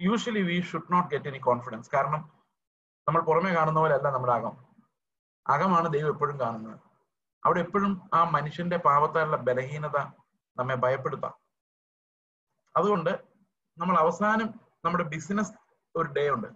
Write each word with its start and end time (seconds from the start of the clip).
Usually 0.00 0.42
we 0.42 0.60
should 0.60 0.92
not 0.92 1.10
get 1.10 1.28
any 1.28 1.38
confidence 1.38 1.90
കാരണം 1.94 2.32
നമ്മൾ 3.08 3.20
പുറമെ 3.20 3.54
കാണുന്ന 3.54 3.80
പോലെയല്ല 3.80 4.08
നമ്മുടെ 4.10 4.32
അകം. 4.32 4.56
അകമാണ് 5.46 5.92
ദൈവം 5.92 6.08
എപ്പോഴും 6.08 6.40
കാണുന്നത്. 6.40 6.80
അവിടെ 7.44 7.60
എപ്പോഴും 7.60 8.10
ആ 8.14 8.24
മനുഷ്യന്റെ 8.24 8.76
പാപത്താലുള്ള 8.76 9.36
ബലഹീനത 9.36 9.98
നമ്മെ 10.56 10.74
ഭയപ്പെടുത്താം. 10.74 11.34
അതുകൊണ്ട് 12.76 13.24
നമ്മൾ 13.78 13.96
അവസാനം 13.96 14.60
നമ്മുടെ 14.84 15.04
ബിസിനസ് 15.04 15.52
ഒരു 15.96 16.08
ഡേ 16.08 16.30
ഉണ്ട്. 16.30 16.46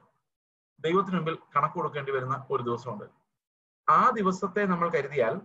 ദൈവത്തിന് 0.80 1.16
മുമ്പിൽ 1.16 1.38
കണക്ക് 1.56 1.74
കൊടുക്കേണ്ടി 1.74 2.12
വരുന്ന 2.12 2.46
ഒരു 2.50 2.62
ദിവസമുണ്ട്. 2.62 3.04
ആ 3.90 4.10
ദിവസത്തെ 4.10 4.66
നമ്മൾ 4.66 4.88
കരുതിയാൽ 4.88 5.40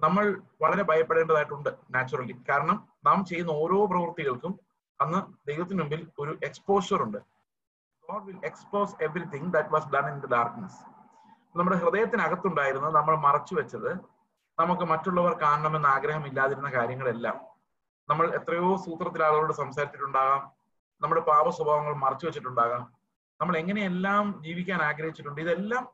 നമ്മൾ 0.00 0.42
വളരെ 0.62 0.82
ഭയപ്പെടേണ്ടതായിട്ടുണ്ട് 0.82 1.70
നാച്ചുറലി 1.90 2.44
കാരണം 2.48 2.88
നാം 3.04 3.24
ചെയ്യുന്ന 3.24 3.50
ഓരോ 3.50 3.86
പ്രവൃത്തികൾക്കും 3.86 4.67
അന്ന് 5.00 5.48
ദൈവത്തിന് 5.48 5.80
മുമ്പിൽ 5.80 6.10
ഒരു 6.18 6.38
എക്സ്പോഷർ 6.44 7.02
ഉണ്ട്. 7.02 7.18
God 8.08 8.24
will 8.26 8.40
expose 8.44 8.94
everything 9.02 9.52
that 9.52 9.68
was 9.68 9.88
done 9.88 10.06
in 10.12 10.20
the 10.20 10.26
darkness 10.26 10.80
നമ്മുടെ 11.58 11.76
ഹൃദയത്തിനകത്തുണ്ടായിരുന്നത് 11.76 12.94
നമ്മൾ 12.94 13.16
മറച്ചു 13.16 13.54
വെച്ചത് 13.54 13.90
നമുക്ക് 14.58 14.82
മറ്റുള്ളവർ 14.82 15.32
കാണണമെന്ന് 15.42 15.88
ആഗ്രഹമില്ലാതിരുന്ന 15.88 16.70
കാര്യങ്ങളെല്ലാം. 16.70 17.36
നമ്മൾ 18.08 18.34
എത്രയോ 18.34 18.76
സൂത്രത്തിൽ 18.76 19.24
ആളുകളോട് 19.24 19.52
സംസാരിച്ചിട്ടുണ്ടാകാം. 19.52 20.52
നമ്മുടെ 21.02 21.20
പാപ 21.20 21.48
സ്വഭാവങ്ങൾ 21.48 21.94
മറച്ചു 21.94 22.26
വെച്ചിട്ടുണ്ടാകാം. 22.26 22.92
നമ്മൾ 23.40 23.56
എങ്ങനെയെല്ലാം 23.56 24.42
ജീവിക്കാൻ 24.44 24.82
ആഗ്രഹിച്ചിട്ടുണ്ട്. 24.82 25.40
ഇതെല്ലാം 25.40 25.88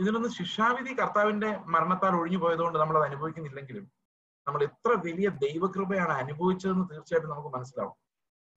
ഇതിനൊന്നും 0.00 0.32
ശിക്ഷാവിധി 0.32 0.92
കർത്താവിന്റെ 0.94 1.58
മരണത്താൽ 1.66 2.14
ഒഴിഞ്ഞു 2.16 2.38
പോയതുകൊണ്ട് 2.38 2.78
നമ്മൾ 2.78 2.96
അത് 2.98 3.04
അനുഭവിക്കുന്നില്ലെങ്കിലും 3.04 4.01
നമ്മൾ 4.46 4.60
ഇത്ര 4.68 4.92
വലിയ 5.06 5.28
ദൈവകൃപയാണ് 5.44 6.14
അനുഭവിച്ചതെന്ന് 6.22 6.86
തീർച്ചയായിട്ടും 6.92 7.32
നമുക്ക് 7.34 7.50
മനസ്സിലാവും. 7.56 7.96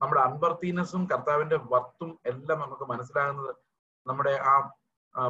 നമ്മുടെ 0.01 0.21
അൺവർത്തിനെസ്സും 0.27 1.03
കർത്താവിന്റെ 1.11 1.57
വർത്തും 1.73 2.09
എല്ലാം 2.31 2.57
നമുക്ക് 2.63 2.85
മനസ്സിലാകുന്നത് 2.93 3.51
നമ്മുടെ 4.07 4.33
ആ 4.51 4.53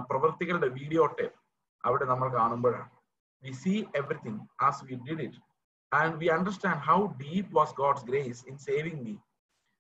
പ്രവൃത്തികളുടെ 0.10 0.70
വീഡിയോ 0.78 1.04
ടേപ്പ് 1.18 1.38
അവിടെ 1.84 2.06
നമ്മൾ 2.12 2.28
കാണുമ്പോഴാണ്. 2.38 2.90
We 3.44 3.52
see 3.64 3.74
everything 4.00 4.42
as 4.68 4.82
we 4.88 4.96
did 5.08 5.24
it 5.28 5.42
and 5.92 6.16
we 6.22 6.28
understand 6.38 6.82
how 6.88 6.98
deep 7.22 7.52
was 7.58 7.76
God's 7.82 8.06
grace 8.10 8.42
in 8.52 8.58
saving 8.68 9.02
me 9.08 9.16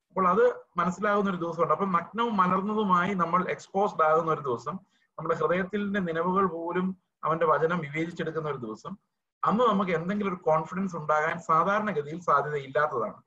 അപ്പോൾ 0.09 0.27
അത് 0.33 0.43
മനസ്സിലാകുന്ന 0.79 1.31
ഒരു 1.33 1.39
ദിവസമുണ്ട്. 1.41 1.73
അപ്പം 1.75 1.89
നഗ്നവും 1.97 2.35
മലർന്നതുമായി 2.41 3.13
നമ്മൾ 3.23 3.41
എക്സ്പോസ്ഡ് 3.55 4.05
ആകുന്ന 4.09 4.29
ഒരു 4.35 4.43
ദിവസം 4.49 4.75
നമ്മുടെ 5.17 5.35
ഹൃദയത്തിന്റെ 5.41 5.99
നിലവുകൾ 6.09 6.45
പോലും 6.53 6.87
അവന്റെ 7.25 7.45
വചനം 7.51 7.79
വിവേചിച്ചെടുക്കുന്ന 7.85 8.47
ഒരു 8.53 8.61
ദിവസം 8.65 8.93
അന്ന് 9.45 9.63
നമുക്ക് 9.63 9.91
എന്തെങ്കിലും 9.91 10.33
ഒരു 10.33 10.41
കോൺഫിഡൻസ് 10.43 10.95
ഉണ്ടാകാൻ 10.95 11.39
സാധാരണഗതിയിൽ 11.39 12.19
സാധ്യതയില്ലാത്തതാണ്. 12.19 13.21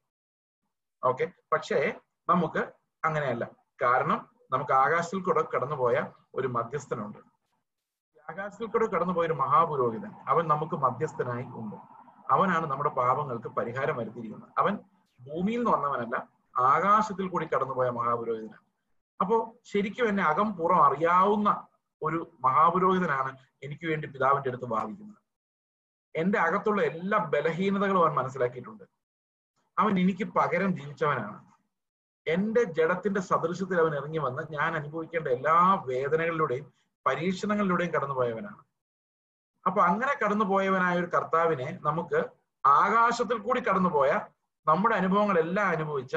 ഓക്കെ 1.04 1.32
പക്ഷേ 1.52 1.94
നമുക്ക് 2.28 2.72
അങ്ങനെയല്ല. 3.04 3.50
കാരണം 3.82 4.28
നമുക്ക് 4.52 4.72
ആകാശത്തിൽ 4.72 5.22
കൂടെ 5.22 5.44
കടന്നുപോയ 5.54 6.06
ഒരു 6.34 6.48
മധ്യസ്ഥനുണ്ട്. 6.48 7.18
ആകാശത്തിൽ 8.30 8.66
കൂടെ 8.66 8.86
കടന്നുപോയ 8.86 9.26
ഒരു 9.26 9.32
മഹാപുരോഹിതൻ 9.32 10.12
അവൻ 10.28 10.48
നമുക്ക് 10.48 10.74
മധ്യസ്ഥനായി 10.74 11.44
ഉണ്ട്. 11.44 11.76
അവനാണ് 12.32 12.66
നമ്മുടെ 12.66 12.90
പാപങ്ങൾക്ക് 12.90 13.48
പരിഹാരം 13.48 13.96
വരുത്തിയിരിക്കുന്നത്. 13.96 14.50
അവൻ 14.58 14.78
ഭൂമിയിൽ 15.20 15.56
നിന്ന് 15.56 15.70
വന്നവനല്ല 15.70 16.28
ആകാശത്തിൽ 16.56 17.28
കൂടി 17.28 17.46
കടന്നുപോയ 17.46 17.90
മഹാപുരോഹിതനാണ്. 17.90 18.64
അപ്പോ 19.20 19.56
ശരിക്കും 19.64 20.08
എന്നെ 20.08 20.24
അകം 20.24 20.56
പുറം 20.56 20.84
അറിയാവുന്ന 20.84 21.66
ഒരു 22.02 22.32
മഹാപുരോഹിതനാണ് 22.40 23.38
എനിക്ക് 23.62 23.86
വേണ്ടി 23.86 24.08
പിതാവിന്റെ 24.08 24.48
അടുത്ത് 24.48 24.64
ഭാവിക്കുന്നത് 24.64 25.27
എന്റെ 26.14 26.38
അകത്തുള്ള 26.38 26.82
എല്ലാ 26.82 27.18
ബലഹീനതകളും 27.18 28.00
അവൻ 28.04 28.14
മനസ്സിലാക്കിയിട്ടുണ്ട്. 28.14 28.84
അവൻ 29.78 29.98
എനിക്ക് 29.98 30.24
പകരം 30.24 30.76
ജീവിച്ചവനാണ്. 30.76 31.38
എന്റെ 32.26 32.62
ജഡത്തിന്റെ 32.64 33.20
സദൃശത്തിൽ 33.20 33.80
അവൻ 33.80 33.94
ഇറങ്ങി 33.94 34.18
വന്ന് 34.18 34.42
ഞാൻ 34.50 34.76
അനുഭവിക്കേണ്ട 34.76 35.28
എല്ലാ 35.28 35.82
വേദനകളിലൂടെയും 35.86 36.72
പരീക്ഷണങ്ങളിലൂടെയും 37.06 37.92
കടന്നുപോയവനാണ്. 37.92 38.62
അപ്പൊ 39.66 39.80
അങ്ങനെ 39.82 40.14
കടന്നുപോയവനായ 40.14 40.98
ഒരു 40.98 41.06
കർത്താവിനെ 41.06 41.78
നമുക്ക് 41.82 42.18
ആകാശത്തിൽ 42.66 43.38
കൂടി 43.38 43.60
കടന്നുപോയ 43.60 44.10
നമ്മുടെ 44.66 44.94
അനുഭവങ്ങളെല്ലാം 44.94 45.68
അനുഭവിച്ച 45.68 46.16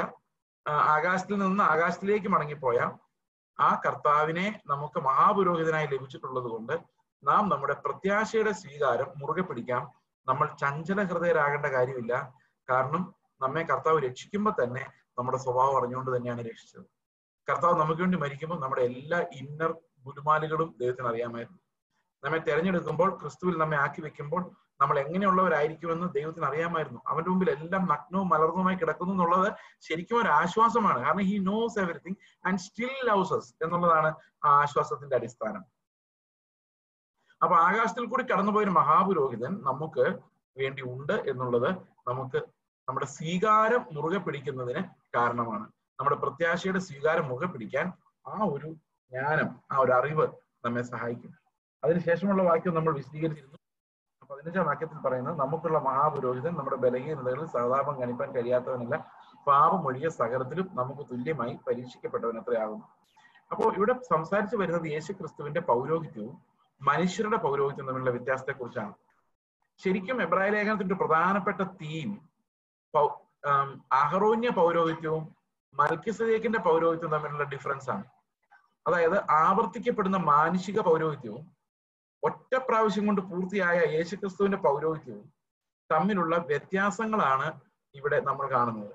ആകാശത്തിൽ 0.95 1.35
നിന്ന് 1.39 1.63
ആകാശത്തിലേക്ക് 1.63 2.27
മടങ്ങിപ്പോയ 2.27 2.79
ആ 3.59 3.81
കർത്താവിനെ 3.85 4.61
നമുക്ക് 4.67 4.99
മഹാപുരോഹിതനായി 4.99 5.87
ലഭിച്ചിട്ടുള്ളത് 5.87 6.43
കൊണ്ട് 6.43 6.73
നാം 7.23 7.49
നമ്മുടെ 7.49 7.73
പ്രത്യാശയുടെ 7.73 8.51
സ്വീകാരം 8.51 9.05
മുറുകെ 9.17 9.41
പിടിക്കാം. 9.41 9.91
നമ്മൾ 10.27 10.55
ചഞ്ചല 10.61 11.03
ഹൃദയരാകേണ്ട 11.03 11.65
കാര്യമില്ല. 11.65 12.33
കാരണം 12.69 13.15
നമ്മെ 13.41 13.63
കർത്താവ് 13.63 13.99
രക്ഷിക്കുമ്പോൾ 13.99 14.63
തന്നെ 14.63 14.91
നമ്മുടെ 15.17 15.37
സ്വഭാവം 15.37 15.77
അറിഞ്ഞുകൊണ്ട് 15.77 16.17
തന്നെയാണ് 16.17 16.41
രക്ഷിച്ചത്. 16.41 16.85
കർത്താവ് 17.49 17.79
നമുക്ക് 17.79 18.01
വേണ്ടി 18.01 18.17
മരിക്കുമ്പോൾ 18.17 18.59
നമ്മുടെ 18.59 18.81
എല്ലാ 18.81 19.19
ഇന്നർ 19.19 19.71
ഗുരുമാലുകളും 20.05 20.75
ദൈവത്തിന് 20.81 21.07
അറിയാമായിരുന്നു. 21.07 21.59
നമ്മെ 22.23 22.39
തെരഞ്ഞെടുക്കുമ്പോൾ 22.39 23.19
ക്രിസ്തുവിൽ 23.21 23.57
നമ്മെ 23.57 23.77
ആക്കി 23.77 24.01
വെക്കുമ്പോൾ 24.01 24.51
നമ്മൾ 24.81 24.99
എങ്ങനെയുള്ളവരായിരിക്കുമെന്ന് 24.99 26.13
ദൈവത്തിന് 26.13 26.45
അറിയാമായിരുന്നു. 26.45 27.01
അവന്റെ 27.07 27.29
മുമ്പിൽ 27.29 27.49
എല്ലാം 27.51 27.85
നഗ്നവും 27.85 28.29
മലർന്നുമായി 28.29 28.75
കിടക്കുന്നു 28.75 29.13
എന്നുള്ളത് 29.13 29.53
ശരിക്കും 29.79 30.21
ഒരു 30.21 30.29
ആശ്വാസമാണ്. 30.29 30.99
കാരണം 30.99 31.19
he 31.19 31.37
knows 31.37 31.79
everything 31.79 32.15
and 32.45 32.59
still 32.59 33.05
loves 33.05 33.33
us 33.33 33.43
എന്നുള്ളതാണ് 33.63 34.15
ആ 34.45 34.49
ആശ്വാസത്തിന്റെ 34.61 35.15
അടിസ്ഥാനം. 35.15 35.80
അപ്പൊ 37.41 37.55
ആകാശത്തിൽ 37.55 38.05
കൂടി 38.05 38.23
കടന്നുപോയ 38.23 38.63
ഒരു 38.63 38.73
മഹാപുരോഹിതൻ 38.79 39.53
നമുക്ക് 39.69 40.05
വേണ്ടി 40.57 40.81
ഉണ്ട് 40.91 41.13
എന്നുള്ളത് 41.31 41.69
നമുക്ക് 42.09 42.39
നമ്മുടെ 42.87 43.05
സ്വീകാരം 43.05 43.81
മുറുകെ 43.95 44.17
പിടിക്കുന്നതിന് 44.17 44.81
കാരണമാണ്. 45.15 45.65
നമ്മുടെ 45.99 46.15
പ്രത്യാശയുടെ 46.15 46.79
സ്വീകാരം 46.79 47.25
മുറുകെ 47.29 47.47
പിടിക്കാൻ 47.53 47.87
ആ 48.25 48.37
ഒരു 48.53 48.69
ജ്ഞാനം 49.11 49.49
ആ 49.71 49.77
ഒരു 49.77 49.91
അറിവ് 49.91 50.25
നമ്മെ 50.65 50.83
സഹായിക്കും. 50.91 51.31
അതിനുശേഷമുള്ള 51.83 52.43
വാക്യം 52.43 52.75
നമ്മൾ 52.75 52.93
വിശദീകരിച്ചിരുന്നു. 52.99 53.57
പതിനഞ്ചാം 54.29 54.65
വാക്യത്തിൽ 54.65 54.97
പറയുന്നത് 55.05 55.39
നമുക്കുള്ള 55.39 55.79
മഹാപുരോഹിതൻ 55.79 56.53
നമ്മുടെ 56.57 56.75
ബലഹീനതകളിൽ 56.75 57.45
സഹതാപം 57.45 57.95
കണിപ്പാൻ 58.01 58.29
കഴിയാത്തവനല്ല. 58.35 58.95
പാപമൊഴിയ 59.47 60.07
സകലത്തിലും 60.19 60.67
നമുക്ക് 60.73 61.03
തുല്യമായി 61.11 61.53
പരീക്ഷിക്കപ്പെട്ടവൻ 61.67 62.37
എത്രയാകുന്നു 62.41 62.85
അപ്പോൾ 63.51 63.69
ഇവിടെ 63.77 63.93
സംസാരിച്ചു 64.09 64.55
വരുന്നത് 64.55 64.87
യേശു 64.91 65.11
ക്രിസ്തുവിന്റെ 65.11 65.61
പൗരോഹിത്യവും 65.69 66.35
മനുഷ്യരുടെ 66.81 67.37
പൗരോഹിത്യം 67.37 67.87
തമ്മിലുള്ള 67.87 68.11
വ്യത്യാസത്തെ 68.11 68.51
കുറിച്ചാണ് 68.51 68.93
ശരിക്കും 69.79 70.21
എബ്രായ 70.21 70.49
ലേഖനത്തിന്റെ 70.49 70.95
പ്രധാനപ്പെട്ട 70.95 71.61
തീം 71.61 72.09
അഹറോന്യ 73.93 74.49
പൗരോഹിത്യവും 74.49 75.23
മൽക്കിസദേക്കിന്റെ 75.73 76.59
പൗരോഹിത്യവും 76.59 77.13
തമ്മിലുള്ള 77.13 77.43
ഡിഫറൻസ് 77.43 77.89
ആണ്. 77.89 78.05
അതായത് 78.87 79.17
ആവർത്തിക്കപ്പെടുന്ന 79.31 80.17
മാനുഷിക 80.17 80.79
പൗരോഹിത്യവും 80.79 81.45
ഒറ്റ 82.23 82.55
പ്രാവശ്യം 82.67 83.05
കൊണ്ട് 83.07 83.21
പൂർത്തിയായ 83.21 83.77
യേശുക്രിസ്തുവിന്റെ 83.95 84.57
പൗരോഹിത്യവും 84.57 85.27
തമ്മിലുള്ള 85.89 86.35
വ്യത്യാസങ്ങളാണ് 86.49 87.47
ഇവിടെ 87.95 88.19
നമ്മൾ 88.19 88.45
കാണുന്നത്. 88.51 88.93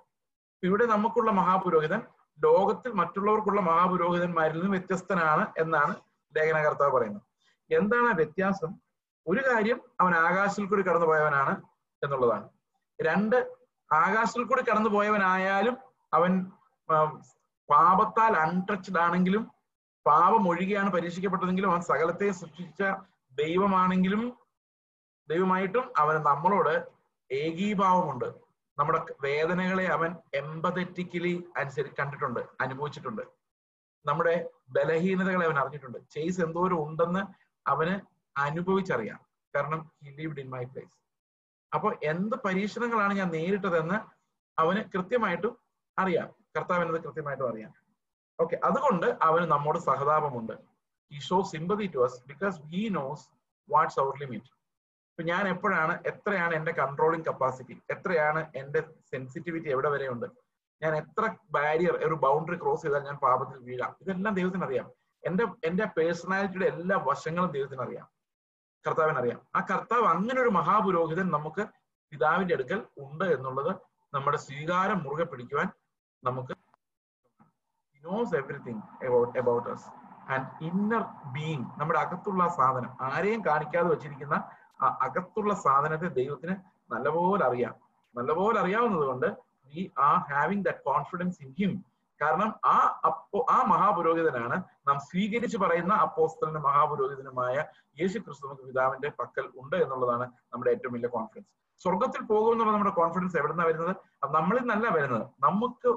ഇവിടെ 0.63 0.85
നമുക്കുള്ള 0.87 1.31
മഹാപുരോഹിതൻ 1.31 2.03
ലോകത്തിൽ 2.39 2.93
മറ്റുള്ളവർക്കുള്ള 2.93 3.61
മഹാപുരോഹിതന്മാരിൽ 3.61 4.57
നിന്നും 4.57 4.71
വ്യത്യസ്തനാണ് 4.71 5.47
എന്നാണ് 5.59 5.95
ലേഖനകർത്താവ് 6.35 6.93
പറയുന്നത്. 6.97 7.25
എന്താണ് 7.71 8.09
ആ 8.09 8.12
വ്യത്യാസം? 8.12 8.71
ഒരു 9.27 9.43
കാര്യം 9.49 9.81
അവൻ 10.00 10.15
ആകാശത്തിൽ 10.15 10.66
കൂടി 10.66 10.82
കടന്നുപോയവനാണ് 10.82 11.62
എന്നുള്ളതാണ്. 12.04 12.49
രണ്ട് 13.00 13.37
ആകാശത്തിൽ 13.93 14.44
കൂടി 14.44 14.62
കടന്നുപോയവനായാലും 14.62 15.76
അവൻ 16.15 16.50
പാപത്താൽ 17.71 18.37
അൺടച്ച്ഡ് 18.37 18.99
ആണെങ്കിലും 18.99 19.50
പാപം 20.06 20.49
ഒഴികെയാണ് 20.49 20.91
പരീക്ഷിക്കപ്പെട്ടതെങ്കിലും 20.91 21.71
അവൻ 21.71 21.81
സകലത്തെ 21.81 22.31
സൃഷ്ടിച്ച 22.31 22.82
ദൈവമാണെങ്കിലും 23.32 24.38
ദൈവമായിട്ടും 25.28 25.93
അവന് 25.99 26.19
നമ്മളോട് 26.26 26.75
ഏകീഭാവമുണ്ട്. 27.32 28.28
നമ്മുടെ 28.78 29.00
വേദനകളെ 29.22 29.87
അവൻ 29.87 30.16
എമ്പതറ്റിക്കലി 30.34 31.44
അനുസരി 31.56 31.88
കണ്ടിട്ടുണ്ട് 31.88 32.41
അനുഭവിച്ചിട്ടുണ്ട്. 32.60 33.22
നമ്മുടെ 34.06 34.49
ബലഹീനതകളെ 34.70 35.46
അവൻ 35.46 35.58
അറിഞ്ഞിട്ടുണ്ട്. 35.58 35.99
ചേസ് 36.11 36.41
എന്തോരം 36.41 36.88
ഉണ്ടെന്ന് 36.88 37.45
അവന് 37.73 37.95
അനുഭവിച്ചറിയാം. 38.37 39.21
കാരണം 39.55 39.81
he 40.05 40.11
lived 40.19 40.41
in 40.45 40.49
my 40.55 40.65
place 40.73 40.95
അപ്പോൾ 41.73 41.93
എന്ത് 42.13 42.37
പരീക്ഷണങ്ങളാണ് 42.47 43.15
ഞാൻ 43.21 43.29
നേരിട്ടതെന്ന് 43.37 43.99
അവന് 44.59 44.81
കൃത്യമായിട്ടും 44.95 45.55
അറിയാം. 45.99 46.29
കർത്താവിനത് 46.57 46.99
കൃത്യമായിട്ടും 47.07 47.49
അറിയാം. 47.51 47.73
ഓക്കെ 48.39 48.57
അതുകൊണ്ട് 48.69 49.07
അവന് 49.29 49.47
നമ്മോട് 49.55 49.79
സഹതാപമുണ്ട്. 49.89 50.55
ഈ 51.11 51.19
show 51.29 51.39
sympathy 51.53 51.87
to 51.95 52.01
us 52.07 52.19
because 52.31 52.57
he 52.71 52.83
knows 52.99 53.25
what's 53.69 53.99
our 54.03 54.15
limit 54.23 54.51
ഇപ്പൊ 55.11 55.25
ഞാൻ 55.33 55.45
എപ്പോഴാണ് 55.53 55.95
എത്രയാണ് 56.11 56.55
എന്റെ 56.59 56.73
കൺട്രോളിങ് 56.81 57.27
കപ്പാസിറ്റി 57.29 57.75
എത്രയാണ് 57.95 58.41
എന്റെ 58.61 58.81
സെൻസിറ്റിവിറ്റി 59.13 59.69
എവിടെ 59.75 59.91
വരെയുണ്ട്? 59.95 60.27
ഞാൻ 60.83 60.93
എത്ര 61.03 61.25
ബാരിയർ 61.57 61.95
ഒരു 62.07 62.17
ബൗണ്ടറി 62.25 62.57
ക്രോസ് 62.63 62.85
ചെയ്താൽ 62.87 63.05
ഞാൻ 63.09 63.17
പാപത്തിൽ 63.27 63.59
വീഴാം? 63.69 63.93
ഇതെല്ലാം 64.03 64.35
ദൈവത്തിന് 64.39 64.67
അറിയാം 64.69 64.89
എന്റെ 65.26 65.46
എന്റെ 65.64 65.84
പേഴ്സണാലിറ്റിയുടെ 65.96 66.67
എല്ലാ 66.67 66.96
വശങ്ങളും 67.05 67.50
ദൈവത്തിന് 67.50 67.82
അറിയാം. 67.82 68.06
കർത്താവിന് 68.84 69.19
അറിയാം 69.19 69.40
ആ 69.56 69.61
കർത്താവ് 69.61 70.05
അങ്ങനെ 70.05 70.40
ഒരു 70.40 70.49
മഹാപുരോഹിതൻ 70.49 71.31
നമുക്ക് 71.31 71.67
പിതാവിന്റെ 72.12 72.55
അടുക്കൽ 72.55 72.87
ഉണ്ട് 72.99 73.25
എന്നുള്ളത് 73.25 73.73
നമ്മുടെ 74.14 74.37
സ്വീകാരം 74.37 74.99
മുറുകെ 75.02 75.25
പിടിക്കുവാൻ 75.25 75.69
നമുക്ക് 76.25 76.55
knows 78.05 78.34
everything 78.37 78.82
about 79.06 79.38
about 79.38 79.69
us. 79.70 79.81
And 80.28 80.64
inner 80.64 81.02
being 81.32 81.64
നമ്മുടെ 81.81 82.00
അകത്തുള്ള 82.00 82.49
സാധനം. 82.49 82.96
ആരെയും 83.00 83.44
കാണിക്കാതെ 83.46 83.88
വെച്ചിരിക്കുന്ന 83.88 84.34
ആ 84.82 84.99
അകത്തുള്ള 85.02 85.55
സാധനത്തെ 85.55 86.06
ദൈവത്തിന് 86.06 86.56
നല്ലപോലെ 86.93 87.44
അറിയാം. 87.44 87.75
നല്ലപോലെ 88.17 88.61
അറിയാവുന്നത് 88.61 89.06
കൊണ്ട് 89.06 89.26
we 89.64 89.93
are 89.99 90.19
having 90.32 90.64
the 90.64 90.70
confidence 90.70 91.43
in 91.43 91.55
him 91.58 91.72
കാരണം 92.21 92.51
ആ 92.67 92.77
അപ്പോ 93.05 93.47
ആ 93.51 93.59
മഹാപുരോഹിതനാണ് 93.63 94.57
നാം 94.87 94.99
സ്വീകരിച്ചു 95.01 95.59
പറയുന്ന 95.59 95.95
അപ്പോസ്തലിന്റെ 95.97 96.61
മഹാപുരോഹിതനുമായ 96.61 97.55
യേശു 97.99 98.19
ക്രിസ്തു 98.19 98.47
നമുക്ക് 98.47 98.65
പിതാവിന്റെ 98.65 99.09
പക്കൽ 99.19 99.47
ഉണ്ട് 99.57 99.77
എന്നുള്ളതാണ് 99.77 100.27
നമ്മുടെ 100.53 100.71
ഏറ്റവും 100.71 100.95
വലിയ 100.95 101.09
കോൺഫിഡൻസ് 101.09 101.51
സ്വർഗത്തിൽ 101.81 102.23
പോകുമെന്നുള്ള 102.27 102.73
നമ്മുടെ 102.73 102.95
കോൺഫിഡൻസ് 102.95 103.37
എവിടുന്ന 103.37 103.63
വരുന്നത്? 103.65 103.93
അത് 104.23 104.31
നമ്മളിൽ 104.35 104.63
നിന്നല്ല 104.63 104.89
വരുന്നത്. 104.89 105.25
നമുക്ക് 105.39 105.91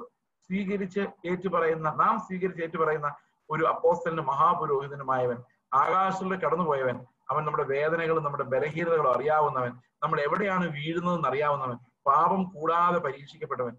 സ്വീകരിച്ച് 0.50 1.02
ഏറ്റുപറയുന്ന 1.26 1.88
നാം 1.96 2.18
സ്വീകരിച്ച് 2.18 2.62
ഏറ്റുപറയുന്ന 2.62 3.08
ഒരു 3.50 3.64
അപ്പോസ്തലിന് 3.64 4.22
മഹാപുരോഹിതനുമായവൻ 4.22 5.38
ആകാശത്തിലൂടെ 5.72 6.36
കടന്നുപോയവൻ 6.36 6.96
അവൻ 7.30 7.44
നമ്മുടെ 7.44 7.64
വേദനകളും 7.64 8.24
നമ്മുടെ 8.24 8.44
ബലഹീനതകളും 8.44 9.12
അറിയാവുന്നവൻ 9.12 9.72
നമ്മൾ 10.02 10.18
എവിടെയാണ് 10.20 10.66
വീഴുന്നതെന്ന് 10.68 11.28
അറിയാവുന്നവൻ 11.28 11.76
പാപം 12.06 12.44
കൂടാതെ 12.44 12.98
പരീക്ഷിക്കപ്പെട്ടവൻ 12.98 13.74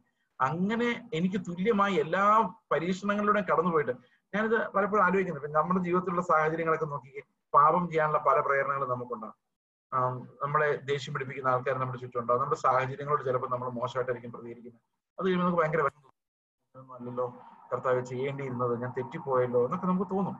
അങ്ങനെ 0.47 0.89
എനിക്ക് 1.17 1.39
തുല്യമായി 1.47 1.95
എല്ലാ 2.03 2.23
പരീക്ഷണങ്ങളിലൂടെ 2.71 3.41
കടന്നുപോയിട്ട് 3.49 3.93
ഞാനിത് 4.33 4.57
പലപ്പോഴും 4.75 5.03
ആലോചിക്കുന്നത് 5.05 5.47
നമ്മുടെ 5.57 5.81
ജീവിതത്തിലുള്ള 5.87 6.23
സാഹചര്യങ്ങളൊക്കെ 6.31 6.87
നോക്കി 6.93 7.13
പാപം 7.53 7.83
ചെയ്യാനുള്ള 7.91 8.19
പല 8.27 8.37
പ്രേരണകളും 8.47 8.91
നമുക്കുണ്ടാകും 8.93 9.37
നമ്മളെ 10.43 10.69
ദേഷ്യം 10.89 11.13
പിടിപ്പിക്കുന്ന 11.13 11.49
ആൾക്കാർ 11.53 11.75
നമ്മുടെ 11.81 11.99
ചുറ്റുമുണ്ടാവും. 12.03 12.41
നമ്മുടെ 12.41 12.59
സാഹചര്യങ്ങളോട് 12.65 13.23
ചിലപ്പോൾ 13.27 13.49
നമ്മൾ 13.53 13.67
മോശമായിട്ടായിരിക്കും 13.79 14.31
പ്രതികരിക്കുന്നത്. 14.35 14.81
അത് 15.17 15.25
കഴിയുമ്പോൾ 15.25 15.45
നമുക്ക് 15.47 15.61
ഭയങ്കര 15.61 15.81
അല്ലല്ലോ 16.97 17.25
കർത്താവ് 17.71 18.01
ചെയ്യേണ്ടിയിരുന്നത് 18.11 18.73
ഞാൻ 18.83 18.91
തെറ്റിപ്പോയല്ലോ 18.97 19.59
എന്നൊക്കെ 19.65 19.87
നമുക്ക് 19.91 20.07
തോന്നും. 20.13 20.37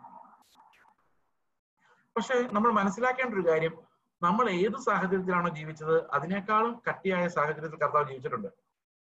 പക്ഷെ 2.16 2.36
നമ്മൾ 2.56 2.70
മനസ്സിലാക്കേണ്ട 2.80 3.36
ഒരു 3.40 3.46
കാര്യം 3.50 3.74
നമ്മൾ 4.22 4.46
ഏത് 4.64 4.78
സാഹചര്യത്തിലാണോ 4.88 5.50
ജീവിച്ചത് 5.60 5.96
അതിനേക്കാളും 6.16 6.74
കട്ടിയായ 6.88 7.26
സാഹചര്യത്തിൽ 7.38 7.80
കർത്താവ് 7.84 8.10
ജീവിച്ചിട്ടുണ്ട്. 8.12 8.50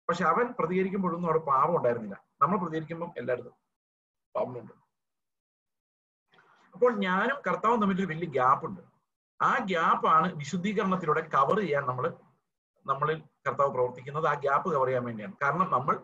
പക്ഷെ 0.09 0.23
അവൻ 0.23 0.45
പ്രതികരിക്കുമ്പോഴൊന്നും 0.59 1.27
അവിടെ 1.29 1.39
പാപം 1.39 1.77
ഉണ്ടായിരുന്നില്ല. 1.77 2.15
നമ്മൾ 2.41 2.57
പ്രതികരിക്കുമ്പോൾ 2.57 3.09
എല്ലായിടത്തും 3.17 3.55
പാപമുണ്ട്. 4.35 4.73
അപ്പോൾ 6.75 6.91
ഞാനും 6.99 7.37
കർത്താവും 7.47 7.81
തമ്മിൽ 7.81 8.01
ഒരു 8.01 8.07
വലിയ 8.11 8.29
ഗ്യാപ്പ് 8.29 8.65
ഉണ്ട്. 8.67 8.81
ആ 9.41 9.57
ഗ്യാപ്പാണ് 9.57 10.33
വിശുദ്ധീകരണത്തിലൂടെ 10.35 11.21
കവർ 11.21 11.59
ചെയ്യാൻ 11.59 11.85
നമ്മൾ 11.85 12.13
നമ്മളിൽ 12.85 13.17
കർത്താവ് 13.47 13.71
പ്രവർത്തിക്കുന്നത്. 13.73 14.27
ആ 14.27 14.33
ഗ്യാപ്പ് 14.33 14.73
കവർ 14.73 14.87
ചെയ്യാൻ 14.87 15.03
വേണ്ടിയാണ്. 15.05 15.33
കാരണം 15.43 15.71
നമ്മൾ 15.71 15.95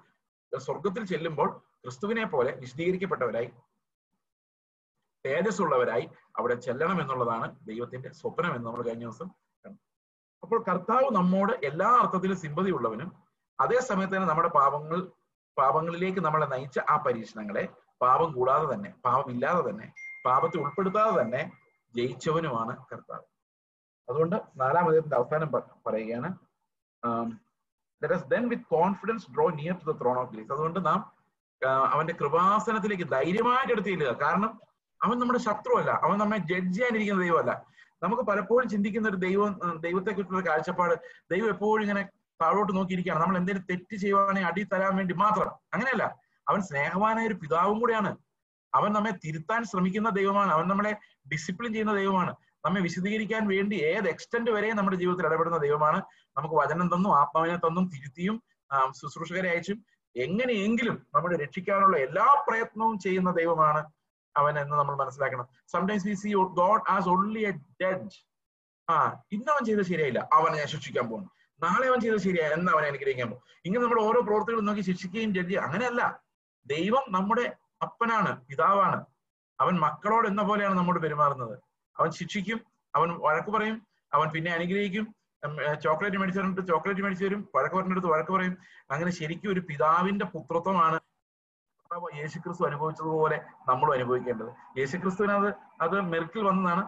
സ്വർഗത്തിൽ 0.52 1.04
ചെല്ലുമ്പോൾ 1.06 1.50
ക്രിസ്തുവിനെ 1.84 2.26
പോലെ 2.26 2.52
വിശദീകരിക്കപ്പെട്ടവരായി 2.52 3.50
തേജസ്സുള്ളവരായി 5.26 6.10
അവിടെ 6.38 6.56
ചെല്ലണം 6.56 7.02
എന്നുള്ളതാണ് 7.02 7.48
ദൈവത്തിന്റെ 7.66 8.10
സ്വപ്നം 8.12 8.56
എന്ന് 8.56 8.68
നമ്മൾ 8.68 8.82
കഴിഞ്ഞ 8.82 9.04
ദിവസം 9.04 9.30
അപ്പോൾ 10.44 10.64
കർത്താവ് 10.64 11.08
നമ്മോട് 11.16 11.54
എല്ലാ 11.64 11.88
അർത്ഥത്തിലും 12.02 12.38
സിമ്പതി 12.38 12.72
ഉള്ളവനും 12.72 13.25
അതേ 13.60 13.80
സമയത്ത് 13.90 14.16
തന്നെ 14.16 14.30
നമ്മുടെ 14.30 14.50
പാപങ്ങൾ 14.60 15.00
പാപങ്ങളിലേക്ക് 15.58 16.20
നമ്മളെ 16.20 16.48
നയിച്ച 16.54 16.78
ആ 16.92 16.96
പരീക്ഷണങ്ങളെ 17.06 17.64
പാപം 18.04 18.30
കൂടാതെ 18.38 18.66
തന്നെ 18.74 18.90
പാപമില്ലാതെ 19.06 19.62
തന്നെ 19.70 19.88
പാപത്തെ 20.26 20.58
ഉൾപ്പെടുത്താതെ 20.58 21.14
തന്നെ 21.22 21.42
ജയിച്ചവനുമാണ് 21.96 22.74
കർത്താവ്. 22.92 23.26
അതുകൊണ്ട് 24.10 24.36
നാലാം 24.62 24.86
അദ്ദേഹത്തിന്റെ 24.88 25.18
അവസാനം 25.20 25.50
പറയുകയാണ് 25.88 26.30
with 28.52 28.68
confidence 28.76 29.28
draw 29.36 29.46
near 29.60 29.76
to 29.82 29.86
the 29.92 29.94
throne 30.02 30.18
of 30.22 30.32
grace 30.34 30.52
അതുകൊണ്ട് 30.56 30.80
നാം 30.90 31.00
അവന്റെ 31.94 32.14
കൃപാസനത്തിലേക്ക് 32.22 33.06
ധൈര്യമായിട്ട് 33.14 33.72
എടുത്ത് 33.74 33.90
ചെല്ലുക. 33.90 34.12
കാരണം 34.26 34.52
അവൻ 35.02 35.16
നമ്മുടെ 35.22 35.42
ശത്രുവല്ല 35.48 35.92
അവൻ 36.06 36.16
നമ്മെ 36.24 36.38
ജഡ്ജ് 36.52 36.76
ചെയ്യാനിരിക്കുന്ന 36.78 37.22
ദൈവമല്ല. 37.26 37.54
നമുക്ക് 38.02 38.24
പലപ്പോഴും 38.30 38.68
ചിന്തിക്കുന്ന 38.74 39.08
ഒരു 39.10 39.20
ദൈവം 39.28 39.52
ദൈവത്തെ 39.86 40.12
കുറിച്ചുള്ള 40.16 40.44
കാഴ്ചപ്പാട് 40.50 40.96
ദൈവം 41.32 41.50
എപ്പോഴും 41.54 41.84
ഇങ്ങനെ 41.86 42.04
താഴോട്ട് 42.42 42.76
നോക്കിയിരിക്കുകയാണ്. 42.76 43.24
നമ്മൾ 43.24 43.38
എന്തെങ്കിലും 43.38 43.68
തെറ്റ് 43.70 43.96
ചെയ്യുവാണെങ്കിൽ 43.96 44.48
അടി 44.48 44.64
തരാൻ 44.64 44.96
വേണ്ടി 44.96 45.16
മാത്രം. 45.16 45.52
അങ്ങനെയല്ല. 45.74 46.20
അവൻ 46.50 46.62
സ്നേഹവാനായ 46.62 47.28
ഒരു 47.28 47.34
പിതാവും 47.34 47.80
കൂടിയാണ്. 47.80 48.18
അവൻ 48.74 48.94
നമ്മെ 48.94 49.12
തിരുത്താൻ 49.12 49.64
ശ്രമിക്കുന്ന 49.64 50.10
ദൈവമാണ്. 50.10 50.52
അവൻ 50.52 50.68
നമ്മളെ 50.68 50.96
ഡിസിപ്ലിൻ 51.34 51.74
ചെയ്യുന്ന 51.74 51.94
ദൈവമാണ്. 51.94 52.36
നമ്മെ 52.66 52.82
വിശദീകരിക്കാൻ 52.82 53.48
വേണ്ടി 53.48 53.76
ഏത് 53.76 54.08
എക്സ്റ്റന്റ് 54.08 54.52
വരെ 54.52 54.74
നമ്മുടെ 54.74 54.98
ജീവിതത്തിൽ 54.98 55.26
ഇടപെടുന്ന 55.26 55.58
ദൈവമാണ്. 55.58 56.02
നമുക്ക് 56.38 56.56
വചനം 56.56 56.88
തന്നും 56.88 57.20
ആത്മാവിനെ 57.20 57.58
തന്നും 57.58 57.92
തിരുത്തിയും 57.96 58.44
ശുശ്രൂഷകരെ 58.92 59.50
അയച്ചും. 59.50 59.86
എങ്ങനെയെങ്കിലും 60.18 61.08
നമ്മളെ 61.16 61.38
രക്ഷിക്കാനുള്ള 61.38 61.98
എല്ലാ 61.98 62.46
പ്രയത്നവും 62.48 63.00
ചെയ്യുന്ന 63.00 63.32
ദൈവമാണ് 63.32 63.92
അവൻ 64.38 64.60
എന്ന് 64.60 64.78
നമ്മൾ 64.78 64.96
മനസ്സിലാക്കണം. 64.96 65.48
Sometimes 65.68 66.08
we 66.08 66.14
see 66.14 66.34
God 66.34 66.82
as 66.90 67.10
only 67.10 67.40
a 67.40 67.52
dead 67.52 68.10
ആ 68.90 69.22
ഇന്നവൻ 69.32 69.66
ചെയ്ത് 69.66 69.82
ശരിയായില്ല. 69.82 70.28
അവനെ 70.34 70.58
ഞാൻ 70.58 70.68
ശിക്ഷിക്കാൻ 70.68 71.10
പോകുന്നു. 71.10 71.30
നാളെ 71.64 71.88
അവൻ 71.88 72.00
ചെയ്തത് 72.00 72.20
ശരിയാ. 72.20 72.48
എന്ന് 72.48 72.72
അവനെ 72.72 72.88
അനുഗ്രഹിക്കാൻ 72.88 73.30
പോകും. 73.30 73.44
ഇങ്ങനെ 73.66 73.84
നമ്മൾ 73.84 74.02
ഓരോ 74.02 74.22
പ്രവർത്തികളും 74.22 74.66
നോക്കി 74.66 74.82
ശിക്ഷിക്കുകയും 74.82 75.34
ജഡ്ജി 75.34 75.54
അങ്ങനെയല്ല. 75.54 76.22
ദൈവം 76.66 77.04
നമ്മുടെ 77.10 77.56
അപ്പനാണ് 77.82 78.46
പിതാവാണ്. 78.46 79.06
അവൻ 79.60 79.80
മക്കളോട് 79.80 80.28
എന്ന 80.28 80.42
പോലെയാണ് 80.42 80.76
നമ്മോട് 80.78 81.00
പെരുമാറുന്നത്. 81.00 81.60
അവൻ 82.00 82.12
ശിക്ഷിക്കും 82.12 82.62
അവൻ 82.96 83.10
വഴക്ക് 83.20 83.48
പറയും 83.48 83.88
അവൻ 84.14 84.30
പിന്നെ 84.30 84.52
അനുഗ്രഹിക്കും. 84.52 85.16
ചോക്ലേറ്റ് 85.84 86.18
മേടിച്ചു 86.18 86.42
തന്നിട്ട് 86.42 86.68
ചോക്ലേറ്റ് 86.68 87.02
മേടിച്ചു 87.02 87.26
തരും 87.26 87.50
വഴക്ക് 87.56 87.76
പറഞ്ഞെടുത്ത് 87.76 88.08
വഴക്ക് 88.08 88.32
പറയും. 88.32 88.58
അങ്ങനെ 88.92 89.12
ശരിക്കും 89.12 89.52
ഒരു 89.52 89.60
പിതാവിന്റെ 89.60 90.26
പുത്രത്വമാണ് 90.26 91.00
യേശുക്രിസ്തു 92.16 92.66
അനുഭവിച്ചതുപോലെ 92.66 93.42
നമ്മളും 93.70 93.94
അനുഭവിക്കേണ്ടത്. 93.94 94.80
യേശുക്രിസ്തുവിന് 94.80 95.32
അത് 95.32 95.54
അത് 95.82 96.02
മെറിറ്റിൽ 96.02 96.44
വന്നതാണ്. 96.44 96.86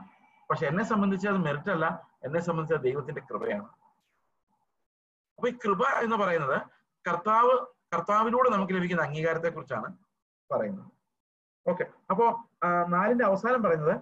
പക്ഷെ 0.50 0.66
എന്നെ 0.68 0.84
സംബന്ധിച്ച് 0.84 1.28
അത് 1.28 1.38
മെറിറ്റ് 1.38 1.72
അല്ല 1.72 2.08
എന്നെ 2.24 2.40
സംബന്ധിച്ച് 2.40 2.84
ദൈവത്തിന്റെ 2.84 3.22
കൃപയാണ്. 3.22 3.68
അപ്പൊ 5.38 5.48
ഈ 5.50 5.54
കൃപ 5.66 5.84
എന്ന് 5.88 6.16
പറയുന്നത് 6.16 6.62
കർത്താവ് 7.10 7.66
കർത്താവിലൂടെ 7.96 8.50
നമുക്ക് 8.50 8.74
ലഭിക്കുന്ന 8.74 9.04
അംഗീകാരത്തെ 9.04 9.50
കുറിച്ചാണ് 9.50 9.98
പറയുന്നത്. 10.52 10.92
ഓക്കെ. 11.70 11.86
അപ്പോ 12.10 12.50
നാലിന്റെ 12.88 13.26
അവസാനം 13.26 13.64
പറയുന്നത് 13.64 14.02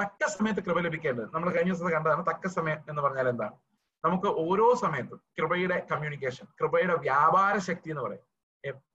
തക്ക 0.00 0.26
സമയത്ത് 0.26 0.60
കൃപ 0.60 0.78
ലഭിക്കേണ്ടത്. 0.78 1.34
നമ്മൾ 1.34 1.50
കഴിഞ്ഞ 1.50 1.70
ദിവസത്തെ 1.70 1.90
കണ്ടതാണ് 1.90 2.26
തക്ക 2.26 2.46
സമയം 2.46 2.78
എന്ന് 2.88 3.02
പറഞ്ഞാൽ 3.02 3.28
എന്താണ്? 3.28 3.56
നമുക്ക് 4.04 4.26
ഓരോ 4.26 4.74
സമയത്തും 4.74 5.20
കൃപയുടെ 5.38 5.86
കമ്മ്യൂണിക്കേഷൻ 5.92 6.46
കൃപയുടെ 6.60 6.94
വ്യാപാര 6.96 7.58
ശക്തി 7.58 7.90
എന്ന് 7.90 8.02
പറയും. 8.02 8.24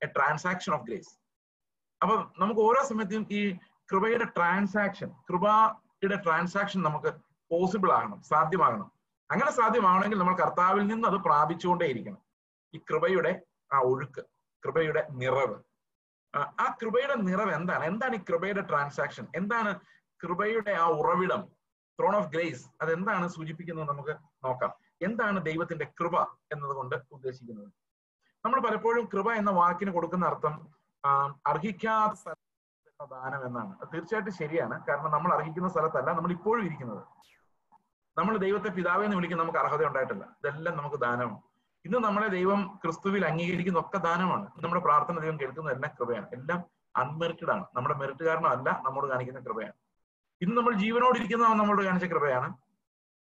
ട്രാൻസാക്ഷൻ 0.06 0.74
ഓഫ് 0.74 0.84
ഗ്രേസ് 0.84 1.12
അപ്പൊ 2.02 2.16
നമുക്ക് 2.40 2.62
ഓരോ 2.62 2.84
സമയത്തും 2.84 3.28
ഈ 3.32 3.42
കൃപയുടെ 3.92 4.24
ട്രാൻസാക്ഷൻ 4.24 5.10
കൃപയുടെ 5.30 6.16
ട്രാൻസാക്ഷൻ 6.16 6.82
നമുക്ക് 6.82 7.12
പോസിബിൾ 7.52 7.92
ആകണം 7.94 8.22
സാധ്യമാകണം. 8.22 9.01
അങ്ങനെ 9.32 9.52
സാധ്യമാവണമെങ്കിൽ 9.52 10.18
നമ്മൾ 10.18 10.36
കർത്താവിൽ 10.36 10.88
നിന്ന് 10.88 11.08
അത് 11.08 11.16
പ്രാപിച്ചുകൊണ്ടേയിരിക്കണം. 11.16 12.18
ഈ 12.74 12.78
കൃപയുടെ 12.78 13.42
ആ 13.74 13.80
ഒഴുക്ക് 13.80 14.26
കൃപയുടെ 14.66 15.08
നിറവ്. 15.12 15.56
ആ, 16.36 16.76
കൃപയുടെ 16.82 17.16
നിറവ് 17.16 17.52
എന്താണ്? 17.52 17.84
എന്താണ് 17.84 18.16
ഈ 18.16 18.20
കൃപയുടെ 18.20 18.62
ട്രാൻസാക്ഷൻ 18.62 19.28
എന്താണ് 19.36 19.80
കൃപയുടെ 20.24 20.72
ആ 20.72 20.88
ഉറവിടം? 20.88 21.48
ത്രോൺ 22.00 22.16
ഓഫ് 22.16 22.28
ഗ്രേസ് 22.28 22.68
അതെന്താണ് 22.82 23.28
സൂചിപ്പിക്കുന്നത് 23.28 23.90
നമുക്ക് 23.90 24.18
നോക്കാം. 24.44 24.74
എന്താണ് 25.02 25.46
ദൈവത്തിന്റെ 25.46 25.86
കൃപ 26.00 26.22
എന്നതുകൊണ്ട് 26.24 26.96
ഉദ്ദേശിക്കുന്നത്? 27.12 27.72
നമ്മൾ 28.46 28.60
പലപ്പോഴും 28.60 29.06
കൃപ 29.06 29.32
എന്ന 29.32 29.52
വാക്കിന് 29.52 29.92
കൊടുക്കുന്ന 29.92 30.26
അർത്ഥം 30.26 30.68
അർഹിക്കാത്ത 31.48 32.14
സ്ഥലം 32.14 33.10
ദാനം 33.10 33.46
എന്നാണ്. 33.46 33.76
തീർച്ചയായിട്ടും 33.94 34.34
ശരിയാണ്. 34.34 34.86
കാരണം 34.86 35.12
നമ്മൾ 35.12 35.34
അർഹിക്കുന്ന 35.34 35.70
സ്ഥലത്തല്ല 35.70 36.14
നമ്മൾ 36.14 36.32
ഇപ്പോഴും 36.32 36.66
ഇരിക്കുന്നത്. 36.66 37.04
നമ്മൾ 38.18 38.38
ദൈവത്തെ 38.38 38.70
പിതാവെ 38.70 39.04
എന്ന് 39.04 39.16
വിളിക്കുന്ന 39.16 39.44
നമുക്ക് 39.44 39.60
അർഹത 39.60 39.86
ഉണ്ടായിട്ടില്ല. 39.86 40.24
ഇതെല്ലാം 40.24 40.78
നമുക്ക് 40.78 40.96
ദാനമാണ്. 40.96 41.42
ഇന്ന് 41.86 41.98
നമ്മളെ 41.98 42.28
ദൈവം 42.28 42.80
ക്രിസ്തുവിൽ 42.84 43.26
അംഗീകരിക്കുന്ന 43.26 43.80
ഒക്കെ 43.80 43.98
ദാനമാണ് 43.98 44.48
നമ്മുടെ 44.60 44.82
പ്രാർത്ഥന 44.82 45.20
ദൈവം 45.20 45.40
കേൾക്കുന്ന 45.40 45.72
എല്ലാം 45.72 45.94
കൃപയാണ്. 46.00 46.28
എല്ലാം 46.34 46.64
അൺമെറിറ്റഡ് 46.96 47.52
ആണ്. 47.52 47.66
നമ്മുടെ 47.76 47.96
മെറിറ്റ് 47.96 48.24
കാരണമല്ല 48.24 48.82
നമ്മോട് 48.86 49.08
കാണിക്കുന്ന 49.08 49.40
കൃപയാണ്. 49.40 49.74
ഇന്ന് 50.42 50.58
നമ്മൾ 50.58 50.74
ജീവനോട് 50.74 51.18
ഇരിക്കുന്നവൻ 51.18 51.58
നമ്മളോട് 51.58 51.86
കാണിച്ച 51.86 52.06
കൃപയാണ്. 52.06 52.58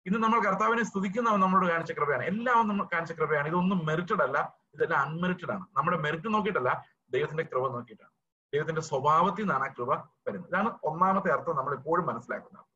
ഇന്ന് 0.06 0.18
നമ്മൾ 0.18 0.40
കർത്താവിനെ 0.40 0.84
സ്തുതിക്കുന്നവൻ 0.84 1.40
നമ്മളോട് 1.40 1.72
കാണിച്ച 1.72 1.92
കൃപയാണ്. 1.92 2.24
എല്ലാം 2.24 2.68
നമ്മൾ 2.68 2.86
കാണിച്ച 2.92 3.12
കൃപയാണ്. 3.12 3.48
ഇതൊന്നും 3.48 3.86
മെറിറ്റഡ് 3.86 4.22
അല്ല 4.22 4.56
ഇതെല്ലാം 4.74 5.00
അൺമെറിറ്റഡ് 5.00 5.52
ആണ്. 5.52 5.66
നമ്മുടെ 5.76 5.98
മെറിറ്റ് 5.98 6.34
നോക്കിയിട്ടല്ല 6.34 6.84
ദൈവത്തിന്റെ 7.10 7.42
കൃപ 7.42 7.72
നോക്കിയിട്ടാണ്. 7.72 8.10
ദൈവത്തിന്റെ 8.54 8.80
സ്വഭാവത്തിൽ 8.80 9.42
നിന്നാണ് 9.42 9.64
ആ 9.64 9.66
കൃപ 9.66 9.92
വരുന്നത്. 9.94 10.50
ഇതാണ് 10.50 10.78
ഒന്നാമത്തെ 10.84 11.32
അർത്ഥം 11.32 11.56
നമ്മൾ 11.56 11.74
എപ്പോഴും 11.74 12.06
മനസ്സിലാക്കുന്നത്. 12.06 12.73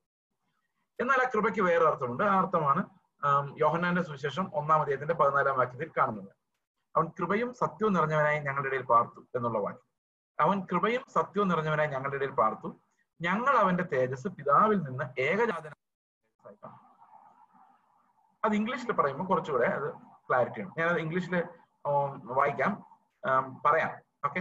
എന്നാൽ 1.00 1.20
ആ 1.26 1.28
കൃപയ്ക്ക് 1.34 1.62
വേറെ 1.62 1.84
അർത്ഥമുണ്ട്. 1.86 2.22
ആ 2.24 2.38
അർത്ഥമാണ് 2.40 2.82
യോഹന്നാന്റെ 3.60 4.02
സുവിശേഷം 4.02 4.50
ഒന്നാം 4.54 4.80
അദ്ദേഹത്തിന്റെ 4.80 5.14
പതിനാലാം 5.14 5.58
വാക്യത്തിൽ 5.58 5.90
കാണുന്നത്. 5.96 6.32
അവൻ 6.96 7.06
കൃപയും 7.18 7.50
സത്യവും 7.54 7.92
നിറഞ്ഞവനായി 7.92 8.38
ഞങ്ങളുടെ 8.38 8.68
ഇടയിൽ 8.68 8.84
പാർത്തു 8.92 9.20
എന്നുള്ള 9.36 9.58
വാക്യം. 9.58 9.86
അവൻ 10.40 10.58
കൃപയും 10.72 11.02
സത്യവും 11.14 11.48
നിറഞ്ഞവനായി 11.48 11.88
ഞങ്ങളുടെ 11.88 12.16
ഇടയിൽ 12.16 12.30
പാർത്തു. 12.30 12.68
ഞങ്ങൾ 13.20 13.54
അവന്റെ 13.56 13.84
തേജസ് 13.92 14.28
പിതാവിൽ 14.28 14.78
നിന്ന് 14.82 15.04
ഏകജാതന 15.20 15.72
അത് 18.44 18.54
ഇംഗ്ലീഷിൽ 18.54 18.92
പറയുമ്പോൾ 18.92 19.24
കുറച്ചുകൂടെ 19.24 19.66
അത് 19.66 19.88
ക്ലാരിറ്റി 20.28 20.60
ആണ് 20.60 20.72
ഞാൻ 20.78 20.98
ഇംഗ്ലീഷിൽ 21.04 21.34
വായിക്കാം. 22.38 22.72
പറയാം. 23.66 23.90
Okay? 24.26 24.40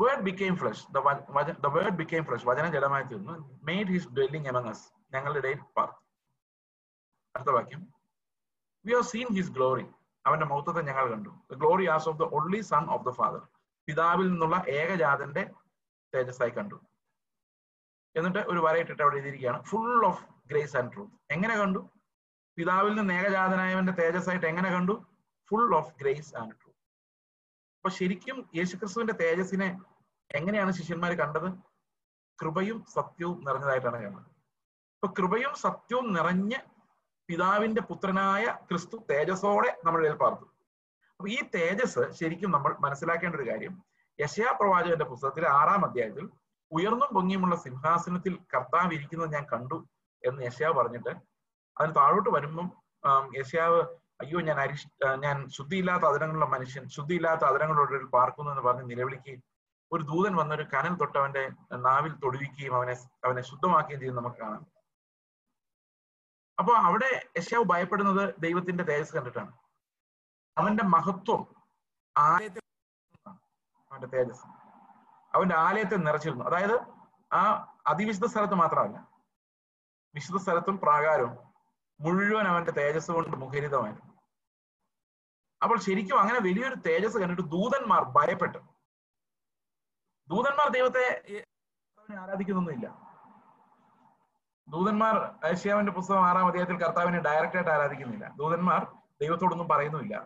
Word 0.00 0.24
became 0.26 0.54
flesh 0.60 0.84
the 1.64 1.68
word 1.76 1.96
became 2.00 2.24
flesh 2.28 2.46
വചനം 2.50 2.70
ജഡമായി 2.76 3.04
തീർന്നു 3.10 3.34
made 3.68 3.92
his 3.94 4.08
dwelling 4.18 4.48
among 4.52 4.70
us 4.72 4.84
ഞങ്ങളുടെ 5.14 5.40
ഇടയിൽ 5.42 5.58
പാർത്തു 5.76 6.00
അടുത്ത 7.34 7.50
വാക്യം. 7.56 7.82
We 8.84 8.92
have 8.96 9.08
seen 9.12 9.28
his 9.38 9.52
glory 9.56 9.86
അവന്റെ 10.24 10.46
മൗത്തത്തെ 10.52 10.82
ഞങ്ങൾ 10.88 11.04
കണ്ടു. 11.12 11.30
The 11.50 11.58
glory 11.62 11.86
as 11.94 12.06
of 12.10 12.18
the 12.22 12.28
only 12.38 12.60
son 12.70 12.84
of 12.94 13.04
the 13.08 13.12
father 13.20 13.42
പിതാവിൽ 13.88 14.26
നിന്നുള്ള 14.32 14.56
ഏകജാതന്റെ 14.80 15.42
തേജസ്സായി 16.14 16.52
കണ്ടു. 16.58 16.76
എന്നിട്ട് 18.16 18.40
ഒരു 18.52 18.60
വരയിട്ടിട്ട് 18.66 19.02
അവിടെ 19.02 19.16
എഴുതിയിരിക്കുകയാണ് 19.18 19.60
full 19.70 20.00
of 20.10 20.24
grace 20.50 20.74
and 20.78 20.92
truth 20.94 21.14
എങ്ങനെ 21.34 21.54
കണ്ടു? 21.62 21.80
പിതാവിൽ 22.58 22.92
നിന്ന് 22.98 23.12
ഏകജാതനായവന്റെ 23.20 23.94
തേജസ്സായിട്ട് 24.00 24.46
എങ്ങനെ 24.52 24.70
കണ്ടു? 24.76 24.94
Full 25.48 25.70
of 25.78 25.92
grace 26.00 26.32
and 26.40 26.54
truth 26.60 26.71
അപ്പൊ 27.84 27.90
ശരിക്കും 27.96 28.36
യേശുക്രിസ്തുവിന്റെ 28.56 29.14
തേജസ്സിനെ 29.20 29.66
എങ്ങനെയാണ് 30.30 30.72
ശിഷ്യന്മാർ 30.76 31.12
കണ്ടത്? 31.20 31.46
കൃപയും 32.38 32.76
സത്യവും 32.96 33.38
നിറഞ്ഞതായിട്ടാണ് 33.46 33.98
കണ്ടത് 34.04 34.28
അപ്പൊ 34.94 35.08
കൃപയും 35.18 35.52
സത്യവും 35.62 36.06
നിറഞ്ഞ് 36.16 36.58
പിതാവിന്റെ 37.28 37.82
പുത്രനായ 37.88 38.44
ക്രിസ്തു 38.68 38.96
തേജസ്സോടെ 39.10 39.70
നമ്മുടെ 39.84 40.02
ഇടയിൽ 40.04 40.18
പാർത്തു. 40.20 40.46
അപ്പൊ 41.20 41.28
ഈ 41.28 41.38
തേജസ് 41.56 42.04
ശരിക്കും 42.18 42.52
നമ്മൾ 42.56 42.72
മനസ്സിലാക്കേണ്ട 42.84 43.36
ഒരു 43.40 43.46
കാര്യം 43.50 43.74
യശയാ 44.18 44.52
പ്രവാചകന്റെ 44.60 45.08
പുസ്തകത്തിലെ 45.12 45.48
ആറാം 45.58 45.84
അധ്യായത്തിൽ 45.88 46.24
ഉയർന്നും 46.72 47.10
പൊങ്ങിയുമുള്ള 47.16 47.56
സിംഹാസനത്തിൽ 47.66 48.36
കർത്താവ് 48.54 48.94
ഇരിക്കുന്നത് 48.98 49.34
ഞാൻ 49.36 49.46
കണ്ടു 49.54 49.78
എന്ന് 50.22 50.40
യശയാവ് 50.48 50.76
പറഞ്ഞിട്ട് 50.80 51.14
അതിന് 51.76 51.94
താഴോട്ട് 52.00 52.30
വരുമ്പം 52.30 52.68
യശയാവ് 53.40 53.82
അയ്യോ 54.22 54.40
ഞാൻ 54.40 54.60
അരിഷ് 54.60 54.88
ഞാൻ 55.18 55.48
ശുദ്ധിയില്ലാത്ത 55.48 56.04
അതിരങ്ങളുള്ള 56.04 56.46
മനുഷ്യൻ 56.46 56.88
ശുദ്ധിയില്ലാത്ത 56.88 57.40
അതിരങ്ങളുടെ 57.40 58.04
പാർക്കുന്നു 58.04 58.50
എന്ന് 58.50 58.62
പറഞ്ഞ് 58.62 58.90
നിലവിളിക്കുകയും 58.90 59.42
ഒരു 59.92 60.02
ദൂതൻ 60.02 60.36
വന്ന 60.36 60.54
ഒരു 60.54 60.62
കനൽ 60.62 60.94
തൊട്ട് 60.96 61.18
അവന്റെ 61.18 61.50
നാവിൽ 61.76 62.12
തൊടുവിക്കുകയും 62.12 62.76
അവനെ 62.76 62.92
അവനെ 63.24 63.42
ശുദ്ധമാക്കുകയും 63.42 64.00
ചെയ്ത് 64.00 64.16
നമുക്ക് 64.16 64.36
കാണാം. 64.36 64.66
അപ്പൊ 66.58 66.72
അവിടെ 66.74 67.30
യശാവ് 67.38 67.64
ഭയപ്പെടുന്നത് 67.64 68.34
ദൈവത്തിന്റെ 68.38 68.84
തേജസ് 68.84 69.14
കണ്ടിട്ടാണ്. 69.16 69.52
അവന്റെ 70.58 70.84
മഹത്വം 70.84 71.54
ആലയത്തെ 72.18 72.60
അവന്റെ 73.92 74.06
തേജസ്. 74.06 74.46
അവന്റെ 75.36 75.56
ആലയത്തെ 75.56 75.96
നിറച്ചിരുന്നു. 75.96 76.44
അതായത് 76.44 76.76
ആ 77.34 77.42
അതിവിശുദ്ധ 77.86 78.26
സ്ഥലത്ത് 78.26 78.54
മാത്രമല്ല 78.54 79.08
വിശുദ്ധ 80.14 80.42
സ്ഥലത്തും 80.42 80.78
പ്രാകാരവും 80.78 81.38
മുഴുവൻ 82.00 82.48
അവന്റെ 82.48 82.72
തേജസ് 82.72 83.10
കൊണ്ട് 83.10 83.36
മുഖരിതമായിരുന്നു. 83.36 84.11
അപ്പോൾ 85.62 85.78
ശരിക്കും 85.86 86.20
അങ്ങനെ 86.22 86.38
വലിയൊരു 86.46 86.76
തേജസ് 86.86 87.18
കണ്ടിട്ട് 87.22 87.44
ദൂതന്മാർ 87.54 88.02
ഭയപ്പെട്ടു. 88.16 88.60
ദൂതന്മാർ 90.28 90.68
ദൈവത്തെ 90.76 91.04
ആരാധിക്കുന്നൊന്നുമില്ല. 92.24 92.86
ദൂതന്മാർ 94.68 95.16
ഏഷ്യാവിന്റെ 95.50 95.92
പുസ്തകം 95.92 96.24
ആറാം 96.28 96.46
അധ്യായത്തിൽ 96.48 96.76
കർത്താവിനെ 96.82 97.18
ഡയറക്റ്റ് 97.26 97.58
ആയിട്ട് 97.58 97.72
ആരാധിക്കുന്നില്ല. 97.76 98.26
ദൂതന്മാർ 98.40 98.80
ദൈവത്തോടൊന്നും 99.22 99.68
പറയുന്നുമില്ല. 99.72 100.16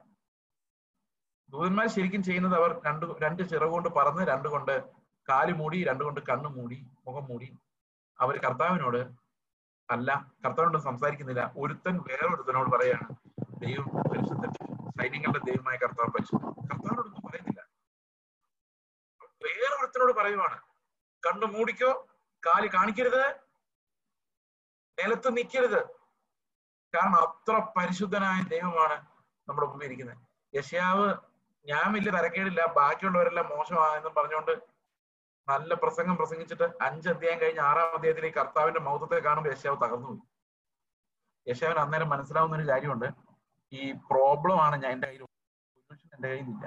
ദൂതന്മാർ 1.51 1.87
ശരിക്കും 1.97 2.23
ചെയ്യുന്നത് 2.29 2.55
അവർ 2.61 2.71
രണ്ട് 2.87 3.07
രണ്ട് 3.25 3.43
ചിറകുകൊണ്ട് 3.51 3.89
പറന്ന് 3.99 4.23
രണ്ട് 4.33 4.49
കൊണ്ട് 4.55 4.75
കാൽ 5.29 5.49
മൂടി 5.61 5.79
രണ്ട് 5.89 6.03
കൊണ്ട് 6.05 6.21
കണ്ണു 6.29 6.49
മൂടി 6.57 6.79
മുഖം 7.07 7.25
മൂടി. 7.31 7.49
അവർ 8.19 8.35
കർത്താവിനോട് 8.47 9.01
അല്ല 9.89 10.11
കർത്താവിനോട് 10.45 10.79
സംസാരിക്കുന്നില്ല. 10.89 11.43
ഒരുത്തൻ 11.57 11.97
വേറൊരുത്തനോട് 12.09 12.71
പറയാണ് 12.77 13.09
ദൈവം 13.65 13.89
പരിശുദ്ധൻ 14.11 14.53
സൈന്യങ്ങളുടെ 14.99 15.41
ദൈവമായ 15.49 15.77
കർത്താവ് 15.85 16.11
പരിശുദ്ധൻ 16.17 16.53
കർത്താവിനോടൊന്നും 16.71 17.23
പറയുന്നില്ല. 17.27 17.61
വേറൊരുത്തനോട് 19.47 20.13
പറയുവാണ്. 20.21 20.59
കണ്ണു 21.23 21.47
മൂടിക്കോ 21.55 21.91
കാൽ 22.43 22.63
കാണിക്കരുത് 22.77 23.23
നിലത്ത് 24.99 25.29
നിൽക്കരുത് 25.37 25.81
കാരണം 26.95 27.19
അത്ര 27.27 27.55
പരിശുദ്ധനായ 27.77 28.39
ദൈവമാണ് 28.55 28.97
നമ്മുടെ 29.49 29.67
മുമ്പിൽ 29.67 29.87
ഇരിക്കുന്നത്. 29.89 30.21
യശയാവ് 30.55 31.09
ഞാൻ 31.67 31.87
വലിയ 31.95 32.11
തരക്കേടില്ല 32.17 32.63
ബാക്കിയുള്ളവരെല്ലാം 32.79 33.47
മോശമാണെന്നും 33.49 34.15
പറഞ്ഞുകൊണ്ട് 34.19 34.55
നല്ല 35.49 35.75
പ്രസംഗം 35.75 36.17
പ്രസംഗിച്ചിട്ട് 36.17 36.67
അഞ്ച് 36.87 37.09
അധ്യായം 37.09 37.39
കഴിഞ്ഞ് 37.41 37.63
ആറാം 37.69 37.95
അധ്യായത്തിൽ 37.97 38.27
ഈ 38.27 38.31
കർത്താവിന്റെ 38.31 38.81
മൗതത്തെ 38.81 39.19
കാണുമ്പോൾ 39.27 39.53
യശാവ് 39.55 39.77
തകർന്നു 39.85 40.09
പോയി 40.09 40.23
യശാവിന് 41.47 41.81
അന്നേരം 41.85 42.09
മനസ്സിലാവുന്ന 42.15 42.57
ഒരു 42.57 42.69
കാര്യമുണ്ട്. 42.69 43.09
ഈ 43.79 43.93
പ്രോബ്ലം 44.11 44.59
ആണ് 44.65 44.77
ഞാൻ 44.83 44.93
എന്റെ 44.97 45.07
കയ്യിൽ 45.09 45.23
സൊല്യൂഷൻ 45.25 46.09
എന്റെ 46.17 46.29
കയ്യിലില്ല. 46.29 46.67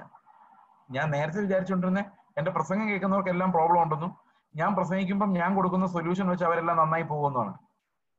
ഞാൻ 0.90 1.06
നേരത്തെ 1.10 1.40
വിചാരിച്ചുകൊണ്ടിരുന്ന 1.40 2.00
എന്റെ 2.38 2.50
പ്രസംഗം 2.50 2.86
കേൾക്കുന്നവർക്കെല്ലാം 2.90 3.50
പ്രോബ്ലം 3.52 3.82
ഉണ്ടെന്നും 3.82 4.12
ഞാൻ 4.56 4.70
പ്രസംഗിക്കുമ്പോൾ 4.76 5.28
ഞാൻ 5.40 5.50
കൊടുക്കുന്ന 5.56 5.86
സൊല്യൂഷൻ 5.86 6.26
വെച്ച് 6.28 6.44
അവരെല്ലാം 6.44 6.76
നന്നായി 6.76 7.02
പോകുന്നതാണ് 7.02 7.52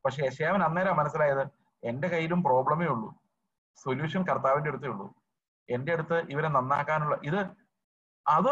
പക്ഷെ 0.05 0.21
യശയാവൻ 0.25 0.63
അന്നേരം 0.63 0.97
മനസ്സിലായത് 0.97 1.43
എന്റെ 1.83 2.07
കയ്യിലും 2.07 2.43
പ്രോബ്ലമേ 2.43 2.85
ഉള്ളൂ. 2.85 3.09
സൊല്യൂഷൻ 3.83 4.21
കർത്താവിന്റെ 4.23 4.69
അടുത്തേ 4.69 4.87
ഉള്ളൂ. 4.87 5.07
എന്റെ 5.69 5.91
അടുത്ത് 5.93 6.17
ഇവരെ 6.29 6.47
നന്നാക്കാനുള്ള 6.47 7.15
ഇത് 7.23 7.41
അത് 8.25 8.49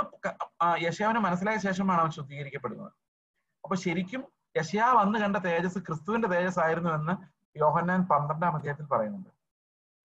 യശയാവിന് 0.86 1.20
മനസ്സിലായ 1.20 1.58
ശേഷമാണ് 1.58 2.02
അവൻ 2.02 2.12
ശുദ്ധീകരിക്കപ്പെടുന്നത്. 2.12 2.92
അപ്പൊ 3.64 3.76
ശരിക്കും 3.76 4.22
യശയാവ് 4.58 4.98
അന്ന് 4.98 5.18
കണ്ട 5.20 5.38
തേജസ് 5.38 5.80
ക്രിസ്തുവിന്റെ 5.80 6.28
തേജസ് 6.28 6.60
ആയിരുന്നു 6.60 6.90
എന്ന് 6.90 7.14
യോഹന്നാൻ 7.60 8.02
പന്ത്രണ്ടാം 8.12 8.56
അധ്യായത്തിൽ 8.56 8.88
പറയുന്നുണ്ട്. 8.88 9.30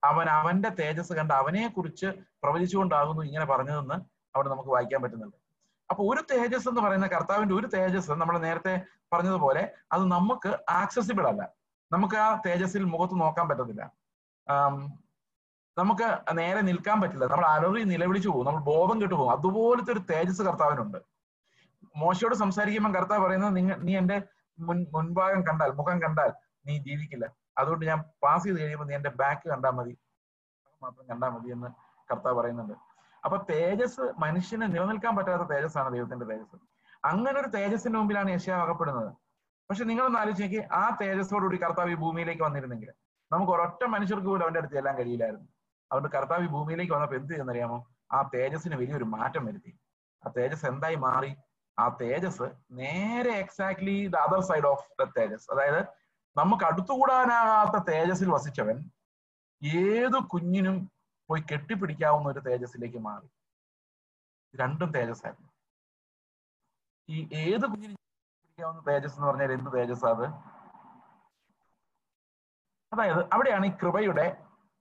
അവൻ 0.04 0.28
അവന്റെ 0.28 0.68
തേജസ് 0.68 1.12
കണ്ട് 1.12 1.34
അവനെ 1.34 1.68
കുറിച്ച് 1.68 2.06
പ്രവചിച്ചുകൊണ്ടാകുന്നു 2.42 3.22
ഇങ്ങനെ 3.22 3.44
പറഞ്ഞതെന്ന് 3.44 3.96
അവിടെ 4.36 4.48
നമുക്ക് 4.48 4.68
വായിക്കാൻ 4.68 5.02
പറ്റുന്നുണ്ട്. 5.02 5.36
അപ്പൊ 5.90 6.14
ഒരു 6.14 6.22
തേജസ് 6.30 6.68
എന്ന് 6.68 6.80
പറയുന്ന 6.80 7.06
കർത്താവിന്റെ 7.06 7.54
ഒരു 7.54 7.66
തേജസ് 7.66 8.10
നമ്മൾ 8.10 8.38
നേരത്തെ 8.38 8.74
പറഞ്ഞതുപോലെ 9.12 9.62
അത് 9.92 10.04
നമുക്ക് 10.12 10.50
ആക്സസിബിൾ 10.70 11.26
അല്ല. 11.28 11.42
നമുക്ക് 11.92 12.14
ആ 12.14 12.42
തേജസ്സിൽ 12.46 12.84
മുഖത്ത് 12.84 13.20
നോക്കാൻ 13.20 13.48
പറ്റത്തില്ല. 13.48 13.92
നമുക്ക് 15.78 16.08
നേരെ 16.38 16.60
നിൽക്കാൻ 16.60 17.00
പറ്റില്ല. 17.00 17.24
നമ്മൾ 17.24 17.46
അലറി 17.46 17.82
നിലവിളിച്ചു 17.82 18.28
പോകും. 18.28 18.46
നമ്മൾ 18.46 18.60
ബോധം 18.60 19.02
കെട്ടു 19.02 19.14
പോകും. 19.14 19.32
അതുപോലത്തെ 19.32 19.92
ഒരു 19.92 20.02
തേജസ് 20.10 20.42
കർത്താവിനുണ്ട്. 20.42 20.98
മോശയോട് 21.96 22.34
സംസാരിക്കുമ്പോൾ 22.34 22.98
കർത്താവ് 22.98 23.22
പറയുന്നത് 23.26 23.56
നിങ്ങൾ 23.56 23.76
നീ 23.76 23.96
എന്റെ 23.96 24.22
മുൻ 24.58 24.86
മുൻഭാഗം 24.94 25.40
കണ്ടാൽ 25.48 25.70
മുഖം 25.70 26.02
കണ്ടാൽ 26.02 26.32
നീ 26.66 26.78
ജീവിക്കില്ല. 26.78 27.26
അതുകൊണ്ട് 27.58 27.84
ഞാൻ 27.86 27.98
പാസ് 28.22 28.44
ചെയ്ത് 28.44 28.58
കഴിയുമ്പോൾ 28.60 28.88
നീ 28.88 28.94
എന്റെ 28.94 29.12
ബാക്ക് 29.22 29.48
കണ്ടാൽ 29.48 29.70
മതി. 29.70 29.94
മാത്രം 30.82 31.04
കണ്ടാൽ 31.10 31.30
മതി 31.30 31.50
എന്ന് 31.56 31.68
കർത്താവ് 32.10 32.36
പറയുന്നുണ്ട്. 32.40 32.74
അപ്പൊ 33.24 33.36
തേജസ് 33.50 34.04
മനുഷ്യന് 34.18 34.66
നിലനിൽക്കാൻ 34.74 35.16
പറ്റാത്ത 35.16 35.44
തേജസ്സാണ് 35.52 35.90
ദൈവത്തിന്റെ 35.94 36.26
തേജസ് 36.32 36.56
അങ്ങനെ 37.04 37.40
ഒരു 37.40 37.48
തേജസ്സിന്റെ 37.48 37.98
മുമ്പിലാണ് 37.98 38.30
യശയാവ് 38.30 38.62
അകപ്പെടുന്നത് 38.62 39.10
പക്ഷെ 39.70 39.84
നിങ്ങളൊന്ന് 39.84 40.18
ആലോചിച്ചേക്ക് 40.18 40.60
ആ 40.72 40.96
തേജസ്സോടുകൂടി 41.00 41.56
കർത്താവ് 41.56 41.90
ഈ 41.90 41.94
ഭൂമിയിലേക്ക് 41.94 42.42
വന്നിരുന്നെങ്കിൽ 42.42 42.90
നമുക്ക് 43.30 43.52
ഒരൊറ്റ 43.52 43.84
മനുഷ്യർക്ക് 43.84 44.26
പോലും 44.26 44.44
അവന്റെ 44.44 44.60
അടുത്ത് 44.60 44.74
ചെല്ലാൻ 44.74 44.96
കഴിയില്ലായിരുന്നു. 44.96 45.48
അതുകൊണ്ട് 45.90 46.16
കർത്താവ് 46.16 46.44
ഈ 46.44 46.46
ഭൂമിയിലേക്ക് 46.46 46.92
വന്നപ്പോൾ 46.92 47.14
എന്ത് 47.14 47.32
ചെയ്യുന്നറിയാമോ 47.32 47.78
ആ 48.12 48.30
തേജസ്സിന് 48.34 48.76
വലിയൊരു 48.76 49.04
മാറ്റം 49.04 49.44
വരുത്തി. 49.44 49.72
ആ 50.22 50.30
തേജസ് 50.36 50.66
എന്തായി 50.66 50.96
മാറി? 51.06 51.32
ആ 51.78 51.88
തേജസ് 52.00 52.46
നേരെ 52.72 53.32
exactly 53.44 53.96
the 54.08 54.16
other 54.16 54.40
side 54.40 54.66
of 54.66 54.84
the 55.00 55.06
തേജസ് 55.18 55.46
അതായത് 55.52 55.80
നമുക്ക് 56.36 56.64
അടുത്തുകൂടാനാകാത്ത 56.64 57.84
തേജസ്സിൽ 57.90 58.28
വസിച്ചവൻ 58.30 58.90
ഏതു 59.64 60.18
കുഞ്ഞിനും 60.32 60.92
പോയി 61.28 61.42
കെട്ടിപ്പിടിക്കാവുന്ന 61.42 62.28
ഒരു 62.28 62.40
തേജസ്സിലേക്ക് 62.40 62.98
മാറി. 62.98 63.28
രണ്ടും 64.54 64.90
തേജസ്സായിരുന്നു. 64.90 65.50
ഈ 67.08 67.28
ഏത് 67.34 67.62
കുഞ്ഞിനും 67.62 67.96
പിടിക്കാവുന്ന 67.96 68.80
തേജസ് 68.88 69.14
എന്ന് 69.14 69.28
പറഞ്ഞാൽ 69.28 69.52
എന്ത് 69.52 69.70
തേജസ് 69.76 70.04
അത്? 70.04 70.26
അതായത് 72.92 73.30
അവിടെയാണ് 73.32 73.66
ഈ 73.66 73.70
കൃപയുടെ 73.70 74.26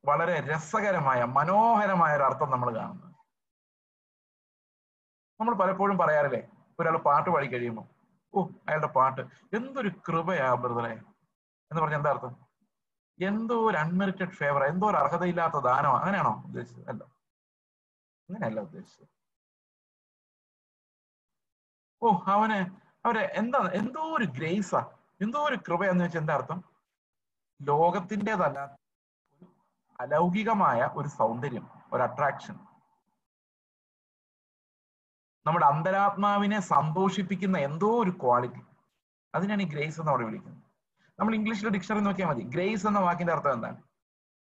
വളരെ 0.06 0.36
രസകരമായ 0.52 1.24
മനോഹരമായ 1.24 2.16
ഒരു 2.16 2.24
അർത്ഥം 2.24 2.52
നമ്മൾ 2.52 2.76
കാണുന്നത്. 2.76 3.10
നമ്മൾ 5.40 5.54
പലപ്പോഴും 5.56 5.98
പറയാറില്ലേ 5.98 6.42
ഒരാൾ 6.80 6.98
പാട്ട് 6.98 7.30
പാടി 7.30 7.48
കഴിയുമ്പോൾ 7.48 7.88
ഓ 8.34 8.44
അയാളുടെ 8.68 8.88
പാട്ട് 8.88 9.22
എന്തൊരു 9.56 9.90
കൃപയാ 10.08 10.54
ബ്രദറെ. 10.54 11.13
എന്ന് 11.72 11.82
പറഞ്ഞ 11.82 11.96
എന്താ 11.96 12.10
അർത്ഥം? 12.10 12.34
എന്തോ 13.20 13.56
ഒരു 13.70 13.78
അൺമെറിറ്റഡ് 13.78 14.36
ഫേവർ 14.40 14.64
എന്തോ 14.64 14.86
ഒരു 14.90 14.98
അർഹതയില്ലാത്ത 14.98 15.58
ദാനമാണ് 15.68 16.02
അങ്ങനെയാണോ 16.02 16.34
ഉദ്ദേശിച്ചത്? 16.46 16.90
അല്ല. 16.90 17.04
അങ്ങനെയല്ല 18.30 18.60
ഉദ്ദേശിച്ചത്. 18.60 19.08
ഓ 22.02 22.10
അവന് 22.36 22.60
അവരെ 23.06 23.24
എന്താ 23.36 23.60
എന്തോ 23.82 24.02
ഒരു 24.18 24.26
ഗ്രേസാ. 24.38 24.82
എന്തോ 25.22 25.40
ഒരു 25.48 25.58
കൃപ 25.68 25.82
എന്ന് 25.86 26.04
വെച്ചാൽ 26.06 26.20
എന്താ 26.20 26.34
അർത്ഥം? 26.34 26.60
ലോകത്തിന്റെതല്ല 27.60 28.60
അലൗകികമായ 30.00 30.80
ഒരു 30.96 31.08
സൗന്ദര്യം 31.08 31.66
ഒരു 31.94 32.04
അട്രാക്ഷൻ 32.04 32.56
നമ്മുടെ 35.46 35.66
അന്തരാത്മാവിനെ 35.66 36.60
സന്തോഷിപ്പിക്കുന്ന 36.60 37.58
എന്തോ 37.58 37.90
ഒരു 38.04 38.12
ക്വാളിറ്റി 38.24 38.62
അതിനാണ് 39.34 39.62
ഈ 39.62 39.66
ഗ്രേസ് 39.66 40.00
എന്ന് 40.00 40.12
അവിടെ 40.12 40.26
വിളിക്കുന്നത്. 40.26 40.63
നമ്മൾ 41.20 41.36
ഇംഗ്ലീഷിലെ 41.36 41.70
ഡിക്ഷണറി 41.70 42.00
നോക്കിയാൽ 42.00 42.30
മതി. 42.30 42.42
ഗ്രേസ് 42.42 42.88
എന്ന 42.88 43.00
വാക്കിന്റെ 43.00 43.34
അർത്ഥം 43.34 43.54
എന്താണ്? 43.54 43.78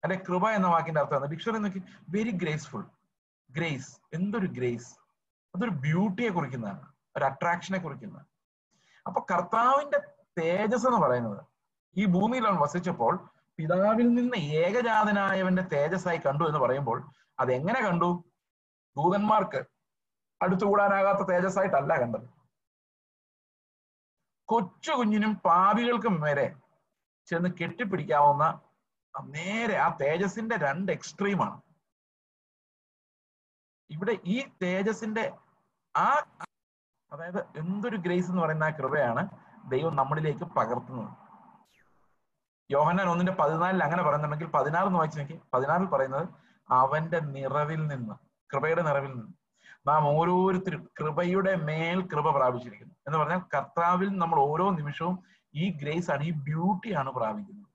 അല്ലെ 0.04 0.20
കൃപ 0.30 0.50
എന്ന 0.50 0.68
വാക്കിന്റെ 0.68 1.01
അർത്ഥം 1.01 1.16
എന്താണ്? 1.16 1.32
ഡിക്ഷണറി 1.32 1.58
നോക്കി. 1.58 1.82
വെരി 2.10 2.32
ഗ്രേസ്ഫുൾ 2.32 2.86
ഗ്രേസ് 3.51 3.98
എന്തൊരു 4.13 4.48
ഗ്രേസ് 4.48 4.96
അതൊരു 5.56 5.70
ബ്യൂട്ടിയെ 5.70 6.30
കുറിക്കുന്നതാണ്. 6.30 6.94
ഒരു 7.18 7.25
അട്രാക്ഷനെ 7.25 7.80
കുറിക്കുന്നതാണ്. 7.80 8.25
അപ്പൊ 9.08 9.25
കർത്താവിന്റെ 9.32 10.00
തേജസ് 10.42 10.88
എന്ന് 10.88 11.00
പറയുന്നത് 11.00 11.46
ഈ 11.98 12.06
ഭൂമിയിൽ 12.06 12.48
അവൻ 12.48 12.58
വസിച്ചപ്പോൾ 12.58 13.30
പിതാവിൽ 13.58 14.08
നിന്ന് 14.13 14.38
ഏകജാതനായവന്റെ 14.38 15.62
തേജസ്സായി 15.62 16.18
കണ്ടു 16.18 16.44
എന്ന് 16.44 16.60
പറയുമ്പോൾ 16.60 17.10
അതെങ്ങനെ 17.39 17.82
കണ്ടു? 17.82 18.24
ദൂതന്മാർക്ക് 18.98 19.63
അടുത്തുകൂടാനാകാത്ത 20.42 21.28
തേജസ്സായിട്ടല്ല 21.28 22.00
കണ്ടത്. 22.00 22.38
കൊച്ചു 24.50 24.91
കുഞ്ഞിനും 24.91 25.34
പാപികൾക്കും 25.48 26.15
വരെ 26.22 26.48
ചെന്ന് 27.27 27.50
കെട്ടിപ്പിടിക്കാവുന്ന 27.60 28.46
നേരെ 29.36 29.75
ആ 29.86 29.88
തേജസിന്റെ 30.01 30.56
രണ്ട് 30.58 30.89
എക്സ്ട്രീമാണ് 30.91 31.58
ഇവിടെ 33.89 34.13
ഈ 34.25 34.38
തേജസിന്റെ 34.63 35.25
ആ 35.96 36.10
അതായത് 37.12 37.39
എന്തൊരു 37.56 37.98
ഗ്രേസ് 37.98 38.29
എന്ന് 38.32 38.41
പറയുന്ന 38.41 38.63
ആ 38.63 38.74
കൃപയാണ് 38.79 39.22
ദൈവം 39.70 39.94
നമ്മളിലേക്ക് 39.96 40.46
പകർത്തുന്നത്. 40.58 41.12
യോഹന്നാൻ 42.70 43.08
ഒന്നിന്റെ 43.10 43.34
പതിനാലിൽ 43.41 43.82
അങ്ങനെ 43.84 44.03
പറയുന്നുണ്ടെങ്കിൽ 44.03 44.50
പതിനാറ് 44.58 44.88
എന്ന് 44.89 45.00
വായിച്ചു 45.00 45.20
നോക്കി 45.20 45.41
പതിനാറിൽ 45.53 45.88
പറയുന്നത് 45.94 46.25
അവന്റെ 46.70 47.20
നിറവിൽ 47.36 47.82
നിന്ന് 47.88 48.15
കൃപയുടെ 48.50 48.82
നിറവിൽ 48.82 49.12
നിന്ന്. 49.15 49.34
നാം 49.88 50.04
ഓരോരുത്തരും 50.08 50.90
കൃപയുടെ 51.00 51.56
മേൽ 51.56 52.00
കൃപ 52.12 52.28
പ്രാപിച്ചിരിക്കുന്നു. 52.38 52.96
എന്ന് 53.08 53.18
പറഞ്ഞാൽ 53.20 53.42
കർത്താവിൽ 53.54 54.10
നമ്മൾ 54.18 54.40
ഓരോ 54.40 54.72
നിമിഷവും 54.72 55.16
ഈ 55.54 55.70
ഗ്രേസ് 55.82 56.12
ആണ് 56.12 56.24
ഈ 56.24 56.32
ബ്യൂട്ടിയാണ് 56.32 57.10
പ്രാപിക്കുന്നത്. 57.10 57.70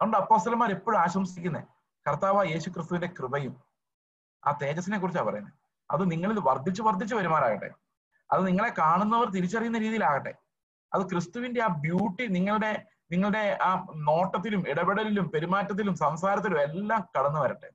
അതുകൊണ്ട് 0.00 0.16
അപ്പോസ്റ്റലന്മാർ 0.16 0.70
എപ്പോഴും 0.70 0.98
ആശംസിക്കുന്നത് 1.00 1.68
കർത്താവ് 2.06 2.46
യേശു 2.50 2.70
ക്രിസ്തുവിന്റെ 2.70 3.08
കൃപയും 3.18 3.54
ആ 4.46 4.52
തേജസ്സിനെ 4.62 4.98
കുറിച്ചാണ് 4.98 5.26
പറയുന്നത് 5.26 5.54
അത് 5.90 6.10
നിങ്ങളിൽ 6.12 6.38
വർദ്ധിച്ചു 6.38 6.82
വർദ്ധിച്ചു 6.82 7.14
വരുമാറാകട്ടെ. 7.14 7.70
അത് 8.32 8.46
നിങ്ങളെ 8.46 8.70
കാണുന്നവർ 8.78 9.28
തിരിച്ചറിയുന്ന 9.30 9.78
രീതിയിലാകട്ടെ. 9.78 10.32
അത് 10.92 11.02
ക്രിസ്തുവിന്റെ 11.10 11.60
ആ 11.62 11.66
ബ്യൂട്ടി 11.66 12.26
നിങ്ങളുടെ 12.26 12.86
നിങ്ങളുടെ 13.12 13.58
ആ 13.62 13.70
നോട്ടത്തിലും 14.08 14.68
ഇടപെടലിലും 14.68 15.28
പെരുമാറ്റത്തിലും 15.28 15.94
സംസാരത്തിലും 15.96 16.60
എല്ലാം 16.60 17.00
കടന്നു 17.14 17.40
വരട്ടെ 17.40 17.70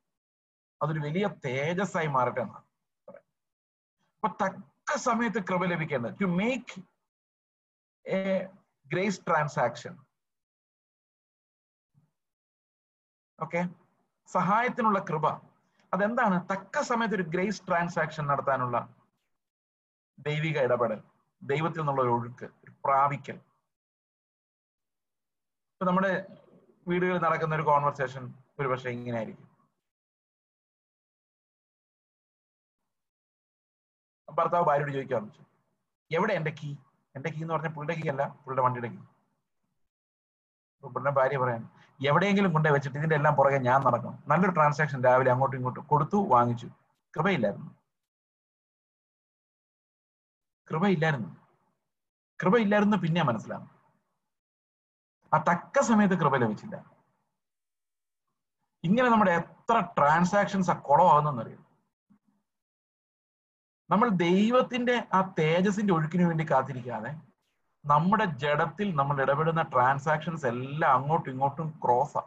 അതൊരു 0.81 0.99
വലിയ 0.99 1.25
തേജസ്സായി 1.45 2.07
മാറട്ടെ 2.07 2.41
എന്നാണ്. 2.41 2.68
അപ്പൊ 4.23 4.45
തക്ക 4.45 4.95
സമയത്ത് 4.95 5.39
കൃപ 5.49 5.65
ലഭിക്കേണ്ടത്. 5.65 6.15
To 6.21 6.25
make 6.25 6.73
a 8.05 8.21
grace 8.87 9.21
transaction 9.27 9.93
okay 13.39 13.61
സഹായത്തിനുള്ള 14.27 14.99
കൃപ. 14.99 15.27
അതെന്താണ്? 15.93 16.37
തക്ക 16.51 16.81
സമയത്ത് 16.81 17.15
ഒരു 17.15 17.23
ഗ്രേസ് 17.23 17.61
ട്രാൻസാക്ഷൻ 17.67 18.27
നടത്താനുള്ള 18.27 18.77
ദൈവിക 20.19 20.57
ഇടപെടൽ. 20.67 20.99
ദൈവത്തിൽ 21.41 21.79
നിന്നുള്ള 21.79 22.01
ഒരു 22.01 22.09
ഒഴുക്ക് 22.09 22.45
ഒരു 22.63 22.71
പ്രാപിക്കൽ. 22.85 23.37
ഇപ്പൊ 25.73 25.85
നമ്മുടെ 25.85 26.11
വീടുകളിൽ 26.87 27.21
നടക്കുന്ന 27.21 27.55
ഒരു 27.55 27.63
കോൺവെർസേഷൻ 27.63 28.23
ഒരു 28.59 28.67
പക്ഷെ 28.67 28.89
ഇങ്ങനെ 28.89 29.17
ആയിരിക്കും. 29.17 29.48
ഭർത്താവ് 34.39 34.65
ഭാര്യയോട് 34.65 34.91
ചോദിക്കാന്ന് 34.91 35.29
വെച്ചു 35.29 35.43
എവിടെ 36.11 36.33
എന്റെ 36.33 36.51
കീ 36.51 36.69
എന്റെ 37.15 37.29
കീ 37.29 37.41
എന്ന് 37.41 37.53
പറഞ്ഞാൽ 37.53 37.73
പുള്ളിയുടെ 37.75 37.95
കീ 38.01 38.09
അല്ല 38.09 38.23
പുള്ളിയുടെ 38.43 38.63
വണ്ടിയുടെ 38.65 38.89
കീ 38.93 38.99
പുള്ളിയുടെ 40.83 41.13
ഭാര്യ 41.19 41.37
പറയാൻ 41.37 41.63
എവിടെയെങ്കിലും 41.99 42.51
കൊണ്ടേ 42.53 42.69
വെച്ചിട്ട് 42.69 42.97
ഇതിന്റെ 42.97 43.15
എല്ലാം 43.15 43.33
പുറകെ 43.35 43.57
ഞാൻ 43.57 43.79
നടക്കണം. 43.85 44.23
നല്ലൊരു 44.27 44.53
ട്രാൻസാക്ഷൻ 44.53 44.99
രാവിലെ 45.03 45.31
അങ്ങോട്ടും 45.31 45.57
ഇങ്ങോട്ടും 45.57 45.85
കൊടുത്തു 45.87 46.17
വാങ്ങിച്ചു. 46.29 46.67
കൃപയില്ലായിരുന്നു. 47.13 47.71
കൃപയില്ലായിരുന്നു. 50.67 51.29
കൃപയില്ലായിരുന്നു 52.39 52.97
പിന്നെ 52.97 53.23
മനസ്സിലാവും 53.29 53.69
ആ 55.31 55.37
തക്ക 55.49 55.81
സമയത്ത് 55.81 56.15
കൃപ 56.21 56.35
ലഭിച്ചില്ല. 56.35 56.75
ഇങ്ങനെ 58.83 59.09
നമ്മുടെ 59.09 59.31
എത്ര 59.41 59.75
ട്രാൻസാക്ഷൻസ് 59.97 60.71
ആ 60.71 60.75
കുളമാകുന്നറിയും 60.89 61.63
നമ്മൾ 63.89 64.07
ദൈവത്തിന്റെ 64.23 64.95
ആ 65.13 65.21
തേജസിന്റെ 65.37 65.93
ഒഴുക്കിന് 65.93 66.25
വേണ്ടി 66.27 66.45
കാത്തിരിക്കാതെ 66.49 67.11
നമ്മുടെ 67.85 68.25
ജഡത്തിൽ 68.41 68.87
നമ്മൾ 68.95 69.15
ഇടപെടുന്ന 69.23 69.61
ട്രാൻസാക്ഷൻസ് 69.71 70.45
എല്ലാം 70.51 70.91
അങ്ങോട്ടും 70.97 71.31
ഇങ്ങോട്ടും 71.33 71.67
ക്രോസാ 71.83 72.21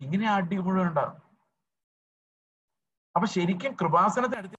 ഇങ്ങനെ 0.00 0.26
അടി 0.32 0.56
മുഴുവൻ 0.58 0.88
അപ്പൊ 3.14 3.26
ശരിക്കും 3.34 3.72
കൃപാസനത്തെ 3.80 4.38
അടുത്ത് 4.40 4.54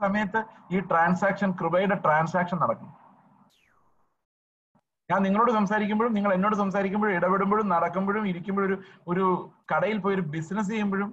സമയത്ത് 0.00 0.40
ഈ 0.70 0.78
ട്രാൻസാക്ഷൻ 0.90 1.50
കൃപയുടെ 1.58 1.96
ട്രാൻസാക്ഷൻ 2.04 2.56
നടക്കും. 2.62 2.88
ഞാൻ 5.10 5.20
നിങ്ങളോട് 5.22 5.50
സംസാരിക്കുമ്പോഴും 5.52 6.14
നിങ്ങൾ 6.16 6.30
എന്നോട് 6.32 6.56
സംസാരിക്കുമ്പോഴും 6.56 7.14
ഇടപെടുമ്പോഴും 7.16 7.66
നടക്കുമ്പോഴും 7.72 8.24
ഇരിക്കുമ്പോഴും 8.30 8.66
ഒരു 8.68 8.76
ഒരു 9.08 9.24
കടയിൽ 9.72 9.98
പോയി 10.02 10.16
ഒരു 10.18 10.24
ബിസിനസ് 10.34 10.70
ചെയ്യുമ്പോഴും 10.70 11.10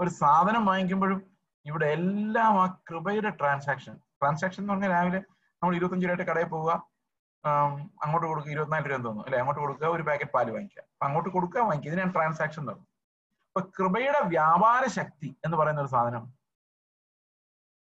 ഒരു 0.00 0.10
സാധനം 0.20 0.62
വാങ്ങിക്കുമ്പോഴും 0.66 1.18
ഇവിടെ 1.66 1.86
എല്ലാം 1.86 2.54
ആ 2.62 2.66
കൃപയുടെ 2.90 3.30
ട്രാൻസാക്ഷൻ 3.30 3.94
ട്രാൻസാക്ഷൻ 4.20 4.60
എന്ന് 4.62 4.72
പറഞ്ഞാൽ 4.72 4.90
രാവിലെ 4.90 5.20
നമ്മൾ 5.62 5.74
ഇരുപത്തഞ്ച് 5.76 6.06
രൂപയായിട്ട് 6.06 6.30
കടയിൽ 6.30 6.48
പോവുക. 6.54 6.72
അങ്ങോട്ട് 8.04 8.26
കൊടുക്കുക 8.26 8.50
ഇരുപത്തിനാല് 8.52 8.84
രൂപ 8.84 8.96
തോന്നുന്നു. 8.96 9.24
അല്ലെ? 9.26 9.38
അങ്ങോട്ട് 9.38 9.60
കൊടുക്കുക 9.60 9.86
ഒരു 9.86 10.02
പാക്കറ്റ് 10.02 10.32
പാൽ 10.32 10.50
വാങ്ങിക്കുക. 10.50 10.82
അപ്പൊ 10.82 11.06
അങ്ങോട്ട് 11.06 11.30
കൊടുക്കുക 11.30 11.60
വാങ്ങിക്കുക. 11.60 11.90
ഇതിനാണ് 11.92 12.14
ട്രാൻസാക്ഷൻ 12.14 12.62
എന്ന് 12.62 12.74
അപ്പൊ 13.48 13.60
കൃപയുടെ 13.78 14.20
വ്യാപാര 14.34 14.86
ശക്തി 14.98 15.36
എന്ന് 15.44 15.56
പറയുന്ന 15.56 15.80
ഒരു 15.80 15.90
സാധനം. 15.94 16.22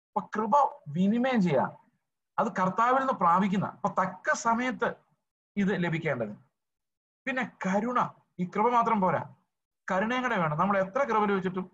അപ്പൊ 0.08 0.20
കൃപ 0.34 0.54
വിനിമയം 0.88 1.42
ചെയ്യുക 1.42 1.78
അത് 2.38 2.48
കർത്താവിൽ 2.60 3.00
നിന്ന് 3.00 3.12
പ്രാപിക്കുന്ന 3.12 3.66
അപ്പൊ 3.66 3.88
തക്ക 4.02 4.34
സമയത്ത് 4.46 4.88
ഇത് 5.56 5.72
ലഭിക്കേണ്ടത്. 5.84 6.34
പിന്നെ 7.26 7.44
കരുണ. 7.66 8.00
ഈ 8.40 8.44
കൃപ 8.54 8.66
മാത്രം 8.68 9.00
പോരാ. 9.00 9.22
കരുണയും 9.88 10.22
കൂടെ 10.22 10.36
വേണം. 10.42 10.58
നമ്മൾ 10.58 10.76
എത്ര 10.78 11.00
കൃപ 11.10 11.24
ലഭിച്ചിട്ടും 11.30 11.66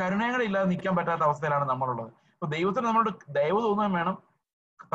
കരുണയും 0.00 0.32
കൂടെ 0.32 0.44
ഇല്ലാതെ 0.44 0.66
നിൽക്കാൻ 0.68 0.96
പറ്റാത്ത 0.96 1.22
അവസ്ഥയിലാണ് 1.22 1.64
നമ്മളുള്ളത്. 1.64 2.08
അപ്പൊ 2.08 2.46
ദൈവത്തിന് 2.46 2.86
നമ്മളോട് 2.86 3.32
ദയവ് 3.32 3.62
തോന്നുകയും 3.62 3.92
വേണം. 3.92 4.18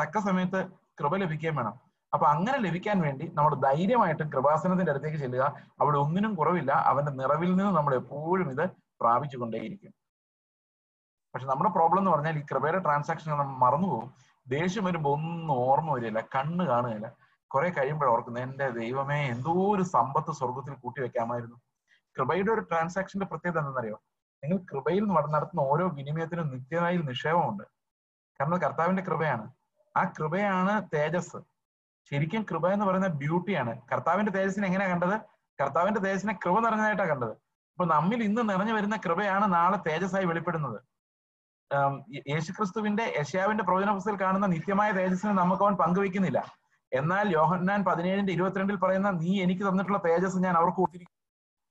തക്ക 0.02 0.18
സമയത്ത് 0.18 0.66
കൃപ 1.00 1.16
ലഭിക്കുകയും 1.16 1.56
വേണം. 1.56 1.74
അപ്പൊ 2.12 2.26
അങ്ങനെ 2.26 2.58
ലഭിക്കാൻ 2.58 3.00
വേണ്ടി 3.00 3.30
നമ്മൾ 3.34 3.54
ധൈര്യമായിട്ട് 3.54 4.22
കൃപാസനത്തിന്റെ 4.22 4.92
അടുത്തേക്ക് 4.92 5.18
ചെല്ലുക. 5.18 5.62
അവിടെ 5.80 5.98
ഒന്നിനും 5.98 6.34
കുറവില്ല. 6.34 6.72
അവന്റെ 6.72 7.12
നിറവിൽ 7.12 7.56
നിന്ന് 7.56 7.76
നമ്മൾ 7.76 7.94
എപ്പോഴും 7.94 8.50
ഇത് 8.50 8.70
പ്രാപിച്ചുകൊണ്ടേയിരിക്കും. 9.00 9.92
പക്ഷെ 11.34 11.46
നമ്മുടെ 11.46 11.70
പ്രോബ്ലം 11.70 11.98
എന്ന് 11.98 12.10
പറഞ്ഞാൽ 12.10 12.38
ഈ 12.38 12.42
കൃപയുടെ 12.42 12.78
ട്രാൻസാക്ഷൻ 12.78 13.30
നമ്മൾ 13.30 13.44
മറന്നുപോകും 13.44 14.14
ദേഷ്യം 14.48 14.84
വരുമ്പോ 14.84 15.12
ഒന്നും 15.12 15.52
ഓർമ്മ 15.52 15.94
വരില്ല 15.94 16.20
കണ്ണ് 16.20 16.64
കാണുകയില്ല. 16.64 17.16
കുറെ 17.46 17.70
കഴിയുമ്പോൾ 17.70 18.06
ഓർക്കുന്നത് 18.06 18.42
എന്റെ 18.42 18.70
ദൈവമേ 18.70 19.26
എന്തോ 19.26 19.74
ഒരു 19.76 19.82
സമ്പത്ത് 19.82 20.32
സ്വർഗത്തിൽ 20.32 20.74
കൂട്ടി 20.74 21.00
വെക്കാമായിരുന്നു 21.00 21.56
കൃപയുടെ 22.16 22.52
ഒരു 22.52 22.60
ട്രാൻസാക്ഷന്റെ 22.60 23.26
പ്രത്യേകത 23.26 23.58
എന്താണെന്നറിയോ? 23.58 24.00
നിങ്ങൾ 24.42 24.58
കൃപയിൽ 24.72 25.04
നടത്തുന്ന 25.06 25.60
ഓരോ 25.60 25.88
വിനിമയത്തിനും 25.88 26.50
നിത്യമായി 26.50 26.96
നിക്ഷേപമുണ്ട്. 26.96 27.64
കാരണം 28.40 28.58
കർത്താവിന്റെ 28.58 29.02
കൃപയാണ്. 29.02 29.46
ആ 29.96 30.02
കൃപയാണ് 30.18 30.88
തേജസ് 30.94 31.38
ശരിക്കും 32.10 32.42
കൃപ 32.50 32.66
എന്ന് 32.72 32.86
പറയുന്ന 32.86 33.06
ബ്യൂട്ടിയാണ്. 33.06 33.72
കർത്താവിന്റെ 33.92 34.32
തേജസ്സിനെ 34.32 34.66
എങ്ങനെയാ 34.66 34.88
കണ്ടത്? 34.90 35.16
കർത്താവിന്റെ 35.60 36.00
തേജസ്സിനെ 36.00 36.34
കൃപ 36.44 36.56
നിറഞ്ഞതായിട്ടാണ് 36.60 37.10
കണ്ടത്. 37.10 37.32
അപ്പൊ 37.72 37.84
നമ്മിൽ 37.86 38.22
ഇന്ന് 38.22 38.42
നിറഞ്ഞു 38.50 38.72
വരുന്ന 38.72 38.96
കൃപയാണ് 38.96 39.54
നാളെ 39.54 39.78
തേജസ്സായി 39.88 40.24
വെളിപ്പെടുന്നത്. 40.24 40.78
യേശുക്രിസ്തുവിന്റെ 42.32 43.04
യശയാവിന്റെ 43.18 43.64
പ്രവചന 43.64 43.92
പുസ്തകത്തിൽ 43.92 44.24
കാണുന്ന 44.24 44.46
നിത്യമായ 44.46 44.92
തേജസ്സിനെ 44.92 45.32
നമുക്ക് 45.32 45.62
അവൻ 45.62 45.74
പങ്കുവെക്കുന്നില്ല 45.76 46.40
എന്നാൽ 46.92 47.26
യോഹന്നാൻ 47.28 47.84
പതിനേഴിന്റെ 47.84 48.32
ഇരുപത്തിരണ്ടിൽ 48.32 48.76
പറയുന്ന 48.76 49.10
നീ 49.10 49.42
എനിക്ക് 49.42 49.64
തന്നിട്ടുള്ള 49.68 49.98
തേജസ് 49.98 50.38
ഞാൻ 50.38 50.56
അവർക്ക് 50.56 50.80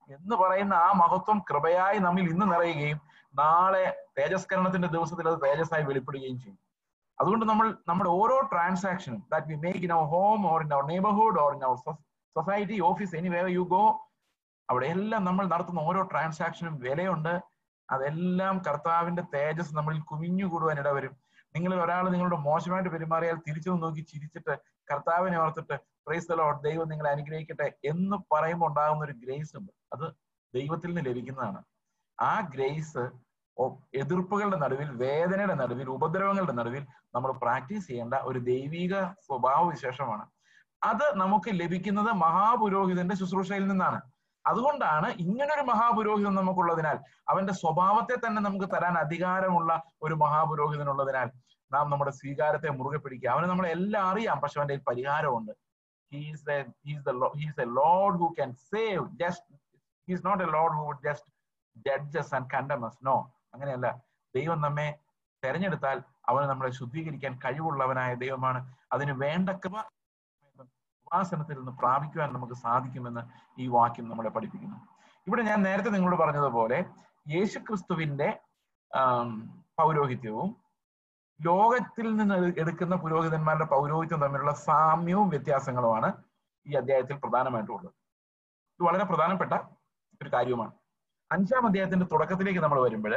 എന്ന് 0.10 0.36
പറയുന്ന 0.36 0.74
ആ 0.74 0.92
മഹത്വം 1.02 1.40
കൃപയായി 1.50 1.98
നമ്മിൽ 1.98 2.26
ഇന്ന് 2.34 2.46
നിറയുകയും 2.54 3.00
നാളെ 3.36 3.86
തേജസ്കരണത്തിന്റെ 4.18 4.88
ദിവസത്തിൽ 4.88 5.30
അത് 5.30 5.40
തേജസ്സായി 5.46 5.84
വെളിപ്പെടുകയും 5.84 6.40
ചെയ്യും. 6.40 6.60
അതുകൊണ്ട് 7.20 7.46
നമ്മൾ 7.46 7.78
നമ്മുടെ 7.88 8.10
ഓരോ 8.10 8.38
ട്രാൻസാക്ഷനും 8.52 9.28
that 9.32 9.48
we 9.48 9.56
make 9.56 9.84
in 9.88 9.94
our 9.94 10.06
home 10.14 10.48
or 10.52 10.62
in 10.64 10.74
our 10.74 10.86
neighbourhood 10.86 11.40
or 11.44 11.54
in 11.58 11.64
our 11.64 11.78
society 12.36 12.82
office 12.82 13.16
any 13.16 13.30
way 13.36 13.42
you 13.58 13.62
go 13.76 13.84
അവിടെ 14.70 14.86
എല്ലാം 14.86 15.26
നമ്മൾ 15.26 15.46
നടത്തുന്ന 15.48 15.80
ഓരോ 15.80 16.02
ട്രാൻസാക്ഷനും 16.12 16.80
വിലയുണ്ട്. 16.86 17.34
അതെല്ലാം 17.90 18.56
കർത്താവിന്റെ 18.68 19.24
തേജസ് 19.34 19.76
നമ്മളിൽ 19.78 20.00
കുമിഞ്ഞുകൂടുവാൻ 20.02 20.80
ഇടവരും 20.80 21.14
നിങ്ങൾ 21.56 21.72
ഒരാൾ 21.84 22.10
നിങ്ങളോട് 22.10 22.36
മോശമായിട്ട് 22.36 22.90
പെരുമാറിയാൽ 22.90 23.38
തിരിച്ചു 23.48 23.70
നോക്കി 23.84 24.02
ചിരിച്ചിട്ട് 24.02 24.54
കർത്താവിനെ 24.92 25.38
ഓർത്തിട്ട് 25.38 25.76
പ്രൈസ് 26.08 26.38
ലോഡ് 26.40 26.64
ദൈവം 26.64 26.90
നിങ്ങളെ 26.90 27.10
അനുഗ്രഹിക്കട്ടെ 27.10 27.68
എന്ന് 27.84 28.18
പറയുമ്പോൾ 28.34 28.70
ഉണ്ടാകുന്ന 28.70 29.04
ഒരു 29.06 29.12
ഗ്രേസ് 29.12 29.58
ഉണ്ട്. 29.58 29.72
അത് 29.96 30.06
ദൈവത്തിൽ 30.54 30.90
നിന്ന് 30.94 31.10
ലഭിക്കുന്നതാണ്. 31.10 31.62
ആ 32.20 32.34
ഗ്രേസ് 32.54 33.04
എതിർപ്പുകളുടെ 33.94 34.58
നടുവിൽ 34.62 34.90
വേദനയുടെ 35.02 35.54
നടുവിൽ 35.54 35.88
ഉപദ്രവങ്ങളുടെ 35.90 36.54
നടുവിൽ 36.54 36.84
നമ്മൾ 37.16 37.32
പ്രാക്ടീസ് 37.44 37.88
ചെയ്യേണ്ട 37.88 38.16
ഒരു 38.30 38.40
ദൈവിക 38.50 38.94
സ്വഭാവ 39.28 39.62
വിശേഷമാണ് 39.70 40.26
അത് 40.84 41.06
നമുക്ക് 41.22 41.50
ലഭിക്കുന്നത് 41.60 42.10
മഹാപുരോഹിതന്റെ 42.24 43.16
ശുശ്രൂഷയിൽ 43.16 43.64
നിന്നാണ്. 43.68 44.00
അതുകൊണ്ടാണ് 44.46 45.08
ഇങ്ങനൊരു 45.24 45.64
മഹാപുരോഹിതൻ 45.72 46.36
നമുക്കുള്ളതിനാൽ 46.36 46.98
അവന്റെ 47.30 47.54
സ്വഭാവത്തെ 47.54 48.16
തന്നെ 48.16 48.42
നമുക്ക് 48.42 48.68
തരാൻ 48.74 48.96
അധികാരമുള്ള 48.98 49.72
ഒരു 50.02 50.16
മഹാപുരോഹിതനുള്ളതിനാൽ 50.24 51.30
നാം 51.72 51.86
നമ്മുടെ 51.92 52.12
സ്വീകാരത്തെ 52.12 52.70
മുറുകെ 52.70 52.98
പിടിക്കുക. 52.98 53.30
അവന് 53.30 53.48
നമ്മൾ 53.50 53.68
എല്ലാം 53.68 54.04
അറിയാം 54.10 54.40
പക്ഷെ 54.42 54.60
അവന്റെ 54.60 54.78
പരിഹാരമുണ്ട്. 54.90 55.54
He's 56.12 56.58
he's 56.88 57.62
a 57.62 57.68
Lord 57.80 58.18
who 58.22 58.28
can 58.38 58.52
save 58.54 59.06
just 59.22 59.54
he's 60.08 60.24
not 60.28 60.44
a 60.44 60.48
Lord 60.58 60.76
who 60.78 60.84
would 60.88 61.04
just 61.08 61.30
judges 61.86 62.34
and 62.36 62.50
condemns 62.54 63.00
no 63.08 63.16
അങ്ങനെയല്ല. 63.54 63.88
ദൈവം 64.36 64.60
നമ്മെ 64.66 64.88
തെരഞ്ഞെടുത്താൽ 65.44 65.98
അവന് 66.30 66.46
നമ്മളെ 66.52 66.72
ശുദ്ധീകരിക്കാൻ 66.80 67.34
കഴിവുള്ളവനായ 67.44 68.12
ദൈവമാണ്. 68.24 68.60
അതിന് 68.94 69.14
വേണ്ട 69.24 69.50
കൃപ 69.64 69.76
ഉപാസനത്തിൽ 71.08 71.58
നിന്ന് 71.60 71.74
പ്രാപിക്കുവാൻ 71.82 72.30
നമുക്ക് 72.34 72.56
സാധിക്കുമെന്ന് 72.66 73.22
ഈ 73.64 73.66
വാക്യം 73.76 74.06
നമ്മളെ 74.10 74.30
പഠിപ്പിക്കുന്നു. 74.36 74.78
ഇവിടെ 75.28 75.42
ഞാൻ 75.50 75.60
നേരത്തെ 75.68 75.90
നിങ്ങളോട് 75.96 76.18
പറഞ്ഞതുപോലെ 76.22 76.78
യേശുക്രിസ്തുവിന്റെ 77.36 78.30
പൗരോഹിത്യവും 79.80 80.50
ലോകത്തിൽ 81.40 82.08
നിന്ന് 82.16 82.36
എടുക്കുന്ന 82.62 82.96
പുരോഹിതന്മാരുടെ 83.04 83.68
പൗരോഹിത്യം 83.74 84.22
തമ്മിലുള്ള 84.24 84.54
സാമ്യവും 84.68 85.30
വ്യത്യാസങ്ങളുമാണ് 85.34 86.10
ഈ 86.66 86.74
അധ്യായത്തിൽ 86.82 87.18
പ്രധാനമായിട്ടുള്ളത്. 87.24 87.90
ഇത് 88.76 88.84
വളരെ 88.88 89.06
പ്രധാനപ്പെട്ട 89.12 89.54
ഒരു 90.26 90.34
കാര്യവുമാണ്. 90.34 90.74
അഞ്ചാം 91.32 91.66
അദ്ദേഹത്തിന്റെ 91.66 92.06
തുടക്കത്തിലേക്ക് 92.06 92.60
നമ്മൾ 92.60 92.82
വരുമ്പോൾ 92.82 93.14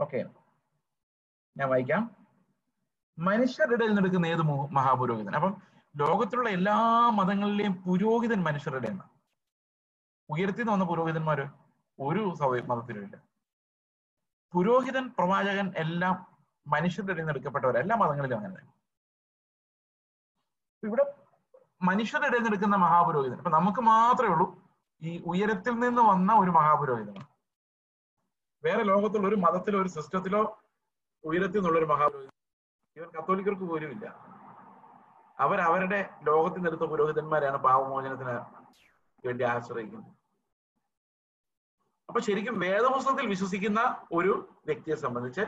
ഓക്കെ. 0.00 0.20
ഞാൻ 1.56 1.68
വായിക്കാം. 1.68 2.16
മനുഷ്യരുടെ 3.18 3.86
നിന്നെടുക്കുന്ന 3.86 4.26
ഏത് 4.26 4.42
മഹാപുരോഹിതൻ? 4.72 5.34
അപ്പം 5.34 5.62
ലോകത്തിലുള്ള 5.96 6.50
എല്ലാ 6.50 6.76
മതങ്ങളിലെയും 7.10 7.82
പുരോഹിതൻ 7.82 8.42
മനുഷ്യരുടെ 8.42 8.88
എണ്ണ 8.88 9.02
ഉയർത്തി 10.30 10.62
വന്ന 10.62 10.84
പുരോഹിതന്മാര് 10.84 11.44
ഒരു 11.98 12.22
മതത്തിലുമില്ല 12.66 13.16
പുരോഹിതൻ 14.52 15.08
പ്രവാചകൻ 15.18 15.72
എല്ലാം 15.76 16.14
മനുഷ്യരുടെ 16.66 17.14
നിന്ന് 17.14 17.32
എടുക്കപ്പെട്ടവർ 17.32 17.76
എല്ലാ 17.78 17.96
മതങ്ങളിലും 17.96 18.38
അങ്ങനെ 18.38 18.62
ഇവിടെ 20.82 21.04
മനുഷ്യരുടെ 21.82 22.26
ഇടയിൽ 22.26 22.42
നിന്ന് 22.42 22.78
മഹാപുരോഹിതൻ. 22.86 23.36
അപ്പൊ 23.36 23.50
നമുക്ക് 23.50 23.80
മാത്രമേ 23.80 24.32
ഉള്ളൂ 24.32 24.46
ഈ 25.02 25.22
ഉയരത്തിൽ 25.26 25.74
നിന്ന് 25.74 26.02
വന്ന 26.02 26.32
ഒരു 26.34 26.50
മഹാപുരോഹിതനാണ് 26.50 27.26
വേറെ 28.64 28.82
ലോകത്തുള്ള 28.82 29.28
ഒരു 29.28 29.36
മതത്തിലോ 29.36 29.80
ഒരു 29.82 29.88
സിസ്റ്റത്തിലോ 29.88 30.60
ഉയരത്തിൽ 31.24 31.58
നിന്നുള്ള 31.58 31.78
ഒരു 31.78 31.86
മഹാപുരോഹിതൻ. 31.86 32.34
ഇവർ 32.96 33.08
കത്തോലിക്കർക്ക് 33.08 33.62
പോലും 33.62 33.90
ഇല്ല 33.90 34.06
അവർ 35.38 35.60
അവരുടെ 35.60 36.10
ലോകത്തിൽ 36.22 36.56
നിന്നെടുത്ത 36.56 36.82
പുരോഹിതന്മാരാണ് 36.82 37.56
പാവമോചനത്തിന് 37.56 38.34
വേണ്ടി 39.26 39.44
ആശ്രയിക്കുന്നത്. 39.44 40.10
അപ്പൊ 42.08 42.20
ശരിക്കും 42.20 42.58
വേദപുസ്തകത്തിൽ 42.58 43.26
വിശ്വസിക്കുന്ന 43.26 43.80
ഒരു 44.12 44.32
വ്യക്തിയെ 44.66 44.96
സംബന്ധിച്ച് 44.96 45.40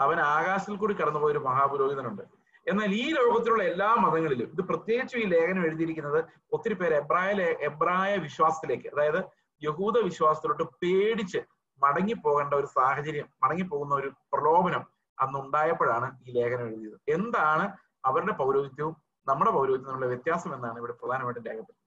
അവൻ 0.00 0.20
ആകാശത്തിൽ 0.20 0.76
കൂടി 0.76 0.94
കടന്നുപോയ 0.94 1.32
ഒരു 1.32 1.38
മഹാപുരോഹിതനുണ്ട്. 1.38 2.35
എന്നാൽ 2.66 2.92
ഈ 2.94 3.04
ലോകത്തിലുള്ള 3.10 3.62
എല്ലാ 3.62 3.88
മതങ്ങളിലും 3.94 4.48
ഇത് 4.54 4.62
പ്രത്യേകിച്ചും 4.62 5.18
ഈ 5.18 5.24
ലേഖനം 5.24 5.64
എഴുതിയിരിക്കുന്നത് 5.66 6.20
ഒത്തിരി 6.52 6.74
പേര് 6.74 6.94
എബ്രായ 6.94 7.30
എബ്രായ 7.60 8.12
വിശ്വാസത്തിലേക്ക് 8.16 8.88
അതായത് 8.88 9.20
യഹൂദ 9.62 9.98
വിശ്വാസത്തിലോട്ട് 9.98 10.64
പേടിച്ച് 10.82 11.40
മടങ്ങിപ്പോകേണ്ട 11.80 12.52
ഒരു 12.54 12.66
സാഹചര്യം 12.66 13.26
മടങ്ങിപ്പോകുന്ന 13.42 13.94
ഒരു 13.94 14.08
പ്രലോഭനം 14.32 14.82
അന്ന് 15.18 15.38
ഉണ്ടായപ്പോഴാണ് 15.38 16.08
ഈ 16.26 16.32
ലേഖനം 16.32 16.66
എഴുതിയത്. 16.66 16.96
എന്താണ് 17.08 17.64
അവരുടെ 18.04 18.32
പൗരോഹിത്യവും 18.32 18.94
നമ്മുടെ 19.26 19.50
പൗരോഹിത്യവും 19.50 19.88
തമ്മിലുള്ള 19.88 20.08
വ്യത്യാസം 20.14 20.50
എന്നാണ് 20.54 20.78
ഇവിടെ 20.78 20.92
പ്രധാനമായിട്ടും 20.92 21.44
രേഖപ്പെടുത്തുന്നത്. 21.46 21.82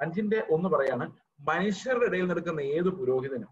അഞ്ചിന്റെ 0.00 0.38
ഒന്ന് 0.50 0.68
പറയാണ് 0.68 1.04
മനുഷ്യരുടെ 1.48 2.06
ഇടയിൽ 2.06 2.26
നിൽക്കുന്ന 2.30 2.60
ഏത് 2.76 2.90
പുരോഹിതനും 2.98 3.50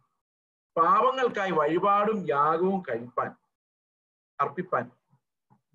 പാപങ്ങൾക്കായി 0.77 1.51
വഴിപാടും 1.51 2.19
യാഗവും 2.29 2.81
കഴിപ്പാൻ 2.89 3.31
അർപ്പിപ്പാൻ 4.39 4.85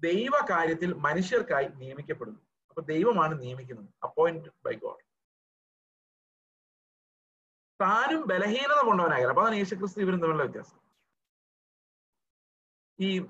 ദൈവ 0.03 0.31
കാര്യത്തിൽ 0.49 0.93
മനുഷ്യർക്കായി 0.93 1.67
നിയമിക്കപ്പെടുന്നു. 1.67 2.39
അപ്പൊ 2.69 2.81
ദൈവമാണ് 2.81 3.41
നിയമിക്കുന്നത്. 3.41 3.89
അപ്പോയിന്റ് 4.03 4.49
ബൈ 4.65 4.73
ഗോഡ് 4.73 5.03
താനും 7.81 8.27
ബലഹീനത 8.27 8.85
കൊണ്ടവനാകില്ല 8.85 9.27
അപ്പൊ 9.27 9.41
അതാണ് 9.41 9.55
യേശുക്രിസ്തു 9.55 9.99
ഇവരും 9.99 10.19
തമ്മിലുള്ള 10.19 10.43
വ്യത്യാസം. 10.43 10.79
ഈ 12.99 13.25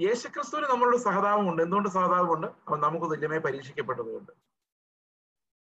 യേശുക്രിസ്തുവിന് 0.00 0.66
നമ്മളോട് 0.66 0.96
സഹതാപമുണ്ട്. 0.96 1.62
എന്തുകൊണ്ട് 1.62 1.88
സഹതാപമുണ്ട്? 1.88 2.46
അവൻ 2.46 2.80
നമുക്ക് 2.80 3.06
തുല്യമായി 3.06 3.40
പരീക്ഷിക്കപ്പെട്ടതുകൊണ്ട്. 3.40 4.32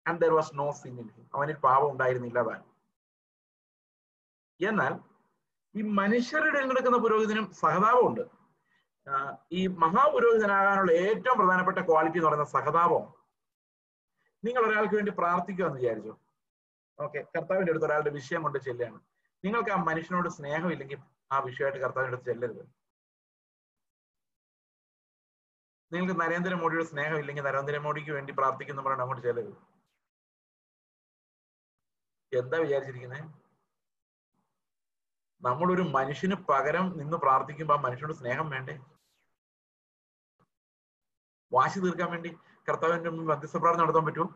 And 0.08 0.22
there 0.22 0.32
was 0.34 0.52
no 0.56 0.72
sin 0.72 1.00
in 1.00 1.10
അവനിൽ 1.36 1.56
പാപം 1.56 1.92
ഉണ്ടായിരുന്നില്ല 1.92 2.42
താൻ. 2.42 2.62
എന്നാൽ 4.70 4.94
ഈ 5.76 5.82
മനുഷ്യരുടെ 5.82 6.66
നടക്കുന്ന 6.66 6.98
പുരോഹിതനും 6.98 7.54
സഹതാപമുണ്ട്. 7.54 8.43
ഈ 9.60 9.62
മഹാപുരോഹിതനാകാനുള്ള 9.84 10.92
ഏറ്റവും 11.06 11.38
പ്രധാനപ്പെട്ട 11.40 11.80
ക്വാളിറ്റി 11.88 12.18
എന്ന് 12.20 12.28
പറയുന്ന 12.28 12.48
സഹതാപം. 12.56 13.04
നിങ്ങൾ 14.46 14.64
ഒരാൾക്ക് 14.70 14.96
വേണ്ടി 14.96 15.12
പ്രാർത്ഥിക്കുക 15.20 15.66
എന്ന് 15.66 15.80
വിചാരിച്ചു. 15.80 16.14
ഓക്കെ 17.00 17.20
കർത്താവിന്റെ 17.36 17.72
അടുത്ത് 17.72 17.88
ഒരാളുടെ 17.90 18.12
വിഷയം 18.20 18.42
കൊണ്ട് 18.44 18.60
ചെല്ലുകയാണ്. 18.60 19.00
നിങ്ങൾക്ക് 19.44 19.72
ആ 19.76 19.78
മനുഷ്യനോട് 19.90 20.30
സ്നേഹമില്ലെങ്കിൽ 20.38 21.00
ആ 21.32 21.40
വിഷയമായിട്ട് 21.48 21.80
കർത്താവിന്റെ 21.84 22.14
അടുത്ത് 22.14 22.30
ചെല്ലരുത്. 22.32 22.64
നിങ്ങൾക്ക് 25.92 26.16
നരേന്ദ്രമോദിയുടെ 26.22 26.86
സ്നേഹം 26.92 27.18
ഇല്ലെങ്കിൽ 27.22 27.44
നരേന്ദ്രമോദിക്ക് 27.48 28.12
വേണ്ടി 28.12 28.32
പ്രാർത്ഥിക്കുന്ന 28.40 28.82
പറയണം 28.82 29.04
അങ്ങോട്ട് 29.04 29.24
ചെല്ലരുത്. 29.28 29.58
എന്താ 32.32 32.58
വിചാരിച്ചിരിക്കുന്നത് 32.58 33.43
നമ്മളൊരു 35.44 35.82
മനുഷ്യന് 35.82 36.36
പകരം 36.50 36.86
നിന്ന് 36.98 37.18
പ്രാർത്ഥിക്കുമ്പോൾ 37.18 37.78
ആ 37.78 37.82
മനുഷ്യനോട് 37.82 38.14
സ്നേഹം 38.14 38.50
വേണ്ടേ? 38.50 38.76
വാശി 41.52 41.80
തീർക്കാൻ 41.80 42.10
വേണ്ടി 42.12 42.30
കർത്താവിന്റെ 42.70 43.10
മുമ്പിൽ 43.10 43.28
മധ്യസ്ഥ 43.32 43.58
പ്രാർത്ഥന 43.58 43.84
നടത്താൻ 43.84 44.06
പറ്റുമോ 44.06 44.28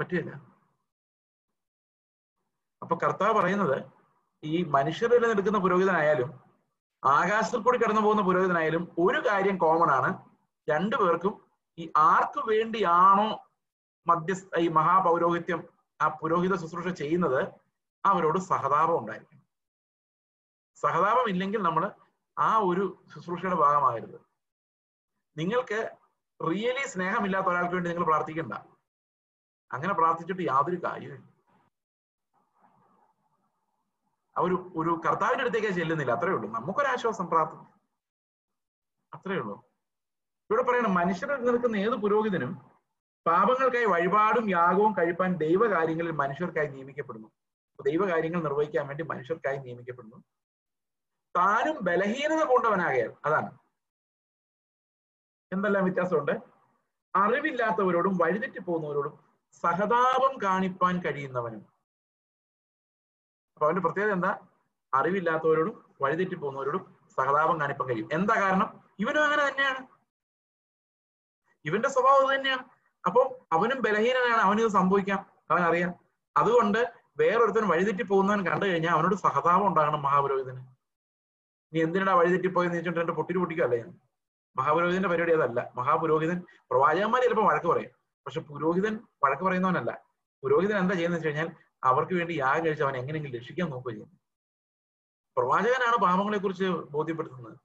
പറ്റില്ല. 0.00 0.30
അപ്പൊ 2.82 2.96
കർത്താവ് 2.96 3.34
പറയുന്നത് 3.40 3.78
ഈ 4.42 4.64
മനുഷ്യരിൽ 4.64 5.24
നിൽക്കുന്ന 5.32 5.58
പുരോഹിതനായാലും 5.58 6.30
ആകാശത്തിൽ 7.02 7.60
കൂടി 7.60 7.78
കടന്നു 7.78 8.00
പോകുന്ന 8.00 8.22
പുരോഹിതനായാലും 8.22 8.82
ഒരു 8.98 9.18
കാര്യം 9.28 9.58
കോമൺ 9.58 9.90
ആണ്. 9.90 10.10
രണ്ടു 10.68 10.96
പേർക്കും 10.96 11.34
ഈ 11.78 11.92
ആർക്കു 11.96 12.40
വേണ്ടിയാണോ 12.50 13.28
മധ്യസ്ഥ 14.06 14.58
ഈ 14.58 14.68
മഹാപൗരോഹിത്യം 14.68 15.60
ആ 16.00 16.08
പുരോഹിത 16.08 16.54
ശുശ്രൂഷ 16.56 16.88
ചെയ്യുന്നത് 16.88 17.40
അവരോട് 18.04 18.38
സഹതാപം 18.38 18.98
ഉണ്ടായിരിക്കും 18.98 19.35
സഹതാപം 20.76 21.28
ഇല്ലെങ്കിൽ 21.28 21.62
നമ്മൾ 21.62 21.92
ആ 22.38 22.56
ഒരു 22.58 23.04
ശുശ്രൂഷയുടെ 23.14 23.54
ഭാഗമാകരുത്. 23.54 24.20
നിങ്ങൾക്ക് 25.36 25.96
റിയലി 26.50 26.86
സ്നേഹമില്ലാത്ത 26.88 27.46
ഒരാൾക്ക് 27.46 27.74
വേണ്ടി 27.74 27.90
നിങ്ങൾ 27.90 28.04
പ്രാർത്ഥിക്കണ്ട. 28.04 28.52
അങ്ങനെ 29.72 29.94
പ്രാർത്ഥിച്ചിട്ട് 29.94 30.42
യാതൊരു 30.42 30.80
കാര്യമില്ല 30.84 31.36
ഒരു 34.38 34.72
ഒരു 34.76 35.02
കർത്താവിന്റെ 35.08 35.44
അടുത്തേക്ക് 35.44 35.68
ചെല്ലുന്നില്ല. 35.68 36.12
അത്രേ 36.12 36.32
ഉള്ളൂ. 36.32 36.50
നമുക്കൊരാശ്വാസം 36.50 37.26
പ്രാർത്ഥന 37.26 37.66
അത്രേ 39.14 39.36
ഉള്ളൂ. 39.36 39.66
ഇവിടെ 40.50 40.62
പറയണം 40.62 40.94
മനുഷ്യരിൽ 40.94 41.44
നിൽക്കുന്ന 41.44 41.76
ഏത് 41.76 41.94
പുരോഹിതനും 41.94 42.54
പാപങ്ങൾക്കായി 43.26 43.84
വഴിപാടും 43.84 44.50
യാഗവും 44.50 44.92
കഴിപ്പാൻ 44.98 45.36
ദൈവകാര്യങ്ങളിൽ 45.36 46.10
മനുഷ്യർക്കായി 46.10 46.66
നിയമിക്കപ്പെടുന്നു. 46.66 47.28
ദൈവകാര്യങ്ങൾ 47.84 48.42
നിർവഹിക്കാൻ 48.42 48.86
വേണ്ടി 48.86 49.04
മനുഷ്യർക്കായി 49.04 49.56
നിയമിക്കപ്പെടുന്നു. 49.56 50.24
താനും 51.36 51.84
ബലഹീനത 51.84 52.44
കൊണ്ടവനാകയാൽ 52.44 53.12
അതാണ്. 53.24 53.58
എന്തെല്ലാം 55.52 55.84
വ്യത്യാസമുണ്ട്? 55.84 56.32
അറിവില്ലാത്തവരോടും 57.16 58.18
വഴിതെറ്റി 58.22 58.58
പോകുന്നവരോടും 58.58 59.18
സഹതാപം 59.52 60.42
കാണിപ്പാൻ 60.42 61.00
കഴിയുന്നവനും. 61.00 61.66
അപ്പൊ 63.54 63.66
അവന്റെ 63.66 63.80
പ്രത്യേകത 63.80 64.12
എന്താ? 64.12 64.38
അറിവില്ലാത്തവരോടും 64.94 65.94
വഴിതെറ്റി 66.02 66.34
പോകുന്നവരോടും 66.34 66.96
സഹതാപം 67.16 67.60
കാണിപ്പാൻ 67.60 67.88
കഴിയും. 67.88 68.08
എന്താ 68.12 68.42
കാരണം? 68.42 68.80
ഇവനും 68.98 69.24
അങ്ങനെ 69.24 69.48
തന്നെയാണ്. 69.48 69.86
ഇവന്റെ 71.64 71.88
സ്വഭാവം 71.88 72.34
തന്നെയാണ്. 72.34 72.64
അപ്പം 73.06 73.34
അവനും 73.52 73.82
ബലഹീനനാണ് 73.82 74.40
അവനിത് 74.42 74.68
സംഭവിക്കാം. 74.68 75.26
അവൻ 75.50 75.62
അറിയാം. 75.62 75.94
അതുകൊണ്ട് 76.36 76.92
വേറൊരുത്തൻ 77.18 77.68
വഴിതെറ്റി 77.68 78.02
പോകുന്നവൻ 78.02 78.46
കണ്ടു 78.46 78.66
കഴിഞ്ഞാൽ 78.66 78.90
അവനോട് 78.90 79.14
സഹതാപം 79.14 79.66
ഉണ്ടാകണം 79.66 80.02
മഹാപുരോഹിതന്. 80.02 80.75
നീ 81.72 81.82
എന്തിനാ 81.82 82.14
വഴിതെറ്റിപ്പോയെന്ന് 82.14 82.74
ചോദിച്ചിട്ട് 82.74 83.00
എന്റെ 83.00 83.12
പൊട്ടിരി 83.12 83.38
പൊട്ടിക്കല്ലേ 83.38 83.84
മഹാപുരോഹിതന്റെ 84.56 85.08
പരിപാടി 85.08 85.32
അതല്ല. 85.32 85.72
മഹാപുരോഹിതൻ 85.76 86.38
പ്രവാചകന്മാർ 86.70 87.22
ചിലപ്പോൾ 87.22 87.46
വഴക്ക് 87.50 87.66
പറയും. 87.66 87.90
പക്ഷെ 88.26 88.40
പുരോഹിതൻ 88.40 88.94
വഴക്ക് 89.24 89.42
പറയുന്നവനല്ല. 89.42 90.02
പുരോഹിതൻ 90.42 90.76
എന്താ 90.78 90.94
ചെയ്യുന്നത് 90.94 91.18
വെച്ച് 91.18 91.28
കഴിഞ്ഞാൽ 91.28 91.48
അവർക്ക് 91.84 92.14
വേണ്ടി 92.14 92.34
യാഗം 92.34 92.66
കഴിച്ച് 92.66 92.82
അവൻ 92.82 92.96
എങ്ങനെയെങ്കിലും 92.96 93.36
രക്ഷിക്കാൻ 93.38 93.70
നോക്കുക 93.70 93.92
ചെയ്യുന്നു 93.92 94.16
പ്രവാചകനാണ് 95.36 95.96
പാപങ്ങളെ 96.02 96.38
കുറിച്ച് 96.38 96.64
ബോധ്യപ്പെടുത്തുന്നത്. 96.64 97.56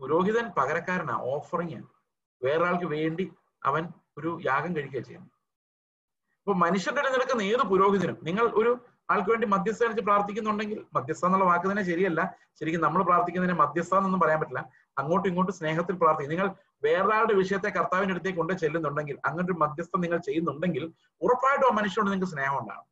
പുരോഹിതൻ 0.00 0.52
പകരക്കാരനാ 0.58 1.16
ഓഫറിങ് 1.32 1.82
വേറൊരാൾക്ക് 2.42 2.84
വേണ്ടി 2.84 3.32
അവൻ 3.64 3.88
ഒരു 4.18 4.40
യാഗം 4.46 4.76
കഴിക്കുക 4.76 5.00
ചെയ്യുന്നു 5.00 5.30
അപ്പൊ 6.38 6.52
ഇടയിൽ 6.98 7.12
നടക്കുന്ന 7.16 7.42
ഏത് 7.42 7.62
പുരോഹിതനും? 7.62 8.18
നിങ്ങൾ 8.22 8.44
ഒരു 8.60 8.70
ആൾക്ക് 9.10 9.30
വേണ്ടി 9.30 9.46
മധ്യസ്ഥ 9.46 9.84
വെച്ച് 9.84 10.02
പ്രാർത്ഥിക്കുന്നുണ്ടെങ്കിൽ 10.02 10.78
മധ്യസ്ഥ 10.96 11.24
എന്നുള്ള 11.26 11.44
വാക്ക് 11.44 11.70
തന്നെ 11.70 11.82
ശരിയല്ല. 11.82 12.36
ശരിക്കും 12.60 12.80
നമ്മൾ 12.80 13.02
പ്രാർത്ഥിക്കുന്നതിനെ 13.02 13.56
മധ്യസ്ഥ 13.62 13.94
എന്നൊന്നും 13.94 14.20
പറയാൻ 14.20 14.40
പറ്റില്ല. 14.40 14.62
അങ്ങോട്ടും 14.98 15.28
ഇങ്ങോട്ടും 15.28 15.54
സ്നേഹത്തിൽ 15.54 15.96
പ്രാർത്ഥിക്കും. 15.96 16.32
നിങ്ങൾ 16.34 16.48
വേറൊരാളുടെ 16.84 17.34
വിഷയത്തെ 17.34 17.68
കർത്താവിന്റെ 17.68 18.14
അടുത്തേക്ക് 18.14 18.38
കൊണ്ട് 18.38 18.52
ചെല്ലുന്നുണ്ടെങ്കിൽ 18.52 19.18
അങ്ങനെ 19.24 19.44
ഒരു 19.46 19.56
മധ്യസ്ഥം 19.58 20.00
നിങ്ങൾ 20.00 20.18
ചെയ്യുന്നുണ്ടെങ്കിൽ 20.18 20.84
ഉറപ്പായിട്ടും 21.22 21.66
ആ 21.70 21.72
മനുഷ്യനോട് 21.78 22.10
നിങ്ങൾക്ക് 22.10 22.32
സ്നേഹം 22.32 22.58
ഉണ്ടാകും. 22.60 22.86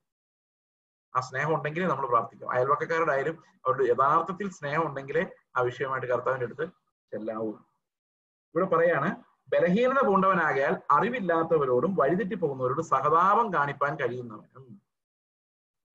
ആ 1.15 1.21
സ്നേഹം 1.21 1.55
ഉണ്ടെങ്കിലേ 1.55 1.87
നമ്മൾ 1.87 2.07
പ്രാർത്ഥിക്കും. 2.07 2.53
അയൽവക്കക്കാരുടെ 2.53 3.13
ആയാലും 3.13 3.37
അവരുടെ 3.67 3.85
യഥാർത്ഥത്തിൽ 3.93 4.51
സ്നേഹം 4.51 4.83
ഉണ്ടെങ്കിലേ 4.89 5.27
ആ 5.57 5.61
വിഷയമായിട്ട് 5.61 6.07
കർത്താവിന്റെ 6.07 6.47
അടുത്ത് 6.47 6.67
ചെല്ലാവൂ. 7.13 7.53
ഇവിടെ 8.55 8.67
പറയാണ് 8.67 9.09
ബലഹീനത 9.53 10.01
പൂണ്ടവനാകയാൽ 10.07 10.75
അറിവില്ലാത്തവരോടും 10.91 11.95
വഴിതെറ്റി 11.95 12.35
പോകുന്നവരോടും 12.35 12.85
സഹതാപം 12.85 13.55
കാണിപ്പാൻ 13.55 13.97
കഴിയുന്നവനും. 13.97 14.88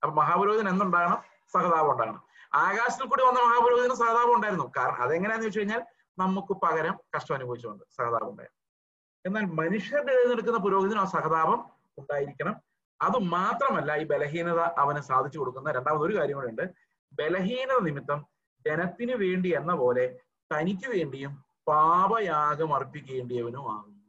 അപ്പൊ 0.03 0.21
മഹാപുരോഹിതൻ 0.21 0.69
എന്തുണ്ടാകണം? 0.69 1.19
സഹതാപം 1.53 1.91
ഉണ്ടാകണം. 1.91 2.23
ആകാശത്തിൽ 2.53 3.07
കൂടി 3.07 3.23
വന്ന 3.23 3.39
മഹാപുരോഹിതന് 3.39 3.93
സഹതാപം 3.93 4.35
ഉണ്ടായിരുന്നു. 4.35 4.71
കാരണം 4.77 4.95
അതെങ്ങനെയാന്ന് 4.95 5.47
വെച്ച് 5.47 5.59
കഴിഞ്ഞാൽ 5.59 5.85
നമുക്ക് 6.17 6.53
പകരം 6.53 6.99
കഷ്ടം 7.15 7.35
അനുഭവിച്ചുകൊണ്ട് 7.35 7.83
സഹതാപം 7.97 8.29
ഉണ്ടായിരുന്നു. 8.29 8.59
എന്നാൽ 9.25 9.45
മനുഷ്യരുടെ 9.45 10.11
എഴുന്നേൽക്കുന്ന 10.11 10.59
പുരോഹിതനും 10.59 11.01
ആ 11.01 11.05
സഹതാപം 11.05 11.69
ഉണ്ടായിരിക്കണം. 11.97 12.55
അത് 13.01 13.17
മാത്രമല്ല 13.19 13.95
ഈ 13.95 14.03
ബലഹീനത 14.03 14.59
അവന് 14.59 15.01
സാധിച്ചു 15.01 15.39
കൊടുക്കുന്ന 15.39 15.71
രണ്ടാമത് 15.71 16.01
ഒരു 16.01 16.17
കാര്യം 16.17 16.35
കൂടെ 16.35 16.47
ഉണ്ട്. 16.47 16.73
ബലഹീനത 17.13 17.79
നിമിത്തം 17.79 18.25
ജനത്തിന് 18.65 19.11
വേണ്ടി 19.11 19.49
എന്ന 19.49 19.73
പോലെ 19.73 20.19
തനിക്ക് 20.53 20.87
വേണ്ടിയും 20.87 21.43
പാപയാഗം 21.67 22.75
അർപ്പിക്കേണ്ടിയവനും 22.75 23.71
ആകുന്നു. 23.71 24.03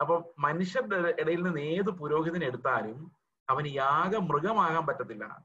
അപ്പൊ 0.00 0.22
മനുഷ്യരുടെ 0.38 1.14
ഇടയിൽ 1.22 1.42
നിന്ന് 1.42 1.60
ഏത് 1.60 1.90
പുരോഹിതനെ 1.90 2.46
എടുത്താലും 2.46 3.15
അവന് 3.50 3.66
യാഗ 3.66 4.16
മൃഗമാകാൻ 4.16 4.86
പറ്റത്തില്ല. 4.86 5.44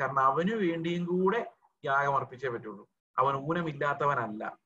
കാരണം 0.00 0.20
അവനു 0.20 0.54
വേണ്ടിയും 0.54 1.04
കൂടെ 1.04 1.52
യാഗം 1.84 2.16
അർപ്പിച്ചേ 2.16 2.48
പറ്റുള്ളൂ. 2.48 2.88
അവൻ 3.18 3.34
ഊനമില്ലാത്തവനല്ല. 3.34 4.58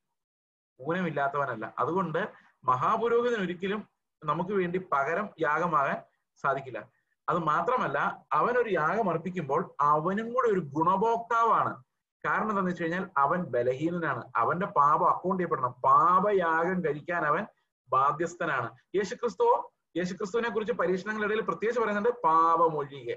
ഊനമില്ലാത്തവനല്ല. 0.89 1.75
അതുകൊണ്ട് 1.79 2.29
മഹാപുരോഹിതൻ 2.65 3.41
ഒരിക്കലും 3.41 3.89
നമുക്ക് 4.25 4.51
വേണ്ടി 4.51 4.79
പകരം 4.93 5.29
യാഗമാകാൻ 5.41 6.03
സാധിക്കില്ല. 6.37 6.89
അത് 7.29 7.39
മാത്രമല്ല 7.39 8.27
അവനൊരു 8.33 8.69
യാഗം 8.69 9.11
അർപ്പിക്കുമ്പോൾ 9.11 9.75
അവനും 9.81 10.35
കൂടെ 10.35 10.49
ഒരു 10.49 10.61
ഗുണഭോക്താവാണ്. 10.61 11.85
കാരണം 12.27 12.43
എന്താണെന്ന് 12.43 12.71
വെച്ച് 12.71 12.83
കഴിഞ്ഞാൽ 12.83 13.11
അവൻ 13.17 13.43
ബലഹീനനാണ്. 13.43 14.25
അവന്റെ 14.37 14.67
പാപം 14.67 15.11
അക്കൗണ്ട് 15.11 15.43
ചെയ്യപ്പെടണം. 15.43 15.73
പാപയാഗം 15.73 16.85
കഴിക്കാൻ 16.85 17.25
അവൻ 17.25 17.47
ബാധ്യസ്ഥനാണ്. 17.89 18.71
യേശുക്രിസ്തുവോ 18.97 19.73
യേശുക്രിസ്തുവിനെ 19.97 20.49
കുറിച്ച് 20.49 20.73
പരീക്ഷണങ്ങളിടയിൽ 20.73 21.41
പ്രത്യേകിച്ച് 21.41 21.81
പറയുന്നുണ്ട് 21.81 22.09
പാപമൊഴികെ. 22.09 23.17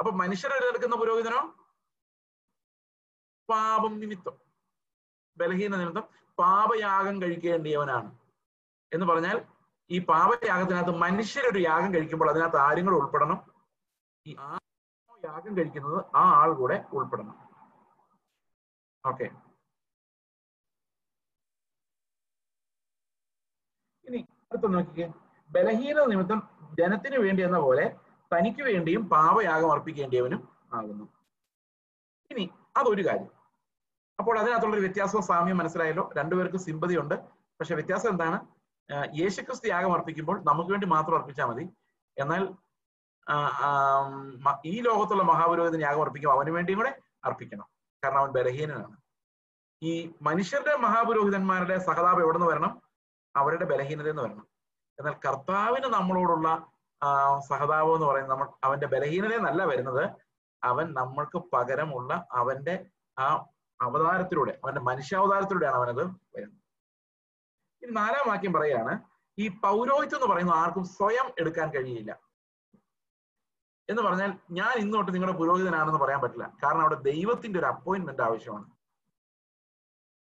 അപ്പൊ 0.00 0.10
മനുഷ്യരെടുക്കുന്ന 0.12 0.96
പുരോഹിതനോ? 0.96 1.40
പാപം 3.48 4.00
നിമിത്തം. 4.00 4.40
ബലഹീന 5.38 5.76
നിമിത്തം 5.76 6.04
പാപയാഗം 6.38 7.22
കഴിക്കേണ്ടിയവനാണ്. 7.22 8.18
എന്ന് 8.92 9.06
പറഞ്ഞാൽ 9.06 9.44
ഈ 9.90 9.98
പാപയാഗത്തിനകത്ത് 10.04 10.98
മനുഷ്യരൊരു 10.98 11.58
യാഗം 11.58 11.94
കഴിക്കുമ്പോൾ 11.94 12.30
അതിനകത്ത് 12.30 12.56
ആരും 12.56 12.86
കൂടെ 12.86 12.96
ഉൾപ്പെടണം. 12.96 13.38
ഈ 14.26 14.36
ആ 14.40 14.58
യാഗം 15.24 15.56
കഴിക്കുന്നത് 15.56 16.04
ആ 16.16 16.24
ആൾ 16.40 16.52
കൂടെ 16.54 16.84
ഉൾപ്പെടണം. 16.92 17.36
ഓക്കെ 19.06 19.24
ഇനി 24.04 24.26
അടുത്ത 24.52 24.70
നോക്കിക്കേ. 24.72 25.12
ബലഹീന 25.50 26.04
നിമിത്തം 26.04 26.42
ജനത്തിന് 26.78 27.16
വേണ്ടി 27.16 27.42
എന്ന 27.42 27.58
പോലെ 27.58 27.96
തനിക്ക് 28.34 28.62
വേണ്ടിയും 28.62 29.08
പാപയാഗം 29.08 29.72
അർപ്പിക്കേണ്ടിയവനും 29.72 30.48
ആകുന്നു. 30.72 31.04
ഇനി 32.30 32.50
അതൊരു 32.76 33.08
കാര്യം. 33.08 33.30
അപ്പോൾ 34.18 34.38
അതിനകത്തുള്ളൊരു 34.38 34.84
വ്യത്യാസവും 34.84 35.22
സാമ്യം 35.22 35.58
മനസ്സിലായല്ലോ. 35.58 36.10
രണ്ടുപേർക്കും 36.16 36.60
സിമ്പതി 36.60 36.98
ഉണ്ട്. 36.98 37.14
പക്ഷെ 37.60 37.74
വ്യത്യാസം 37.74 38.10
എന്താണ്? 38.10 38.38
യേശുക്രിസ്തു 39.20 39.68
യാഗം 39.68 39.92
അർപ്പിക്കുമ്പോൾ 39.92 40.40
നമുക്ക് 40.44 40.70
വേണ്ടി 40.70 40.86
മാത്രം 40.86 41.16
അർപ്പിച്ചാൽ 41.18 41.46
മതി. 41.46 41.64
എന്നാൽ 42.18 42.42
ഈ 44.66 44.80
ലോകത്തുള്ള 44.80 45.22
മഹാപുരോഹിതന് 45.22 45.82
യാഗം 45.82 46.02
അർപ്പിക്കും. 46.02 46.32
അവന് 46.32 46.50
വേണ്ടിയും 46.50 46.78
കൂടെ 46.78 46.98
അർപ്പിക്കണം. 47.24 47.66
കാരണം 48.04 48.18
അവൻ 48.18 48.30
ബലഹീനനാണ്. 48.30 48.96
ഈ 49.82 50.12
മനുഷ്യരുടെ 50.22 50.76
മഹാപുരോഹിതന്മാരുടെ 50.76 51.78
സഹതാപം 51.78 52.22
എവിടെ 52.22 52.38
നിന്ന് 52.38 52.52
വരണം? 52.52 52.87
അവരുടെ 53.40 53.64
ബലഹീനത 53.64 54.08
എന്ന് 54.08 54.22
പറയുന്നത് 54.22 54.48
എന്നാൽ 54.98 55.14
കർത്താവിന് 55.26 55.88
നമ്മളോടുള്ള 55.94 56.48
സഹതാപം 57.48 57.94
എന്ന് 57.94 58.06
പറയുന്നത് 58.06 58.32
നമ്മൾ 58.32 58.48
അവന്റെ 58.64 58.86
ബലഹീനത 58.86 59.32
എന്നല്ല 59.32 59.64
വരുന്നത്. 59.64 60.04
അവൻ 60.64 60.86
നമ്മൾക്ക് 60.94 61.38
പകരമുള്ള 61.52 62.28
അവന്റെ 62.32 62.86
ആ 63.18 63.26
അവതാരത്തിലൂടെ 63.82 64.52
അവന്റെ 64.64 64.80
മനുഷ്യാവതാരത്തിലൂടെയാണ് 64.80 65.76
അവനത് 65.76 66.04
വരുന്നത്. 66.36 66.62
ഇനി 67.82 67.92
നാലാം 67.92 68.28
വാക്യം 68.28 68.52
പറയാണ് 68.52 68.94
ഈ 69.38 69.48
പൗരോഹിത്യം 69.48 70.18
എന്ന് 70.18 70.34
പറയുന്നത് 70.34 70.56
ആർക്കും 70.56 70.84
സ്വയം 70.84 71.26
എടുക്കാൻ 71.38 71.68
കഴിയില്ല. 71.70 72.12
എന്ന് 73.88 74.02
പറഞ്ഞാൽ 74.02 74.30
ഞാൻ 74.50 74.72
ഇന്നോട്ട് 74.78 75.14
നിങ്ങളുടെ 75.14 75.38
പുരോഹിതനാണെന്ന് 75.38 76.00
പറയാൻ 76.00 76.20
പറ്റില്ല. 76.20 76.46
കാരണം 76.64 76.80
അവിടെ 76.80 76.94
ദൈവത്തിന്റെ 76.94 77.58
ഒരു 77.58 77.66
അപ്പോയിന്റ്മെന്റ് 77.66 78.22
ആവശ്യമാണ്. 78.22 78.66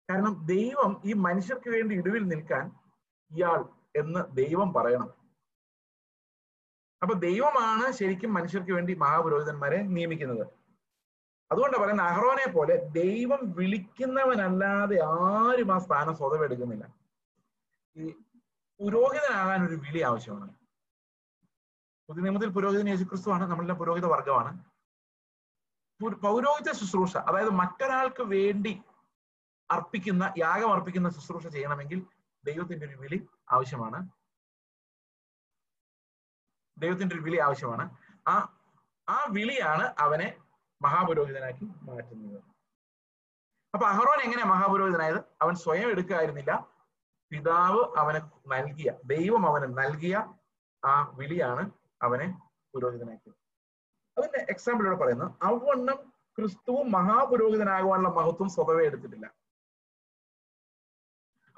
കാരണം 0.09 0.33
ദൈവം 0.45 1.01
ഈ 1.05 1.13
മനുഷ്യർക്ക് 1.13 1.69
വേണ്ടി 1.69 1.95
ഇടിവിൽ 1.95 2.23
നിൽക്കാൻ 2.27 2.63
ഇയാൾ 3.31 3.65
എന്ന് 3.95 4.35
ദൈവം 4.35 4.73
പറയണം. 4.73 5.09
അപ്പൊ 7.01 7.13
ദൈവമാണ് 7.13 7.91
ശരിക്കും 7.91 8.33
മനുഷ്യർക്ക് 8.33 8.71
വേണ്ടി 8.71 8.93
മഹാപുരോഹിതന്മാരെ 8.93 9.81
നിയമിക്കുന്നത്. 9.81 10.45
അതുകൊണ്ടാണ് 11.51 11.83
പറയുന്നത് 11.83 12.07
അഹ്റോനെ 12.07 12.51
പോലെ 12.51 12.75
ദൈവം 12.75 13.41
വിളിക്കുന്നവനല്ലാതെ 13.51 14.97
ആരും 15.05 15.75
ആ 15.75 15.79
സ്ഥാനം 15.79 16.15
സ്വതവേ 16.15 16.45
എടുക്കുന്നില്ല. 16.45 16.85
ഈ 17.95 18.11
പുരോഹിതനാകാൻ 18.79 19.67
ഒരു 19.67 19.75
വിളി 19.75 19.99
ആവശ്യമാണ്. 19.99 20.53
പുതിയ 22.09 22.23
നിയമത്തിൽ 22.23 22.49
പുരോഹിതൻ 22.49 22.89
യേശുക്രിസ്തുവാണ് 22.89 23.43
നമ്മളുടെ 23.43 23.73
പുരോഹിത 23.73 24.05
വർഗമാണ് 24.05 24.51
പൗരോഹിത 26.23 26.71
ശുശ്രൂഷ 26.71 27.17
അതായത് 27.17 27.49
മറ്റൊരാൾക്ക് 27.49 28.23
വേണ്ടി 28.23 28.81
അർപ്പിക്കുന്ന 29.71 30.33
യാഗം 30.37 30.71
അർപ്പിക്കുന്ന 30.73 31.09
ശുശ്രൂഷ 31.09 31.47
ചെയ്യണമെങ്കിൽ 31.47 31.99
ദൈവത്തിന്റെ 32.45 32.87
ഒരു 32.87 32.95
വിളി 32.95 33.27
ആവശ്യമാണ്. 33.51 34.09
ദൈവത്തിന്റെ 36.77 37.15
ഒരു 37.15 37.21
വിളി 37.21 37.37
ആവശ്യമാണ്. 37.37 37.97
ആ 38.27 38.59
ആ 39.09 39.27
വിളിയാണ് 39.29 39.93
അവനെ 39.99 40.37
മഹാപുരോഹിതനാക്കി 40.81 41.63
മാറ്റുന്നത്. 41.63 42.43
അപ്പൊ 43.73 43.87
അഹറോൻ 43.87 44.21
എങ്ങനെ 44.23 44.45
മഹാപുരോഹിതനായത്? 44.45 45.19
അവൻ 45.41 45.55
സ്വയം 45.55 45.89
എടുക്കായിരുന്നില്ല. 45.89 46.67
പിതാവ് 47.31 47.97
അവന് 47.97 48.51
നൽകിയ 48.51 48.91
ദൈവം 49.05 49.47
അവന് 49.47 49.77
നൽകിയ 49.77 50.33
ആ 50.85 51.11
വിളിയാണ് 51.13 51.71
അവനെ 52.01 52.41
പുരോഹിതനാക്കിയത്. 52.73 53.35
അതിന്റെ 54.17 54.45
എക്സാമ്പിൾ 54.49 54.85
ഇവിടെ 54.85 54.97
പറയുന്നത് 54.97 55.31
അവണ്ണം 55.43 56.13
ക്രിസ്തുവും 56.37 56.91
മഹാപുരോഹിതനാകുവാനുള്ള 56.91 58.09
മഹത്വം 58.09 58.49
സ്വതവേ 58.49 58.85
എടുത്തിട്ടില്ല. 58.85 59.40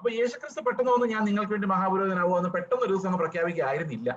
അപ്പൊ 0.04 0.12
യേശുക്രിസ്തു 0.14 0.62
പെട്ടെന്ന് 0.64 0.92
വന്ന് 0.92 1.06
ഞാൻ 1.12 1.22
നിങ്ങൾക്ക് 1.28 1.54
വേണ്ടി 1.54 1.68
മഹാപുരോഹിതനാകുമോ 1.72 2.38
എന്ന് 2.40 2.50
പെട്ടെന്ന് 2.56 2.84
ഒരു 2.86 2.92
ദിവസം 2.94 3.08
അങ്ങ് 3.10 3.20
പ്രഖ്യാപിക്കുകയായിരുന്നില്ല 3.22 4.10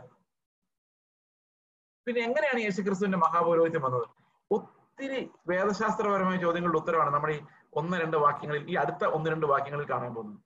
പിന്നെ 2.06 2.20
എങ്ങനെയാണ് 2.28 2.60
യേശുക്രിസ്തുവിന്റെ 2.64 3.18
മഹാപൗരോഹിത്യം 3.24 3.82
വന്നത്? 3.86 4.06
ഒത്തിരി 4.50 5.20
വേദശാസ്ത്രപരമായ 5.50 6.38
ചോദ്യങ്ങളുടെ 6.44 6.78
ഉത്തരവാണ് 6.80 7.10
നമ്മൾ 7.16 7.30
ഈ 7.34 7.38
ഒന്ന് 7.80 8.00
രണ്ട് 8.02 8.16
വാക്യങ്ങളിൽ 8.24 8.64
ഈ 8.72 8.74
അടുത്ത 8.82 9.04
ഒന്ന് 9.18 9.30
രണ്ട് 9.34 9.46
വാക്യങ്ങളിൽ 9.52 9.86
കാണാൻ 9.92 10.10
പോകുന്നത്. 10.14 10.40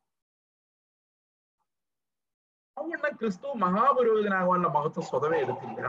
അതുകൊണ്ട് 2.76 3.08
ക്രിസ്തു 3.22 3.48
മഹാപുരോഹിതനാകാനുള്ള 3.64 4.68
മഹത്വം 4.76 5.06
സ്വതവേ 5.10 5.40
എടുത്തില്ല. 5.46 5.82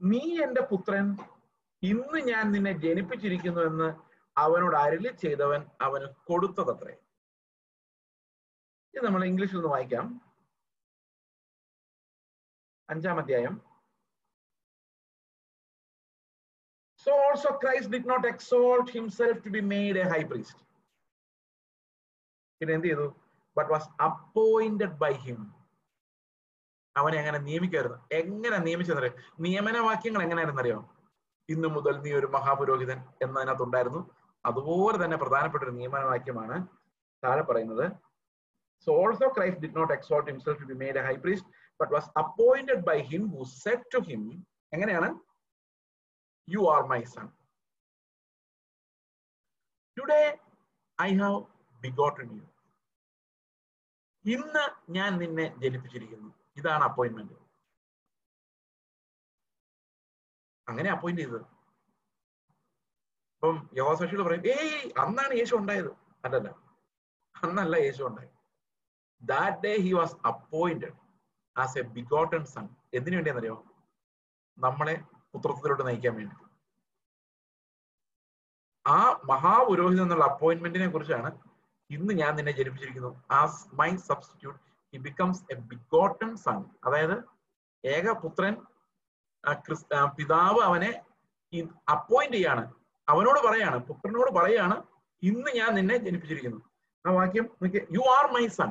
നീ 0.00 0.22
എന്റെ 0.46 0.64
പുത്രൻ 0.72 1.06
ഇന്ന് 1.82 2.20
ഞാൻ 2.32 2.46
നിന്നെ 2.52 2.72
ജനിപ്പിച്ചിരിക്കുന്നു 2.86 3.62
എന്ന് 3.72 3.90
അവനോട് 4.36 4.76
അരളി 4.76 5.08
ചെയ്തവൻ 5.08 5.70
അവന് 5.80 6.06
കൊടുത്തതത്രേ. 6.28 6.94
ഇത് 8.94 9.04
നമ്മൾ 9.04 9.24
ഇംഗ്ലീഷിൽ 9.24 9.56
നിന്ന് 9.56 9.68
വായിക്കാം. 9.68 10.06
അഞ്ചാം 12.90 13.18
അധ്യായം. 13.18 13.72
So 17.06 17.12
also 17.12 17.48
Christ 17.62 17.92
did 17.92 18.08
not 18.10 18.26
exalt 18.28 18.90
himself 18.90 19.44
to 19.44 19.48
be 19.48 19.60
made 19.60 19.96
a 19.98 20.04
high 20.12 20.22
priest 20.22 20.60
പിന്നെ 22.60 22.74
എന്ത് 22.74 22.86
ചെയ്തു? 22.86 23.06
But 23.56 23.70
was 23.72 23.88
appointed 24.02 24.98
by 25.02 25.12
him 25.12 25.40
അവനെ 26.96 27.18
അങ്ങനെ 27.18 27.38
നിയമിക്കായിരുന്നു 27.38 27.98
എങ്ങനെ 28.12 28.58
നിയമിച്ചെന്നറിയാം? 28.58 29.16
നിയമനവാക്യങ്ങൾ 29.40 30.22
എങ്ങനെയായിരുന്നു 30.22 30.62
അറിയാം 30.62 30.82
ഇന്നു 31.48 31.68
മുതൽ 31.68 31.94
നീ 32.00 32.12
ഒരു 32.18 32.26
മഹാപുരോഹിതൻ 32.26 32.98
എന്നതിനകത്ത് 33.22 33.62
ഉണ്ടായിരുന്നു 33.62 34.21
അതുപോലെ 34.48 34.96
തന്നെ 35.04 35.16
പ്രധാനപ്പെട്ട 35.16 35.64
ഒരു 35.64 35.74
നിയമനവാക്യമാണ് 35.80 36.56
താഴെ 37.24 37.42
പറയുന്നത്. 37.42 37.86
So 38.86 38.92
Christ 39.36 39.62
did 39.64 39.76
not 39.76 39.92
exalt 39.92 40.30
himself 40.30 40.60
to 40.62 40.66
be 40.72 40.76
made 40.84 40.98
a 41.00 41.04
high 41.08 41.16
priest 41.24 41.50
but 41.80 41.92
was 41.92 42.08
appointed 42.22 42.84
by 42.90 42.98
him 43.12 43.24
who 43.34 43.44
set 43.64 43.94
to 43.94 43.98
him 44.08 44.22
എങ്ങനെയാണ്? 44.72 45.08
You 46.48 46.62
are 46.74 46.82
my 46.92 47.02
son 47.14 47.28
today 49.98 50.22
I 51.02 51.10
have 51.22 51.38
begotten 51.82 52.28
you 52.38 52.44
ഇന്ന് 54.24 54.64
ഞാൻ 54.96 55.12
നിന്നെ 55.22 55.46
ജനിപ്പിച്ചിരിക്കുന്നു. 55.62 56.28
ഇതാണ് 56.56 56.84
അപ്പോയിന്റ്മെന്റ് 56.88 57.36
അങ്ങനെ 60.68 60.88
appoint 60.90 61.22
ചെയ്തത്. 61.22 61.40
ഇപ്പം 63.42 63.56
യോസഷിയോട് 63.78 64.22
പറയും 64.26 64.44
ഏയ് 64.56 64.82
അന്നാണ് 65.02 65.32
യേശു 65.38 65.54
ഉണ്ടായത്. 65.60 65.88
അല്ലല്ല 66.24 66.48
അന്നല്ല 67.34 67.74
യേശു 67.84 68.02
ഉണ്ടായത്. 68.08 68.34
That 69.22 69.56
day 69.64 69.72
he 69.84 69.92
was 69.96 70.14
appointed 70.30 70.94
as 71.56 71.74
a 71.80 71.82
begotten 71.96 72.42
son 72.52 72.64
എന്തിനു 72.98 73.16
വേണ്ടിയെന്നറിയോ? 73.18 73.56
നമ്മളെ 74.58 74.94
പുത്രത്വത്തിലോട്ട് 75.32 75.84
നയിക്കാൻ 75.88 76.14
വേണ്ടി. 76.18 76.36
ആ 78.84 78.98
മഹാപുരോഹിതൻ 79.30 80.04
എന്നുള്ള 80.04 80.26
അപ്പോയിന്റ്മെന്റിനെ 80.32 80.88
കുറിച്ചാണ് 80.92 81.32
ഇന്ന് 81.90 82.14
ഞാൻ 82.20 82.32
നിന്നെ 82.38 82.54
ജനിപ്പിച്ചിരിക്കുന്നു. 82.58 83.10
As 83.40 83.60
my 83.80 83.90
substitute 84.10 84.60
he 84.92 85.00
becomes 85.08 85.42
a 85.54 85.56
begotten 85.72 86.30
son 86.44 86.60
അതായത് 86.84 87.16
ഏകപുത്രൻ 87.84 88.54
പിതാവ് 90.20 90.62
അവനെ 90.68 90.92
അപ്പോയിന്റ് 91.96 92.38
ചെയ്യാണ്. 92.38 92.64
അവനോട് 93.08 93.46
പറയാണ് 93.46 93.76
പുത്രനോട് 93.86 94.30
പറയാണ് 94.30 94.82
ഇന്ന് 95.22 95.50
ഞാൻ 95.56 95.74
നിന്നെ 95.74 95.96
ജനിപ്പിച്ചിരിക്കുന്നു. 95.96 96.60
ആ 97.06 97.10
വാക്യം 97.10 97.48
യു 97.96 98.02
ആർ 98.16 98.32
മൈ 98.32 98.46
സൺ 98.46 98.70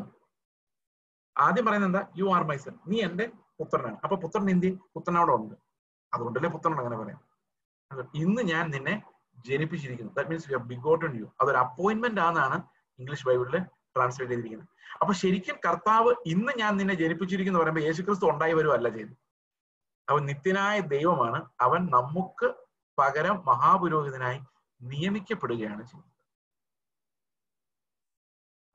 ആദ്യം 1.37 1.65
പറയുന്നത് 1.65 1.89
എന്താ? 1.89 2.07
യു 2.17 2.25
ആർ 2.35 2.43
മൈ 2.43 2.57
സൺ 2.57 2.79
നീ 2.87 3.01
എന്റെ 3.01 3.29
പുത്രനാണ്. 3.59 3.97
അപ്പൊ 4.03 4.15
പുത്രൻ 4.15 4.49
എന്തി 4.49 4.79
പുത്രൻ 4.95 5.17
ഉണ്ട്. 5.17 5.55
അതുകൊണ്ടല്ലേ 6.13 6.49
പുത്രൻ 6.49 6.79
അങ്ങനെ 6.79 6.97
പറയാം. 6.97 7.21
ഇന്ന് 8.13 8.41
ഞാൻ 8.41 8.71
നിന്നെ 8.71 9.03
ജനിപ്പിച്ചിരിക്കുന്നു. 9.45 10.13
That 10.13 10.29
means 10.29 10.51
you 10.51 10.57
have 10.57 10.67
begotten 10.67 11.19
you 11.19 11.27
അതൊരു 11.41 11.57
അപ്പോയിന്റ്മെന്റ് 11.57 12.21
ആണെന്നാണ് 12.21 12.63
ഇംഗ്ലീഷ് 12.99 13.25
ബൈബിളിൽ 13.25 13.63
ട്രാൻസ്ലേറ്റ് 13.95 14.33
ചെയ്തിരിക്കുന്നത്. 14.33 14.69
അപ്പൊ 15.01 15.13
ശരിക്കും 15.13 15.55
കർത്താവ് 15.65 16.15
ഇന്ന് 16.25 16.53
ഞാൻ 16.57 16.77
നിന്നെ 16.77 16.93
ജനിപ്പിച്ചിരിക്കുന്നു 16.93 17.59
പറയുമ്പോൾ 17.59 17.81
യേശുക്രിസ്തു 17.81 18.25
ഉണ്ടായി 18.31 18.53
വരുമല്ല 18.53 18.89
ചെയ്തു 18.89 19.13
അവൻ 20.09 20.25
നിത്യനായ 20.25 20.79
ദൈവമാണ്. 20.79 21.45
അവൻ 21.61 21.89
നമുക്ക് 21.91 22.60
പകരം 22.99 23.35
മഹാപുരോഹിതനായി 23.49 24.39
നിയമിക്കപ്പെടുകയാണ് 24.81 25.83
ചെയ്യുന്നത്. 25.89 26.09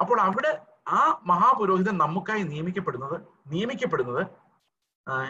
അപ്പോൾ 0.01 0.19
അവിടെ 0.29 0.53
ആ 0.99 1.03
മഹാപുരോഹിതൻ 1.31 1.95
നമുക്കായി 2.05 2.43
നിയമിക്കപ്പെടുന്നത് 2.53 3.17
നിയമിക്കപ്പെടുന്നത് 3.53 4.23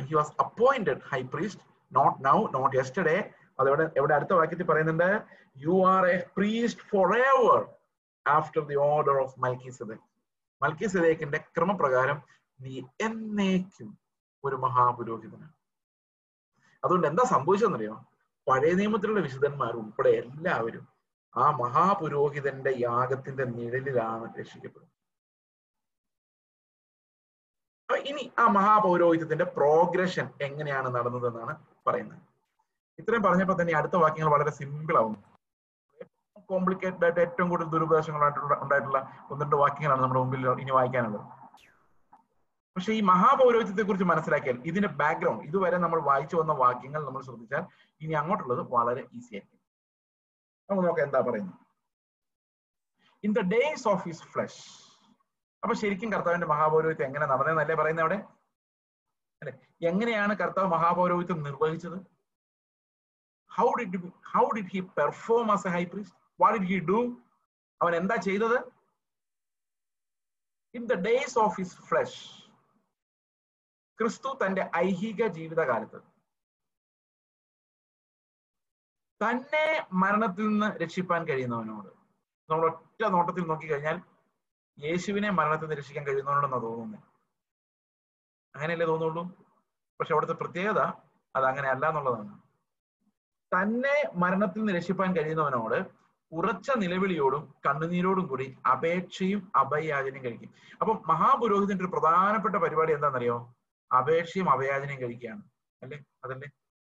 he 0.09 0.15
was 0.19 0.33
appointed 0.45 1.03
high 1.11 1.21
priest 1.33 1.65
not 1.93 2.17
now 2.27 2.39
not 2.57 2.75
yesterday 2.79 3.17
അതവിടെ 3.61 3.85
എവിടെ 3.99 4.15
അടുത്ത 4.17 4.33
വാക്യത്തിൽ 4.39 4.67
പറയുന്നുണ്ട്? 4.71 5.11
You 5.65 5.75
are 5.93 6.03
a 6.15 6.17
priest 6.37 6.85
for 6.91 7.15
ever 7.19 7.61
after 8.27 8.63
the 8.71 8.77
order 8.89 9.17
of 9.25 9.35
Melchizedek 9.79 10.05
മൽക്കി 10.63 10.87
സദേക്കിന്റെ 10.95 11.39
ക്രമപ്രകാരം 11.57 12.19
നീ 12.61 12.75
എന്നേക്കും 13.07 13.89
ഒരു 14.45 14.57
മഹാപുരോഹിതനാണ്. 14.65 15.55
അതുകൊണ്ട് 16.85 17.07
എന്താ 17.11 17.25
സംഭവിച്ചതെന്നറിയോ 17.35 17.95
പഴയ 18.47 18.73
നിയമത്തിലുള്ള 18.81 19.21
വിശുദ്ധന്മാർ 19.27 19.73
ഉൾപ്പെടെ 19.83 20.11
എല്ലാവരും 20.23 20.85
ആ 21.35 21.47
മഹാപുരോഹിതന്റെ 21.63 22.73
യാഗത്തിന്റെ 22.89 23.45
നിഴലിലാണ് 23.57 24.27
രക്ഷിക്കപ്പെടുന്നത്. 24.41 24.93
ഇനി 28.11 28.25
ആ 28.43 28.45
മഹാപൗരോഹിത്യത്തിന്റെ 28.57 29.47
പ്രോഗ്രഷൻ 29.59 30.27
എങ്ങനെയാണ് 30.47 30.89
നടന്നതെന്നാണ് 30.97 31.53
പറയുന്നത്. 31.87 32.23
ഇത്രയും 32.99 33.25
പറഞ്ഞപ്പോൾ 33.27 33.57
തന്നെ 33.61 33.75
അടുത്ത 33.81 33.97
വാക്യങ്ങൾ 34.05 34.31
വളരെ 34.35 34.53
സിമ്പിൾ 34.59 34.97
ആവുന്നു. 35.01 35.21
കോംപ്ലിക്കേറ്റഡ് 36.51 37.05
ആയിട്ട് 37.07 37.21
ഏറ്റവും 37.27 37.49
കൂടുതൽ 37.51 37.71
ദുരുപദേശങ്ങളായിട്ടുള്ള 37.75 38.55
ഉണ്ടായിട്ടുള്ള 38.65 38.99
ഒന്ന് 39.31 39.45
രണ്ട് 39.45 39.57
വാക്യങ്ങളാണ് 39.63 40.03
നമ്മുടെ 40.03 40.21
മുമ്പിൽ 40.23 40.45
ഇനി 40.63 40.73
വായിക്കാനുള്ളത്. 40.79 41.25
പക്ഷെ 42.77 42.93
ഈ 42.93 43.01
മഹാപൗരോഹിത്യത്തെ 43.01 43.83
കുറിച്ച് 43.83 44.05
മനസ്സിലാക്കിയാൽ 44.05 44.57
ഇതിന്റെ 44.71 44.89
ബാക്ക്ഗ്രൗണ്ട് 44.89 45.45
ഇതുവരെ 45.45 45.77
നമ്മൾ 45.77 46.03
വായിച്ചു 46.03 46.37
വന്ന 46.37 46.53
വാക്യങ്ങൾ 46.53 47.07
നമ്മൾ 47.07 47.23
ശ്രദ്ധിച്ചാൽ 47.23 47.63
ഇനി 48.01 48.13
അങ്ങോട്ടുള്ളത് 48.13 48.61
വളരെ 48.75 49.03
ഈസി 49.19 49.35
ആയിരിക്കും. 49.35 49.61
നമുക്ക് 50.69 50.89
നോക്കാം 50.89 51.05
എന്താ 51.05 51.21
പറയുന്നത്. 51.21 51.59
In 53.25 53.33
the 53.33 53.41
days 53.55 53.89
of 53.89 54.05
his 54.09 54.23
flesh 54.23 54.61
അപ്പൊ 55.63 55.75
ശരിക്കും 55.75 56.13
കർത്താവിന്റെ 56.13 56.47
മഹാപൗരോഹിത്യം 56.47 57.07
എങ്ങനെ 57.07 57.27
നടന്നതെന്നല്ലേ 57.27 57.75
പറയുന്നത് 57.75 58.05
അവിടെ? 58.05 58.19
അല്ലെ? 59.43 59.53
എങ്ങനെയാണ് 59.89 60.35
കർത്താവ് 60.37 60.69
മഹാപൗരോഹിത്യം 60.69 61.43
നിർവഹിച്ചത്? 61.43 61.99
How 63.51 63.69
did 63.79 63.99
how 64.35 64.45
did 64.57 64.73
he 64.73 64.81
perform 64.81 65.53
as 65.53 65.67
a 65.67 65.71
high 65.71 65.85
priest 65.85 66.17
what 66.41 66.59
did 66.59 66.73
he 66.75 66.81
do 66.93 66.99
അവൻ 67.83 67.97
എന്താ 67.97 68.17
ചെയ്തത്? 68.17 68.59
In 70.75 70.85
the 70.87 70.95
days 71.09 71.39
of 71.39 71.57
his 71.61 71.77
flesh 71.91 72.46
ക്രിസ്തു 73.99 74.39
തന്റെ 74.47 74.71
ഐഹിക 74.77 75.27
ജീവിതകാലത്ത് 75.27 75.99
തന്നെ 79.21 79.87
മരണത്തിൽ 79.93 80.49
നിന്ന് 80.49 80.67
രക്ഷിപ്പാൻ 80.83 81.29
കഴിയുന്നവനോട്. 81.29 81.89
നമ്മൾ 82.51 82.67
ഒറ്റ 82.67 83.03
നോട്ടത്തിൽ 83.05 83.45
നോക്കിക്കഴിഞ്ഞാൽ 83.47 84.03
യേശുവിനെ 84.79 85.31
മരണത്തിൽ 85.31 85.67
നിന്ന് 85.67 85.77
രക്ഷിക്കാൻ 85.77 86.07
കഴിയുന്നവനോടെന്നാ 86.07 86.59
തോന്നുന്നത് 86.59 87.03
അങ്ങനെയല്ലേ 88.55 88.87
തോന്നുള്ളൂ? 88.87 89.23
പക്ഷെ 90.01 90.13
അവിടുത്തെ 90.13 90.35
പ്രത്യേകത 90.35 90.81
അത് 91.37 91.45
അങ്ങനെ 91.45 91.69
അല്ല 91.69 91.89
എന്നുള്ളതാണ്. 91.89 92.43
തന്നെ 93.53 93.97
മരണത്തിൽ 94.15 94.61
നിന്ന് 94.61 94.73
രക്ഷിപ്പാൻ 94.73 95.17
കഴിയുന്നവനോട് 95.17 95.79
ഉറച്ച 96.33 96.71
നിലവിളിയോടും 96.77 97.55
കണ്ണുനീരോടും 97.67 98.27
കൂടി 98.27 98.59
അപേക്ഷയും 98.73 99.53
അഭയാചനയും 99.57 100.25
കഴിക്കും. 100.25 100.51
അപ്പൊ 100.81 100.95
മഹാപുരോഹിതന്റെ 101.13 101.85
ഒരു 101.85 101.93
പ്രധാനപ്പെട്ട 101.93 102.57
പരിപാടി 102.57 102.93
എന്താണെന്നറിയോ? 102.93 103.37
അപേക്ഷയും 103.93 104.51
അഭയാചനയും 104.51 105.01
കഴിക്കുകയാണ്. 105.01 105.43
അല്ലെ? 105.83 106.05
അതല്ലേ? 106.25 106.49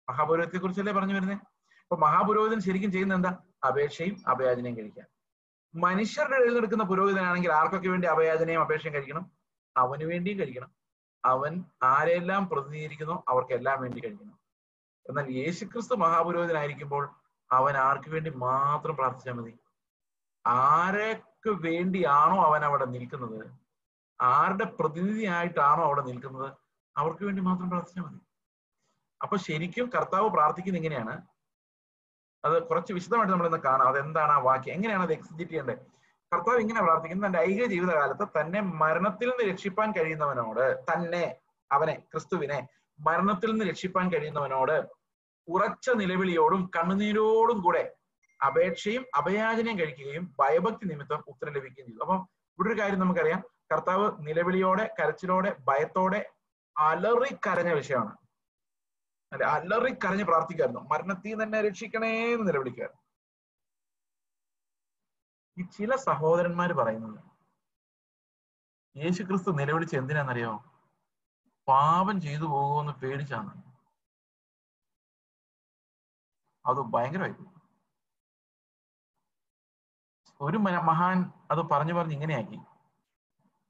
മഹാപുരോഹിതത്തെ 0.09 0.57
കുറിച്ചല്ലേ 0.57 0.93
പറഞ്ഞു 0.93 1.13
വരുന്നത് 1.13 1.37
അപ്പൊ 1.37 1.97
മഹാപുരോഹിതൻ 1.97 2.59
ശരിക്കും 2.59 2.91
ചെയ്യുന്ന 2.91 3.13
എന്താ? 3.13 3.37
അപേക്ഷയും 3.67 4.23
അഭയാചനയും 4.27 4.77
കഴിക്കാൻ 4.77 5.05
മനുഷ്യരുടെ 5.75 6.35
എഴുന്നേൽക്കുന്ന 6.35 6.83
പുരോഹിതനാണെങ്കിൽ 6.83 7.51
ആർക്കൊക്കെ 7.51 7.89
വേണ്ടി 7.89 8.07
അപയാചനയും 8.07 8.61
അപേക്ഷയും 8.61 8.93
കഴിക്കണം? 8.93 9.31
അവന് 9.77 10.03
വേണ്ടിയും 10.03 10.39
കഴിക്കണം. 10.39 10.71
അവൻ 11.25 11.63
ആരെല്ലാം 11.83 12.49
പ്രതിനിധീകരിക്കുന്നു 12.49 13.23
അവർക്കെല്ലാം 13.27 13.81
വേണ്ടി 13.81 14.01
കഴിക്കണം. 14.05 14.39
എന്നാൽ 15.09 15.31
യേശുക്രിസ്തു 15.31 15.95
മഹാപുരോഹിതനായിരിക്കുമ്പോൾ 15.95 17.15
അവൻ 17.51 17.77
ആർക്ക് 17.77 18.09
വേണ്ടി 18.09 18.29
മാത്രം 18.29 18.95
പ്രാർത്ഥിച്ചാൽ 18.95 19.33
മതി? 19.33 19.59
ആരൊക്കെ 20.47 21.49
വേണ്ടിയാണോ 21.49 22.45
അവൻ 22.45 22.65
അവിടെ 22.65 22.85
നിൽക്കുന്നത്? 22.85 23.51
ആരുടെ 24.21 24.63
പ്രതിനിധിയായിട്ടാണോ 24.63 25.83
അവിടെ 25.83 26.01
നിൽക്കുന്നത്? 26.01 26.60
അവർക്ക് 26.97 27.23
വേണ്ടി 27.23 27.41
മാത്രം 27.41 27.69
പ്രാർത്ഥിച്ചാൽ 27.69 28.03
മതി. 28.03 28.19
അപ്പൊ 29.21 29.37
ശരിക്കും 29.37 29.89
കർത്താവ് 29.95 30.29
പ്രാർത്ഥിക്കുന്ന 30.29 30.77
എങ്ങനെയാണ് 30.77 31.21
അത് 32.45 32.63
കുറച്ച് 32.63 32.93
വിശദമായിട്ട് 32.93 33.31
നമ്മൾ 33.31 33.45
ഇന്ന് 33.45 33.57
കാണാം. 33.57 33.87
അതെന്താണ് 33.87 34.31
ആ 34.31 34.37
വാക്യം? 34.37 34.73
എങ്ങനെയാണ് 34.73 35.03
അത് 35.03 35.13
എക്സിക്യൂട്ട് 35.13 35.53
ചെയ്യേണ്ടത്? 35.53 35.77
കർത്താവ് 36.33 36.57
ഇങ്ങനെ 36.57 36.81
പ്രാർത്ഥിക്കുന്നത് 36.81 37.27
തന്റെ 37.27 37.39
ഐഹിക 37.39 37.65
ജീവിതകാലത്ത് 37.65 38.39
തന്നെ 38.39 38.61
മരണത്തിൽ 38.61 39.29
നിന്ന് 39.29 39.53
രക്ഷിപ്പാൻ 39.53 39.91
കഴിയുന്നവനോട് 39.91 40.83
തന്നെ 40.83 41.35
അവനെ 41.71 41.93
ക്രിസ്തുവിനെ 41.93 42.67
മരണത്തിൽ 42.99 43.51
നിന്ന് 43.51 43.65
രക്ഷിപ്പാൻ 43.65 44.11
കഴിയുന്നവനോട് 44.11 44.87
ഉറച്ച 45.47 45.89
നിലവിളിയോടും 45.89 46.71
കണ്ണുനീരോടും 46.75 47.61
കൂടെ 47.61 47.93
അപേക്ഷയും 48.45 49.05
അഭയാചനയും 49.15 49.79
കഴിക്കുകയും 49.79 50.35
ഭയഭക്തി 50.39 50.85
നിമിത്തം 50.85 51.23
ഉത്തരം 51.27 51.53
ലഭിക്കുകയും 51.53 51.87
ചെയ്തു. 51.87 51.99
അപ്പം 52.01 52.29
ഇവിടെ 52.59 52.73
ഒരു 52.73 52.81
കാര്യം 52.81 52.99
നമുക്കറിയാം. 52.99 53.43
കർത്താവ് 53.71 54.11
നിലവിളിയോടെ 54.19 54.95
കരച്ചിലോടെ 54.99 55.55
ഭയത്തോടെ 55.59 56.29
അലറി 56.89 57.31
കരഞ്ഞ 57.47 57.71
വിഷയമാണ്. 57.73 58.17
അല്ലെ 59.31 59.47
അലറി 59.47 59.91
കരഞ്ഞ് 59.93 60.23
പ്രാർത്ഥിക്കായിരുന്നു. 60.23 60.81
മരണത്തിൽ 60.81 61.43
തന്നെ 61.43 61.61
രക്ഷിക്കണേ 61.61 62.33
എന്ന് 62.33 62.47
നിലവിളിക്കായിരുന്നു 62.47 63.01
ഈ 65.57 65.63
ചില 65.67 65.95
സഹോദരന്മാർ 65.95 66.73
പറയുന്നത് 66.73 67.19
യേശു 68.97 69.23
ക്രിസ്തു 69.23 69.51
നിലവിളിച്ച് 69.51 69.95
എന്തിനാണെന്നറിയോ? 69.95 70.53
പാപം 71.67 72.21
ചെയ്തു 72.21 72.43
പോകുമെന്ന് 72.43 72.93
പേടിച്ചാണ്. 72.93 73.51
അത് 76.65 76.77
ഭയങ്കരമായി 76.93 77.35
ഒരു 80.41 80.57
മഹാൻ 80.57 81.17
അത് 81.51 81.59
പറഞ്ഞു 81.59 81.93
പറഞ്ഞ് 81.93 82.13
ഇങ്ങനെയാക്കി. 82.13 82.57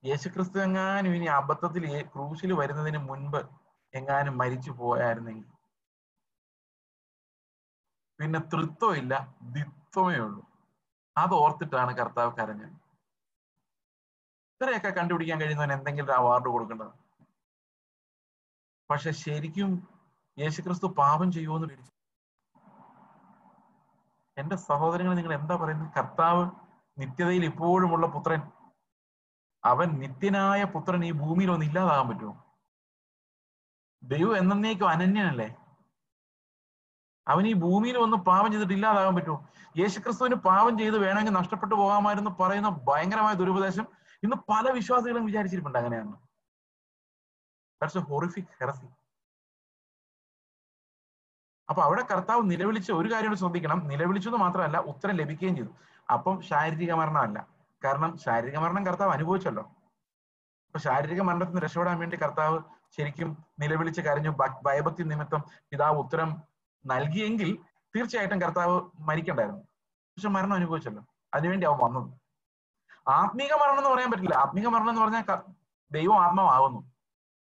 യേശുക്രിസ്തു 0.04 0.60
എങ്ങാനും 0.68 1.16
ഇനി 1.16 1.28
അബദ്ധത്തിൽ 1.40 1.84
ക്രൂശിൽ 2.14 2.52
വരുന്നതിന് 2.60 3.00
മുൻപ് 3.10 3.42
എങ്ങാനും 3.94 4.36
മരിച്ചു 4.42 4.72
പോയായിരുന്നെങ്കിൽ. 4.80 5.50
പിന്നെ 8.20 8.40
തൃത്വം 8.52 8.94
ഇല്ല 9.02 9.14
ദിത്വമേ 9.56 10.18
ഉള്ളൂ. 10.26 10.42
അത് 11.16 11.34
ഓർത്തിട്ടാണ് 11.44 11.92
കർത്താവ് 12.00 12.32
കരഞ്ഞത്. 12.40 12.76
ഇത്രയൊക്കെ 14.54 14.90
കണ്ടുപിടിക്കാൻ 14.98 15.38
കഴിയുന്നവൻ 15.42 15.72
എന്തെങ്കിലും 15.76 16.08
ഒരു 16.08 16.16
അവാർഡ് 16.18 16.50
കൊടുക്കേണ്ടത് 16.54 16.94
പക്ഷെ 18.90 19.12
ശരിക്കും 19.24 19.72
യേശുക്രിസ്തു 20.38 20.88
പാപം 21.00 21.28
ചെയ്യുമെന്ന് 21.36 21.68
പേടിച്ചു 21.70 21.90
എന്റെ 24.38 24.58
സഹോദരങ്ങൾ 24.70 25.14
നിങ്ങൾ 25.20 25.34
എന്താ 25.40 25.56
പറയുന്നത്? 25.62 25.90
കർത്താവ് 25.98 26.44
നിത്യതയിൽ 26.98 27.44
ഇപ്പോഴുമുള്ള 27.52 28.06
പുത്രൻ 28.16 28.42
അവൻ 29.66 29.88
നിത്യനായ 29.88 30.64
പുത്രൻ 30.64 31.06
ഈ 31.06 31.12
ഭൂമിയിൽ 31.12 31.52
ഒന്ന് 31.52 31.66
ഇല്ലാതാകാൻ 31.66 32.10
പറ്റുമോ? 32.10 32.44
ദൈവം 34.04 34.38
എന്നേക്കും 34.38 34.90
അനന്യനല്ലേ? 34.90 35.56
അവൻ 37.28 37.48
ഈ 37.48 37.54
ഭൂമിയിൽ 37.54 37.98
ഒന്ന് 37.98 38.18
പാവം 38.18 38.52
ചെയ്തിട്ട് 38.52 38.74
ഇല്ലാതാകാൻ 38.74 39.16
പറ്റുമോ? 39.16 39.50
യേശുക്രിസ്തുവിന് 39.78 40.36
പാവം 40.36 40.78
ചെയ്ത് 40.78 40.98
വേണമെങ്കിൽ 40.98 41.32
നഷ്ടപ്പെട്ടു 41.32 41.76
പോകാമായിരുന്നു 41.76 42.32
പറയുന്ന 42.32 42.70
ഭയങ്കരമായ 42.70 43.34
ദുരുപദേശം 43.34 43.88
ഇന്ന് 44.24 44.36
പല 44.36 44.72
വിശ്വാസികളും 44.72 45.26
വിചാരിച്ചിരിപ്പുണ്ട് 45.26 45.78
അങ്ങനെയാണ്. 45.78 46.12
ദാറ്റ്സ് 47.82 47.98
എ 47.98 48.02
ഹൊറിഫിക് 48.02 48.46
ഹെറസി 48.62 48.86
അപ്പൊ 51.70 51.84
അവിടെ 51.84 52.02
കർത്താവ് 52.02 52.52
നിലവിളിച്ച 52.52 52.92
ഒരു 52.92 53.14
കാര്യം 53.14 53.38
ശ്രദ്ധിക്കണം. 53.38 53.88
നിലവിളിച്ചത് 53.88 54.34
മാത്രമല്ല 54.34 54.78
ഉത്തരം 54.78 55.16
ലഭിക്കുകയും 55.16 55.56
ചെയ്തു. 55.56 55.70
അപ്പം 56.14 56.42
ശാരീരിക 56.42 56.94
മരണമല്ല. 56.94 57.61
കാരണം 57.84 58.18
ശാരീരിക 58.18 58.58
മരണം 58.58 58.86
കർത്താവ് 58.86 59.12
അനുഭവിച്ചല്ലോ. 59.12 59.64
അപ്പൊ 59.64 60.80
ശാരീരിക 60.80 61.22
മരണത്തിൽ 61.22 61.50
നിന്ന് 61.50 61.62
രക്ഷപ്പെടാൻ 61.62 62.00
വേണ്ടി 62.00 62.18
കർത്താവ് 62.18 62.60
ശരിക്കും 62.98 63.38
നിലവിളിച്ച് 63.60 64.02
കരഞ്ഞു. 64.02 64.30
ഭയഭക്തി 64.64 65.04
നിമിത്തം 65.04 65.44
പിതാവ് 65.72 65.98
ഉത്തരം 65.98 66.44
നൽകിയെങ്കിൽ 66.86 67.58
തീർച്ചയായിട്ടും 67.96 68.42
കർത്താവ് 68.42 68.90
മരിക്കണ്ടായിരുന്നു. 69.00 69.62
പക്ഷെ 69.94 70.30
മരണം 70.30 70.54
അനുഭവിച്ചല്ലോ. 70.54 71.06
അതിനുവേണ്ടി 71.34 71.68
അവൻ 71.68 71.78
വന്നത്. 71.78 72.22
ആത്മീക 73.08 73.54
മരണം 73.54 73.78
എന്ന് 73.78 73.90
പറയാൻ 73.90 74.12
പറ്റില്ല. 74.12 74.36
ആത്മീക 74.36 74.68
മരണം 74.68 74.90
എന്ന് 74.90 75.02
പറഞ്ഞാൽ 75.02 75.24
ദൈവം 75.92 76.22
ആത്മാവാകുന്നു. 76.22 76.82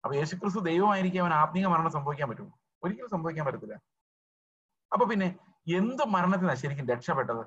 അപ്പൊ 0.05 0.15
യേശുക്രിസ്തു 0.15 0.61
ദൈവമായിരിക്കും 0.61 1.23
അവൻ 1.23 1.35
ആത്മീക 1.35 1.67
മരണം 1.67 1.91
സംഭവിക്കാൻ 1.91 2.29
പറ്റുമോ? 2.29 2.59
ഒരിക്കലും 2.83 3.11
സംഭവിക്കാൻ 3.11 3.47
പറ്റത്തില്ല. 3.47 3.75
അപ്പൊ 4.93 5.07
പിന്നെ 5.07 5.37
എന്ത് 5.77 6.05
മരണത്തിനാണ് 6.05 6.55
ശരിക്കും 6.55 6.89
രക്ഷപ്പെട്ടത്? 6.89 7.47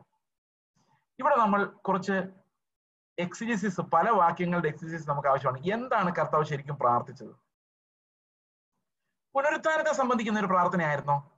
ഇവിടെ 1.20 1.36
നമ്മൾ 1.36 1.66
കുറച്ച് 1.66 2.43
എക്സിജിസിസ് 3.20 3.82
പല 3.82 4.10
വാക്യങ്ങളുടെ 4.10 4.68
എക്സിജിസിസ് 4.68 5.10
നമുക്ക് 5.10 5.28
ആവശ്യമാണ്. 5.28 5.60
എന്താണ് 5.60 6.16
കർത്താവ് 6.16 6.46
ശരിക്കും 6.46 6.76
പ്രാർത്ഥിച്ചത്? 6.76 7.36
പുനരുത്ഥാനത്തെ 9.36 9.94
സംബന്ധിക്കുന്ന 9.94 10.40
ഒരു 10.40 10.48
പ്രാർത്ഥനയായിരുന്നോ. 10.48 11.30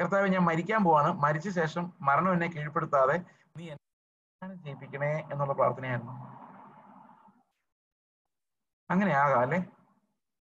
കർത്താവ് 0.00 0.28
ഞാൻ 0.28 0.42
മരിക്കാൻ 0.42 0.84
പോവാണ്. 0.84 1.12
മരിച്ച 1.12 1.48
ശേഷം 1.48 1.92
മരണം 2.00 2.32
എന്നെ 2.32 2.46
കീഴ്പ്പെടുത്താതെ 2.46 3.24
നീ 3.56 3.70
എന്നെ 3.70 4.54
ജയിപ്പിക്കണേ 4.54 5.28
എന്നുള്ള 5.32 5.52
പ്രാർത്ഥനയായിരുന്നു. 5.52 6.12
അങ്ങനെ 8.90 9.12
ആകാം 9.12 9.40
അല്ലെ? 9.40 9.58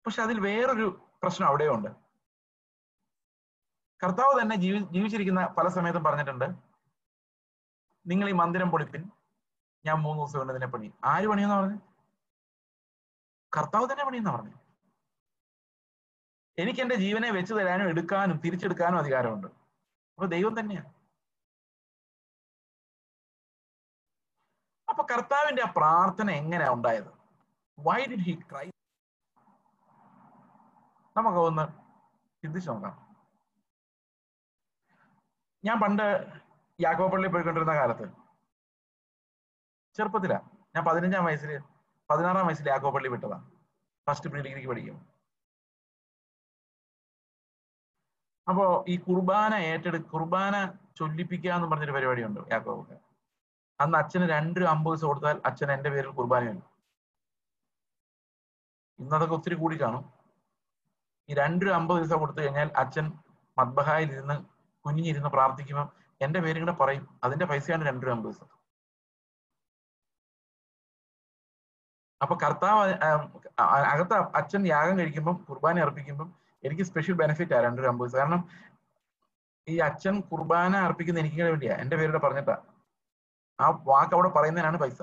പക്ഷെ 0.06 0.24
അതിൽ 0.24 0.40
വേറൊരു 0.40 1.10
പ്രശ്നം 1.24 1.48
അവിടെയുണ്ട്. 1.48 1.90
കർത്താവ് 4.04 4.42
തന്നെ 4.42 4.56
ജീവി 4.56 4.80
ജീവിച്ചിരിക്കുന്ന 4.92 5.46
പല 5.46 5.68
സമയത്തും 5.68 6.04
പറഞ്ഞിട്ടുണ്ട് 6.04 6.46
നിങ്ങൾ 8.08 8.30
ഈ 8.30 8.32
മന്ദിരം 8.32 8.70
പൊളിപ്പിൻ. 8.70 9.19
ഞാൻ 9.86 9.98
മൂന്ന് 10.00 10.22
ദിവസം 10.22 10.38
കൊണ്ട് 10.40 10.54
ഇതിനെ 10.54 10.68
പണി 10.68 10.94
ആര് 11.04 11.28
പണിയെന്ന് 11.28 11.56
പറഞ്ഞു? 11.56 11.80
കർത്താവ് 13.58 13.92
തന്നെ 13.92 14.06
പണിയെന്ന് 14.06 14.32
പറഞ്ഞു? 14.32 14.56
എനിക്ക് 16.58 16.80
എന്റെ 16.80 16.96
ജീവനെ 16.96 17.32
വെച്ചു 17.32 17.54
തരാനും 17.54 17.90
എടുക്കാനും 17.90 18.38
തിരിച്ചെടുക്കാനും 18.38 19.00
അധികാരമുണ്ട്. 19.00 19.48
അപ്പൊ 20.18 20.26
ദൈവം 20.26 20.60
തന്നെയാണ് 20.60 20.94
അപ്പൊ 24.90 25.04
കർത്താവിന്റെ 25.04 25.62
ആ 25.62 25.74
പ്രാർത്ഥന 25.78 26.32
എങ്ങനെയാ 26.32 26.72
ഉണ്ടായത്? 26.72 27.12
വൈ 27.80 28.06
ഡിഡ് 28.06 28.20
ഹി 28.20 28.42
ക്രൈ 28.52 28.70
നമുക്ക് 31.18 31.38
ഒന്ന് 31.38 31.68
ചിന്തിച്ചു 32.44 32.70
നോക്കാം. 32.70 33.10
ഞാൻ 35.66 35.80
പണ്ട് 35.80 36.04
യാക്കോപ്പള്ളി 36.82 37.28
പോയിക്കൊണ്ടിരുന്ന 37.28 37.74
കാലത്ത് 37.74 38.19
ചെറുപ്പത്തിലാ. 40.00 40.39
ഞാൻ 40.76 40.84
പതിനഞ്ചാം 40.89 41.24
വയസ്സിൽ 41.30 41.52
പതിനാറാം 42.10 42.45
വയസ്സിൽ 42.47 42.68
യാക്കോപ്പള്ളി 42.74 43.10
വിട്ടതാണ് 43.14 43.45
ഫസ്റ്റ് 44.08 44.30
പ്രീ 44.32 44.41
ഡിഗ്രിക്ക് 44.45 44.70
പഠിക്കും. 44.70 44.97
അപ്പോ 48.47 48.66
ഈ 48.88 48.95
കുർബാന 49.08 49.54
ഏറ്റെടു 49.72 49.97
കുർബാന 50.14 50.56
ചൊല്ലിപ്പിക്കുക 51.00 51.52
എന്ന് 51.58 51.68
പറഞ്ഞൊരു 51.72 51.95
പരിപാടിയുണ്ട് 51.95 52.39
യാക്കോബൊക്കെ. 52.54 52.97
അന്ന് 53.80 53.97
അച്ഛന് 53.97 54.26
രണ്ട് 54.36 54.60
അമ്പത് 54.72 54.93
ദിവസം 54.93 55.08
കൊടുത്താൽ 55.08 55.36
അച്ഛൻ 55.45 55.70
എന്റെ 55.76 55.89
പേരിൽ 55.89 56.12
കുർബാന 56.12 56.20
കുർബാനയുണ്ട് 56.20 56.66
ഇന്നതൊക്കെ 59.00 59.36
ഒത്തിരി 59.36 59.56
കൂടി 59.56 59.76
കാണും. 59.82 60.04
ഈ 61.30 61.34
രണ്ട് 61.41 61.66
അമ്പത് 61.78 62.00
ദിവസം 62.00 62.20
കൊടുത്തു 62.20 62.41
കഴിഞ്ഞാൽ 62.41 62.70
അച്ഛൻ 62.84 63.06
മദ്ബഹായിൽ 63.58 64.10
ഇരുന്ന് 64.16 64.36
കുഞ്ഞിരുന്ന് 64.86 65.30
പ്രാർത്ഥിക്കുമ്പോൾ 65.30 65.88
എന്റെ 66.26 66.39
പേരും 66.45 66.64
കൂടെ 66.64 66.76
പറയും. 66.82 67.06
അതിന്റെ 67.24 67.45
പൈസയാണ് 67.52 67.84
രണ്ടു 67.89 68.12
അമ്പത് 68.16 68.32
ദിവസം. 68.32 68.50
അപ്പൊ 72.22 72.36
കർത്താവ് 72.36 72.94
അകത്ത് 73.60 74.14
അച്ഛൻ 74.14 74.68
യാഗം 74.68 75.00
കഴിക്കുമ്പോൾ 75.00 75.36
കുർബാന 75.50 75.80
അർപ്പിക്കുമ്പോൾ 75.80 76.28
എനിക്ക് 76.64 76.84
സ്പെഷ്യൽ 76.84 77.16
ബെനിഫിറ്റ് 77.16 77.54
ആ 77.54 77.62
രണ്ടു 77.62 77.82
അമ്പത് 77.82 78.12
കാരണം 78.12 78.42
ഈ 79.68 79.78
അച്ഛൻ 79.78 80.20
കുർബാന 80.20 80.76
അർപ്പിക്കുന്ന 80.78 81.20
എനിക്ക് 81.20 81.42
വേണ്ടിയാ. 81.42 81.76
എന്റെ 81.76 81.96
പേരുടെ 81.96 82.18
പറഞ്ഞിട്ടാ. 82.18 82.56
ആ 83.60 83.70
വാക്ക് 83.70 84.14
അവിടെ 84.14 84.30
പറയുന്നതിനാണ് 84.30 84.78
പൈസ. 84.78 85.02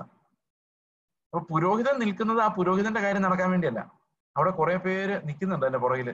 അപ്പൊ 1.33 1.39
പുരോഹിതൻ 1.39 1.99
നിൽക്കുന്നത് 1.99 2.39
ആ 2.39 2.47
പുരോഹിതന്റെ 2.47 3.01
കാര്യം 3.01 3.21
നടക്കാൻ 3.21 3.51
വേണ്ടിയല്ല. 3.51 3.91
അവിടെ 4.37 4.51
കുറെ 4.51 4.77
പേര് 4.77 5.21
നിൽക്കുന്നുണ്ട് 5.27 5.65
എന്റെ 5.65 5.79
പുറകിൽ. 5.79 6.09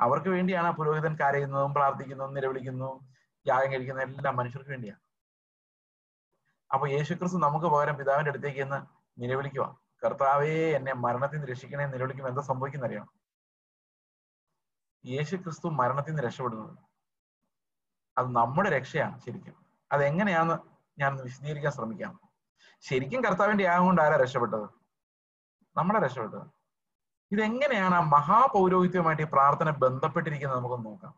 അവർക്ക് 0.00 0.28
വേണ്ടിയാണ് 0.28 0.66
ആ 0.66 0.70
പുരോഹിതൻ 0.70 1.16
കരയുന്നതും 1.16 1.74
പ്രാർത്ഥിക്കുന്നതും 1.74 2.34
നിലവിളിക്കുന്നതും 2.34 2.98
യാഗം 3.46 3.72
കഴിക്കുന്നതും 3.72 4.16
എല്ലാം 4.18 4.36
മനുഷ്യർക്ക് 4.36 4.70
വേണ്ടിയാണ് 4.70 5.00
അപ്പൊ 6.72 6.88
യേശുക്രിസ്തു 6.88 7.36
നമുക്ക് 7.36 7.66
പകരം 7.66 7.96
പിതാവിന്റെ 7.96 8.30
അടുത്തേക്ക് 8.30 8.60
എന്ന് 8.60 8.78
നിലവിളിക്കുക 9.20 9.85
കർത്താവേ 10.06 10.72
എന്നെ 10.72 10.94
മരണത്തിൽ 10.94 11.36
നിന്ന് 11.36 11.50
രക്ഷിക്കണേ 11.50 11.86
നിലവിളിക്കുമ്പോൾ 11.86 12.30
എന്താ 12.30 12.42
സംഭവിക്കുന്ന 12.42 12.86
അറിയാം 12.86 13.08
യേശുക്രിസ്തു 15.06 15.68
മരണത്തിൽ 15.68 16.10
നിന്ന് 16.10 16.22
രക്ഷപ്പെടുന്നത് 16.22 16.78
അത് 18.18 18.26
നമ്മുടെ 18.26 18.70
രക്ഷയാണ് 18.70 19.20
ശരിക്കും. 19.20 19.66
അതെങ്ങനെയാന്ന് 19.92 20.54
ഞാൻ 21.00 21.16
വിശദീകരിക്കാൻ 21.16 21.72
ശ്രമിക്കാം. 21.72 22.20
ശരിക്കും 22.80 23.24
കർത്താവിന്റെ 23.24 23.64
യാഗം 23.64 23.84
കൊണ്ട് 23.84 24.02
ആരാ 24.02 24.16
രക്ഷപ്പെട്ടത്? 24.16 24.68
നമ്മളെ 25.76 26.00
രക്ഷപ്പെട്ടത്. 26.00 26.46
ഇതെങ്ങനെയാണ് 27.32 27.94
ആ 27.94 28.00
മഹാപൗരോഹിത്യവുമായിട്ട് 28.00 29.22
ഈ 29.22 29.26
പ്രാർത്ഥന 29.32 29.70
ബന്ധപ്പെട്ടിരിക്കുന്നത് 29.70 30.58
നമുക്കൊന്ന് 30.58 30.86
നോക്കാം. 30.86 31.14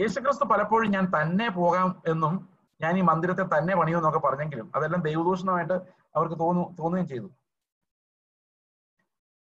യേശുക്രിസ്തു 0.00 0.44
പലപ്പോഴും 0.44 0.90
ഞാൻ 0.90 1.04
തന്നെ 1.04 1.48
പോകാം 1.48 2.02
എന്നും 2.06 2.57
ഞാൻ 2.80 2.98
ഈ 2.98 3.00
മന്ദിരത്തെ 3.00 3.42
തന്നെ 3.42 3.76
പണിയുമെന്നൊക്കെ 3.76 4.18
പറഞ്ഞെങ്കിലും 4.18 4.72
അതെല്ലാം 4.74 5.02
ദൈവദൂഷണമായിട്ട് 5.02 5.72
അവർക്ക് 6.16 6.38
തോന്നു 6.38 6.76
തോന്നുകയും 6.78 7.08
ചെയ്തു. 7.08 7.30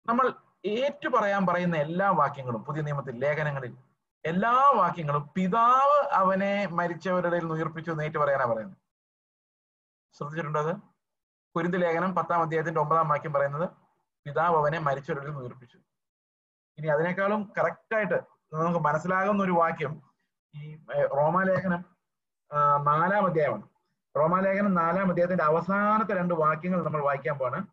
നമ്മൾ 0.06 0.32
ഏറ്റു 0.66 1.08
പറയാൻ 1.08 1.46
പറയുന്ന 1.46 1.76
എല്ലാ 1.76 2.10
വാക്യങ്ങളും 2.10 2.64
പുതിയ 2.64 2.82
നിയമത്തിൽ 2.82 3.18
ലേഖനങ്ങളിൽ 3.18 3.76
എല്ലാ 4.24 4.72
വാക്യങ്ങളും 4.74 5.30
പിതാവ് 5.34 6.08
അവനെ 6.12 6.66
മരിച്ചവരുടെ 6.66 7.36
ഉയർപ്പിച്ചു 7.36 7.90
എന്ന് 7.90 8.04
ഏറ്റു 8.04 8.18
പറയാനാ 8.18 8.44
പറയുന്നത്. 8.44 8.78
ശ്രദ്ധിച്ചിട്ടുണ്ടോ 10.12 10.60
അത്? 10.60 10.76
കുരുന്ത് 11.56 11.82
ലേഖനം 11.82 12.14
പത്താം 12.14 12.42
അധ്യായത്തിന്റെ 12.42 12.80
ഒമ്പതാം 12.80 13.08
വാക്യം 13.08 13.32
പറയുന്നത് 13.32 13.70
പിതാവ് 14.26 14.56
അവനെ 14.56 14.78
മരിച്ചവരുടെ 14.78 15.30
ഉയർപ്പിച്ചു. 15.30 15.78
ഇനി 16.78 16.86
അതിനേക്കാളും 16.86 17.52
കറക്റ്റായിട്ട് 17.58 18.14
നമുക്ക് 18.52 18.78
മനസ്സിലാകുന്ന 18.78 19.42
ഒരു 19.42 19.52
വാക്യം 19.52 20.02
ഈ 20.54 20.76
റോമാലേഖനം 21.16 21.95
നാലാം 22.54 23.26
അധ്യായമാണ്. 23.26 23.62
റോമാലേഖനം 24.16 24.74
നാലാം 24.74 25.10
അധ്യായത്തിന്റെ 25.10 25.44
അവസാനത്തെ 25.44 26.14
രണ്ട് 26.16 26.34
വാക്യങ്ങൾ 26.34 26.82
നമ്മൾ 26.84 27.04
വായിക്കാൻ 27.04 27.38
പോവാണ്. 27.38 27.66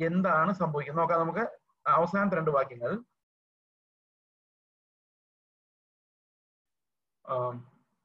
എന്താണ് 0.00 0.52
സംഭവിക്കുന്നത്? 0.52 1.02
നോക്കാം 1.02 1.20
നമുക്ക്. 1.20 1.60
അവസാനത്തെ 1.86 2.36
രണ്ട് 2.36 2.50
വാക്യങ്ങൾ. 2.50 3.04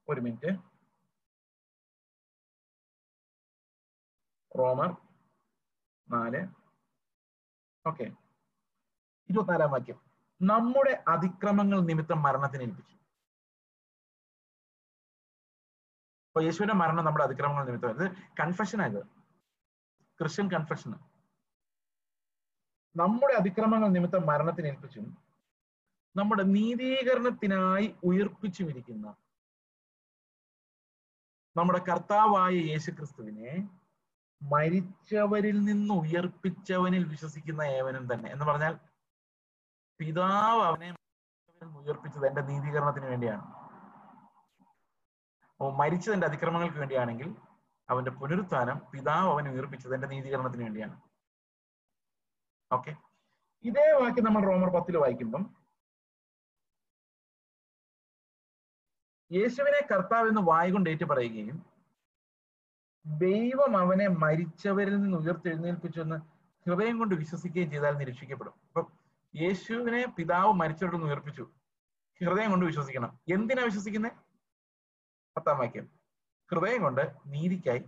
ഒരു 0.09 0.21
മിനിറ്റ്. 0.21 0.57
റോമർ 4.57 4.89
നാല്. 6.09 6.47
ഓക്കെ. 7.87 8.03
ഇരുപത്തിനാലാം 9.29 9.71
വാക്യം. 9.71 9.99
നമ്മുടെ 10.41 11.03
അതിക്രമങ്ങൾ 11.07 11.79
നിമിത്തം 11.81 12.21
മരണത്തിന് 12.21 12.63
ഏൽപ്പിച്ചു. 12.63 12.98
അപ്പൊ 16.39 16.47
യേശുവിന്റെ 16.47 16.73
മരണം 16.73 17.05
നമ്മുടെ 17.05 17.25
അതിക്രമങ്ങൾ 17.25 17.65
നിമിത്തം. 17.65 17.89
ഇത് 17.89 18.11
കൺഫെഷൻ 18.39 18.81
ആയത് 18.81 19.03
ക്രിസ്ത്യൻ 20.19 20.51
കൺഫെഷൻ 20.51 20.91
നമ്മുടെ 22.95 23.33
അതിക്രമങ്ങൾ 23.33 23.87
നിമിത്തം 23.87 24.25
മരണത്തിന് 24.25 24.67
ഏൽപ്പിച്ചും 24.67 25.17
നമ്മുടെ 26.15 26.43
നീതീകരണത്തിനായി 26.43 27.95
ഉയർപ്പിച്ചും 28.03 28.69
ഇരിക്കുന്ന 28.69 29.15
നമ്മുടെ 31.57 31.79
കർത്താവായ 31.79 32.53
യേശു 32.53 32.91
ക്രിസ്തുവിനെ 32.91 33.69
മരിച്ചവരിൽ 34.43 35.59
നിന്ന് 35.59 35.93
ഉയർപ്പിച്ചവനിൽ 35.93 37.03
വിശ്വസിക്കുന്ന 37.03 37.61
ഏവനും 37.61 38.13
തന്നെ. 38.13 38.31
എന്ന് 38.31 38.45
പറഞ്ഞാൽ 38.45 38.79
പിതാവ് 39.99 40.61
അവനെ 40.63 40.95
ഉയർപ്പിച്ചത് 41.65 42.27
എന്റെ 42.27 42.41
നീതീകരണത്തിന് 42.41 43.05
വേണ്ടിയാണ്. 43.05 43.58
മരിച്ചതിന്റെ 45.67 46.27
അതിക്രമങ്ങൾക്ക് 46.27 46.77
വേണ്ടിയാണെങ്കിൽ 46.77 47.35
അവന്റെ 47.89 48.11
പുനരുത്ഥാനം 48.11 48.81
പിതാവ് 48.91 49.31
അവനെ 49.31 49.51
ഉയർപ്പിച്ചതിന്റെ 49.51 50.07
നീതീകരണത്തിന് 50.07 50.63
വേണ്ടിയാണ്. 50.63 51.01
ഓക്കെ 52.71 52.95
ഇതേ 53.63 53.91
വാക്യം 53.91 54.23
നമ്മൾ 54.23 54.41
റോമർ 54.41 54.69
പത്തിൽ 54.69 54.97
വായിക്കുമ്പം 54.97 55.59
യേശുവിനെ 59.31 59.87
കർത്താവ് 59.91 60.27
എന്ന് 60.27 60.41
വായുകൊണ്ട് 60.41 60.89
ഏറ്റു 60.89 61.05
പറയുകയും 61.05 61.65
ദൈവം 63.05 63.77
അവനെ 63.77 64.07
മരിച്ചവരിൽ 64.07 65.01
നിന്ന് 65.01 65.17
ഉയർത്തെഴുന്നേൽപ്പിച്ചു 65.17 65.99
എന്ന് 66.01 66.15
ഹൃദയം 66.69 66.97
കൊണ്ട് 66.97 67.15
വിശ്വസിക്കുകയും 67.15 67.71
ചെയ്താൽ 67.71 67.97
നിരീക്ഷിക്കപ്പെടും. 67.97 68.53
അപ്പൊ 68.53 68.91
യേശുവിനെ 69.35 70.05
പിതാവ് 70.17 70.53
മരിച്ചവരിൽ 70.53 70.95
നിന്ന് 70.95 71.07
ഉയർപ്പിച്ചു. 71.07 71.49
ഹൃദയം 72.25 72.49
കൊണ്ട് 72.49 72.65
വിശ്വസിക്കണം. 72.65 73.19
എന്തിനാ 73.33 73.63
വിശ്വസിക്കുന്നത് 73.63 74.28
പത്താം 75.39 75.57
വാക്യം 75.61 75.87
ഹൃദയം 76.49 76.81
കൊണ്ട് 76.87 77.03
നീതിക്കായി 77.35 77.83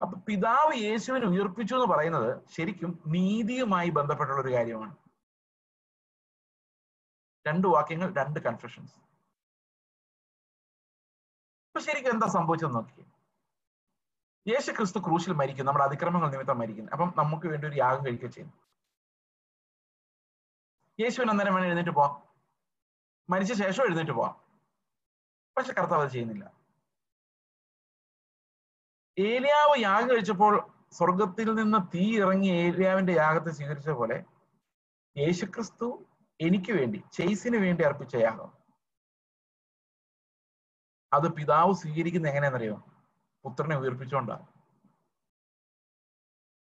അപ്പൊ 0.00 0.16
പിതാവ് 0.26 0.74
യേശുവിനെ 0.86 1.26
ഉയർപ്പിച്ചു 1.32 1.74
എന്ന് 1.76 1.86
പറയുന്നത് 1.92 2.30
ശരിക്കും 2.54 2.90
നീതിയുമായി 3.14 3.90
ബന്ധപ്പെട്ടുള്ള 3.98 4.40
ഒരു 4.44 4.52
കാര്യമാണ്. 4.54 4.94
രണ്ട് 7.46 7.66
വാക്യങ്ങൾ 7.74 8.08
രണ്ട് 8.20 8.38
കൺഫെഷൻസ് 8.46 8.96
അപ്പൊ 11.66 11.80
ശരിക്കും 11.86 12.12
എന്താ 12.14 12.28
സംഭവിച്ചെന്ന് 12.36 12.76
നോക്കിയേ 12.78 13.04
യേശു 14.46 14.70
ക്രിസ്തു 14.78 14.98
ക്രൂശിൽ 15.06 15.32
മരിക്കും 15.40 15.66
നമ്മുടെ 15.68 15.84
അതിക്രമങ്ങൾ 15.88 16.28
നിമിത്തം 16.34 16.58
മരിക്കുന്നു. 16.62 16.90
അപ്പം 16.94 17.08
നമുക്ക് 17.20 17.46
വേണ്ടി 17.52 17.66
ഒരു 17.70 17.76
യാഗം 17.82 18.02
കഴിക്കുക 18.06 18.30
ചെയ്യും 18.36 18.50
യേശുവിന് 20.98 21.32
അന്നേരം 21.32 21.54
വേണം 21.56 21.68
എഴുന്നേറ്റ് 21.70 21.94
പോവാം. 21.98 22.14
മരിച്ച 23.30 23.52
ശേഷം 23.52 23.84
എഴുന്നേറ്റ് 23.84 24.12
പോവാം. 24.12 24.34
പക്ഷെ 25.56 25.72
കർത്താവ് 25.72 26.10
ചെയ്യുന്നില്ല. 26.10 26.60
ഏലിയാവ് 29.18 29.80
യാഗം 29.80 30.10
കഴിച്ചപ്പോൾ 30.10 30.72
സ്വർഗത്തിൽ 30.92 31.54
നിന്ന് 31.54 31.78
തീ 31.94 32.20
ഇറങ്ങി 32.20 32.46
ഏലിയാവിന്റെ 32.46 33.12
യാഗത്തെ 33.12 33.50
സ്വീകരിച്ച 33.50 33.90
പോലെ 33.90 34.24
യേശുക്രിസ്തു 35.16 36.06
എനിക്ക് 36.40 36.72
വേണ്ടി 36.72 37.02
ചെയ്സിന് 37.12 37.56
വേണ്ടി 37.56 37.84
അർപ്പിച്ച 37.84 38.14
യാഗം. 38.14 38.52
അത് 41.12 41.34
പിതാവ് 41.34 41.74
സ്വീകരിക്കുന്ന 41.74 42.28
എങ്ങനെയാണെന്നറിയോ? 42.28 42.76
പുത്രനെ 43.44 43.76
ഉയർപ്പിച്ചുകൊണ്ടാണ് 43.76 44.46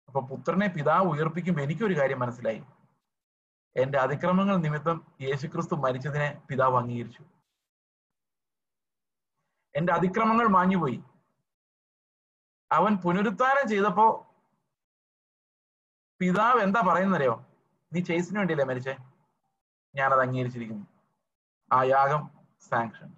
അപ്പൊ 0.07 0.21
പുത്രനെ 0.21 0.67
പിതാവ് 0.67 1.07
ഉയർപ്പിക്കുമ്പോൾ 1.07 1.61
എനിക്കൊരു 1.61 1.99
കാര്യം 1.99 2.19
മനസ്സിലായി. 2.19 2.63
എന്റെ 3.77 3.97
അതിക്രമങ്ങൾ 3.97 4.55
നിമിത്തം 4.55 5.05
യേശുക്രിസ്തു 5.21 5.75
മരിച്ചതിനെ 5.75 6.41
പിതാവ് 6.49 6.77
അംഗീകരിച്ചു. 6.77 7.23
എന്റെ 9.75 9.93
അതിക്രമങ്ങൾ 9.93 10.47
മാഞ്ഞുപോയി. 10.47 11.03
അവൻ 12.71 12.95
പുനരുത്ഥാനം 12.95 13.69
ചെയ്തപ്പോ 13.69 14.27
പിതാവ് 16.19 16.59
എന്താ 16.61 16.81
പറയുന്നറിയോ 16.87 17.45
നീ 17.93 18.01
ചേസിന് 18.01 18.37
വേണ്ടിയല്ലേ 18.37 18.65
മരിച്ചേ? 18.65 18.97
ഞാനത് 19.95 20.21
അംഗീകരിച്ചിരിക്കുന്നു. 20.21 20.85
ആ 21.71 21.83
യാഗം 21.83 22.29
സാങ്ഷൻ 22.69 23.13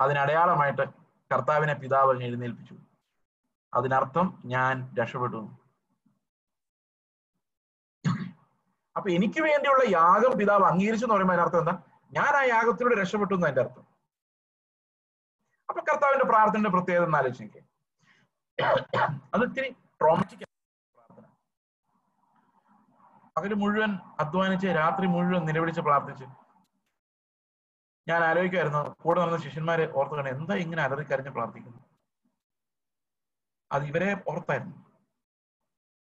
അതിനടയാളമായിട്ട് 0.00 0.82
കർത്താവിനെ 1.34 1.74
പിതാവ് 1.74 2.22
എഴുന്നേൽപ്പിച്ചു. 2.22 2.76
അതിനർത്ഥം 3.74 4.42
ഞാൻ 4.44 4.94
രക്ഷപ്പെട്ടു. 5.00 5.61
അപ്പൊ 8.96 9.08
എനിക്ക് 9.16 9.40
വേണ്ടിയുള്ള 9.46 9.84
യാഗം 9.98 10.32
പിതാവ് 10.40 10.64
അംഗീകരിച്ചു 10.70 11.04
എന്ന് 11.06 11.14
പറയുമ്പോൾ 11.14 11.36
അതിനർത്ഥം 11.36 11.60
എന്താ? 11.62 11.74
ഞാൻ 12.12 12.32
ആ 12.40 12.42
യാഗത്തിലൂടെ 12.54 12.96
രക്ഷപ്പെട്ടു 13.00 13.34
എന്ന് 13.36 13.46
അതിന്റെ 13.48 13.62
അർത്ഥം. 13.64 13.84
അപ്പൊ 15.68 15.80
കർത്താവിന്റെ 15.88 16.26
പ്രാർത്ഥനയുടെ 16.32 16.72
പ്രത്യേകത 16.76 17.06
എന്ന് 17.08 17.18
ആലോചിക്കുക 17.20 17.62
അത് 19.34 19.44
ഇത്തിരി 19.46 19.68
ട്രോമാറ്റിക് 20.00 20.42
പ്രാർത്ഥന. 20.96 21.24
പകൽ 23.36 23.52
മുഴുവൻ 23.62 23.92
അധ്വാനിച്ച് 24.22 24.68
രാത്രി 24.80 25.06
മുഴുവൻ 25.14 25.42
നിലവിളിച്ച് 25.50 25.82
പ്രാർത്ഥിച്ച് 25.88 26.26
ഞാൻ 28.06 28.20
ആലോചിക്കുമായിരുന്നു 28.28 28.82
കൂടെ 29.04 29.18
നടന്ന 29.22 29.38
ശിഷ്യന്മാരെ 29.46 29.84
ഓർത്തു 29.98 30.14
കാണാൻ 30.18 30.32
എന്താ 30.36 30.54
ഇങ്ങനെ 30.64 30.82
അലറി 30.86 31.04
കരഞ്ഞ് 31.10 31.32
പ്രാർത്ഥിക്കുന്നു 31.36 31.80
അത് 33.70 33.84
ഇവരെ 33.90 34.08
ഓർത്തായിരുന്നു. 34.30 34.76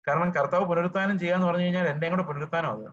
കാരണം 0.07 0.31
കർത്താവ് 0.31 0.65
പുനരുത്ഥാനം 0.65 1.19
ചെയ്യാന്ന് 1.19 1.47
പറഞ്ഞു 1.47 1.63
കഴിഞ്ഞാൽ 1.63 1.87
എന്റെയും 1.87 2.13
കൂടെ 2.13 2.23
പുനരുത്ഥാനം 2.23 2.71
അത് 2.71 2.85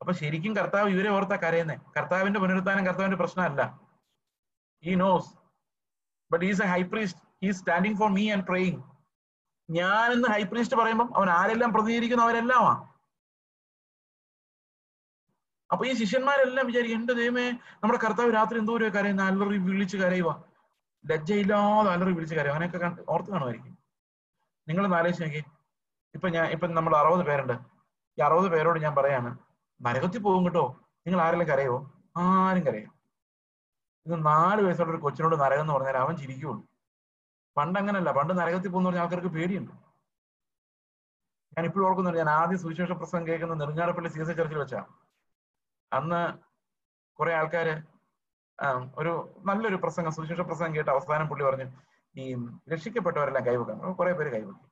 അപ്പൊ 0.00 0.12
ശരിക്കും 0.12 0.56
കർത്താവ് 0.56 0.88
ഇവരെ 0.90 1.08
ഓർത്താ 1.08 1.36
കരയുന്നേ. 1.36 1.76
കർത്താവിന്റെ 1.96 2.40
പുനരുത്ഥാനം 2.40 2.86
കർത്താവിന്റെ 2.86 3.16
പ്രശ്നമല്ല. 3.16 3.80
He 4.84 4.94
knows 4.94 5.30
but 6.32 6.44
is 6.44 6.62
a 6.62 6.66
high priest 6.66 7.20
priest 7.20 7.46
he 7.46 7.50
standing 7.50 7.96
for 7.96 8.10
me 8.10 8.30
and 8.30 8.46
praying 8.46 8.82
ഞാൻ 9.70 10.12
എന്ന് 10.12 10.28
ഹൈ 10.28 10.42
പ്രീസ്റ്റ് 10.42 10.76
പറയുമ്പോൾ 10.76 11.16
അവൻ 11.16 11.30
ആരെല്ലാം 11.30 11.72
പ്രതികരിക്കുന്നു 11.72 12.24
അവരെല്ലാമാ 12.24 12.90
അപ്പൊ 15.72 15.86
ഈ 15.86 15.92
ശിഷ്യന്മാരെല്ലാം 15.94 16.66
വിചാരിക്കും 16.66 16.98
എന്റെ 16.98 17.14
ദൈവമേ 17.14 17.50
നമ്മുടെ 17.50 17.98
കർത്താവ് 18.04 18.34
രാത്രി 18.34 18.58
എന്തോ 18.58 18.72
ഒരു 18.76 18.84
കരയുന്ന 18.84 19.22
അലറി 19.22 19.58
വിളിച്ച് 19.58 19.96
കരയുക 19.96 20.44
ലജ്ജയില്ലാതെ 21.06 21.90
അലറി 21.90 22.12
വിളിച്ച് 22.12 22.34
കരയുക 22.34 22.54
അങ്ങനെയൊക്കെ 22.54 23.12
ഓർത്ത് 23.12 23.30
കാണുമായിരിക്കും. 23.30 23.79
നിങ്ങൾ 24.70 24.94
ആലോചിച്ച് 24.96 25.24
നോക്കി 25.24 25.42
ഇപ്പൊ 26.14 26.28
ഞാൻ 26.28 26.46
ഇപ്പൊ 26.46 26.66
നമ്മൾ 26.66 26.96
അറുപത് 26.96 27.26
പേരുണ്ട്. 27.26 27.52
ഈ 28.18 28.22
അറുപത് 28.22 28.48
പേരോട് 28.52 28.78
ഞാൻ 28.84 28.94
പറയാണ് 28.94 29.30
നരകത്തിൽ 29.80 30.22
പോകും 30.22 30.44
കേട്ടോ. 30.44 30.64
നിങ്ങൾ 31.06 31.20
ആരെല്ലാം 31.20 31.48
കരയോ 31.50 31.76
ആരും 32.16 32.62
കരയോ. 32.66 32.88
ഇത് 34.06 34.26
നാല് 34.26 34.60
വയസ്സുള്ള 34.62 34.92
ഒരു 34.94 35.00
കൊച്ചിനോട് 35.02 35.36
നരകം 35.40 35.60
എന്ന് 35.60 35.74
പറഞ്ഞാൽ 35.74 35.96
അവൻ 35.96 36.16
ചിരിക്കുള്ളൂ. 36.16 36.62
പണ്ട് 37.56 37.78
അങ്ങനല്ല. 37.78 38.10
പണ്ട് 38.12 38.32
നരകത്തിൽ 38.40 38.68
പോകുന്ന 38.68 38.88
പറഞ്ഞ 38.88 39.00
ആൾക്കാർക്ക് 39.00 39.28
പേടിയുണ്ട്. 39.28 39.72
ഞാൻ 41.56 41.66
ഇപ്പോഴും 41.66 41.86
ഓർക്കുന്നുണ്ട് 41.86 42.18
ഞാൻ 42.18 42.30
ആദ്യം 42.30 42.58
സുവിശേഷ 42.58 42.92
പ്രസംഗം 42.92 43.26
കേൾക്കുന്ന 43.26 43.54
നെടുങ്ങാടപ്പള്ളി 43.54 44.08
സി 44.08 44.20
എസ് 44.20 44.36
ചർച്ചിൽ 44.38 44.58
വെച്ചാ. 44.58 44.86
അന്ന് 45.92 46.20
കുറെ 47.18 47.32
ആൾക്കാര് 47.34 47.74
ഒരു 48.98 49.12
നല്ലൊരു 49.44 49.76
പ്രസംഗം 49.76 50.12
സുവിശേഷ 50.12 50.40
പ്രസംഗം 50.40 50.74
കേട്ട് 50.74 50.90
അവസാനം 50.90 51.28
പുള്ളി 51.28 51.44
പറഞ്ഞു 51.44 51.66
ഈ 52.16 52.24
രക്ഷിക്കപ്പെട്ടവരെല്ലാം 52.72 53.44
കൈവെക്കാൻ 53.48 53.78
കുറെ 54.00 54.12
പേര് 54.18 54.30
കൈവെക്കി 54.34 54.66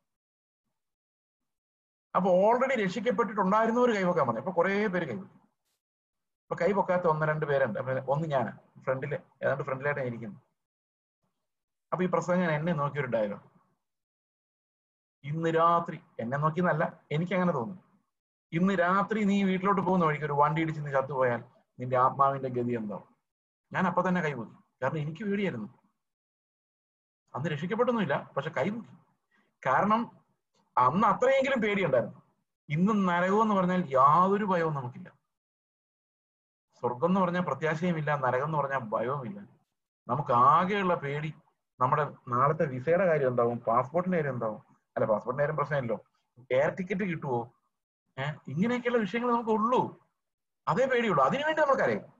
അപ്പൊ 2.14 2.30
ഓൾറെഡി 2.44 2.74
രക്ഷിക്കപ്പെട്ടിട്ടുണ്ടായിരുന്നവർ 2.84 3.90
കൈവെക്കാൻ 3.96 4.24
പറഞ്ഞു. 4.28 4.42
അപ്പൊ 4.44 4.54
കുറെ 4.58 4.72
പേര് 4.94 5.06
കൈവെക്കി 5.10 5.36
അപ്പൊ 6.44 6.56
കൈ 6.60 6.70
പൊക്കാത്ത 6.78 7.06
ഒന്ന് 7.12 7.24
രണ്ട് 7.30 7.44
പേരുണ്ട്. 7.50 7.78
ഒന്ന് 8.12 8.26
ഞാൻ 8.34 8.46
ഫ്രണ്ടിൽ 8.84 9.12
ഏതാണ്ട് 9.42 9.64
ഫ്രണ്ടിലായിട്ട് 9.68 10.08
ഇരിക്കുന്നു 10.10 10.38
അപ്പൊ 11.92 12.02
ഈ 12.06 12.08
പ്രസംഗം 12.14 12.50
എന്നെ 12.58 12.72
നോക്കി 12.80 12.98
ഒരു 13.02 13.10
ഡയലോഗ് 13.16 13.46
ഇന്ന് 15.24 15.50
രാത്രി 15.58 15.98
എന്നെ 16.22 16.36
നോക്കിയെന്നല്ല 16.44 16.84
എനിക്ക് 17.14 17.34
അങ്ങനെ 17.36 17.52
തോന്നുന്നു. 17.58 17.82
ഇന്ന് 18.52 18.74
രാത്രി 18.82 19.20
നീ 19.30 19.36
വീട്ടിലോട്ട് 19.50 19.82
പോകുന്ന 19.86 20.04
വഴിക്ക് 20.08 20.26
ഒരു 20.28 20.36
വണ്ടി 20.40 20.60
ഇടിച്ച് 20.64 20.82
നീ 20.84 20.90
ചത്തുപോയാൽ 20.96 21.40
നിന്റെ 21.78 21.96
ആത്മാവിന്റെ 22.04 22.50
ഗതി 22.56 22.74
എന്താവും? 22.80 23.08
ഞാൻ 23.72 23.84
അപ്പൊ 23.90 24.00
തന്നെ 24.06 24.20
കൈമുക്കി 24.26 24.54
കാരണം 24.82 25.00
എനിക്ക് 25.04 25.22
പേടിയായിരുന്നു. 25.28 25.68
അന്ന് 27.34 27.50
രക്ഷിക്കപ്പെട്ടൊന്നുമില്ല. 27.50 28.30
പക്ഷെ 28.36 28.50
കൈമുക്കി. 28.50 28.96
കാരണം 29.66 30.10
അന്ന് 30.78 31.06
അത്രയെങ്കിലും 31.06 31.60
പേടിയുണ്ടായിരുന്നു. 31.60 32.22
ഇന്ന് 32.68 33.08
നരകം 33.08 33.42
എന്ന് 33.42 33.54
പറഞ്ഞാൽ 33.54 33.84
യാതൊരു 33.90 34.44
ഭയവും 34.44 34.74
നമുക്കില്ല. 34.74 35.08
സ്വർഗം 36.80 37.06
എന്ന് 37.06 37.20
പറഞ്ഞാൽ 37.20 37.40
പ്രത്യാശയുമില്ല 37.40 38.16
നരകം 38.16 38.44
എന്ന് 38.44 38.58
പറഞ്ഞാൽ 38.58 38.78
ഭയവുമില്ല. 38.78 39.40
നമുക്ക് 40.08 40.32
ആകെയുള്ള 40.32 40.94
പേടി 40.94 41.34
നമ്മുടെ 41.80 42.14
നാളത്തെ 42.28 42.64
വിസയുടെ 42.64 43.06
കാര്യം 43.06 43.28
എന്താവും? 43.28 43.58
പാസ്പോർട്ടിന്റെ 43.58 44.18
കാര്യം 44.18 44.32
എന്താവും? 44.32 44.58
അല്ല 44.96 45.06
പാസ്പോർട്ടിന്റെ 45.06 45.42
കാര്യം 45.42 45.56
പ്രശ്നമില്ലല്ലോ. 45.56 46.04
എയർ 46.52 46.74
ടിക്കറ്റ് 46.74 47.00
കിട്ടുമോ 47.00 47.52
ഏഹ് 48.18 48.36
ഇങ്ങനെയൊക്കെയുള്ള 48.48 48.98
വിഷയങ്ങൾ 48.98 49.32
നമുക്ക് 49.32 49.50
ഉള്ളൂ. 49.50 50.06
അതേ 50.68 50.86
പേടിയുള്ളൂ. 50.86 51.24
അതിനുവേണ്ടി 51.24 51.62
നമുക്കറിയാം 51.62 52.18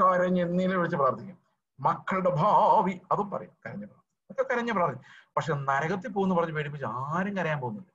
കരഞ്ഞ് 0.00 0.42
എന്നീനെ 0.42 0.76
വിളിച്ച് 0.76 0.96
പ്രാർത്ഥിക്കും. 0.96 1.38
മക്കളുടെ 1.80 2.30
ഭാവി 2.30 3.00
അതും 3.12 3.30
പറയും. 3.30 3.50
കരഞ്ഞ് 3.66 3.86
ഒക്കെ 4.32 4.44
കരഞ്ഞ് 4.50 4.72
പ്രാർത്ഥിക്കും 4.72 5.08
പക്ഷെ 5.36 5.52
നരകത്തിൽ 5.70 6.12
പോകുന്നു 6.12 6.36
പറഞ്ഞ് 6.38 6.56
പേടിപ്പിച്ച് 6.58 6.88
ആരും 7.14 7.34
കരയാൻ 7.38 7.60
പോകുന്നില്ല. 7.60 7.90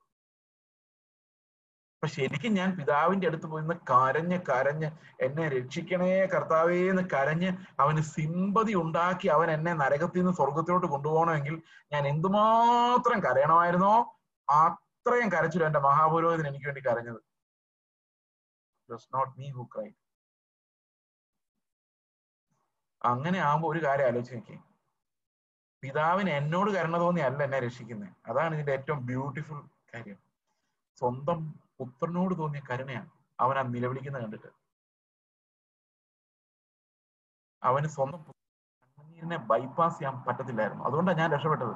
അപ്പൊ 1.95 2.07
ശരിക്കും 2.15 2.51
ഞാൻ 2.53 2.69
പിതാവിന്റെ 2.79 3.27
അടുത്ത് 3.27 3.47
പോയി 3.51 3.63
കരഞ്ഞ് 3.91 4.37
കരഞ്ഞ് 4.49 4.89
എന്നെ 5.25 5.45
രക്ഷിക്കണേ 5.49 6.09
കർത്താവേ 6.33 6.77
എന്ന് 6.91 7.03
കരഞ്ഞ് 7.13 7.49
അവന് 7.83 8.01
സിമ്പതി 8.11 8.73
ഉണ്ടാക്കി 8.83 9.27
അവൻ 9.27 9.49
എന്നെ 9.51 9.73
നരകത്തിൽ 9.73 10.21
നിന്ന് 10.21 10.33
സ്വർഗത്തിലോട്ട് 10.39 10.87
കൊണ്ടുപോകണമെങ്കിൽ 10.87 11.55
ഞാൻ 11.93 12.03
എന്തുമാത്രം 12.07 13.19
കരയണമായിരുന്നോ 13.25 13.95
അത്രയും 14.47 15.29
കരച്ചിലും 15.35 15.67
എന്റെ 15.69 15.81
മഹാപുരോഹിതൻ 15.87 16.47
എനിക്ക് 16.51 16.67
വേണ്ടി 16.69 16.83
കരഞ്ഞത്. 16.89 17.19
നോട്ട് 19.13 19.33
മീ 19.39 19.49
ഹു 19.57 19.63
ക്രൈ 19.73 19.89
അങ്ങനെ 23.01 23.39
ആകുമ്പോൾ 23.47 23.69
ഒരു 23.73 23.79
കാര്യം 23.85 24.07
ആലോചിച്ച് 24.09 24.35
നോക്കി 24.37 24.55
പിതാവിന് 25.81 26.29
എന്നോട് 26.29 26.71
കരുണ 26.71 26.97
തോന്നി 26.97 27.21
അല്ല 27.21 27.43
എന്നെ 27.43 27.59
രക്ഷിക്കുന്നത് 27.59 28.09
അതാണ് 28.27 28.53
ഇതിന്റെ 28.53 28.71
ഏറ്റവും 28.71 29.05
ബ്യൂട്ടിഫുൾ 29.05 29.61
കാര്യം. 29.93 30.17
സ്വന്തം 30.97 31.51
പുത്രനോട് 31.79 32.37
തോന്നിയ 32.37 32.61
കരുണയാണ് 32.71 33.09
അവൻ 33.39 33.57
ആ 33.57 33.61
നിലവിളിക്കുന്നത് 33.61 34.21
കണ്ടിട്ട്. 34.21 34.47
അവന് 37.63 37.87
സ്വന്തം 37.87 38.25
ബൈപ്പാസ് 39.47 39.99
ചെയ്യാൻ 39.99 40.23
പറ്റത്തില്ലായിരുന്നു. 40.23 40.83
അതുകൊണ്ടാണ് 40.83 41.17
ഞാൻ 41.17 41.31
രക്ഷപ്പെട്ടത്. 41.31 41.75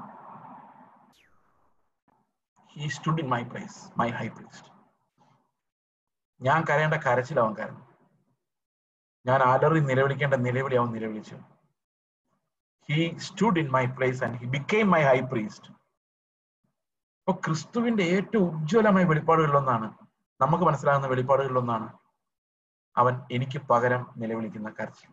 He 2.69 2.87
stood 2.87 3.21
in 3.21 3.29
my 3.29 3.43
place 3.43 3.99
my 3.99 4.09
high 4.09 4.27
place 4.27 4.63
ഞാൻ 6.41 6.63
കരയേണ്ട 6.69 6.93
കരച്ചിൽ 6.93 7.39
അവൻ 7.39 7.53
കരഞ്ഞു. 7.55 7.85
ഞാൻ 9.25 9.41
അലറി 9.41 9.79
നിലവിളിക്കേണ്ട 9.79 10.33
നിലവിളി 10.33 10.75
അവൻ 10.75 10.91
നിലവിളിച്ചു. 10.91 11.50
He 12.89 13.17
stood 13.17 13.59
in 13.59 13.67
my 13.71 13.85
place 13.85 14.23
and 14.23 14.37
he 14.37 14.45
became 14.45 14.91
my 14.91 15.01
high 15.03 15.19
priest 15.21 15.69
അപ്പൊ 17.19 17.33
ക്രിസ്തുവിന്റെ 17.45 18.03
ഏറ്റവും 18.03 18.47
ഉജ്ജ്വലമായ 18.57 19.03
വെളിപ്പാടുകളിലൊന്നാണ് 19.03 19.87
നമുക്ക് 20.39 20.63
മനസ്സിലാകുന്ന 20.63 21.07
വെളിപ്പാടുകളിലൊന്നാണ് 21.07 21.87
അവൻ 22.95 23.13
എനിക്ക് 23.31 23.59
പകരം 23.69 24.01
നിലവിളിക്കുന്ന 24.15 24.69
കരച്ചിൽ. 24.69 25.11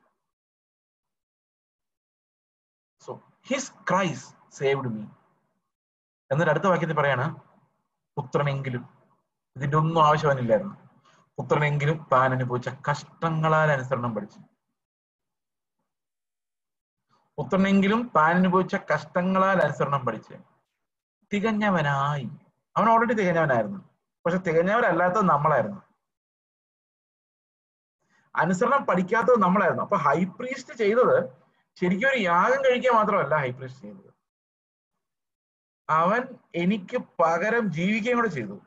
So 3.02 3.10
his 3.50 3.72
Christ 3.90 4.26
saved 4.50 4.88
me 4.88 5.04
എന്നിട്ട് 6.30 6.50
അടുത്ത 6.50 6.66
വാക്യത്തിൽ 6.66 6.96
പറയാണ് 6.96 7.26
പുത്രനെങ്കിലും 8.16 8.84
ഇതിന്റെ 9.56 9.76
ഒന്നും 9.76 10.02
ആവശ്യമില്ലായിരുന്നു 10.04 10.76
പുത്രനെങ്കിലും 11.38 12.06
താൻ 12.12 12.32
അനുഭവിച്ച 12.32 12.68
കഷ്ടങ്ങളാൽ 12.88 13.70
അനുസരണം 13.72 14.14
പഠിച്ചു. 14.14 14.40
പുത്രനെങ്കിലും 17.39 18.12
താൻ 18.16 18.36
അനുഭവിച്ച 18.36 18.74
കഷ്ടങ്ങളാൽ 18.74 19.62
അനുസരണം 19.62 20.07
പഠിച്ച് 20.07 20.34
തികഞ്ഞവനായി. 21.32 22.30
അവൻ 22.76 22.89
ഓൾറെഡി 22.89 23.12
തികഞ്ഞവനായിരുന്നു. 23.12 23.78
പക്ഷെ 24.26 24.39
തികഞ്ഞവരല്ലാത്തത് 24.39 25.28
നമ്മളായിരുന്നു. 25.28 25.82
അനുസരണം 28.36 28.86
പഠിക്കാത്തത് 28.86 29.43
നമ്മളായിരുന്നു. 29.43 29.82
അപ്പൊ 29.82 29.97
ഹൈപ്രീസ്റ്റ് 29.97 30.74
ചെയ്തത് 30.74 31.32
ശരിക്കും 31.80 32.09
ഒരു 32.09 32.18
യാഗം 32.18 32.64
കഴിക്കുക 32.64 32.93
മാത്രമല്ല 32.93 33.34
ഹൈപ്രീസ്റ്റ് 33.34 33.82
ചെയ്തത്. 33.82 34.14
അവൻ 35.91 36.22
എനിക്ക് 36.55 37.03
പകരം 37.20 37.72
ജീവിക്കുകയും 37.72 38.16
കൂടെ 38.16 38.28
ചെയ്തു. 38.28 38.61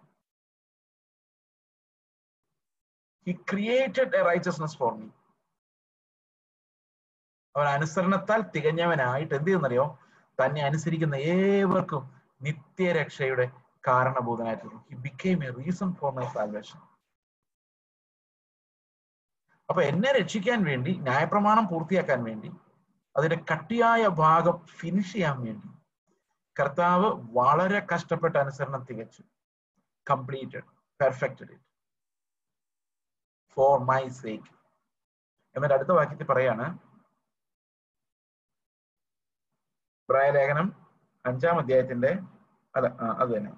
He 3.28 3.32
created 3.32 4.15
a 4.15 4.22
righteousness 4.22 4.78
for 4.78 4.93
me 4.93 5.07
അവൻ 7.55 7.67
അനുസരണത്താൽ 7.67 8.41
തികഞ്ഞവനായിട്ട് 8.41 9.35
എന്ത് 9.35 9.47
ചെയ്യുന്നറിയോ? 9.47 9.85
തന്നെ 10.39 10.61
അനുസരിക്കുന്ന 10.61 11.15
ഏവർക്കും 11.15 12.03
നിത്യരക്ഷയുടെ 12.41 13.45
കാരണഭൂതനായിട്ട് 13.87 14.67
he 14.89 14.95
became 14.95 15.43
a 15.45 15.49
reason 15.49 15.93
for 15.93 16.13
my 16.13 16.25
salvation 16.25 16.79
അപ്പൊ 19.69 19.81
എന്നെ 19.81 20.11
രക്ഷിക്കാൻ 20.11 20.63
വേണ്ടി 20.63 20.91
ന്യായപ്രമാണം 20.97 21.67
പൂർത്തിയാക്കാൻ 21.67 22.23
വേണ്ടി 22.23 22.49
അതിന്റെ 23.15 23.37
കട്ടിയായ 23.51 24.07
ഭാഗം 24.07 24.65
ഫിനിഷ് 24.65 25.13
ചെയ്യാൻ 25.13 25.41
വേണ്ടി 25.41 25.69
കർത്താവ് 26.55 27.07
വളരെ 27.31 27.87
കഷ്ടപ്പെട്ട 27.93 28.35
അനുസരണം 28.37 28.85
തികച്ചു. 28.89 29.23
Completed 30.07 30.67
perfected 30.99 31.51
it 31.51 31.67
for 33.57 33.79
my 33.79 34.07
sake 34.09 34.51
എന്നിട്ട് 35.55 35.75
അടുത്ത 35.75 35.91
വാക്യത്തിൽ 35.91 36.25
പറയാണ് 36.25 36.65
പ്രായലേഖനം 40.12 40.68
അഞ്ചാം 41.26 41.59
അധ്യായത്തിന്റെ 41.59 42.12
അല്ല 42.76 42.88
അത് 43.20 43.32
തന്നെ. 43.36 43.51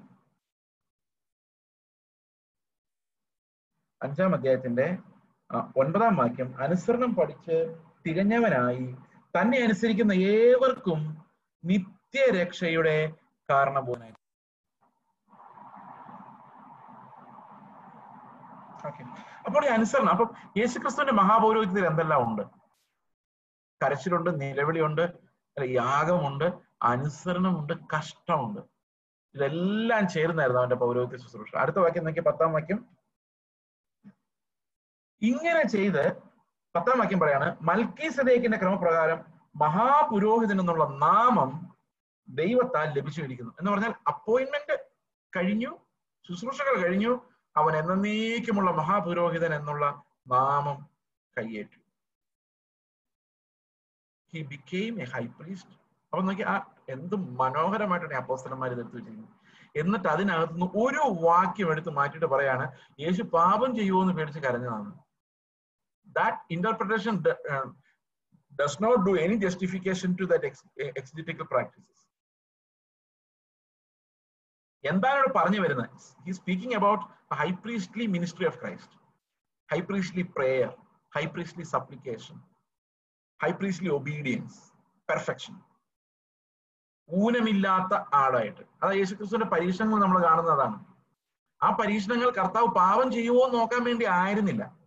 അഞ്ചാം 4.01 4.33
അധ്യായത്തിന്റെ 4.35 4.87
ഒൻപതാം 5.75 6.15
വാക്യം 6.17 6.49
അനുസരണം 6.59 7.11
പഠിച്ച് 7.15 7.57
തികഞ്ഞവനായി 8.05 8.85
തന്നെ 9.33 9.57
അനുസരിക്കുന്ന 9.57 10.13
ഏവർക്കും 10.33 10.99
നിത്യരക്ഷയുടെ 11.63 12.97
കാരണബോധന 13.49 14.09
അപ്പോൾ 19.47 19.63
ഈ 19.65 19.69
അനുസരണം 19.69 20.09
അപ്പം 20.09 20.29
യേശുക്രിസ്തുവിന്റെ 20.57 21.13
മഹാപൗരോഹിത്യത്തിൽ 21.13 21.85
എന്തെല്ലാം 21.87 22.21
ഉണ്ട്? 22.27 22.43
കരച്ചിലുണ്ട് 23.81 24.29
നിലവിളിയുണ്ട് 24.41 25.03
യാഗമുണ്ട് 25.61 26.53
അനുസരണമുണ്ട് 26.83 27.73
കഷ്ടമുണ്ട്. 27.73 28.61
ഇതെല്ലാം 29.35 30.07
ചേർന്നായിരുന്നു 30.07 30.61
അവന്റെ 30.61 30.75
പൗരോഹിത്യ 30.75 31.17
ശുശ്രൂഷ. 31.17 31.55
അടുത്ത 31.55 31.77
വാക്യം 31.77 32.03
നോക്കിയ 32.03 32.21
പത്താം 32.21 32.53
വാക്യം. 32.53 32.85
ഇങ്ങനെ 35.21 35.67
ചെയ്ത് 35.67 36.21
പത്താം 36.75 36.99
വാക്യം 36.99 37.19
പറയാണ് 37.19 37.57
മൽക്കി 37.61 38.09
സദേക്കിന്റെ 38.09 38.57
ക്രമപ്രകാരം 38.57 39.25
മഹാപുരോഹിതൻ 39.55 40.59
എന്നുള്ള 40.59 40.83
നാമം 40.83 41.77
ദൈവത്താൽ 42.29 42.93
ലഭിച്ചുകൊണ്ടിരിക്കുന്നു. 42.93 43.53
എന്ന് 43.59 43.71
പറഞ്ഞാൽ 43.71 43.93
അപ്പോയിന്റ്മെന്റ് 44.07 44.85
കഴിഞ്ഞു 45.37 45.77
ശുശ്രൂഷകൾ 46.27 46.81
കഴിഞ്ഞു 46.81 47.21
അവൻ 47.57 47.77
എന്നേക്കുമുള്ള 47.77 48.71
മഹാപുരോഹിതൻ 48.71 49.55
എന്നുള്ള 49.55 50.03
നാമം 50.27 50.89
കയ്യേറ്റു. 51.37 51.82
He 54.33 54.41
became 54.51 54.93
a 55.03 55.07
high 55.13 55.23
priest 55.37 55.73
അപ്പൊ 56.13 56.21
നോക്കി 56.27 56.43
ആ 56.51 56.55
എന്ത് 56.95 57.15
മനോഹരമായിട്ടാണ് 57.41 58.17
അപ്പോസ്തലന്മാർ 58.21 58.69
ഇതെടുത്ത് 58.73 58.97
വെച്ചിരിക്കുന്നത്. 58.97 59.39
എന്നിട്ട് 59.81 60.07
അതിനകത്തുനിന്ന് 60.13 60.67
ഒരു 60.83 61.03
വാക്യം 61.27 61.69
എടുത്ത് 61.73 61.91
മാറ്റിയിട്ട് 61.97 62.29
പറയാണ് 62.33 62.65
യേശു 63.03 63.23
പാപം 63.37 63.69
ചെയ്യുമോ 63.79 64.01
എന്ന് 64.03 64.13
പേടിച്ച് 64.17 64.41
കരഞ്ഞതാണ്. 64.45 64.91
That 66.17 66.39
interpretation 66.55 67.15
does 68.59 68.79
not 68.83 69.01
do 69.07 69.13
any 69.23 69.35
justification 69.45 70.09
to 70.19 70.25
that 70.31 70.47
exegetical 71.01 71.45
practices 71.53 72.01
എന്താണ് 74.83 75.17
ഇവിടെ 75.19 75.33
പറഞ്ഞു 75.39 75.59
വരുന്നത്? 75.63 75.89
He 76.25 76.31
speaking 76.39 76.75
about 76.79 77.03
high 77.41 77.49
priestly 77.63 78.05
ministry 78.15 78.45
of 78.51 78.57
Christ 78.61 78.95
high 79.69 79.79
priestly 79.89 80.25
prayer 80.37 80.71
high 81.13 81.23
supplication 81.75 82.37
high 83.43 83.51
priestly 83.51 83.89
obedience 83.89 84.59
perfection 85.09 85.55
ഊനമില്ലാത്ത 87.09 87.93
ആളായിട്ട്. 88.13 88.61
അതായത് 88.83 88.99
യേശുക്രിസ്തുവിന്റെ 88.99 89.47
പരീക്ഷണങ്ങൾ 89.47 90.01
നമ്മൾ 90.01 90.23
കാണുന്നതാണ്. 90.23 90.85
ആ 91.63 91.69
പരീക്ഷണങ്ങൾ 91.69 92.29
കർത്താവ് 92.29 92.67
പാപം 92.67 93.11
ചെയ്യുമോ 93.11 93.45
എന്ന് 93.45 93.59
നോക്കാൻ 93.59 93.83
വേണ്ടി 93.83 94.05
ആയിരുന്നില്ല. 94.05 94.77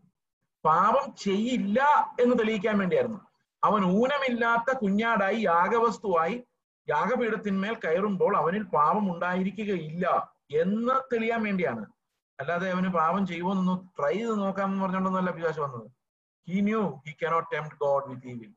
പാപം 0.65 1.15
ചെയ്യില്ല 1.15 1.81
എന്ന് 2.21 2.39
തെളിയിക്കാൻ 2.39 2.79
വേണ്ടിയായിരുന്നു. 2.79 3.21
അവൻ 3.65 3.85
ഊനമില്ലാത്ത 3.85 4.77
കുഞ്ഞാടായി 4.77 5.39
യാഗവസ്തുവായി 5.41 6.45
യാഗപീഠത്തിന്മേൽ 6.89 7.75
കയറുമ്പോൾ 7.75 8.37
അവനിൽ 8.37 8.63
പാപം 8.63 9.15
ഉണ്ടായിരിക്കുകയില്ല 9.15 10.35
എന്ന് 10.53 10.93
തെളിയാൻ 11.13 11.43
വേണ്ടിയാണ്. 11.43 11.87
അല്ലാതെ 12.41 12.71
അവന് 12.71 12.89
പാപം 12.89 13.27
ചെയ്യുമോ 13.27 13.53
എന്നൊന്ന് 13.53 13.89
ട്രൈ 13.99 14.13
ചെയ്ത് 14.13 14.39
നോക്കാമെന്ന് 14.39 14.83
പറഞ്ഞുകൊണ്ടൊന്നുമല്ല 14.83 15.31
പിശാശ് 15.31 15.61
വന്നത്. 15.61 15.96
He 16.49 16.59
knew 16.63 16.83
he 17.05 17.13
cannot 17.21 17.49
tempt 17.53 17.79
God 17.83 18.07
with 18.11 18.29
evil 18.29 18.53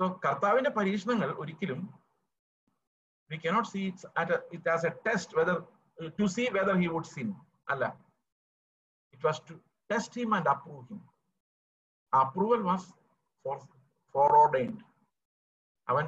so 0.00 0.04
കർത്താവിന്റെ 0.24 0.70
പരീക്ഷണങ്ങൾ 0.76 1.30
ഒരിക്കലും 1.42 1.80
we 3.30 3.36
cannot 3.44 3.68
see 3.70 3.80
it 4.52 4.68
as 4.70 4.86
a 4.86 4.94
test 5.06 5.36
whether 5.38 5.58
to 6.18 6.26
see 6.34 6.44
whether 6.56 6.76
he 6.76 6.88
would 6.94 7.10
sin 7.12 7.28
അല്ല. 7.68 7.84
It 9.14 9.24
was 9.24 9.40
to 9.48 9.54
test 9.90 10.16
him 10.18 10.32
and 10.36 10.50
approve 10.50 10.82
him 10.88 11.00
approval 12.12 12.60
was 12.62 12.88
foreordained 14.36 14.82
അവൻ 15.86 16.04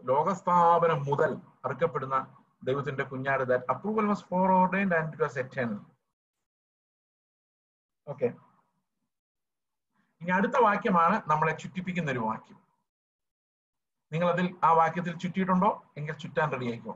ലോകസ്ഥാപനം 0.00 1.00
മുതൽ 1.08 1.32
അറുക്കപ്പെടുന്ന 1.64 2.18
ദൈവത്തിന്റെ 2.62 3.04
കുഞ്ഞാട് 3.10 3.42
that 3.50 3.66
approval 3.72 4.06
was 4.06 4.24
foreordained 4.52 4.94
and 4.94 5.08
it 5.08 5.22
was 5.22 5.38
eternal 5.38 5.78
okay 8.10 8.28
ഇനി 10.20 10.30
അടുത്ത 10.30 10.56
വാക്യമാണ് 10.60 11.16
നമ്മളെ 11.30 11.52
ചുറ്റിപ്പിക്കുന്ന 11.56 12.10
ഒരു 12.10 12.18
വാക്യം. 12.18 12.58
നിങ്ങൾ 14.12 14.28
അതിൽ 14.30 14.46
ആ 14.64 14.72
വാക്യത്തിൽ 14.72 15.18
ചുറ്റിയിട്ടുണ്ടോ? 15.18 15.70
എങ്കിൽ 15.96 16.14
ചുറ്റാൻ 16.14 16.52
റെഡി 16.52 16.66
ആയിക്കോ. 16.70 16.94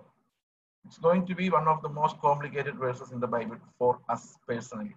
It's 0.85 1.01
going 1.01 1.27
to 1.29 1.33
be 1.33 1.47
one 1.49 1.69
of 1.73 1.83
the 1.83 1.91
most 1.99 2.21
complicated 2.21 2.79
verses 2.85 3.13
in 3.13 3.21
the 3.21 3.25
Bible 3.25 3.59
for 3.79 3.93
us 4.11 4.29
personally 4.49 4.95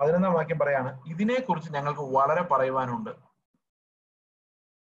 പതിനൊന്നാം 0.00 0.32
വാക്യം 0.32 0.58
പറയാണ് 0.58 0.90
ഇതിനെക്കുറിച്ച് 1.06 1.70
ഞങ്ങൾക്ക് 1.72 2.00
വളരെ 2.00 2.42
പറയുവാനുണ്ട്. 2.42 3.10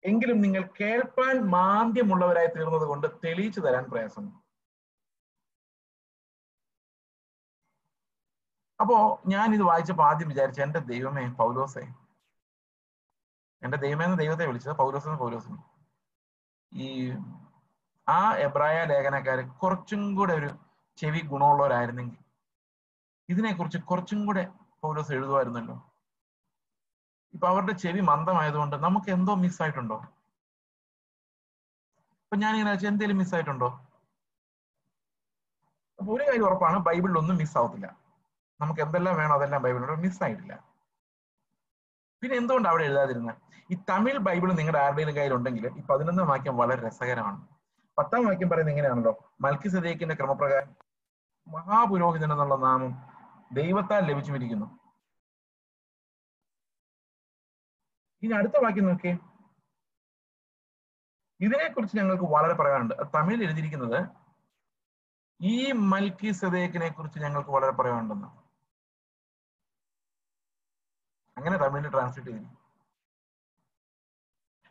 എങ്കിലും 0.04 0.38
നിങ്ങൾ 0.40 0.62
കേൾപ്പാൻ 0.80 1.36
മാന്ദ്യമുള്ളവരായി 1.50 2.46
തീർന്നത് 2.46 2.86
കൊണ്ട് 2.88 3.06
തെളിയിച്ചു 3.24 3.60
തരാൻ 3.60 3.84
പ്രയാസം 3.90 4.24
അപ്പോ 8.80 8.96
ഞാൻ 9.26 9.54
ഇത് 9.54 9.62
വായിച്ചപ്പോൾ 9.62 10.06
ആദ്യം 10.08 10.28
വിചാരിച്ചു 10.28 10.60
എന്റെ 10.62 10.80
ദൈവമേ 10.90 11.24
പൗലോസേ. 11.40 11.84
എന്റെ 13.62 13.76
ദൈവമെന്ന് 13.76 14.18
ദൈവത്തെ 14.18 14.46
വിളിച്ചത് 14.46 14.74
പൗലോസ് 14.74 15.16
പൗലോസിന് 15.22 15.58
ഈ 16.72 16.88
ആ 18.06 18.20
എബ്രായ 18.46 18.78
ലേഖനക്കാര് 18.84 19.42
കുറച്ചും 19.62 20.14
കൂടെ 20.14 20.32
ഒരു 20.34 20.48
ചെവി 20.98 21.20
ഗുണമുള്ളവരായിരുന്നെങ്കിൽ 21.30 22.20
ഇതിനെക്കുറിച്ച് 23.28 23.78
കുറച്ചും 23.90 24.20
കൂടെ 24.26 24.42
പൗലോസ് 24.82 25.12
എഴുതുമായിരുന്നല്ലോ. 25.16 25.76
ഇപ്പൊ 27.34 27.46
അവരുടെ 27.48 27.72
ചെവി 27.82 28.00
മന്ദമായതുകൊണ്ട് 28.10 28.76
നമുക്ക് 28.76 29.10
എന്തോ 29.10 29.32
മിസ്സായിട്ടുണ്ടോ 29.44 29.96
അപ്പൊ 32.22 32.36
ഞാൻ 32.42 32.52
ഇങ്ങനെ 32.54 32.70
വെച്ചാൽ 32.72 32.88
എന്തെങ്കിലും 32.88 33.18
മിസ്സായിട്ടുണ്ടോ 33.18 33.68
അപ്പൊ 35.98 36.10
ഒരു 36.14 36.24
കാര്യം 36.24 36.46
ഉറപ്പാണ് 36.46 36.78
ബൈബിളിൽ 36.88 37.18
ഒന്നും 37.18 37.36
മിസ്സാവത്തില്ല 37.36 37.88
നമുക്ക് 38.60 38.80
എന്തെല്ലാം 38.80 39.16
വേണോ 39.16 39.34
അതെല്ലാം 39.34 39.62
ബൈബിളിലൂടെ 39.62 39.94
മിസ്സായിട്ടില്ല. 39.94 40.74
പിന്നെ 42.22 42.36
എന്തുകൊണ്ട് 42.36 42.68
അവിടെ 42.68 42.84
എഴുതാതിരുന്നത് 42.84 43.36
ഈ 43.70 43.78
തമിഴ് 43.90 44.18
ബൈബിൾ 44.18 44.52
നിങ്ങളുടെ 44.52 44.78
ആരുടെയും 44.78 45.16
കയ്യിലുണ്ടെങ്കിൽ 45.16 45.66
ഈ 45.78 45.82
പതിനൊന്നാം 45.82 46.28
വാക്യം 46.28 46.56
വളരെ 46.56 46.86
രസകരമാണ്. 46.86 47.48
പത്താം 47.98 48.26
വാക്യം 48.26 48.48
പറയുന്നത് 48.48 48.74
എങ്ങനെയാണല്ലോ 48.74 49.32
മൽക്കി 49.40 49.68
സദേക്കിന്റെ 49.68 50.14
ക്രമപ്രകാരം 50.14 50.76
മഹാപുരോഹിതൻ 51.48 52.32
എന്നുള്ള 52.32 52.54
നാമം 52.54 52.92
ദൈവത്താൽ 53.52 54.06
ലഭിച്ചുമിരിക്കുന്നു. 54.06 54.80
ഇനി 58.22 58.32
അടുത്ത 58.32 58.52
വാക്യം 58.64 58.86
നോക്കിയേ. 58.86 59.18
ഇതിനെക്കുറിച്ച് 61.40 61.96
ഞങ്ങൾക്ക് 61.96 62.24
വളരെ 62.24 62.54
പറയാനുണ്ട്. 62.54 62.94
തമിഴിൽ 63.14 63.44
എഴുതിയിരിക്കുന്നത് 63.44 64.06
ഈ 65.40 65.72
മൽക്കി 65.72 66.30
സദേക്കിനെ 66.30 66.88
കുറിച്ച് 66.88 67.18
ഞങ്ങൾക്ക് 67.18 67.50
വളരെ 67.50 67.72
പറയാനുണ്ടെന്ന്. 67.72 68.43
അങ്ങനെ 71.36 71.56
തമിഴിൽ 71.56 71.90
ട്രാൻസ്ലേറ്റ് 71.90 72.30
ചെയ്തിരിക്കും 72.30 72.60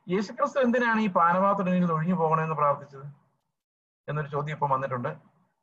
യേശുക്രിസ്തു 0.08 0.60
എന്തിനാണ് 0.60 1.02
ഈ 1.02 1.08
പാനപാത്രത്തിൽ 1.08 1.74
നിന്ന് 1.74 1.94
ഒഴിഞ്ഞു 1.94 2.16
പോകണമെന്ന് 2.16 2.56
പ്രാർത്ഥിച്ചത്? 2.56 3.06
എന്നൊരു 4.08 4.28
ചോദ്യം 4.28 4.54
ഇപ്പം 4.54 4.70
വന്നിട്ടുണ്ട്. 4.70 5.12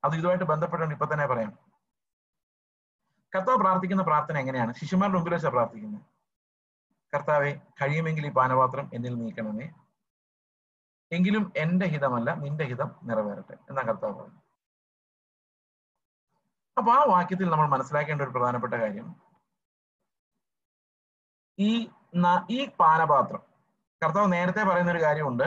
അത് 0.05 0.15
ഇതുമായിട്ട് 0.15 0.45
ബന്ധപ്പെട്ടുണ്ട് 0.45 0.95
ഇപ്പൊ 0.95 1.07
തന്നെ 1.13 1.27
പറയാം. 1.27 1.53
കർത്താവ് 3.35 3.59
പ്രാർത്ഥിക്കുന്ന 3.59 4.03
പ്രാർത്ഥന 4.03 4.39
എങ്ങനെയാണ്? 4.39 4.73
ശിശുമാരുടെ 4.75 5.17
മുമ്പിൽ 5.17 5.35
വെച്ചാണ് 5.35 5.53
പ്രാർത്ഥിക്കുന്നത്. 5.53 6.07
കർത്താവെ 7.15 7.51
കഴിയുമെങ്കിൽ 7.83 8.27
ഈ 8.27 8.31
പാനപാത്രം 8.31 8.91
എന്നിൽ 8.95 9.15
നീക്കണമേ. 9.15 9.67
എങ്കിലും 11.13 11.53
എന്റെ 11.57 11.87
ഹിതമല്ല 11.87 12.31
നിന്റെ 12.45 12.65
ഹിതം 12.65 12.91
നിറവേറട്ടെ 13.03 13.57
എന്നാ 13.71 13.83
കർത്താവ് 13.83 14.15
പറഞ്ഞു 14.15 14.41
അപ്പൊ 16.79 16.91
ആ 16.93 17.01
വാക്യത്തിൽ 17.05 17.51
നമ്മൾ 17.51 17.69
മനസ്സിലാക്കേണ്ട 17.69 18.23
ഒരു 18.23 18.31
പ്രധാനപ്പെട്ട 18.31 18.75
കാര്യം 18.75 19.30
ഈ 21.61 21.89
ഈ 22.51 22.69
പാനപാത്രം. 22.81 23.43
കർത്താവ് 24.03 24.33
നേരത്തെ 24.33 24.63
പറയുന്ന 24.63 24.91
ഒരു 24.91 25.03
കാര്യമുണ്ട് 25.03 25.47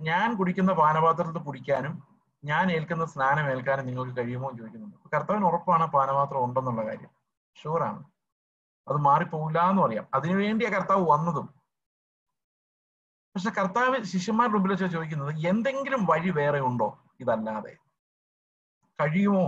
ഞാൻ 0.00 0.36
കുടിക്കുന്ന 0.36 0.72
പാനപാത്രത്തിൽ 0.72 1.42
കുടിക്കാനും 1.42 1.94
ഞാൻ 2.44 2.72
ഏൽക്കുന്ന 2.72 3.04
സ്നാനം 3.04 3.46
ഏൽക്കാനും 3.50 3.86
നിങ്ങൾക്ക് 3.86 4.16
കഴിയുമോ 4.16 4.48
എന്ന് 4.48 4.60
ചോദിക്കുന്നുണ്ട്. 4.60 4.96
കർത്താവിന് 5.16 5.44
ഉറപ്പാണ് 5.44 5.86
പാനപാത്രം 5.86 6.44
ഉണ്ടെന്നുള്ള 6.44 6.82
കാര്യം. 6.86 7.10
ഷുവറാണ് 7.62 8.04
അത് 8.88 8.96
മാറിപ്പോകില്ല 8.96 9.70
എന്ന് 9.70 9.82
പറയാം 9.82 10.06
അതിനുവേണ്ടിയാ 10.14 10.70
കർത്താവ് 10.70 11.10
വന്നതും. 11.10 11.46
പക്ഷെ 13.34 13.50
കർത്താവ് 13.50 14.02
ശിഷ്യന്മാരുടെ 14.02 14.54
മുമ്പിൽ 14.54 14.70
വെച്ചാൽ 14.70 14.88
ചോദിക്കുന്നത് 14.88 15.46
എന്തെങ്കിലും 15.46 16.04
വഴി 16.04 16.30
വേറെ 16.30 16.60
ഉണ്ടോ? 16.60 16.88
ഇതല്ലാതെ. 17.20 17.76
കഴിയുമോ? 19.00 19.46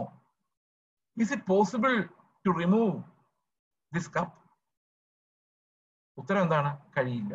Is 1.21 1.33
it 1.33 1.47
possible 1.47 2.03
to 2.47 2.51
remove 2.51 3.03
this 3.95 4.15
cup 4.15 4.40
ഉത്തരം 6.19 6.43
എന്താണ്? 6.43 6.79
കഴിയില്ല. 6.99 7.35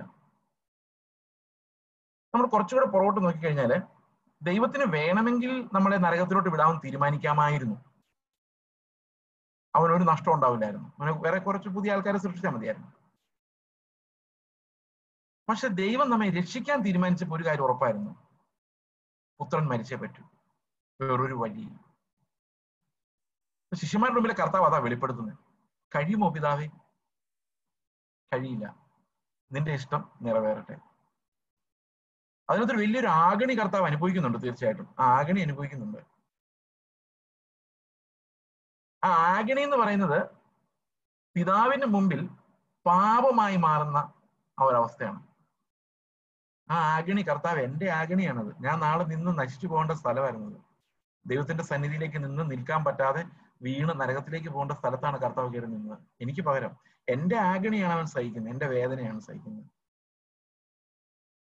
നമ്മൾ 2.34 2.48
കുറച്ചുകൂടെ 2.48 2.86
പുറകോട്ട് 2.86 3.24
നോക്കിക്കഴിഞ്ഞാൽ 3.24 3.84
ദൈവത്തിന് 4.42 4.84
വേണമെങ്കിൽ 4.84 5.70
നമ്മളെ 5.74 5.98
നരകത്തിലോട്ട് 5.98 6.50
വിടാമെന്ന് 6.50 6.82
തീരുമാനിക്കാമായിരുന്നു. 6.86 7.76
അവനൊരു 9.76 10.04
നഷ്ടം 10.04 10.34
ഉണ്ടാവില്ലായിരുന്നു. 10.34 10.90
അവന് 10.90 11.24
വേറെ 11.24 11.40
കുറച്ച് 11.40 11.70
പുതിയ 11.70 11.92
ആൾക്കാരെ 11.92 12.18
സൃഷ്ടിച്ചാൽ 12.18 12.52
മതിയായിരുന്നു. 12.52 12.88
പക്ഷെ 15.50 15.68
ദൈവം 15.68 16.10
നമ്മെ 16.10 16.30
രക്ഷിക്കാൻ 16.30 16.82
തീരുമാനിച്ചപ്പോൾ 16.82 17.36
ഒരു 17.36 17.44
കാര്യം 17.44 17.64
ഉറപ്പായിരുന്നു. 17.64 18.12
പുത്രൻ 19.40 19.68
മരിച്ചേ 19.68 19.96
പറ്റൂ. 19.96 20.24
വേറൊരു 21.02 21.34
വഴി 21.34 21.70
ശിഷ്യന്മാരുടെ 23.76 24.16
മുമ്പിലെ 24.16 24.36
കർത്താവ് 24.42 24.66
അതാ 24.66 24.78
വെളിപ്പെടുത്തുന്നത്. 24.78 25.38
കഴിയുമോ 25.96 26.30
പിതാവേ? 26.30 26.68
കഴിയില്ല. 28.34 28.66
നിന്റെ 29.52 29.72
ഇഷ്ടം 29.74 30.12
നിറവേറട്ടെ. 30.22 30.76
അതിനകത്തൊരു 32.50 32.80
വലിയൊരു 32.80 33.08
ആഗണി 33.08 33.54
കർത്താവ് 33.54 33.86
അനുഭവിക്കുന്നുണ്ട് 33.86 34.38
തീർച്ചയായിട്ടും. 34.38 34.96
ആ 35.00 35.04
ആഗണി 35.04 35.40
അനുഭവിക്കുന്നുണ്ട്. 35.42 35.98
ആ 39.04 39.08
ആഗണി 39.08 39.62
എന്ന് 39.62 39.78
പറയുന്നത് 39.78 40.20
പിതാവിന്റെ 41.36 41.88
മുമ്പിൽ 41.88 42.30
പാപമായി 42.86 43.56
മാറുന്ന 43.56 44.14
ഒരവസ്ഥയാണ് 44.62 45.28
ആ 46.70 46.96
ആഗണി 46.96 47.22
കർത്താവ് 47.22 47.60
എന്റെ 47.60 47.90
ആഗണിയാണത്. 47.90 48.64
ഞാൻ 48.64 48.80
നാളെ 48.80 49.04
നിന്ന് 49.04 49.40
നശിച്ചു 49.40 49.68
പോകേണ്ട 49.68 49.92
സ്ഥലമായിരുന്നത് 49.92 50.62
ദൈവത്തിന്റെ 51.26 51.64
സന്നിധിയിലേക്ക് 51.64 52.24
നിന്ന് 52.24 52.52
നിൽക്കാൻ 52.52 52.84
പറ്റാതെ 52.84 53.24
വീണ് 53.62 54.02
നരകത്തിലേക്ക് 54.02 54.50
പോകേണ്ട 54.50 54.72
സ്ഥലത്താണ് 54.72 55.18
കർത്താവ് 55.18 55.54
കയറി 55.54 55.66
നിന്നത്. 55.66 56.00
എനിക്ക് 56.22 56.42
പകരം 56.42 56.95
എന്റെ 57.08 57.38
ആഗണിയാണ് 57.52 57.94
അവൻ 57.94 58.06
സഹിക്കുന്നത്. 58.16 58.54
എന്റെ 58.54 58.68
വേദനയാണ് 58.76 59.20
സഹിക്കുന്നത്. 59.28 59.70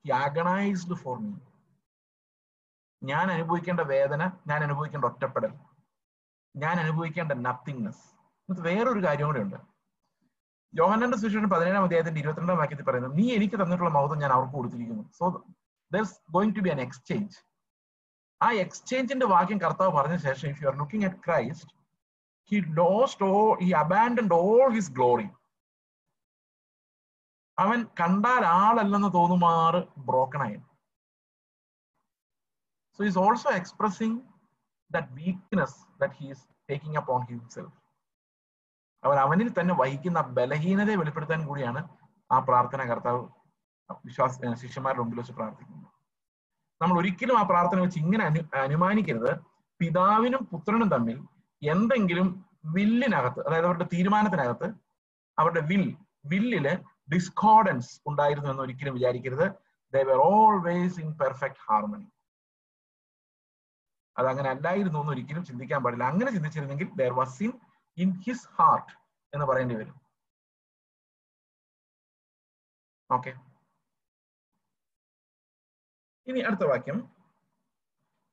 ആഗണൈസ്ഡ് 0.04 0.96
ഫോർ 1.02 1.16
മീ 1.24 1.32
ഞാൻ 3.02 3.26
അനുഭവിക്കേണ്ട 3.34 3.82
വേദന 3.94 4.22
ഞാൻ 4.50 4.60
അനുഭവിക്കേണ്ട 4.66 5.04
ഒറ്റപ്പെടൽ. 5.10 5.52
ഞാൻ 6.54 6.76
അനുഭവിക്കേണ്ട 6.84 7.32
നത്തിങ്നെസ് 7.46 8.06
വേറൊരു 8.68 9.00
കാര്യം 9.06 9.26
കൂടെ 9.26 9.40
ഉണ്ട്. 9.40 9.58
യോഹനന്റെ 10.74 11.16
സുശേഷൻ 11.16 11.50
പതിനേഴാം 11.50 11.84
അധ്യായത്തിന്റെ 11.86 12.20
ഇരുപത്തിരണ്ടാം 12.20 12.58
വാക്യത്തിൽ 12.58 12.84
പറയുന്നത് 12.84 13.14
നീ 13.18 13.26
എനിക്ക് 13.36 13.56
തന്നിട്ടുള്ള 13.62 13.90
മൗതം 13.90 14.18
ഞാൻ 14.22 14.32
അവർക്ക് 14.36 14.54
കൊടുത്തിരിക്കുന്നു. 14.54 15.04
So 15.18 15.24
there's 15.92 16.16
going 16.36 16.54
to 16.56 16.62
be 16.66 16.70
an 16.70 16.80
exchange 16.80 17.36
ആ 18.40 18.48
എക്സ്ചേഞ്ചിന്റെ 18.64 19.26
വാക്യം 19.26 19.58
കർത്താവ് 19.58 19.92
പറഞ്ഞ 19.96 20.16
ശേഷം 20.16 20.48
if 20.48 20.62
you 20.62 20.68
are 20.68 20.76
looking 20.78 21.06
at 21.06 21.20
Christ 21.26 21.72
he 22.50 22.58
lost 22.80 23.24
all 23.24 23.50
he 23.64 23.70
abandoned 23.84 24.34
all 24.34 24.68
his 24.74 24.92
glory 24.92 25.28
അവൻ 27.62 27.78
കണ്ടാൽ 28.00 28.42
ആളല്ലെന്ന് 28.62 29.10
തോന്നുമാറ് 29.16 29.80
ബ്രോക്കൺ 30.08 30.42
ആയി. 30.46 30.58
So 32.96 33.00
is 33.08 33.18
also 33.24 33.50
expressing 33.60 34.18
that 34.90 35.12
weakness 35.20 35.78
that 36.00 36.16
he's 36.20 36.42
taking 36.70 36.98
up 37.00 37.12
on 37.14 37.22
himself 37.30 37.74
അവൻ 39.02 39.16
അവനിൽ 39.24 39.48
തന്നെ 39.58 39.74
വഹിക്കുന്ന 39.80 40.20
ബലഹീനതയെ 40.38 40.96
വെളിപ്പെടുത്താൻ 41.00 41.40
കൂടിയാണ് 41.48 41.80
ആ 42.30 42.38
പ്രാർത്ഥന 42.48 42.80
കർത്താവ് 42.90 43.22
വിശ്വാസ 44.06 44.32
ശിഷ്യന്മാരുടെ 44.62 45.02
മുമ്പിൽ 45.02 45.18
വെച്ച് 45.20 45.34
പ്രാർത്ഥിക്കുന്നത്. 45.38 45.88
നമ്മൾ 46.80 46.96
ഒരിക്കലും 47.00 47.36
ആ 47.38 47.42
പ്രാർത്ഥന 47.52 47.78
വെച്ച് 47.84 47.98
ഇങ്ങനെ 48.04 48.24
അനു 48.30 48.40
അനുമാനിക്കരുത്. 48.64 49.32
പിതാവിനും 49.80 50.42
പുത്രനും 50.52 50.88
തമ്മിൽ 50.94 51.16
എന്തെങ്കിലും 51.62 52.28
വില്ലിനകത്ത് 52.74 53.40
അതായത് 53.46 53.66
അവരുടെ 53.68 53.86
തീരുമാനത്തിനകത്ത് 53.94 54.68
അവരുടെ 55.38 55.62
വിൽ 55.70 55.84
വില്ലിൽ 56.32 56.66
ഡിസ്കോർഡൻസ് 57.12 58.00
ഉണ്ടായിരുന്നു 58.06 58.50
എന്ന് 58.50 58.62
ഒരിക്കലും 58.62 58.94
വിചാരിക്കരുത്. 58.94 59.54
They 59.94 60.02
were 60.02 60.16
always 60.16 61.00
in 61.00 61.18
perfect 61.18 61.60
harmony 61.60 62.12
അത് 64.18 64.26
അങ്ങനെ 64.26 64.50
അല്ലായിരുന്നു 64.50 64.98
എന്ന് 65.00 65.12
ഒരിക്കലും 65.12 65.44
ചിന്തിക്കാൻ 65.44 65.82
പാടില്ല. 65.82 66.04
അങ്ങനെ 66.04 66.30
ചിന്തിച്ചിരുന്നെങ്കിൽ 66.30 66.88
there 66.96 67.12
was 67.12 67.38
sin 67.38 67.52
in 67.98 68.20
his 68.20 68.48
heart 68.48 68.92
എന്ന് 69.34 69.46
പറയേണ്ടി 69.46 69.74
വരും. 69.74 70.00
ഓക്കെ 73.10 73.30
ഇനി 76.26 76.40
അടുത്ത 76.40 76.64
വാക്യം. 76.64 76.98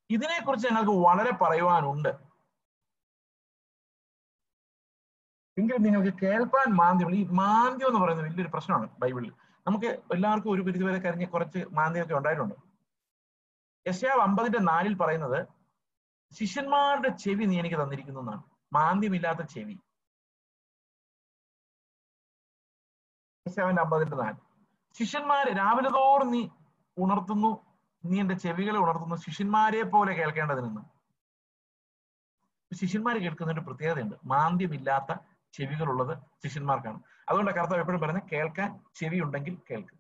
ഇതിനെക്കുറിച്ച് 0.10 0.68
ഞങ്ങൾക്ക് 0.68 0.92
വളരെ 0.92 1.32
പറയുവാനുണ്ട്. 1.42 2.27
എങ്കിലും 5.58 5.82
നിങ്ങൾക്ക് 5.82 6.18
കേൾപ്പാൻ 6.24 6.74
മാന്ദ്യം 6.74 7.16
ഈ 7.16 7.24
മാന്ദ്യം 7.24 7.88
എന്ന് 7.88 8.00
പറയുന്നത് 8.00 8.26
വലിയൊരു 8.26 8.50
പ്രശ്നമാണ് 8.54 8.90
ബൈബിളിൽ. 9.00 9.34
നമുക്ക് 9.68 9.86
എല്ലാവർക്കും 9.86 10.52
ഒരു 10.52 10.62
പരിധിവരെ 10.62 11.00
കരഞ്ഞ് 11.00 11.28
കുറച്ച് 11.28 11.66
മാന്ദ്യമൊക്കെ 11.72 12.14
ഉണ്ടായിട്ടുണ്ട്. 12.14 12.56
യശാവ് 13.88 14.22
അമ്പതിന്റെ 14.22 14.60
നാലിൽ 14.60 14.98
പറയുന്നത് 14.98 15.48
ശിഷ്യന്മാരുടെ 16.34 17.08
ചെവി 17.18 17.46
നീ 17.46 17.60
എനിക്ക് 17.60 17.76
തന്നിരിക്കുന്നു 17.76 18.20
എന്നാണ്. 18.20 18.44
മാന്ദ്യമില്ലാത്ത 18.74 19.40
ചെവി. 19.40 19.80
യശാവിന്റെ 23.48 23.82
അമ്പതിന്റെ 23.82 24.18
നാല്. 24.18 24.36
ശിഷ്യന്മാരെ 24.94 25.54
രാവിലെ 25.54 25.90
തോറും 25.90 26.32
നീ 26.32 26.48
ഉണർത്തുന്നു. 26.98 27.66
നീ 28.06 28.20
എന്റെ 28.20 28.36
ചെവികളെ 28.36 28.80
ഉണർത്തുന്നു. 28.80 29.16
ശിഷ്യന്മാരെ 29.16 29.84
പോലെ 29.84 30.14
കേൾക്കേണ്ടതിനെന്ന് 30.14 30.98
ശിഷ്യന്മാർ 32.76 33.18
കേൾക്കുന്നതിന്റെ 33.18 33.66
പ്രത്യേകതയുണ്ട്. 33.66 34.16
മാന്ദ്യമില്ലാത്ത 34.26 35.18
ചെവികളുള്ളത് 35.60 36.18
ശിഷ്യന്മാർക്കാണ്. 36.44 37.00
അതുകൊണ്ട് 37.30 37.52
കർത്താവ് 37.52 37.80
എപ്പോഴും 37.80 38.02
പറയുന്നത് 38.02 38.30
കേൾക്കാൻ 38.32 38.80
ചെവി 38.96 39.20
ഉണ്ടെങ്കിൽ 39.20 39.58
കേൾക്ക്. 39.72 39.98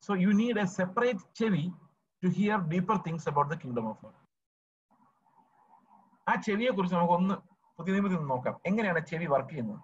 So 0.00 0.14
you 0.14 0.28
need 0.28 0.60
a 0.60 0.64
separate 0.64 1.18
ചെവി 1.34 1.72
to 2.24 2.28
hear 2.28 2.68
deeper 2.68 2.96
things 2.96 3.28
about 3.28 3.54
the 3.54 3.56
kingdom 3.56 3.88
of 3.88 4.02
God 4.02 4.20
ആ 6.30 6.40
ചെവിയെ 6.40 6.70
കുറിച്ച് 6.70 6.96
നമുക്ക് 6.96 7.12
ഒന്ന് 7.12 7.34
പുതിയ 7.78 7.92
നിയമത്തിൽ 7.92 8.16
നിന്ന് 8.16 8.30
നോക്കാം. 8.30 8.60
എങ്ങനെയാണ് 8.66 9.06
ചെവി 9.06 9.26
വർക്ക് 9.26 9.48
ചെയ്യുന്നത്? 9.48 9.80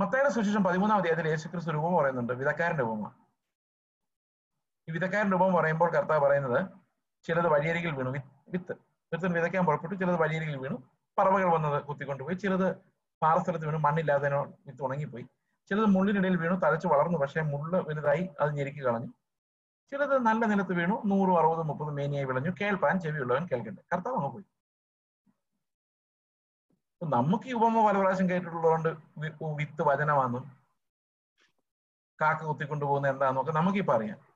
മത്തയുടെ 0.00 0.28
സുശേഷം 0.28 0.64
പതിമൂന്നാം 0.64 0.98
അധ്യായത്തിൽ 0.98 1.28
യേശുക്രിസ്തു 1.28 1.70
രൂപം 1.70 2.02
പറയുന്നുണ്ട്. 2.02 2.32
വിധക്കാരന്റെ 2.32 2.82
ഉപമ. 2.82 3.10
ഈ 4.88 4.92
വിധക്കാരന്റെ 4.92 5.36
ഉപമ 5.36 5.60
പറയുമ്പോൾ 5.60 5.90
കർത്താവ് 5.92 6.20
പറയുന്നത് 6.20 6.68
ചിലത് 7.22 7.48
വഴിയരികിൽ 7.48 7.94
വീണു. 7.94 8.10
വിത്ത്. 8.48 8.72
വിത്ത് 9.12 9.26
വിതയ്ക്കാൻ 9.26 9.64
പുറപ്പെട്ടു 9.64 9.94
ചിലത് 9.94 10.20
വഴിയരികിൽ 10.20 10.56
വീണു. 10.56 10.82
പറവകൾ 11.18 11.48
വന്നത് 11.54 11.82
കുത്തിക്കൊണ്ടുപോയി. 11.82 12.36
ചിലത് 12.36 12.68
പാറസ്ഥലത്ത് 13.22 13.66
വീണു 13.66 13.78
മണ്ണില്ലാത്തതിനോ 13.78 14.42
വിത്ത് 14.66 14.82
ഉണങ്ങിപ്പോയി. 14.82 15.24
ചിലത് 15.68 15.86
മുള്ളിനിടയിൽ 15.86 16.36
വീണു 16.36 16.54
തലച്ചു 16.54 16.88
വളർന്നു 16.88 17.18
പക്ഷേ 17.18 17.40
മുള്ള 17.40 17.76
വലുതായി 17.88 18.28
അത് 18.40 18.56
ഞെരുക്കി 18.56 18.86
കളഞ്ഞു. 18.86 19.10
ചിലത് 19.92 20.18
നല്ല 20.26 20.44
നിലത്ത് 20.44 20.72
വീണു 20.72 21.02
നൂറും 21.06 21.38
അറുപതും 21.38 21.66
മുപ്പതും 21.66 21.94
മേനിയായി 21.94 22.26
വിളഞ്ഞു. 22.26 22.50
കേൾപ്പാൻ 22.60 23.00
ചെവിയുള്ളവൻ 23.00 23.46
കേൾക്കട്ടെ. 23.52 23.82
കർത്താവ് 23.92 24.16
അങ്ങ് 24.16 24.32
പോയി. 24.32 24.46
നമുക്ക് 27.02 27.46
ഈ 27.48 27.52
ഉപമ 27.52 27.86
പല 27.86 27.96
പ്രാവശ്യം 27.98 28.30
കേട്ടിട്ടുള്ളതുകൊണ്ട് 28.30 28.88
വിത്ത് 29.60 29.82
വചനമാണെന്നും 29.82 30.44
കാക്ക 32.20 32.44
കുത്തിക്കൊണ്ടു 32.44 32.84
പോകുന്ന 32.84 33.08
എന്താണെന്നൊക്കെ 33.08 33.52
നമുക്കിപ്പോ 33.52 33.94
അറിയാം. 33.94 34.31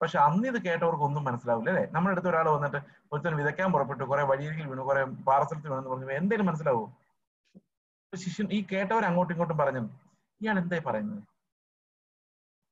പക്ഷെ 0.00 0.18
അന്ന് 0.18 0.48
ഇത് 0.48 0.62
കേട്ടവർക്ക് 0.62 1.04
ഒന്നും 1.04 1.24
മനസ്സിലാവില്ല 1.24 1.70
അല്ലെ? 1.70 1.90
നമ്മുടെ 1.92 2.12
അടുത്ത് 2.12 2.28
ഒരാൾ 2.28 2.50
വന്നിട്ട് 2.50 2.76
ഒരുത്തൻ 3.12 3.36
വിതയ്ക്കാൻ 3.36 3.72
പുറപ്പെട്ടു 3.72 4.04
കുറെ 4.04 4.22
വഴിയരികിൽ 4.22 4.66
വീണു 4.66 4.82
കുറെ 4.82 5.04
പാറസ്ഥലത്ത് 5.04 5.68
വീണെന്ന് 5.68 5.90
പറഞ്ഞു 5.90 6.10
എന്തേലും 6.10 6.46
മനസ്സിലാവോ? 6.46 6.84
ശിഷ്യൻ 8.14 8.48
ഈ 8.52 8.66
കേട്ടവർ 8.72 9.04
അങ്ങോട്ടും 9.04 9.34
ഇങ്ങോട്ടും 9.34 9.58
പറഞ്ഞു 9.58 9.82
ഇയാൾ 10.40 10.58
എന്തായി 10.58 10.82
പറയുന്നത്? 10.86 11.22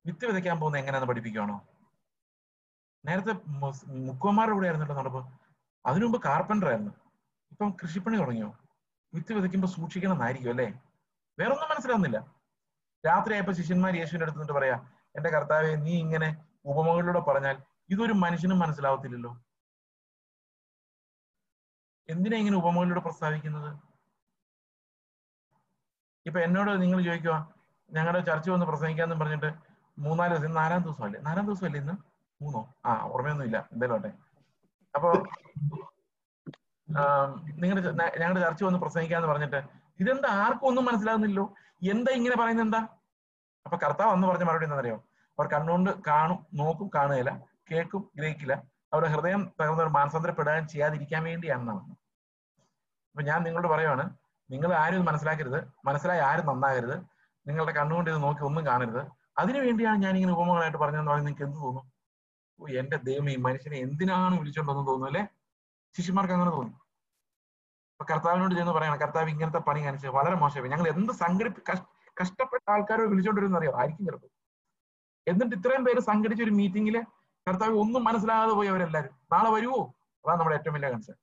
വിത്ത് 0.06 0.24
വിതയ്ക്കാൻ 0.24 0.60
പോകുന്നത് 0.60 0.80
എങ്ങനെയാന്ന് 0.80 1.08
പഠിപ്പിക്കുകയാണോ 1.08 1.56
നേരത്തെ 3.04 3.32
മുക്കുവന്മാരുടെ 4.08 4.54
കൂടെ 4.54 4.66
ആയിരുന്നു 4.66 4.94
നടപ്പ്. 4.94 5.20
അതിനു 5.86 6.04
മുമ്പ് 6.04 6.22
കാർപ്പന്റർ 6.22 6.68
ആയിരുന്നു. 6.68 6.92
ഇപ്പം 7.52 7.70
കൃഷിപ്പണി 7.82 8.16
തുടങ്ങിയോ? 8.16 8.50
വിത്ത് 9.12 9.32
വിതയ്ക്കുമ്പോൾ 9.32 9.66
സൂക്ഷിക്കണം 9.66 10.12
എന്നായിരിക്കും 10.12 10.50
അല്ലേ? 10.50 10.66
വേറൊന്നും 11.38 11.68
മനസ്സിലാവുന്നില്ല. 11.70 12.18
രാത്രിയായപ്പോ 13.06 13.52
ശിഷ്യന്മാർ 13.52 13.96
യേശുവിന്റെ 13.96 14.24
അടുത്ത് 14.24 14.38
നിന്നിട്ട് 14.38 14.58
പറയാ 14.58 14.76
എന്റെ 15.16 15.30
കർത്താവെ 15.30 15.74
നീ 15.76 15.98
ഇങ്ങനെ 15.98 16.28
ഉപമകളിലൂടെ 16.64 17.20
പറഞ്ഞാൽ 17.20 17.56
ഇതൊരു 17.90 18.12
മനുഷ്യനും 18.24 18.58
മനസ്സിലാവത്തില്ലല്ലോ. 18.58 19.32
എന്തിനാ 22.08 22.36
ഇങ്ങനെ 22.42 22.56
ഉപമകളിലൂടെ 22.56 23.02
പ്രസ്താവിക്കുന്നത്? 23.06 23.70
ഇപ്പൊ 26.26 26.38
എന്നോട് 26.46 26.70
നിങ്ങൾ 26.82 26.98
ചോദിക്കുക 27.04 27.34
ഞങ്ങളുടെ 27.90 28.20
ചർച്ച 28.20 28.48
വന്ന് 28.50 28.66
പ്രസംഗിക്കാന്ന് 28.66 29.16
പറഞ്ഞിട്ട് 29.20 29.50
മൂന്നാൽ 29.98 30.30
ദിവസം 30.34 30.54
നാലാം 30.60 30.82
ദിവസം 30.82 31.04
അല്ലേ 31.04 31.20
നാലാം 31.20 31.46
ദിവസം 31.46 31.66
അല്ലേ 31.66 31.80
ഇന്ന്? 31.80 31.94
മൂന്നോ? 32.40 32.60
ആ 32.86 32.92
ഓർമ്മയൊന്നും 33.12 33.46
ഇല്ല 33.46 33.58
എന്തായാലും 33.72 33.96
ആട്ടെ 33.96 34.10
അപ്പൊ 34.94 35.10
നിങ്ങളുടെ 37.62 37.82
ഞങ്ങളുടെ 38.20 38.40
ചർച്ച 38.46 38.62
വന്ന് 38.64 38.78
പ്രസംഗിക്കാന്ന് 38.78 39.28
പറഞ്ഞിട്ട് 39.28 39.60
ഇതെന്താ? 40.00 40.30
ആർക്കും 40.44 40.68
ഒന്നും 40.68 40.84
മനസ്സിലാകുന്നില്ലോ 40.84 41.44
എന്താ 41.92 42.10
ഇങ്ങനെ 42.12 42.36
പറയുന്നത് 42.42 42.66
എന്താ? 42.66 42.80
അപ്പൊ 43.66 43.76
കർത്താവ് 43.84 44.12
അന്ന് 44.14 44.26
പറഞ്ഞ 44.26 44.44
മറുപടി 44.48 44.66
എന്താണെന്നറിയോ? 44.66 44.96
അവർ 45.38 45.46
കണ്ണുകൊണ്ട് 45.52 45.90
കാണും 46.06 46.38
നോക്കും 46.54 46.90
കാണുകയില്ല. 46.94 47.32
കേൾക്കും 47.70 48.10
ഗ്രഹിക്കില്ല. 48.18 48.54
അവരുടെ 48.92 49.10
ഹൃദയം 49.14 49.42
തകർന്നവർ 49.60 49.88
മാനസാന്തരപ്പെടാൻ 49.88 50.68
ചെയ്യാതിരിക്കാൻ 50.68 51.22
വേണ്ടിയാണെന്നാണ് 51.24 51.94
അപ്പൊ 53.12 53.22
ഞാൻ 53.22 53.42
നിങ്ങളോട് 53.42 53.68
പറയുവാണ് 53.72 54.04
നിങ്ങൾ 54.50 54.70
ആരും 54.74 54.98
ഇത് 54.98 55.06
മനസ്സിലാക്കരുത്. 55.06 55.58
മനസ്സിലായി 55.84 56.20
ആരും 56.20 56.46
നന്നാകരുത്. 56.46 56.96
നിങ്ങളുടെ 57.46 57.72
കണ്ണുകൊണ്ട് 57.72 58.10
ഇത് 58.10 58.18
നോക്കി 58.22 58.42
ഒന്നും 58.48 58.66
കാണരുത്. 58.66 59.02
അതിനു 59.38 59.58
വേണ്ടിയാണ് 59.58 59.98
ഞാൻ 60.02 60.14
ഇങ്ങനെ 60.18 60.32
ഉപമകളായിട്ട് 60.32 60.78
പറഞ്ഞതെന്ന് 60.78 61.10
പറഞ്ഞാൽ 61.10 61.26
നിങ്ങൾക്ക് 61.26 61.46
എന്ത് 61.48 61.58
തോന്നും? 61.64 61.84
ഓ 62.60 62.66
എന്റെ 62.80 62.96
ദൈവം 63.08 63.30
ഈ 63.30 63.36
മനുഷ്യനെ 63.46 63.76
എന്തിനാണ് 63.86 64.34
വിളിച്ചോണ്ടെന്ന് 64.40 64.84
തോന്നുന്നു 64.86 65.08
അല്ലെ? 65.10 65.22
ശിശുമാർക്ക് 65.96 66.34
അങ്ങനെ 66.34 66.50
തോന്നി. 66.50 66.74
അപ്പൊ 67.92 68.04
കർത്താവിനോട് 68.12 68.54
ചെന്ന് 68.54 68.72
പറയണം 68.72 68.98
കർത്താവ് 69.00 69.30
ഇങ്ങനത്തെ 69.34 69.58
പണി 69.58 69.80
കാണിച്ചത് 69.86 70.14
വളരെ 70.18 70.36
മോശമായി. 70.42 70.72
ഞങ്ങൾ 70.74 70.88
എന്ത് 70.94 71.12
സംഘടിപ്പി 71.12 71.62
കഷ്ടപ്പെട്ട 72.20 72.64
ആൾക്കാരെ 72.74 73.04
വിളിച്ചോണ്ടിരുന്നറിയോ 73.12 73.72
ആയിരിക്കും 73.80 74.06
ചിലപ്പോൾ. 74.06 74.30
എന്നിട്ട് 75.26 75.56
ഇത്രയും 75.56 75.84
പേര് 75.84 76.00
സംഘടിച്ച 76.00 76.42
ഒരു 76.42 76.50
മീറ്റിംഗിൽ 76.50 77.02
കർത്താവ് 77.48 77.72
ഒന്നും 77.72 78.04
മനസ്സിലാകാതെ 78.04 78.52
പോയി 78.52 78.68
അവരെല്ലാരും. 78.68 79.14
നാളെ 79.32 79.50
വരുവോ? 79.50 79.94
അതാണ് 80.24 80.38
നമ്മുടെ 80.38 80.56
ഏറ്റവും 80.56 80.74
വലിയ 80.74 80.88
കൺസേൺ 80.88 81.14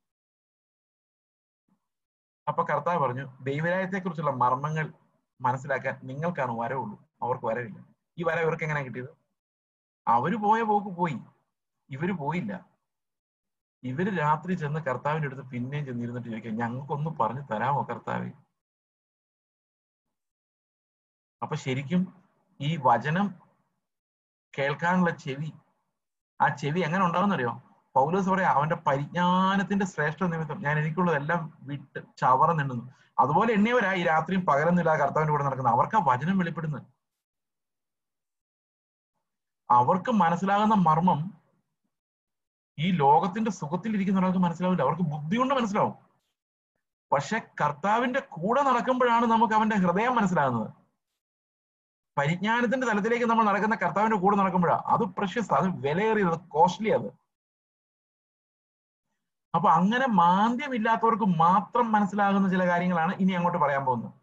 അപ്പൊ 2.47 2.64
കർത്താവ് 2.64 3.00
പറഞ്ഞു 3.00 3.43
ദൈവരായത്തെ 3.43 4.00
കുറിച്ചുള്ള 4.00 4.32
മർമ്മങ്ങൾ 4.32 4.93
മനസ്സിലാക്കാൻ 5.41 6.00
നിങ്ങൾക്കാണ് 6.04 6.60
വരവുള്ളൂ. 6.60 7.08
അവർക്ക് 7.22 7.45
വരവില്ല. 7.45 7.86
ഈ 8.18 8.24
വര 8.24 8.39
ഇവർക്ക് 8.39 8.64
എങ്ങനെ 8.64 8.84
കിട്ടിയത്? 8.84 9.10
അവർ 10.08 10.41
പോയ 10.41 10.62
പോക്ക് 10.62 10.88
പോയി. 10.88 11.20
ഇവർ 11.89 12.18
പോയില്ല. 12.18 12.70
ഇവർ 13.84 14.18
രാത്രി 14.18 14.54
ചെന്ന് 14.54 14.80
കർത്താവിന്റെ 14.80 15.28
അടുത്ത് 15.28 15.41
പിന്നെയും 15.41 15.86
ചെന്നിരുന്നിട്ട് 15.86 16.30
ചോദിക്കാം 16.30 16.56
ഞങ്ങൾക്കൊന്ന് 16.56 17.10
പറഞ്ഞു 17.10 17.41
തരാമോ 17.41 17.88
കർത്താവ്? 17.89 18.32
അപ്പൊ 21.41 21.56
ശരിക്കും 21.56 22.24
ഈ 22.62 22.80
വചനം 22.84 23.39
കേൾക്കാനുള്ള 24.58 25.10
ചെവി. 25.10 25.52
ആ 26.41 26.47
ചെവി 26.47 26.80
എങ്ങനെ 26.80 27.06
ഉണ്ടാവുന്നറിയോ 27.06 27.62
പൗലോസ് 27.95 28.30
പറയാം 28.30 28.52
അവന്റെ 28.52 28.76
പരിജ്ഞാനത്തിന്റെ 28.76 29.86
ശ്രേഷ്ഠ 29.86 30.24
നിമിത്തം. 30.24 30.62
ഞാൻ 30.62 30.80
എനിക്കുള്ളതെല്ലാം 30.80 31.54
വിട്ട് 31.62 32.00
ചവറ 32.18 32.52
നിന്നുന്നു. 32.52 32.86
അതുപോലെ 33.20 33.54
എണ്ണിയവരാ 33.54 33.93
ഈ 33.93 34.04
രാത്രിയും 34.04 34.76
നില 34.76 34.89
കർത്താവിന്റെ 34.89 35.32
കൂടെ 35.32 35.43
നടക്കുന്നത്. 35.43 35.74
അവർക്ക് 35.74 35.95
ആ 35.95 36.00
വചനം 36.04 36.38
വെളിപ്പെടുന്നത്. 36.38 36.84
അവർക്ക് 39.70 40.12
മനസ്സിലാകുന്ന 40.12 40.74
മർമ്മം 40.74 41.20
ഈ 42.80 42.91
ലോകത്തിന്റെ 42.91 43.52
സുഖത്തിൽ 43.52 43.95
ഇരിക്കുന്ന 43.95 44.20
ഒരാൾക്ക് 44.20 44.39
മനസ്സിലാവില്ല. 44.39 44.82
അവർക്ക് 44.82 45.02
ബുദ്ധി 45.02 45.38
കൊണ്ട് 45.38 45.54
മനസ്സിലാവും. 45.54 45.95
പക്ഷെ 47.12 47.39
കർത്താവിന്റെ 47.62 48.20
കൂടെ 48.20 48.62
നടക്കുമ്പോഴാണ് 48.62 49.26
നമുക്ക് 49.26 49.54
അവന്റെ 49.54 49.76
ഹൃദയം 49.76 50.16
മനസ്സിലാകുന്നത്. 50.16 50.78
പരിജ്ഞാനത്തിന്റെ 52.20 52.86
തലത്തിലേക്ക് 52.91 53.28
നമ്മൾ 53.32 53.45
നടക്കുന്ന 53.49 53.76
കർത്താവിന്റെ 53.84 54.20
കൂടെ 54.24 54.36
നടക്കുമ്പോഴാണ് 54.41 54.86
അത് 54.93 55.03
പ്രഷ്യസ് 55.17 55.51
അത് 55.59 55.67
വിലയേറിയത് 55.86 56.38
കോസ്റ്റ്ലി 56.55 56.91
അത്. 56.99 57.09
അപ്പൊ 59.53 59.67
അങ്ങനെ 59.80 60.07
മാന്ദ്യമില്ലാത്തവർക്ക് 60.22 61.28
മാത്രം 61.45 61.86
മനസ്സിലാകുന്ന 61.95 62.47
ചില 62.55 62.63
കാര്യങ്ങളാണ് 62.72 63.13
ഇനി 63.24 63.34
അങ്ങോട്ട് 63.38 63.59
പറയാൻ 63.63 63.84
പോകുന്നത്. 63.88 64.13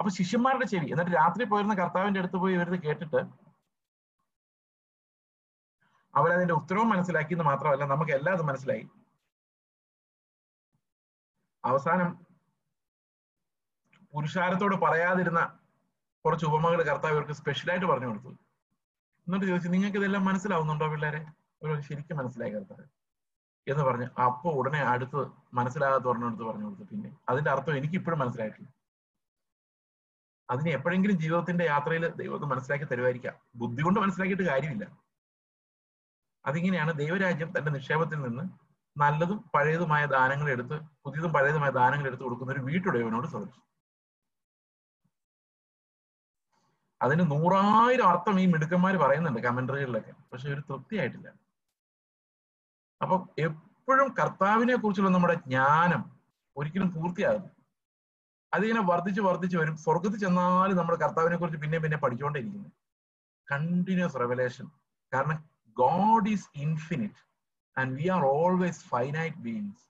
അപ്പൊ 0.00 0.10
ശിഷ്യന്മാരുടെ 0.18 0.66
ചെവി 0.72 0.88
എന്നിട്ട് 0.94 1.12
രാത്രി 1.20 1.44
പോയിരുന്ന 1.52 1.74
കർത്താവിന്റെ 1.80 2.20
അടുത്ത് 2.22 2.38
പോയി 2.42 2.54
ഇവരുത് 2.56 2.78
കേട്ടിട്ട് 2.86 3.20
അവരതിന്റെ 6.14 6.54
ഉത്തരവും 6.60 6.88
മനസ്സിലാക്കി 6.94 7.34
എന്ന് 7.36 7.46
മാത്രമല്ല 7.50 7.86
നമുക്ക് 7.92 8.12
എല്ലാം 8.16 8.34
അത് 8.36 8.44
മനസ്സിലായി. 8.50 8.84
അവസാനം 11.64 12.08
പുരുഷാരത്തോട് 14.14 14.76
പറയാതിരുന്ന 14.76 15.58
കുറച്ച് 16.24 16.46
ഉപമകൾ 16.46 16.82
കർത്താവ് 16.82 17.14
ഇവർക്ക് 17.14 17.32
സ്പെഷ്യലായിട്ട് 17.32 17.86
പറഞ്ഞു 17.86 18.06
കൊടുത്തു. 18.06 18.28
എന്നിട്ട് 19.26 19.46
ചോദിച്ചു 19.46 19.68
നിങ്ങൾക്ക് 19.68 19.96
ഇതെല്ലാം 19.96 20.24
മനസ്സിലാവുന്നുണ്ടോ 20.24 20.88
പിള്ളേരെ? 20.88 21.26
ഒരു 21.62 21.80
ശരിക്കും 21.80 22.16
മനസ്സിലായി 22.16 22.52
കർത്താവ്. 22.52 22.84
എന്ന് 23.66 23.84
പറഞ്ഞു 23.84 24.22
അപ്പൊ 24.22 24.50
ഉടനെ 24.50 24.78
അടുത്ത് 24.78 25.20
മനസ്സിലാകാത്ത 25.54 26.04
ഒരെണ്ണെടുത്ത് 26.04 26.44
പറഞ്ഞു 26.44 26.64
കൊടുത്തു. 26.64 26.84
പിന്നെ 26.90 27.16
അതിന്റെ 27.28 27.50
അർത്ഥം 27.50 27.76
എനിക്ക് 27.76 27.94
ഇപ്പോഴും 27.94 28.18
മനസ്സിലായിട്ടില്ല. 28.18 28.68
അതിന് 30.50 30.70
എപ്പോഴെങ്കിലും 30.70 31.18
ജീവിതത്തിന്റെ 31.18 31.64
യാത്രയിൽ 31.64 32.08
ദൈവത്തെ 32.08 32.46
മനസ്സിലാക്കി 32.46 32.84
തരുമായിരിക്കാം. 32.84 33.34
ബുദ്ധി 33.54 33.82
കൊണ്ട് 33.82 34.00
മനസ്സിലാക്കിയിട്ട് 34.00 34.42
കാര്യമില്ല. 34.42 34.84
അതിങ്ങനെയാണ് 36.46 36.92
ദൈവരാജ്യം 36.92 37.58
തന്റെ 37.58 37.70
നിക്ഷേപത്തിൽ 37.70 38.18
നിന്ന് 38.22 38.44
നല്ലതും 38.96 39.44
പഴയതുമായ 39.54 40.06
ദാനങ്ങൾ 40.06 40.50
എടുത്ത് 40.50 40.80
പുതിയതും 41.04 41.32
പഴയതുമായ 41.32 41.70
ദാനങ്ങൾ 41.70 42.06
എടുത്ത് 42.06 42.22
കൊടുക്കുന്ന 42.22 42.52
ഒരു 42.52 42.60
വീട്ടുടയവനോട് 42.60 43.26
സദൃശം 43.26 43.73
അതിന് 47.00 47.24
നൂറായിരം 47.30 48.08
അർത്ഥം 48.08 48.40
ഈ 48.40 48.46
മിടുക്കന്മാർ 48.46 48.96
പറയുന്നുണ്ട് 48.96 49.40
കമന്ററികളിലൊക്കെ. 49.40 50.12
പക്ഷെ 50.32 50.48
ഒരു 50.48 50.60
തൃപ്തിയായിട്ടില്ല. 50.60 51.28
അപ്പൊ 53.00 53.16
എപ്പോഴും 53.38 54.14
കർത്താവിനെ 54.18 54.76
കുറിച്ചുള്ള 54.76 55.10
നമ്മുടെ 55.10 55.34
ജ്ഞാനം 55.34 56.02
ഒരിക്കലും 56.56 56.90
പൂർത്തിയാകുന്നു 56.94 57.50
അതിങ്ങനെ 58.52 58.80
വർദ്ധിച്ച് 58.80 59.20
വർദ്ധിച്ച് 59.20 59.56
വരും. 59.56 59.76
സ്വർഗത്തിൽ 59.76 60.20
ചെന്നാലും 60.20 60.76
നമ്മൾ 60.76 60.94
കർത്താവിനെ 60.96 61.36
കുറിച്ച് 61.36 61.60
പിന്നെ 61.60 61.78
പിന്നെ 61.78 61.96
പഠിച്ചുകൊണ്ടേയിരിക്കുന്നു. 61.96 62.70
കണ്ടിന്യൂസ് 63.48 64.20
റെവലേഷൻ 64.20 64.66
കാരണം 65.12 65.38
God 65.76 66.28
is 66.28 66.48
infinite 66.54 67.20
and 67.76 67.92
we 67.98 68.06
are 68.08 68.22
always 68.24 68.84
finite 68.92 69.36
beings 69.36 69.84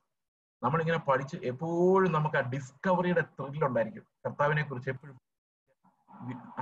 നമ്മളിങ്ങനെ 0.62 0.98
പഠിച്ച് 0.98 1.36
എപ്പോഴും 1.36 2.12
നമുക്ക് 2.12 2.36
ആ 2.36 2.40
ഡിസ്കവറിയുടെ 2.40 3.20
ത്രില്ലുണ്ടായിരിക്കും 3.20 4.04
കർത്താവിനെ 4.26 4.62
കുറിച്ച് 4.62 4.90
എപ്പോഴും 4.90 5.16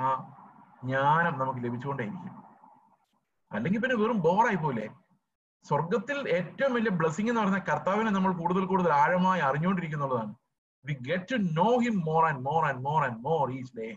ആ 0.03 0.09
ജ്ഞാനം 0.85 1.35
നമുക്ക് 1.41 1.61
ലഭിച്ചുകൊണ്ടേയിരിക്കും. 1.65 2.35
അല്ലെങ്കിൽ 3.51 3.81
പിന്നെ 3.83 3.97
വെറും 4.03 4.19
ബോറായി 4.27 4.59
പോലെ 4.65 4.85
സ്വർഗത്തിൽ 5.65 6.19
ഏറ്റവും 6.37 6.73
വലിയ 6.77 6.93
ബ്ലെസ്സിങ് 7.01 7.31
എന്ന് 7.33 7.41
പറയുന്ന 7.41 7.61
കർത്താവിനെ 7.71 8.11
നമ്മൾ 8.15 8.33
കൂടുതൽ 8.41 8.65
കൂടുതൽ 8.71 8.93
ആഴമായി 9.03 9.43
അറിഞ്ഞുകൊണ്ടിരിക്കുന്നുള്ളതാണ്. 9.49 10.33
We 10.85 10.95
get 11.11 11.29
to 11.33 11.37
know 11.61 11.69
him 11.85 11.97
more 12.09 12.23
and 12.31 12.43
more 12.49 12.63
and 12.71 12.83
more 12.89 13.01
and 13.09 13.21
more 13.29 13.45
is 13.59 13.73
day 13.81 13.89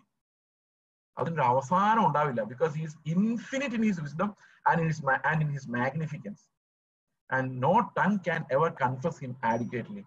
അതിനൊരു 1.18 1.46
അവസാനം 1.52 2.02
ഉണ്ടാവില്ല. 2.08 2.42
Because 2.52 2.74
his 2.82 2.98
infinite 3.14 3.76
in 3.78 3.84
his 3.90 4.02
wisdom 4.08 4.30
and 4.70 4.82
in 4.84 4.88
his 4.92 5.04
and 5.30 5.42
in 5.46 5.52
his 5.56 5.70
magnificence 5.78 6.44
and 7.30 7.50
no 7.66 7.74
tongue 8.00 8.12
can 8.28 8.42
ever 8.58 8.70
confess 8.84 9.20
him 9.24 9.34
adequately 9.52 10.04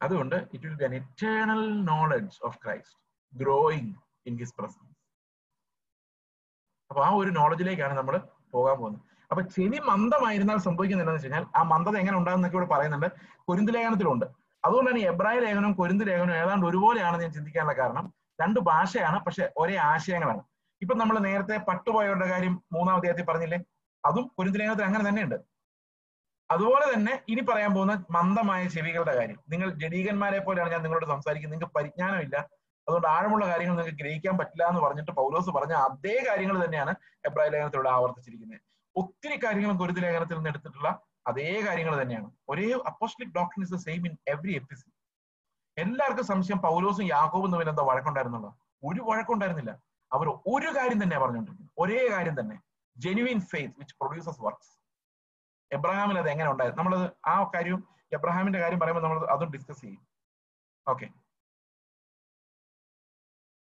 അതുകൊണ്ട് 0.00 0.36
it 0.54 0.64
will 0.66 0.76
be 0.82 0.86
an 0.88 0.94
eternal 1.02 1.62
knowledge 1.90 2.36
of 2.48 2.58
Christ 2.64 2.96
growing 3.32 3.94
in 4.28 4.36
his 4.38 4.54
presence 4.58 4.94
അപ്പൊ 6.90 7.00
ആ 7.04 7.10
ഒരു 7.10 7.30
നോളജിലേക്കാണ് 7.30 7.94
നമ്മൾ 7.98 8.14
പോകാൻ 8.52 8.76
പോകുന്നത്. 8.78 9.02
അപ്പൊ 9.30 9.42
ചെവി 9.42 9.78
മന്ദമായിരുന്നാൽ 9.88 10.58
സംഭവിക്കുന്നത് 10.58 11.04
എന്താണെന്ന് 11.04 11.26
വെച്ച് 11.26 11.34
കഴിഞ്ഞാൽ 11.34 11.58
ആ 11.58 11.62
മന്ദത 11.72 11.96
എങ്ങനെ 11.96 12.16
ഉണ്ടാകുന്നൊക്കെ 12.16 12.56
ഇവിടെ 12.56 12.68
പറയുന്നുണ്ട്. 12.74 13.08
കുരുന്ത് 13.48 13.74
ലേഖനത്തിലുണ്ട്. 13.74 14.26
അതുകൊണ്ടാണ് 14.64 14.98
ഈ 14.98 15.02
എബ്രായ 15.02 15.40
ലേഖനവും 15.40 15.72
കുരുന്ത് 15.72 16.04
ലേഖനവും 16.08 16.36
ഏതാണ്ട് 16.36 16.66
ഒരുപോലെയാണെന്ന് 16.66 17.24
ഞാൻ 17.24 17.32
ചിന്തിക്കാനുള്ള 17.32 17.74
കാരണം. 17.78 18.04
രണ്ട് 18.40 18.60
ഭാഷയാണ് 18.60 19.18
പക്ഷെ 19.24 19.44
ഒരേ 19.56 19.76
ആശയങ്ങളാണ്. 19.76 20.42
ഇപ്പൊ 20.82 20.94
നമ്മൾ 20.94 21.18
നേരത്തെ 21.18 21.56
പട്ടുപോയവരുടെ 21.68 22.28
കാര്യം 22.28 22.54
മൂന്നാം 22.72 22.96
അധ്യായത്തിൽ 22.96 23.24
പറഞ്ഞില്ലേ? 23.24 23.58
അതും 24.04 24.26
കുരുന്ത് 24.38 24.58
ലേഖനത്തിൽ 24.60 24.84
അങ്ങനെ 24.84 25.08
തന്നെയുണ്ട്. 25.08 25.38
അതുപോലെ 26.50 26.94
തന്നെ 26.94 27.14
ഇനി 27.28 27.40
പറയാൻ 27.40 27.74
പോകുന്ന 27.74 27.94
മന്ദമായ 28.10 28.68
ചെവികളുടെ 28.68 29.14
കാര്യം. 29.16 29.38
നിങ്ങൾ 29.48 29.68
ജഡീകന്മാരെ 29.74 30.38
പോലെയാണ് 30.38 30.70
ഞാൻ 30.72 30.82
നിങ്ങളോട് 30.82 31.06
സംസാരിക്കുന്നത്. 31.06 31.54
നിങ്ങൾക്ക് 31.54 31.74
പരിജ്ഞാനമില്ല. 31.78 32.36
അതുകൊണ്ട് 32.88 33.08
ആഴമുള്ള 33.08 33.44
കാര്യങ്ങൾ 33.46 33.74
നിങ്ങൾക്ക് 33.76 33.98
ഗ്രഹിക്കാൻ 34.02 34.38
പറ്റില്ല 34.38 34.64
എന്ന് 34.68 34.80
പറഞ്ഞിട്ട് 34.80 35.10
പൗലോസ് 35.10 35.50
പറഞ്ഞ 35.50 35.72
അതേ 35.88 36.24
കാര്യങ്ങൾ 36.28 36.64
തന്നെയാണ് 36.64 36.92
എബ്രാഹിം 37.28 37.52
ലേഖനത്തിലൂടെ 37.52 37.90
ആവർത്തിച്ചിരിക്കുന്നത്. 37.90 38.60
ഒത്തിരി 38.96 39.36
കാര്യങ്ങൾ 39.44 39.72
ഗുരുതി 39.72 40.00
ലേഖനത്തിൽ 40.00 40.34
നിന്ന് 40.34 40.50
എടുത്തിട്ടുള്ള 40.50 40.90
അതേ 41.26 41.50
കാര്യങ്ങൾ 41.66 42.02
തന്നെയാണ്. 42.02 42.30
ഒരേ 42.48 42.72
apostolic 42.86 43.34
doctrine 43.36 43.62
is 43.62 43.72
the 43.72 43.76
same 43.76 44.06
in 44.06 44.14
every 44.28 44.54
epistle 44.60 44.94
എല്ലാവർക്കും 45.76 46.26
സംശയം 46.26 46.58
പൗലോസും 46.58 47.06
യാക്കോബും 47.06 47.50
തമ്മിൽ 47.52 47.68
എന്താ 47.68 47.82
വഴക്കുണ്ടായിരുന്നുള്ളൂ 47.82 48.50
ഒരു 48.84 49.00
വഴക്കുണ്ടായിരുന്നില്ല. 49.00 49.72
അവർ 50.12 50.28
ഒരു 50.28 50.70
കാര്യം 50.78 51.02
തന്നെ 51.02 51.16
പറഞ്ഞുകൊണ്ടിരിക്കുന്നത്. 51.18 51.74
ഒരേ 51.78 52.00
കാര്യം 52.14 52.40
തന്നെ. 52.40 52.56
Genuine 52.96 53.40
faith 53.40 53.74
which 53.78 53.94
produces 54.00 54.40
works 54.40 54.72
എബ്രഹാമിൽ 55.70 56.18
അത് 56.18 56.28
എങ്ങനെ 56.30 56.50
ഉണ്ടായിരുന്നു? 56.50 56.82
നമ്മളത് 56.82 57.06
ആ 57.26 57.50
കാര്യവും 57.54 57.80
എബ്രഹാമിന്റെ 58.12 58.58
കാര്യം 58.58 58.80
പറയുമ്പോൾ 58.80 59.02
നമ്മൾ 59.02 59.18
അതും 59.34 59.50
ഡിസ്കസ് 59.50 59.80
ചെയ്യും. 59.80 60.02
ഓക്കെ 60.86 61.06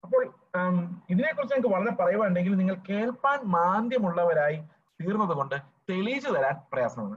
അപ്പോൾ 0.04 0.22
ഇതിനെക്കുറിച്ച് 1.12 1.54
നിങ്ങൾക്ക് 1.54 1.74
വളരെ 1.76 1.92
പറയുവാണെങ്കിൽ 2.00 2.54
നിങ്ങൾ 2.60 2.76
കേൾപ്പാൻ 2.88 3.38
മാന്ദ്യമുള്ളവരായി 3.56 4.58
തീർന്നത് 5.00 5.34
കൊണ്ട് 5.38 5.56
തെളിയിച്ചു 5.90 6.30
തരാൻ 6.36 6.56
പ്രയാസമാണ്. 6.72 7.16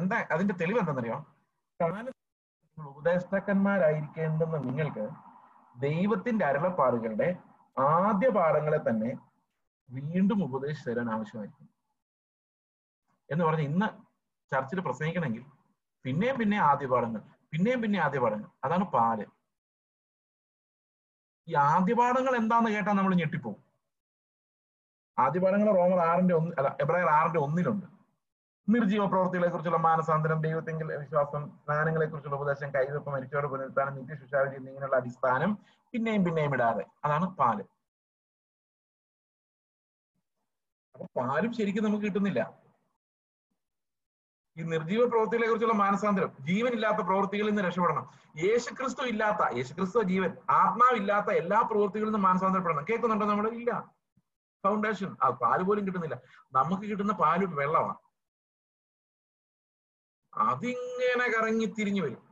എന്താ 0.00 0.16
അതിന്റെ 0.34 0.54
തെളിവ് 0.60 0.80
എന്താണെന്നറിയോ 0.82 1.18
ഉപദേഷ്ടാക്കന്മാരായിരിക്കേണ്ടുന്ന 2.78 4.56
നിങ്ങൾക്ക് 4.66 5.04
ദൈവത്തിന്റെ 5.84 6.44
അരുളപ്പാടുകളുടെ 6.50 7.28
ആദ്യ 7.76 8.28
പാഠങ്ങളെ 8.36 8.80
തന്നെ 8.88 9.10
വീണ്ടും 9.88 10.38
ഉപദേശിച്ചു 10.46 10.88
തരാൻ 10.90 11.08
ആവശ്യമായിരിക്കും. 11.14 11.68
എന്ന് 13.30 13.44
പറഞ്ഞ് 13.44 13.66
ഇന്ന് 13.70 13.88
ചർച്ചിൽ 14.52 14.80
പ്രസംഗിക്കണമെങ്കിൽ 14.86 15.44
പിന്നെയും 16.04 16.36
പിന്നെ 16.40 16.58
ആദ്യ 16.70 16.86
പാഠങ്ങൾ 16.92 17.22
പിന്നെയും 17.52 17.80
പിന്നെ 17.82 17.98
ആദ്യ 18.06 18.20
പാഠങ്ങൾ. 18.24 18.50
അതാണ് 18.64 18.84
പാൽ. 18.94 19.20
ഈ 21.50 21.54
ആദ്യപാഠങ്ങൾ 21.54 22.32
എന്താന്ന് 22.40 22.70
കേട്ടാൽ 22.74 22.94
നമ്മൾ 22.98 23.14
ഞെട്ടിപ്പോവും. 23.20 23.60
ആദ്യപാഠങ്ങൾ 25.18 25.68
റോമർ 25.78 26.00
ആറിന്റെ 26.10 26.34
ഒന്ന് 26.40 26.52
അല്ല 26.58 26.68
എബ്രായർ 26.84 27.08
ആറിന്റെ 27.18 27.40
ഒന്നിലുണ്ട്. 27.46 27.86
നിർജീവ 28.68 29.04
പ്രവർത്തികളെ 29.12 29.48
കുറിച്ചുള്ള 29.52 29.78
മാനസാന്തരം 29.86 30.38
ദൈവത്തെങ്കിൽ 30.46 30.88
വിശ്വാസം 31.02 31.42
സ്നാനങ്ങളെ 31.62 32.06
കുറിച്ചുള്ള 32.06 32.36
ഉപദേശം 32.36 32.68
കൈവെപ്പ് 32.76 33.10
മരിച്ചോട് 33.14 33.46
പുനരുത്ഥാനം 33.52 33.96
നിത്യശുശാവിധി 33.98 34.56
എന്നിങ്ങനെയുള്ള 34.60 34.96
അടിസ്ഥാനം 34.96 35.52
പിന്നെയും 35.94 36.24
പിന്നെയും 36.26 36.54
ഇടാതെ 36.56 36.84
അതാണ് 37.04 37.26
പാൽ. 37.40 37.58
അപ്പൊ 40.94 41.06
പാലും 41.18 41.52
ശരിക്കും 41.58 41.84
നമുക്ക് 41.84 42.04
കിട്ടുന്നില്ല. 42.04 42.40
ഈ 44.60 44.62
നിർജീവ 44.62 45.08
പ്രവൃത്തികളെ 45.08 45.46
കുറിച്ചുള്ള 45.46 45.74
മാനസാന്തരം 45.74 46.32
ജീവനില്ലാത്ത 46.40 46.96
പ്രവൃത്തികളിൽ 46.96 47.48
നിന്ന് 47.48 47.62
രക്ഷപ്പെടണം. 47.62 48.10
യേശുക്രിസ്തു 48.38 49.02
ഇല്ലാത്ത 49.02 49.56
യേശുക്രിസ്തു 49.56 50.02
ജീവൻ 50.02 50.36
ആത്മാവില്ലാത്ത 50.50 51.26
എല്ലാ 51.30 51.60
പ്രവൃത്തികളിൽ 51.60 52.04
നിന്നും 52.04 52.22
മാനസാന്തരപ്പെടണം. 52.22 52.84
കേൾക്കുന്നുണ്ടോ 52.90 53.26
നമ്മൾ 53.26 53.48
ഇല്ല? 53.48 53.94
ഫൗണ്ടേഷൻ 54.64 55.16
ആ 55.22 55.30
പാൽ 55.30 55.62
പോലും 55.62 55.86
കിട്ടുന്നില്ല. 55.86 56.20
നമുക്ക് 56.52 56.82
കിട്ടുന്ന 56.82 57.12
പാൽ 57.12 57.44
വെള്ളമാണ്. 57.44 57.94
അതിങ്ങനെ 60.34 61.40
കറങ്ങി 61.40 61.66
തിരിഞ്ഞു 61.66 62.02
വരും. 62.02 62.30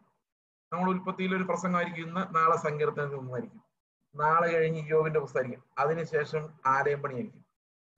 നമ്മൾ 0.72 0.90
ഉൽപ്പത്തിയിൽ 0.90 1.36
ഒരു 1.36 1.42
പ്രസംഗമായിരിക്കും 1.42 2.08
ഇന്ന് 2.08 2.34
നാളെ 2.36 2.56
സങ്കീർത്തനത്തിൽ 2.56 3.16
നിന്നായിരിക്കും 3.16 3.62
നാളെ 4.16 4.48
കഴിഞ്ഞ് 4.48 4.88
യോഗിന്റെ 4.88 5.20
പുസ്തകമായിരിക്കും. 5.20 5.64
അതിനുശേഷം 5.78 6.48
ആലയം 6.66 7.02
പണിയായിരിക്കും. 7.02 7.44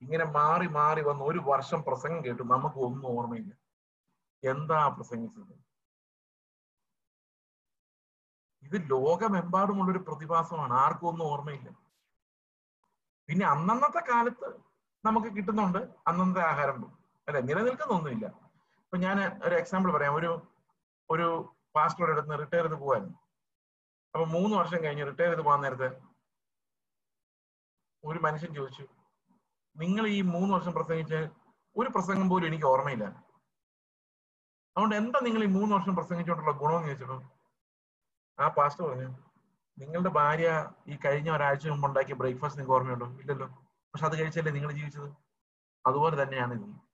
ഇങ്ങനെ 0.01 0.25
മാറി 0.25 0.67
മാറി 0.67 1.01
വന്ന് 1.01 1.25
ഒരു 1.25 1.39
വർഷം 1.39 1.83
പ്രസംഗം 1.83 2.25
കേട്ടു. 2.25 2.43
നമുക്ക് 2.43 2.75
ഒന്നും 2.75 3.07
ഓർമ്മയില്ല. 3.07 3.60
എന്താ 4.43 4.87
പ്രസംഗിച്ചത്? 4.87 5.53
ഇത് 8.63 8.77
ലോകമെമ്പാടുമുള്ള 8.89 9.91
ഒരു 9.91 10.01
പ്രതിഭാസമാണ്. 10.07 10.73
ആർക്കും 10.73 11.09
ഒന്നും 11.09 11.25
ഓർമ്മയില്ല. 11.25 11.69
പിന്നെ 13.29 13.45
അന്നന്നത്തെ 13.45 14.01
കാലത്ത് 14.11 14.47
നമുക്ക് 15.05 15.27
കിട്ടുന്നുണ്ട് 15.27 15.77
അന്നന്നത്തെ 16.07 16.43
ആഹാരം 16.51 16.77
അല്ലെ? 17.27 17.41
നിലനിൽക്കുന്നൊന്നുമില്ല 17.41 18.25
ഇപ്പൊ 18.83 18.97
ഞാൻ 18.97 19.17
ഒരു 19.43 19.55
എക്സാമ്പിൾ 19.55 19.91
പറയാം. 19.93 20.15
ഒരു 20.15 20.31
ഒരു 21.09 21.27
പാസ്റ്ററുടെ 21.75 22.11
അടുത്ത് 22.11 22.39
റിട്ടയർ 22.39 22.65
ചെയ്ത് 22.65 22.75
പോവായിരുന്നു 22.75 23.17
അപ്പൊ 24.13 24.25
മൂന്ന് 24.25 24.57
വർഷം 24.57 24.83
കഴിഞ്ഞ് 24.83 25.05
റിട്ടയർ 25.05 25.29
ചെയ്ത് 25.29 25.43
പോകാൻ 25.43 25.61
നേരത്തെ 25.61 25.89
ഒരു 28.03 28.19
മനുഷ്യൻ 28.19 28.53
ചോദിച്ചു 28.55 28.85
നിങ്ങൾ 29.75 30.07
ഈ 30.07 30.21
മൂന്ന് 30.21 30.53
വർഷം 30.53 30.73
പ്രസംഗിച്ച് 30.73 31.19
ഒരു 31.75 31.89
പ്രസംഗം 31.89 32.29
പോലും 32.29 32.47
എനിക്ക് 32.47 32.65
ഓർമ്മയില്ല. 32.65 33.05
അതുകൊണ്ട് 34.77 34.95
എന്താ 34.95 35.19
നിങ്ങൾ 35.23 35.43
ഈ 35.43 35.47
മൂന്ന് 35.47 35.75
വർഷം 35.75 35.95
പ്രസംഗിച്ചുകൊണ്ടുള്ള 35.95 36.51
ഗുണമെന്ന് 36.57 36.87
ചോദിച്ചപ്പോ 36.87 37.17
ആ 38.39 38.47
പാസ്റ്റർ 38.47 38.85
പറഞ്ഞു 38.85 39.09
നിങ്ങളുടെ 39.77 40.09
ഭാര്യ 40.09 40.69
ഈ 40.87 40.97
കഴിഞ്ഞ 41.05 41.31
ഒരാഴ്ച 41.31 41.67
മുമ്പ് 41.67 41.87
ഉണ്ടാക്കിയ 41.87 42.13
ബ്രേക്ക്ഫാസ്റ്റ് 42.13 42.59
നിങ്ങൾക്ക് 42.59 42.79
ഓർമ്മയുണ്ടോ? 42.79 43.19
ഇല്ലല്ലോ. 43.19 43.47
പക്ഷെ 43.93 44.05
അത് 44.05 44.19
കഴിച്ചല്ലേ 44.19 44.51
നിങ്ങൾ 44.51 44.71
ജീവിച്ചത്? 44.71 45.09
അതുപോലെ 45.85 46.23
തന്നെയാണ് 46.23 46.53
ഇത്. 46.53 46.91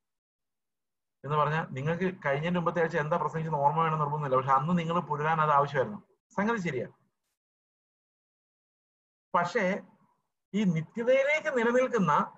എന്ന് 1.23 1.37
പറഞ്ഞാൽ 1.37 1.67
നിങ്ങൾക്ക് 1.71 2.17
കഴിഞ്ഞതിന്റെ 2.25 2.59
മുമ്പത്തെ 2.59 2.81
ആഴ്ച 2.81 2.97
എന്താ 2.97 3.17
പ്രസംഗിച്ചത് 3.17 3.55
ഓർമ്മ 3.55 3.81
വേണം 3.81 3.99
നിർബന്ധമില്ല. 3.99 4.35
പക്ഷെ 4.35 4.51
അന്ന് 4.51 4.79
നിങ്ങൾ 4.79 4.99
പുലരാൻ 4.99 5.41
അത് 5.41 5.51
ആവശ്യമായിരുന്നു. 5.51 5.99
സംഗതി 6.37 6.57
ശരിയാ. 6.57 6.87
പക്ഷേ 9.35 9.81
ഈ 10.53 10.63
നിത്യതയിലേക്ക് 10.63 11.57
നിലനിൽക്കുന്ന 11.57 12.33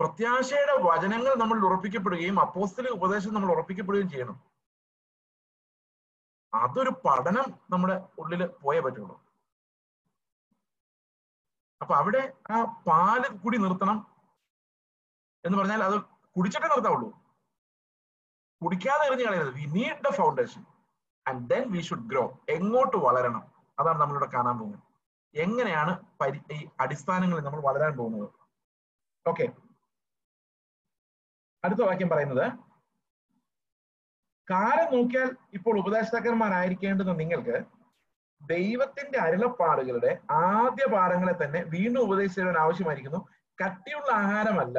പ്രത്യാശയുടെ 0.00 0.72
വചനങ്ങൾ 0.82 1.34
നമ്മൾ 1.34 1.66
ഉറപ്പിക്കപ്പെടുകയും 1.66 2.40
അപ്പോസ്തലിക 2.40 2.90
ഉപദേശം 2.90 3.34
നമ്മൾ 3.34 3.52
ഉറപ്പിക്കപ്പെടുകയും 3.52 4.10
ചെയ്യണം. 4.10 4.55
അതൊരു 6.64 6.92
പഠനം 7.04 7.48
നമ്മുടെ 7.70 7.96
ഉള്ളിൽ 8.18 8.42
പോയേ 8.46 8.80
പറ്റുള്ളൂ. 8.80 9.16
അപ്പൊ 11.80 11.94
അവിടെ 11.94 12.32
ആ 12.50 12.58
പാൽ 12.86 13.22
കുടി 13.44 13.58
നിർത്തണം 13.58 13.98
എന്ന് 15.44 15.58
പറഞ്ഞാൽ 15.58 15.82
അത് 15.84 15.96
കുടിച്ചിട്ടേ 16.36 16.68
നിർത്താവുള്ളൂ. 16.68 17.08
കുടിക്കാതെ 18.62 19.04
എറിഞ്ഞു 19.06 19.24
കളയരുത്. 19.24 19.52
We 19.54 19.64
need 19.78 20.02
the 20.04 20.10
foundation 20.16 20.62
and 21.26 21.50
then 21.50 21.64
we 21.72 21.80
should 21.80 22.08
grow 22.10 22.24
എങ്ങോട്ട് 22.48 22.96
വളരണം? 22.96 23.44
അതാണ് 23.78 23.98
നമ്മളിവിടെ 24.00 24.28
കാണാൻ 24.36 24.58
പോകുന്നത്. 24.58 24.82
എങ്ങനെയാണ് 25.34 25.92
പരി 26.20 26.38
ഈ 26.52 26.58
അടിസ്ഥാനങ്ങളിൽ 26.80 27.44
നമ്മൾ 27.44 27.60
വളരാൻ 27.60 27.92
പോകുന്നത്? 27.96 28.28
ഓക്കെ 29.26 29.46
അടുത്ത 31.64 31.80
വാക്യം 31.80 32.08
പറയുന്നത് 32.08 32.46
കാലം 34.50 34.88
നോക്കിയാൽ 34.94 35.30
ഇപ്പോൾ 35.52 35.78
ഉപദേഷ്ടാക്കന്മാരായിരിക്കേണ്ടുന്ന 35.78 37.12
നിങ്ങൾക്ക് 37.12 37.56
ദൈവത്തിന്റെ 38.40 39.18
അരുളപ്പാടുകളുടെ 39.18 40.10
ആദ്യ 40.30 40.84
പാഠങ്ങളെ 40.94 41.34
തന്നെ 41.42 41.60
വീണ്ടും 41.74 42.00
ഉപദേശിക്കാൻ 42.02 42.58
ആവശ്യമായിരിക്കുന്നു. 42.64 43.20
കട്ടിയുള്ള 43.62 44.10
ആഹാരമല്ല 44.12 44.78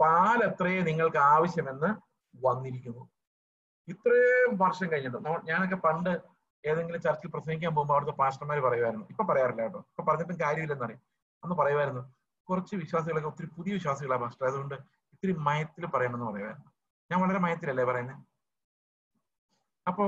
പാൽ 0.00 0.38
എത്രയേ 0.48 0.80
നിങ്ങൾക്ക് 0.82 1.20
ആവശ്യമെന്ന് 1.34 1.90
വന്നിരിക്കുന്നു. 2.34 3.02
ഇത്രയും 3.88 4.52
വർഷം 4.56 4.90
കഴിഞ്ഞിട്ട് 4.92 5.18
ഞാനൊക്കെ 5.50 5.76
പണ്ട് 5.76 6.12
ഏതെങ്കിലും 6.64 7.00
ചർച്ചിൽ 7.00 7.30
പ്രസംഗിക്കാൻ 7.30 7.74
പോകുമ്പോൾ 7.74 7.94
അവിടുത്തെ 7.94 8.16
പാസ്റ്റർമാർ 8.22 8.58
പറയുമായിരുന്നു. 8.60 9.06
ഇപ്പൊ 9.12 9.24
പറയാറില്ല 9.24 9.62
കേട്ടോ. 9.62 9.80
ഇപ്പൊ 9.90 10.02
പറഞ്ഞിട്ടും 10.08 10.36
കാര്യമില്ലെന്നറിയാം 10.40 11.00
അന്ന് 11.42 11.54
പറയുമായിരുന്നു 11.54 12.02
കുറച്ച് 12.48 12.74
വിശ്വാസികളൊക്കെ 12.76 13.28
ഒത്തിരി 13.28 13.48
പുതിയ 13.56 13.72
വിശ്വാസികളാണ് 13.74 14.22
പാസ്റ്റർ. 14.22 14.46
അതുകൊണ്ട് 14.46 14.74
ഇത്തിരി 15.14 15.32
മയത്തിൽ 15.48 15.86
പറയണമെന്ന് 15.86 16.26
പറയുമായിരുന്നു. 16.30 16.68
ഞാൻ 17.10 17.20
വളരെ 17.20 17.38
മയത്തിലല്ലേ 17.38 17.84
പറയുന്നത് 17.84 18.31
അപ്പോ 19.86 20.04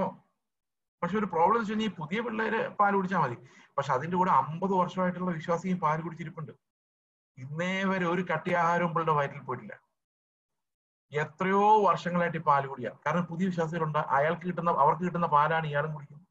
പക്ഷെ 1.03 1.19
ഒരു 1.19 1.27
പ്രോബ്ലം 1.27 1.59
വെച്ച് 1.59 1.73
കഴിഞ്ഞാൽ 1.73 1.89
പുതിയ 1.89 2.21
പിള്ളേര് 2.21 2.69
പാൽ 2.69 2.95
കുടിച്ചാൽ 2.95 3.19
മതി. 3.19 3.37
പക്ഷെ 3.79 3.93
അതിന്റെ 3.93 4.17
കൂടെ 4.17 4.31
അമ്പത് 4.31 4.73
വർഷമായിട്ടുള്ള 4.73 5.31
വിശ്വാസിയും 5.31 5.79
പാൽ 5.81 6.03
കുടിച്ചിരിപ്പുണ്ട്. 6.03 6.53
ഇന്നേ 7.39 7.85
വരെ 7.85 8.07
ഒരു 8.07 8.23
കട്ടി 8.23 8.53
ആഹാരവും 8.55 8.91
പിള്ളേരുടെ 8.95 9.17
വയറ്റിൽ 9.19 9.41
പോയിട്ടില്ല. 9.41 9.75
എത്രയോ 11.13 11.89
വർഷങ്ങളായിട്ട് 11.89 12.39
പാൽ 12.39 12.67
കുടിക്കുക 12.67 13.01
കാരണം 13.07 13.27
പുതിയ 13.27 13.47
വിശ്വാസികളുണ്ട്. 13.47 13.99
അയാൾക്ക് 13.99 14.47
കിട്ടുന്ന 14.47 14.71
അവർക്ക് 14.85 15.03
കിട്ടുന്ന 15.03 15.27
പാലാണ് 15.27 15.67
ഇയാളും 15.67 15.95
കുടിക്കുന്നത്. 15.95 16.27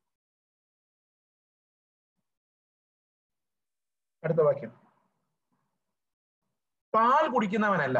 അടുത്ത 4.24 4.40
വാക്യം. 4.40 4.72
പാൽ 6.94 7.26
കുടിക്കുന്നവനല്ല. 7.34 8.00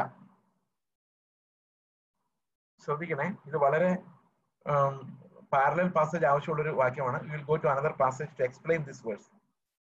ശ്രദ്ധിക്കണേ. 2.84 3.28
ഇത് 3.48 3.58
വളരെ 3.58 3.92
പാരലൽ 5.54 5.88
പാസേജ് 5.88 6.26
ആവശ്യമുള്ള 6.26 6.64
ഒരു 6.64 6.70
വാക്യമാണ്. 6.70 7.28
You 7.28 7.32
will 7.32 7.44
go 7.44 7.56
to 7.56 7.68
another 7.68 7.92
passage 7.92 8.40
to 8.40 8.44
explain 8.44 8.84
this 8.84 9.08
verse 9.08 9.30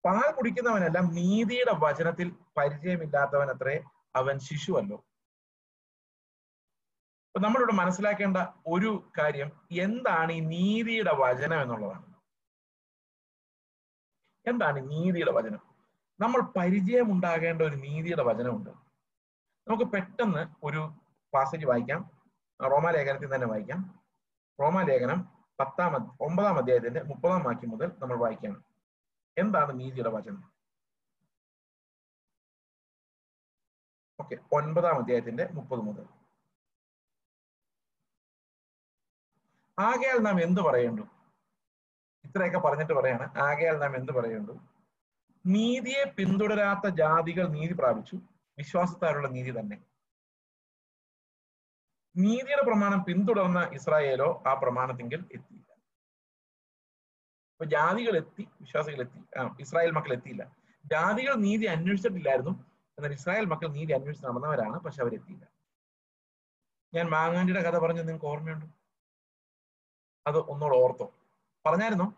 പാൽ 0.06 0.32
കുടിക്കുന്നവനെല്ലാം 0.32 1.14
നീതിയുടെ 1.14 1.74
വചനത്തിൽ 1.78 2.36
പരിചയമില്ലാത്തവൻ 2.58 3.50
അത്രേ 3.50 3.84
അവൻ 4.16 4.40
ശിശുവല്ലോ. 4.40 4.98
അപ്പൊ 7.28 7.48
നമ്മളിവിടെ 7.48 7.74
മനസ്സിലാക്കേണ്ട 7.74 8.38
ഒരു 8.68 9.12
കാര്യം 9.18 9.52
എന്താണ് 9.72 10.32
ഈ 10.32 10.40
നീതിയുടെ 10.40 11.12
വചനം 11.14 11.62
എന്നുള്ളതാണ്. 11.62 12.14
എന്താണ് 14.48 14.90
നീതിയുടെ 14.90 15.32
വചനം? 15.32 15.62
നമ്മൾ 16.20 16.42
പരിചയമുണ്ടാകേണ്ട 16.60 17.62
ഒരു 17.62 17.76
നീതിയുടെ 17.76 18.24
വചനമുണ്ട്. 18.24 18.70
നമുക്ക് 19.68 19.84
പെട്ടെന്ന് 19.84 20.48
ഒരു 20.64 20.94
പാസേജ് 21.34 21.66
വായിക്കാം. 21.66 22.12
റോമാലേഖനത്തിൽ 22.72 23.36
തന്നെ 23.36 23.48
വായിക്കാം. 23.48 24.00
റോമാലേഖനം 24.62 25.37
പത്താം 25.60 26.18
ഒമ്പതാം 26.22 26.58
അധ്യായത്തിന്റെ 26.58 27.04
മുപ്പതാം 27.04 27.44
വാക്യം 27.44 27.70
മുതൽ 27.70 27.92
നമ്മൾ 28.00 28.18
വായിക്കണം. 28.18 28.64
എന്താണ് 29.38 29.80
നീതിയുടെ 29.80 30.10
വചനം? 30.10 30.58
ഓക്കെ 34.20 34.38
ഒൻപതാം 34.52 34.98
അധ്യായത്തിന്റെ 34.98 35.50
മുപ്പത് 35.54 35.80
മുതൽ. 35.80 36.06
ആകയാൽ 39.80 40.18
നാം 40.18 40.42
എന്ത് 40.42 40.62
പറയേണ്ടു? 40.62 41.02
ഇത്രയൊക്കെ 42.26 42.58
പറഞ്ഞിട്ട് 42.58 42.94
പറയാണ്. 42.94 43.38
ആകയാൽ 43.38 43.78
നാം 43.78 43.96
എന്ത് 43.96 44.12
പറയേണ്ടു? 44.12 44.52
നീതിയെ 45.46 46.14
പിന്തുടരാത്ത 46.18 46.88
ജാതികൾ 46.96 47.48
നീതി 47.48 47.74
പ്രാപിച്ചു. 47.74 48.16
വിശ്വാസത്താലുള്ള 48.58 49.28
നീതി 49.28 49.60
തന്നെ. 49.60 49.78
നീതിയുടെ 52.18 52.62
പ്രമാണം 52.62 53.04
പിന്തുടർന്ന 53.04 53.70
ഇസ്രായേലോ 53.74 54.44
ആ 54.48 54.54
പ്രമാണത്തിങ്കിൽ 54.54 55.20
എത്തിയില്ല. 55.32 55.72
അപ്പൊ 57.52 57.66
ജാതികൾ 57.66 58.18
എത്തി 58.18 58.48
വിശ്വാസികൾ 58.62 59.02
എത്തി 59.02 59.20
ഇസ്രായേൽ 59.60 59.92
മക്കൾ 59.92 60.14
എത്തിയില്ല. 60.14 60.56
ജാതികൾ 60.92 61.34
നീതി 61.36 61.66
അന്വേഷിച്ചിട്ടില്ലായിരുന്നു. 61.66 62.52
എന്നാൽ 62.98 63.12
ഇസ്രായേൽ 63.12 63.46
മക്കൾ 63.46 63.68
നീതി 63.68 63.92
അന്വേഷിച്ച് 63.94 64.28
നടന്നവരാണ് 64.28 64.80
പക്ഷെ 64.80 65.02
അവരെത്തിയില്ല. 65.02 65.48
ഞാൻ 66.94 67.10
മാങ്ങാണ്ടിയുടെ 67.10 67.64
കഥ 67.64 67.78
പറഞ്ഞു 67.78 68.02
നിങ്ങൾക്ക് 68.02 68.26
ഓർമ്മയുണ്ടോ? 68.26 68.68
അത് 70.28 70.38
ഒന്നുകൂടെ 70.38 70.78
ഓർത്തോ. 70.78 71.14
പറഞ്ഞായിരുന്നോ? 71.66 72.14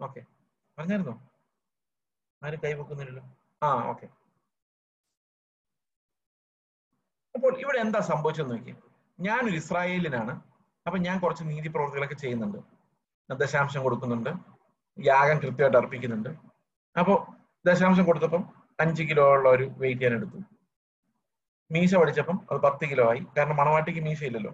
ഓക്കെ. 0.00 0.20
പറഞ്ഞായിരുന്നോ? 0.78 1.30
ആരും 2.42 2.60
കൈവെക്കുന്നില്ലല്ലോ 2.64 3.24
ആ 3.62 3.84
ഓക്കെ. 3.90 4.21
അപ്പോൾ 7.34 7.52
ഇവിടെ 7.62 7.78
എന്താ 7.84 8.00
സംഭവിച്ചെന്ന് 8.10 8.54
നോക്കി 8.54 8.72
ഞാനൊരു 9.18 9.56
ഇസ്രായേലിനാണ്. 9.62 10.32
അപ്പൊ 10.86 10.98
ഞാൻ 11.06 11.16
കുറച്ച് 11.24 11.44
നീതി 11.50 11.68
പ്രവർത്തികളൊക്കെ 11.74 12.16
ചെയ്യുന്നുണ്ട്. 12.22 12.58
ദശാംശം 13.42 13.82
കൊടുക്കുന്നുണ്ട്. 13.86 14.30
യാഗം 14.98 15.36
കൃത്യമായിട്ട് 15.42 15.78
അർപ്പിക്കുന്നുണ്ട്. 15.80 16.30
അപ്പോൾ 16.96 17.16
ദശാംശം 17.64 18.04
കൊടുത്തപ്പം 18.08 18.42
അഞ്ച് 18.82 19.02
കിലോ 19.08 19.24
ഉള്ള 19.36 19.46
ഒരു 19.56 19.64
വെയിറ്റ് 19.82 20.04
ഞാൻ 20.04 20.14
എടുത്തു. 20.18 20.38
മീശ 21.70 21.92
പഠിച്ചപ്പം 22.00 22.36
അത് 22.50 22.58
പത്ത് 22.66 22.84
കിലോ 22.90 23.04
ആയി. 23.10 23.20
കാരണം 23.36 23.56
മണവാട്ടിക്ക് 23.60 24.02
മീശ 24.08 24.22
ഇല്ലല്ലോ 24.30 24.52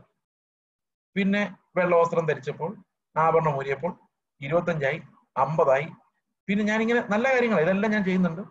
പിന്നെ 1.17 1.43
വെള്ളവസ്ത്രം 1.79 2.27
ധരിച്ചപ്പോൾ 2.31 2.71
ആഭരണം 3.17 3.55
ഊരിയപ്പോൾ 3.59 3.93
ഇരുപത്തഞ്ചായി 4.41 4.99
അമ്പതായി. 5.45 5.87
പിന്നെ 6.49 6.63
ഞാനിങ്ങനെ 6.71 7.01
നല്ല 7.13 7.27
കാര്യങ്ങൾ 7.35 7.59
ഇതെല്ലാം 7.65 7.91
ഞാൻ 7.95 8.03
ചെയ്യുന്നുണ്ട്. 8.09 8.43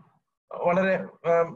വളരെ 0.52 0.94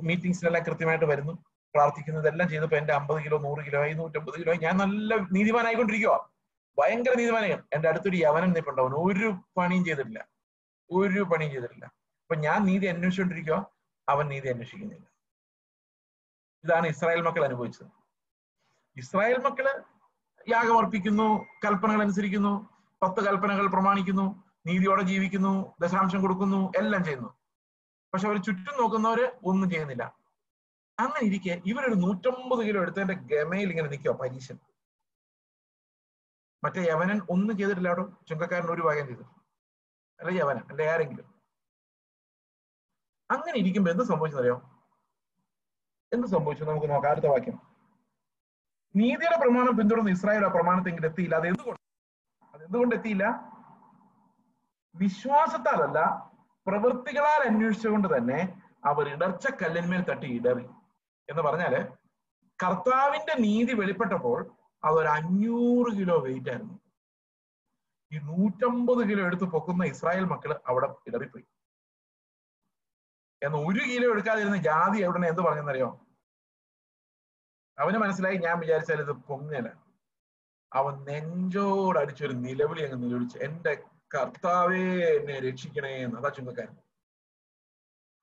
മീറ്റിംഗ്സിലെല്ലാം 0.08 0.64
കൃത്യമായിട്ട് 0.68 1.08
വരുന്നു. 1.12 1.34
പ്രാർത്ഥിക്കുന്നതെല്ലാം 1.76 2.50
ചെയ്തപ്പോൾ 2.50 2.76
എന്റെ 2.76 2.94
അമ്പത് 2.94 3.24
കിലോ 3.24 3.38
നൂറ് 3.38 3.66
കിലോ 3.66 3.82
ആയി 3.82 3.94
നൂറ്റമ്പത് 3.94 4.40
കിലോ 4.40 4.54
ഞാൻ 4.54 4.78
നല്ല 4.78 5.16
നീതിമാനായിക്കൊണ്ടിരിക്കുക 5.16 6.32
ഭയങ്കര 6.80 7.14
നീതിമാനായി. 7.18 7.58
എന്റെ 7.74 7.90
അടുത്തൊരു 7.90 8.16
യവനം 8.16 8.52
നിപ്പുണ്ടാവും 8.52 9.06
ഒരു 9.06 9.34
പണിയും 9.58 9.86
ചെയ്തിട്ടില്ല. 9.86 10.28
ഒരു 10.92 11.22
പണിയും 11.22 11.52
ചെയ്തിട്ടില്ല. 11.52 11.86
അപ്പൊ 11.86 12.36
ഞാൻ 12.36 12.66
നീതി 12.66 12.86
അന്വേഷിച്ചുകൊണ്ടിരിക്കുക 12.86 13.72
അവൻ 14.10 14.28
നീതി 14.28 14.48
അന്വേഷിക്കുന്നില്ല. 14.48 15.06
ഇതാണ് 16.64 16.88
ഇസ്രായേൽ 16.88 17.22
മക്കൾ 17.22 17.46
അനുഭവിച്ചത്. 17.46 17.88
ഇസ്രായേൽ 18.98 19.38
മക്കൾ 19.38 19.84
യാഗമർപ്പിക്കുന്നു 20.50 21.46
കൽപ്പനകൾ 21.66 22.02
അനുസരിക്കുന്നു 22.02 22.70
പത്ത് 23.02 23.26
കൽപ്പനകൾ 23.26 23.68
പ്രമാണിക്കുന്നു 23.68 24.44
നീതിയോടെ 24.66 25.02
ജീവിക്കുന്നു 25.02 25.76
ദശാംശം 25.82 26.22
കൊടുക്കുന്നു 26.22 26.72
എല്ലാം 26.78 27.04
ചെയ്യുന്നു. 27.04 27.30
പക്ഷെ 28.14 28.28
അവർ 28.28 28.38
ചുറ്റും 28.38 28.82
നോക്കുന്നവര് 28.82 29.32
ഒന്നും 29.44 29.70
ചെയ്യുന്നില്ല. 29.70 30.21
അങ്ങനെ 31.02 31.26
ഇരിക്കെ 31.26 31.62
ഇവരൊരു 31.66 31.94
നൂറ്റമ്പത് 31.94 32.66
കിലോ 32.66 32.82
എടുത്തതിന്റെ 32.82 33.14
ഗമയിൽ 33.14 33.70
ഇങ്ങനെ 33.70 33.90
നിൽക്കുക 33.90 34.12
പരീശൻ. 34.12 34.58
മറ്റേ 36.64 36.82
യവനൻ 36.90 37.22
ഒന്നും 37.30 37.58
ചെയ്തിട്ടില്ല 37.58 37.90
അവിടെ 37.90 38.26
ചുങ്കക്കാരൻ 38.30 38.70
ഒരു 38.70 38.82
ഭാഗം 38.82 39.08
ചെയ്തു. 39.08 39.22
അല്ല 40.20 40.42
യവനൻ 40.42 40.64
അല്ലെ 40.70 40.92
ആരെങ്കിലും. 40.92 41.42
അങ്ങനെ 43.32 43.58
ഇരിക്കുമ്പോ 43.58 43.92
എന്ത് 43.92 44.04
സംഭവിച്ചെന്നറിയോ? 44.04 44.58
എന്ത് 46.14 46.28
സംഭവിച്ചു? 46.28 46.64
നമുക്ക് 46.64 46.90
നോക്കാം. 46.90 47.12
അടുത്ത 47.12 47.26
വാക്യം. 47.26 47.58
നീതിയുടെ 48.96 49.38
പ്രമാണം 49.38 49.78
പിന്തുടർന്ന് 49.78 50.12
ഇസ്രായേൽ 50.12 50.46
ആ 50.46 50.48
പ്രമാണത്തെങ്കിലും 50.48 51.08
എത്തിയില്ല. 51.10 51.36
അത് 51.36 51.48
എന്തുകൊണ്ട്? 51.48 51.82
അത് 52.54 52.66
എന്തുകൊണ്ട് 52.66 52.96
എത്തിയില്ല? 52.96 53.52
വിശ്വാസത്താലല്ല 54.96 56.00
പ്രവൃത്തികളാൽ 56.68 57.48
അന്വേഷിച്ചുകൊണ്ട് 57.48 58.18
തന്നെ 58.18 58.64
അവർ 58.86 59.10
ഇടർച്ച 59.10 59.48
കല്ലിന്മേൽ 59.52 60.02
തട്ടി 60.02 60.28
ഇടറി. 60.36 60.68
എന്ന് 61.32 61.44
പറഞ്ഞാൽ 61.44 61.98
കർത്താവിന്റെ 62.64 63.34
നീതി 63.40 63.74
വെളിപ്പെട്ടപ്പോൾ 63.74 64.56
അതൊരു 64.84 65.08
അഞ്ഞൂറ് 65.08 65.98
കിലോ 65.98 66.20
വെയിറ്റ് 66.20 66.50
ആയിരുന്നു. 66.50 66.80
ഈ 68.12 68.18
നൂറ്റമ്പത് 68.18 69.10
കിലോ 69.10 69.26
എടുത്ത് 69.26 69.44
പൊക്കുന്ന 69.44 69.86
ഇസ്രായേൽ 69.86 70.24
മക്കൾ 70.24 70.60
അവിടെ 70.68 70.96
ഇടറിപ്പോയി. 71.08 71.46
എന്ന് 73.44 73.58
ഒരു 73.58 73.80
കിലോ 73.92 74.12
എടുക്കാതിരുന്ന 74.12 74.58
ജാതി 74.58 75.00
എവിടെ 75.00 75.28
എന്ത് 75.28 75.42
പറഞ്ഞെന്നറിയോ? 75.42 76.06
അവന് 77.80 77.98
മനസ്സിലായി 77.98 78.38
ഞാൻ 78.38 78.60
വിചാരിച്ചാൽ 78.60 79.02
ഇത് 79.02 79.12
പൊങ്ങല. 79.12 79.68
അവൻ 80.74 81.04
നെഞ്ചോട് 81.04 82.00
അടിച്ചൊരു 82.00 82.32
നിലവിളി 82.32 82.82
അങ്ങ് 82.84 83.04
നിലവിളിച്ചു 83.04 83.38
എന്റെ 83.38 83.84
കർത്താവേ 84.16 85.06
എന്നെ 85.18 85.40
രക്ഷിക്കണേ 85.40 85.96
എന്ന്. 85.96 86.20
അതാ 86.20 86.30
ചുങ്കക്കാരൻ. 86.30 86.78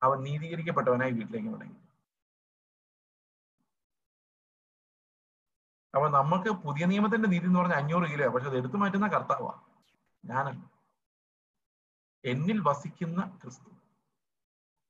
അവൻ 0.03 0.19
നീതീകരിക്കപ്പെട്ടവനായി 0.23 1.11
വീട്ടിലേക്ക് 1.11 1.49
മടങ്ങി. 1.49 1.88
അപ്പൊ 5.99 6.09
നമുക്ക് 6.11 6.51
പുതിയ 6.51 6.87
നിയമത്തിന്റെ 6.87 7.29
നീതി 7.29 7.45
എന്ന് 7.45 7.59
പറഞ്ഞാൽ 7.59 7.77
അഞ്ഞൂറ് 7.77 8.11
കിലോ 8.11 8.31
പക്ഷെ 8.31 8.49
അത് 8.49 8.57
എടുത്തു 8.57 8.77
മാറ്റുന്ന 8.77 9.07
കർത്താവാണ് 9.09 9.61
ഞാനല്ല 10.25 10.71
എന്നിൽ 12.25 12.61
വസിക്കുന്ന 12.61 13.39
ക്രിസ്തു. 13.43 13.71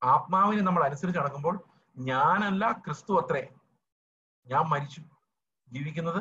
ആത്മാവിനെ 0.02 0.62
നമ്മൾ 0.62 0.84
അനുസരിച്ച് 0.84 1.20
നടക്കുമ്പോൾ 1.20 1.64
ഞാനല്ല 1.98 2.72
ക്രിസ്തു 2.72 3.12
അത്രേ. 3.20 3.54
ഞാൻ 4.46 4.64
മരിച്ചു. 4.64 5.00
ജീവിക്കുന്നത് 5.68 6.20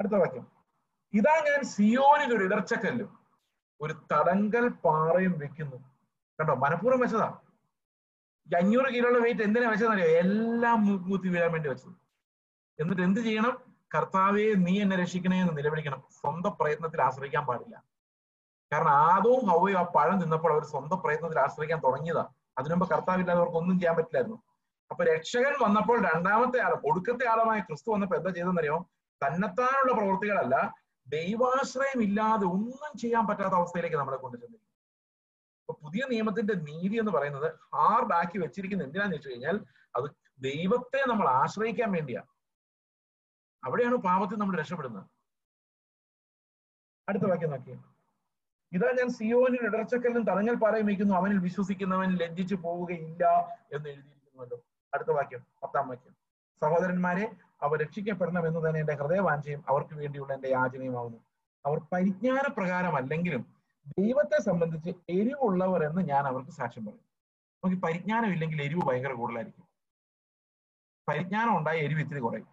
അടുത്ത 0.00 0.12
വാക്യം. 0.12 0.46
ഇതാ 1.12 1.34
ഞാൻ 1.48 1.62
സിയോനിൽ 1.62 2.36
ഒരു 2.36 2.44
ഇടർച്ചക്കല്ലും 2.44 3.26
ഒരു 3.80 3.92
തടങ്കൽ 3.92 4.68
പാറയും 4.68 5.38
വെക്കുന്നു. 5.38 5.76
കണ്ടോ? 6.40 6.54
മനഃപൂർവം 6.54 7.00
വെച്ചതാ. 7.00 7.40
ഈ 7.44 7.45
അഞ്ഞൂറ് 8.54 8.94
കിലോയുടെ 8.94 9.18
വെയിറ്റ് 9.18 9.42
എന്തിനാ 9.42 9.70
വെച്ചതെന്നറിയോ? 9.70 10.06
എല്ലാം 10.06 10.86
മൂത്തി 10.86 11.28
വീഴാൻ 11.28 11.52
വേണ്ടി 11.52 11.68
വെച്ചത് 11.68 11.94
എന്നിട്ട് 12.80 13.02
എന്ത് 13.02 13.20
ചെയ്യണം? 13.20 13.54
കർത്താവെ 13.94 14.54
നീ 14.56 14.80
എന്നെ 14.82 14.96
രക്ഷിക്കണേ 14.96 15.40
എന്ന് 15.40 15.56
നിലവിളിക്കണം. 15.56 16.04
സ്വന്തം 16.10 16.56
പ്രയത്നത്തിൽ 16.60 17.02
ആശ്രയിക്കാൻ 17.02 17.46
പാടില്ല. 17.46 17.82
കാരണം 18.72 18.90
ആദവും 18.90 19.50
ഹവയും 19.50 19.78
ആ 19.78 19.82
പഴം 19.82 20.22
തിന്നപ്പോൾ 20.22 20.52
അവർ 20.52 20.64
സ്വന്തം 20.64 20.98
പ്രയത്നത്തിൽ 21.02 21.38
ആശ്രയിക്കാൻ 21.38 21.80
തുടങ്ങിയതാ. 21.80 22.24
അതിനുമ്പ് 22.58 22.90
കർത്താവില്ലാതെ 22.90 23.38
അവർക്ക് 23.38 23.56
ഒന്നും 23.56 23.80
ചെയ്യാൻ 23.80 23.96
പറ്റില്ലായിരുന്നു. 23.96 24.38
അപ്പൊ 24.90 25.04
രക്ഷകൻ 25.04 25.54
വന്നപ്പോൾ 25.64 26.12
രണ്ടാമത്തെ 26.12 26.58
ആളും 26.60 26.80
ഒടുക്കത്തെ 26.84 27.26
ആളുമായ 27.28 27.60
ക്രിസ്തു 27.60 27.90
വന്നപ്പോൾ 27.90 28.16
എന്താ 28.16 28.30
ചെയ്തെന്നറിയോ 28.30 28.90
തന്നെത്താനുള്ള 29.24 29.92
പ്രവൃത്തികളല്ല 29.92 30.56
ദൈവാശ്രയം 31.06 32.02
ഇല്ലാതെ 32.02 32.46
ഒന്നും 32.46 32.98
ചെയ്യാൻ 32.98 33.26
പറ്റാത്ത 33.26 33.54
അവസ്ഥയിലേക്ക് 33.54 33.96
നമ്മളെ 33.96 34.16
കൊണ്ടുചെന്നിരിക്കും 34.16 34.65
അപ്പൊ 35.68 35.80
പുതിയ 35.84 36.02
നിയമത്തിന്റെ 36.10 36.54
നീതി 36.54 36.96
എന്ന് 36.96 37.12
പറയുന്നത് 37.12 37.46
ഹാർഡ് 37.74 38.12
ആക്കി 38.12 38.38
വെച്ചിരിക്കുന്ന 38.38 38.84
എന്തിനാന്ന് 38.84 39.16
വെച്ച് 39.16 39.28
കഴിഞ്ഞാൽ 39.28 39.56
അത് 39.96 40.06
ദൈവത്തെ 40.38 41.00
നമ്മൾ 41.10 41.28
ആശ്രയിക്കാൻ 41.28 41.92
വേണ്ടിയാ. 41.92 42.22
അവിടെയാണ് 43.64 43.94
പാപത്തിൽ 43.94 44.36
നമ്മൾ 44.36 44.58
രക്ഷപ്പെടുന്നത്. 44.58 45.06
അടുത്ത 47.08 47.24
വാക്യം 47.24 47.50
നോക്കിയേ 47.50 47.76
ഇതാ 48.72 48.92
ഞാൻ 48.92 49.08
സിയോനിൽ 49.08 49.66
ഇടർച്ചക്കല്ലും 49.66 50.22
തടങ്ങൽ 50.24 50.54
പാറയും 50.54 50.86
വയ്ക്കുന്നു 50.86 51.14
അവനിൽ 51.14 51.38
വിശ്വസിക്കുന്നവൻ 51.38 52.10
ലജ്ജിച്ചു 52.16 52.54
പോവുകയില്ല 52.54 53.24
എന്ന് 53.72 53.88
എഴുതിയിരിക്കുന്നുവല്ലോ. 53.88 54.58
അടുത്ത 54.94 55.10
വാക്യം 55.10 55.46
പത്താം 55.62 55.88
വാക്യം. 55.88 56.14
സഹോദരന്മാരെ 56.62 57.26
അവർ 57.62 57.80
രക്ഷിക്കപ്പെടണം 57.80 58.46
എന്ന് 58.46 58.68
തന്നെ 58.68 58.80
എന്റെ 58.80 58.94
ഹൃദയവാഞ്ചയും 58.94 59.64
അവർക്ക് 59.68 59.94
വേണ്ടിയുള്ള 59.94 60.34
എന്റെ 60.34 60.48
യാചനയുമാവുന്നു 60.48 61.20
അവർ 61.66 61.78
പരിജ്ഞാന 61.92 62.46
പ്രകാരമല്ലെങ്കിലും 62.56 63.55
ദൈവത്തെ 63.86 64.42
സംബന്ധിച്ച് 64.42 64.90
എരിവുള്ളവർ 64.90 65.84
എന്ന് 65.84 66.02
ഞാൻ 66.02 66.26
അവർക്ക് 66.26 66.50
സാക്ഷ്യം 66.50 66.84
പറയും. 66.86 67.04
നമുക്ക് 67.64 67.82
പരിജ്ഞാനം 67.82 68.32
ഇല്ലെങ്കിൽ 68.32 68.62
എരിവ് 68.62 68.80
ഭയങ്കര 68.80 69.12
കൂടുതലായിരിക്കും. 69.12 69.68
പരിജ്ഞാനം 71.08 71.58
ഉണ്ടായ 71.58 71.76
എരിവ് 71.78 72.00
ഇത്തിരി 72.00 72.20
കുറയും. 72.20 72.48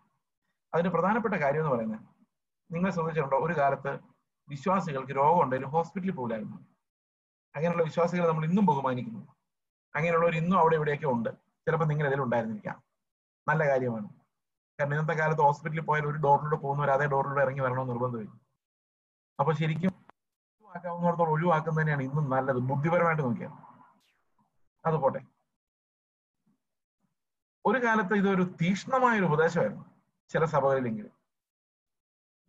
അതിന്റെ 0.74 0.90
പ്രധാനപ്പെട്ട 0.90 1.36
കാര്യം 1.36 1.60
എന്ന് 1.60 1.72
പറയുന്നത് 1.72 2.00
നിങ്ങൾ 2.74 2.92
ശ്രദ്ധിച്ചിട്ടുണ്ടോ? 2.92 3.38
ഒരു 3.38 3.54
കാലത്ത് 3.54 4.00
വിശ്വാസികൾക്ക് 4.50 5.16
രോഗം 5.16 5.44
ഉണ്ടെങ്കിലും 5.44 5.72
ഹോസ്പിറ്റലിൽ 5.72 6.14
പോകില്ലായിരുന്നു. 6.14 6.58
അങ്ങനെയുള്ള 7.56 7.84
വിശ്വാസികളെ 7.84 8.28
നമ്മൾ 8.28 8.46
ഇന്നും 8.46 8.66
ബഹുമാനിക്കുന്നു. 8.66 9.36
അങ്ങനെയുള്ളവർ 9.96 10.36
ഇന്നും 10.36 10.60
അവിടെ 10.60 10.76
ഇവിടെയൊക്കെ 10.76 11.08
ഉണ്ട്. 11.08 11.30
ചിലപ്പോൾ 11.30 11.86
നിങ്ങൾ 11.86 12.08
ഇതിൽ 12.08 12.22
ഉണ്ടായിരുന്നിരിക്കാം. 12.22 12.84
നല്ല 13.48 13.68
കാര്യമാണ്. 13.68 14.10
കാരണം 14.80 14.94
ഇന്നത്തെ 14.94 15.20
കാലത്ത് 15.20 15.42
ഹോസ്പിറ്റലിൽ 15.42 15.82
പോയാൽ 15.82 16.04
ഒരു 16.04 16.18
ഡോറിലൂടെ 16.18 16.56
പോകുന്നവർ 16.56 16.92
അതേ 16.92 17.06
ഡോറിലൂടെ 17.06 17.42
ഇറങ്ങി 17.42 17.60
വരണമെന്ന് 17.60 17.94
നിർബന്ധമില്ല. 17.94 18.32
അപ്പൊ 19.40 19.54
ശരിക്കും 19.54 20.03
ഒഴിവാക്കാവുന്നിടത്തോളം 20.74 21.30
ഒഴിവാക്കുന്നത് 21.30 21.82
തന്നെയാണ് 21.82 22.04
ഇന്നും 22.04 22.30
നല്ലത്. 22.30 22.56
ബുദ്ധിപരമായിട്ട് 22.56 23.24
നോക്കിയാൽ 23.24 23.52
അത് 24.86 24.96
പോട്ടെ. 24.96 25.20
ഒരു 27.66 27.86
കാലത്ത് 27.86 28.14
ഇതൊരു 28.14 28.44
തീക്ഷ്ണമായ 28.62 29.18
ഒരു 29.18 29.26
ഉപദേശമായിരുന്നു. 29.26 29.86
ചില 30.30 30.46
സഭകളിലെങ്കിലും. 30.46 31.12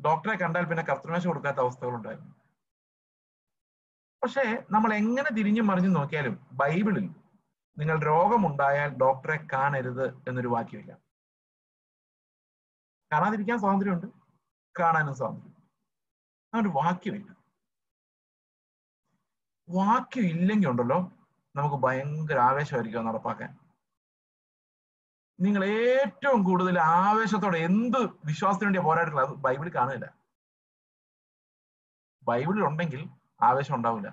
ഡോക്ടറെ 0.05 0.37
കണ്ടാൽ 0.37 0.65
പിന്നെ 0.65 0.83
കർത്തമേശ 0.83 1.27
കൊടുക്കാത്ത 1.27 1.59
അവസ്ഥകളുണ്ടായിരുന്നു. 1.59 2.35
പക്ഷേ 4.23 4.67
നമ്മൾ 4.71 4.95
എങ്ങനെ 4.95 5.31
തിരിഞ്ഞു 5.31 5.63
മറിഞ്ഞു 5.63 5.89
നോക്കിയാലും 5.89 6.47
ബൈബിളിൽ 6.53 7.11
നിങ്ങൾ 7.79 8.03
രോഗമുണ്ടായാൽ 8.03 8.97
ഡോക്ടറെ 8.97 9.47
കാണരുത് 9.53 10.29
എന്നൊരു 10.29 10.49
വാക്യമില്ല. 10.49 10.93
കാണാതിരിക്കാൻ 13.13 13.59
സ്വാതന്ത്ര്യമുണ്ട്. 13.59 14.07
കാണാനും 14.79 15.15
സ്വാതന്ത്ര്യം 15.15 15.55
ആ 16.55 16.61
ഒരു 16.61 16.69
വാക്യമില്ല. 16.69 17.44
വാക്യം 19.69 20.27
ഇല്ലെങ്കിൽ 20.35 20.69
ഉണ്ടല്ലോ 20.71 20.99
നമുക്ക് 21.55 21.77
ഭയങ്കര 21.85 22.39
ആവേശമായിരിക്കും 22.39 23.09
നടപ്പാക്കാൻ. 23.09 23.51
നിങ്ങൾ 25.39 25.63
ഏറ്റവും 25.65 26.41
കൂടുതൽ 26.45 26.79
ആവേശത്തോടെ 26.81 27.59
എന്ത് 27.69 27.99
വിശ്വാസത്തിന് 28.31 28.67
വേണ്ടിയാ 28.69 28.85
പോരായിട്ടുള്ളത് 28.89 29.27
അത് 29.29 29.35
ബൈബിളിൽ 29.47 29.73
കാണുന്നില്ല 29.77 30.09
ബൈബിളിൽ 32.27 32.63
ഉണ്ടെങ്കിൽ 32.69 33.01
ആവേശം 33.49 33.75
ഉണ്ടാവില്ല. 33.75 34.09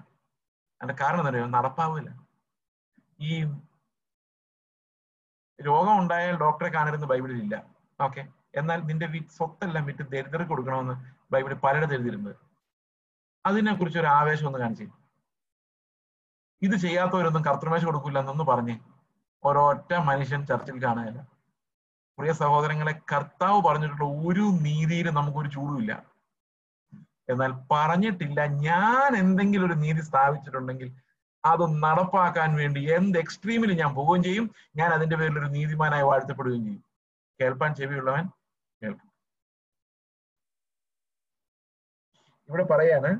അതിന്റെ 0.81 0.95
കാരണം 1.01 1.27
എന്താ 1.27 1.43
നടപ്പാവില്ല. 1.57 2.09
ഈ 3.29 3.33
രോഗം 5.59 5.95
ഉണ്ടായാൽ 6.01 6.35
ഡോക്ടറെ 6.45 6.69
കാണരുതെന്ന് 6.77 7.09
ബൈബിളിൽ 7.13 7.39
ഇല്ല 7.43 7.55
ഓക്കെ. 7.99 8.21
എന്നാൽ 8.59 8.79
നിന്റെ 8.89 9.07
സ്വത്തെല്ലാം 9.37 9.85
വിറ്റ് 9.89 10.03
ദരിദ്രർക്ക് 10.13 10.51
കൊടുക്കണമെന്ന് 10.51 10.95
ബൈബിളിൽ 11.33 11.59
പലയിടത്ത് 11.65 11.95
എഴുതിയിരുന്നത് 11.97 12.35
അതിനെ 13.45 13.73
കുറിച്ച് 13.73 13.99
ഒരു 13.99 14.09
ആവേശം 14.19 14.47
ഒന്ന് 14.47 14.59
കാണിച്ചു 14.59 14.87
ഇത് 16.61 16.75
ചെയ്യാത്തവരൊന്നും 16.75 17.43
കർത്തൃമേശ 17.45 17.83
കൊടുക്കില്ല 17.85 18.19
എന്നൊന്ന് 18.19 18.43
പറഞ്ഞ് 18.43 18.75
ഒരൊറ്റ 19.43 19.93
മനുഷ്യൻ 20.09 20.41
ചർച്ചിൽ 20.45 20.83
കാണുകയില്ല 20.83 21.21
പ്രിയ 22.17 22.31
സഹോദരങ്ങളെ 22.33 22.93
കർത്താവ് 23.11 23.59
പറഞ്ഞിട്ടുള്ള 23.67 24.07
ഒരു 24.27 24.45
നീതിയിലും 24.65 25.13
നമുക്കൊരു 25.15 25.49
ചൂടുമില്ല. 25.49 25.91
എന്നാൽ 27.29 27.51
പറഞ്ഞിട്ടില്ല 27.71 28.45
ഞാൻ 28.45 29.09
എന്തെങ്കിലും 29.17 29.65
ഒരു 29.65 29.73
നീതി 29.73 30.01
സ്ഥാപിച്ചിട്ടുണ്ടെങ്കിൽ 30.01 30.89
അത് 31.43 31.63
നടപ്പാക്കാൻ 31.83 32.49
വേണ്ടി 32.55 32.81
എന്ത് 32.97 33.17
എക്സ്ട്രീമിൽ 33.19 33.71
ഞാൻ 33.81 33.91
പോവുകയും 33.95 34.23
ചെയ്യും. 34.23 34.45
ഞാൻ 34.75 34.89
അതിന്റെ 34.93 35.15
പേരിൽ 35.15 35.39
ഒരു 35.39 35.49
നീതിമാനായി 35.57 36.03
വാഴ്ത്തപ്പെടുകയും 36.03 36.65
ചെയ്യും. 36.65 36.83
കേൾപ്പാൻ 37.39 37.71
ചെവിയുള്ളവൻ 37.75 38.25
കേൾക്കും. 38.81 39.09
ഇവിടെ 42.49 42.63
പറയാണ് 42.63 43.11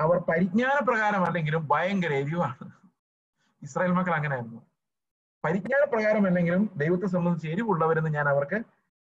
അവർ 0.00 0.18
പരിജ്ഞാന 0.18 0.84
പ്രകാരം 0.84 1.24
അല്ലെങ്കിലും 1.24 1.68
ഭയങ്കര 1.70 2.12
എരിവാണ്. 2.12 2.72
ഇസ്രായേൽ 3.62 3.92
മക്കൾ 3.92 4.14
അങ്ങനെയായിരുന്നു. 4.14 4.60
പരിജ്ഞാന 5.44 5.84
പ്രകാരം 5.84 6.26
അല്ലെങ്കിലും 6.26 6.70
ദൈവത്തെ 6.76 7.06
സംബന്ധിച്ച് 7.06 7.48
എരിവുള്ളവരെന്ന് 7.48 8.10
ഞാൻ 8.10 8.28
അവർക്ക് 8.28 8.62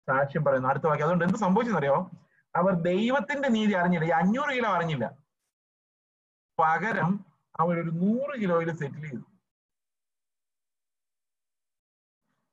സാക്ഷ്യം 0.08 0.44
പറയുന്നു. 0.44 0.68
അടുത്ത 0.68 0.84
വാക്യം. 0.86 1.04
അതുകൊണ്ട് 1.04 1.24
എന്ത് 1.24 1.38
സംഭവിച്ചെന്നറിയോ? 1.38 2.10
അവർ 2.56 2.72
ദൈവത്തിന്റെ 2.72 3.48
നീതി 3.48 3.72
അറിഞ്ഞില്ല. 3.72 4.06
ഈ 4.06 4.08
അഞ്ഞൂറ് 4.08 4.56
കിലോ 4.56 4.68
അറിഞ്ഞില്ല. 4.68 5.18
പകരം 6.58 7.24
അവരൊരു 7.60 7.90
നൂറ് 7.90 8.40
കിലോയിൽ 8.40 8.76
സെറ്റിൽ 8.76 9.00
ചെയ്തു. 9.00 9.24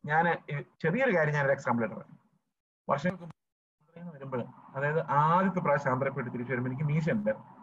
ഞാൻ 0.06 0.26
ചെറിയൊരു 0.82 1.18
കാര്യം 1.18 1.34
ഞാനൊരു 1.34 1.52
എക്സാമ്പിൾ 1.52 1.84
ആയിട്ട് 1.84 1.96
പറയാം. 1.96 2.20
വർഷങ്ങൾക്ക് 2.90 4.16
വരുമ്പോൾ 4.16 4.46
അതായത് 4.76 5.00
ആദ്യത്തെ 5.00 5.60
പ്രാവശ്യം 5.60 5.92
ആന്ധ്രപ്പെട്ട് 5.92 6.34
തിരിച്ചു 6.34 6.54
വരുമ്പോൾ 6.54 6.70
എനിക്ക് 6.70 6.86
മീശ 6.86 7.10
ഉണ്ട് 7.10 7.59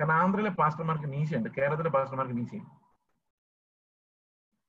കാരണം 0.00 0.14
ആന്ധ്രയിലെ 0.22 0.50
പാസ്റ്റർമാർക്ക് 0.58 1.08
മീശയുണ്ട് 1.14 1.48
കേരളത്തിലെ 1.56 1.90
പാസ്റ്റർമാർക്ക് 1.96 2.36
മീശയുണ്ട്. 2.40 2.72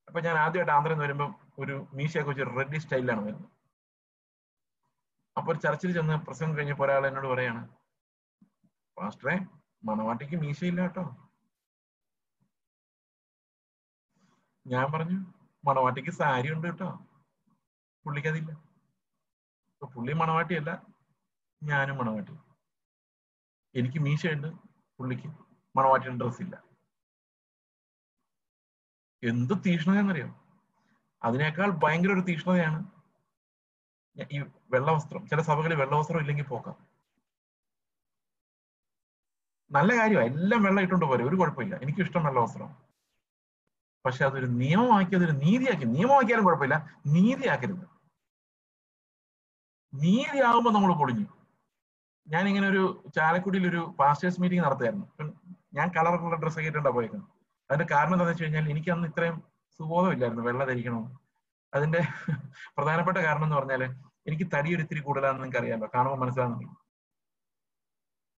അപ്പൊ 0.08 0.20
ഞാൻ 0.28 0.36
ആദ്യമായിട്ട് 0.44 0.74
ആന്ധ്രയിൽ 0.76 0.96
നിന്ന് 0.96 1.06
വരുമ്പോൾ 1.06 1.30
ഒരു 1.64 1.76
മീശയൊക്കെ 1.98 2.30
വെച്ച് 2.32 2.46
റെഡി 2.58 2.80
സ്റ്റൈലിലാണ് 2.84 3.22
വരുന്നത്. 3.26 3.50
അപ്പൊ 5.38 5.50
ഒരു 5.54 5.60
ചർച്ചിൽ 5.66 5.92
ചെന്ന് 5.98 6.16
പ്രസംഗം 6.28 6.56
കഴിഞ്ഞപ്പോ 6.58 6.84
ഒരാൾ 6.86 7.04
എന്നോട് 7.10 7.28
പറയാണ് 7.34 7.62
പാസ്റ്ററെ 8.98 9.36
മണവാട്ടിക്ക് 9.90 10.38
മീശയില്ല 10.46 10.82
കേട്ടോ. 10.86 11.04
ഞാൻ 14.66 14.88
പറഞ്ഞു 14.94 15.18
മണവാട്ടിക്ക് 15.64 16.12
സാരി 16.20 16.50
ഉണ്ട് 16.56 16.68
കേട്ടോ 16.68 16.90
പുള്ളിക്കതില്ല 18.06 18.52
പുള്ളി 19.96 20.14
മണവാട്ടിയല്ല 20.22 20.72
ഞാനും 21.62 21.98
മണവാട്ടി. 22.00 22.34
എനിക്ക് 23.76 24.00
മീശയുണ്ട് 24.08 24.50
പുള്ളിക്ക് 25.00 25.28
മണവാട്ടിയുടെ 25.76 26.18
ഡ്രസ് 26.18 26.42
ഇല്ല. 26.42 26.64
എന്ത് 29.24 29.54
തീഷ്ണതയെന്നറിയാം 29.66 30.40
അതിനേക്കാൾ 31.24 31.72
ഭയങ്കര 31.72 32.12
ഒരു 32.12 32.20
തീഷ്ണതയാണ് 32.20 32.92
ഈ 34.32 34.40
വെള്ളവസ്ത്രം. 34.72 35.28
ചില 35.28 35.42
സഭകളിൽ 35.42 35.76
വെള്ളവസ്ത്രം 35.76 36.20
ഇല്ലെങ്കിൽ 36.20 36.46
പോക്കാം. 36.46 36.88
നല്ല 39.72 40.00
കാര്യമാണ് 40.00 40.28
എല്ലാം 40.28 40.64
വെള്ളം 40.64 40.82
ഇട്ടുകൊണ്ട് 40.82 41.06
പോരെ. 41.06 41.24
ഒരു 41.24 41.36
കുഴപ്പമില്ല. 41.36 41.76
എനിക്കും 41.76 42.04
ഇഷ്ടം 42.04 42.24
വെള്ളവസ്ത്രം. 42.24 42.76
പക്ഷെ 44.06 44.26
അതൊരു 44.26 44.46
നിയമമാക്കി 44.46 45.16
അതൊരു 45.16 45.32
നീതിയാക്കി. 45.32 45.86
നിയമമാക്കിയാലും 45.86 46.46
കുഴപ്പമില്ല. 46.46 47.02
നീതിയാക്കരുത്. 47.08 47.86
നീതിയാകുമ്പോൾ 49.94 50.74
നമ്മൾ 50.74 50.94
പൊളിഞ്ഞു. 50.94 51.39
ഞാൻ 52.30 52.44
ഇങ്ങനെ 52.48 52.68
ഒരു 52.70 52.84
ചാലക്കുടിയിൽ 53.16 53.66
ഒരു 53.68 53.82
പാസ്റ്റേഴ്സ് 54.00 54.42
മീറ്റിംഗ് 54.42 54.66
നടത്തുമായിരുന്നു 54.66 55.08
ഞാൻ 55.74 55.88
കളറുള്ള 55.90 56.36
ഡ്രസ്സ് 56.36 56.68
ഇട്ടുണ്ടാ 56.70 56.92
പോയിരുന്നു 56.92 57.26
അതിന്റെ 57.70 57.88
കാരണം 57.94 58.14
എന്താണെന്ന് 58.14 58.34
വെച്ച് 58.34 58.44
കഴിഞ്ഞാൽ 58.44 58.68
എനിക്ക് 58.70 58.90
അന്ന് 58.92 59.08
ഇത്രയും 59.08 59.36
സുബോധമില്ലായിരുന്നു 59.80 60.44
വെള്ള 60.44 60.64
ധരിക്കണം? 60.66 61.04
അതിന്റെ 61.74 62.00
പ്രധാനപ്പെട്ട 62.78 63.18
കാരണം 63.18 63.46
എന്ന് 63.48 63.58
പറഞ്ഞാൽ 63.58 63.82
എനിക്ക് 64.28 64.46
തടിയൊരു 64.54 64.84
ഇത്തിരി 64.84 65.00
കൂടുതലാണെന്ന് 65.00 65.44
നിങ്ങൾക്ക് 65.44 65.60
അറിയാമല്ലോ 65.62 65.90
കാണുമ്പോൾ 65.96 66.20
മനസ്സിലാകുന്നുണ്ട് 66.20 66.78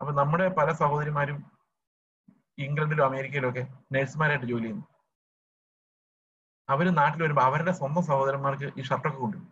അപ്പൊ 0.02 0.12
നമ്മുടെ 0.14 0.46
പല 0.60 0.70
സഹോദരിമാരും 0.74 1.38
ഇംഗ്ലണ്ടിലും 2.58 3.06
അമേരിക്കയിലും 3.06 3.50
ഒക്കെ 3.50 3.64
നഴ്സുമാരായിട്ട് 3.92 4.46
ജോലി 4.46 4.64
ചെയ്യുന്നു. 4.64 4.86
അവർ 6.70 6.86
നാട്ടിൽ 7.00 7.22
വരുമ്പോൾ 7.24 7.46
അവരുടെ 7.50 7.72
സ്വന്തം 7.72 8.04
സഹോദരന്മാർക്ക് 8.10 8.68
ഈ 8.80 8.84
ഷർട്ടൊക്കെ 8.90 9.20
കൊണ്ടുവരും. 9.20 9.48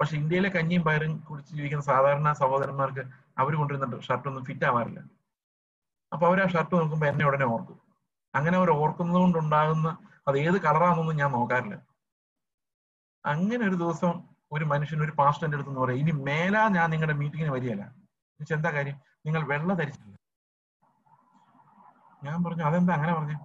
പക്ഷെ 0.00 0.14
ഇന്ത്യയിലെ 0.20 0.48
കഞ്ഞിയും 0.56 0.82
പയറും 0.86 1.12
കുടിച്ച് 1.28 1.52
ജീവിക്കുന്ന 1.56 1.84
സാധാരണ 1.90 2.32
സഹോദരന്മാർക്ക് 2.42 3.02
അവർ 3.42 3.52
ഷർട്ട് 4.08 4.28
ഒന്നും 4.30 4.44
ഫിറ്റ് 4.48 4.66
ആവാറില്ല. 4.70 5.00
അപ്പൊ 6.12 6.24
അവർ 6.30 6.38
ആ 6.44 6.46
ഷർട്ട് 6.54 6.74
നോക്കുമ്പോൾ 6.80 7.08
എന്നെ 7.12 7.24
ഉടനെ 7.28 7.46
ഓർക്കും. 7.54 7.78
അങ്ങനെ 8.34 8.56
അവർ 8.60 8.70
ഓർക്കുന്നത് 8.82 9.20
കൊണ്ടുണ്ടാകുന്ന 9.22 9.88
അത് 10.28 10.36
ഏത് 10.38 10.56
കളറാണെന്നൊന്നും 10.66 11.16
ഞാൻ 11.22 11.30
നോക്കാറില്ല. 11.36 11.76
അങ്ങനെ 13.24 13.62
ഒരു 13.68 13.76
ദിവസം 13.82 14.12
ഒരു 14.54 14.64
മനുഷ്യൻ 14.72 15.00
ഒരു 15.06 15.12
പാസ്റ്ററിന്റെ 15.20 15.56
അടുത്ത് 15.58 15.80
പറയാം 15.82 16.00
ഇനി 16.02 16.12
മേലാ 16.28 16.62
ഞാൻ 16.76 16.86
നിങ്ങളുടെ 16.94 17.16
മീറ്റിങ്ങിന് 17.20 17.52
വരികയല്ല. 17.56 17.84
എന്നുവെച്ചാൽ 18.32 18.58
എന്താ 18.58 18.70
കാര്യം? 18.76 18.96
നിങ്ങൾ 19.26 19.42
വെള്ള 19.52 19.74
ധരിച്ചില്ല 19.80 20.12
ഞാൻ 22.26 22.36
പറഞ്ഞു 22.44 22.64
അതെന്താ 22.68 22.92
അങ്ങനെ 22.98 23.12
പറഞ്ഞു? 23.18 23.38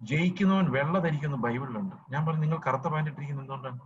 ജയിക്കുന്നവൻ 0.00 0.66
വെള്ള 0.76 0.96
ധരിക്കുന്ന 1.06 1.36
ബൈബിളിലുണ്ട്. 1.46 1.96
ഞാൻ 2.12 2.22
പറഞ്ഞു 2.26 2.42
നിങ്ങൾ 2.46 2.60
കറുത്ത 2.66 2.86
പാന്റ് 2.92 3.10
ഇട്ടിരിക്കുന്നത് 3.10 3.44
എന്തുകൊണ്ടാണ്? 3.44 3.80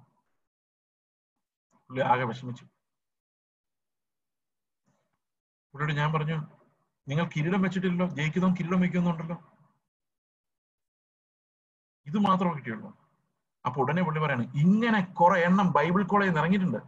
പുള്ളി 1.89 2.03
ആകെ 2.13 2.25
വിഷമിച്ചു. 2.31 2.65
പുള്ളിയോട് 5.71 5.95
ഞാൻ 6.01 6.09
പറഞ്ഞു 6.15 6.37
നിങ്ങൾ 7.07 7.25
കിരീടം 7.35 7.63
വെച്ചിട്ടില്ലല്ലോ 7.65 8.07
ജയിക്കുന്നവൻ 8.19 8.55
കിരീടം 8.59 8.81
വെക്കുന്നുണ്ടല്ലോ 8.85 9.37
ഇത് 12.07 12.19
മാത്രമേ 12.29 12.55
കിട്ടിയുള്ളൂ. 12.57 12.91
അപ്പൊ 13.65 13.79
ഉടനെ 13.83 14.03
പുള്ളി 14.07 14.21
പറയാണ് 14.25 14.45
ഇങ്ങനെ 14.63 15.01
കുറെ 15.21 15.37
എണ്ണം 15.47 15.69
ബൈബിൾ 15.77 16.03
കോളേജിൽ 16.11 16.31
നിന്ന് 16.31 16.43
ഇറങ്ങിയിട്ടുണ്ട്. 16.43 16.81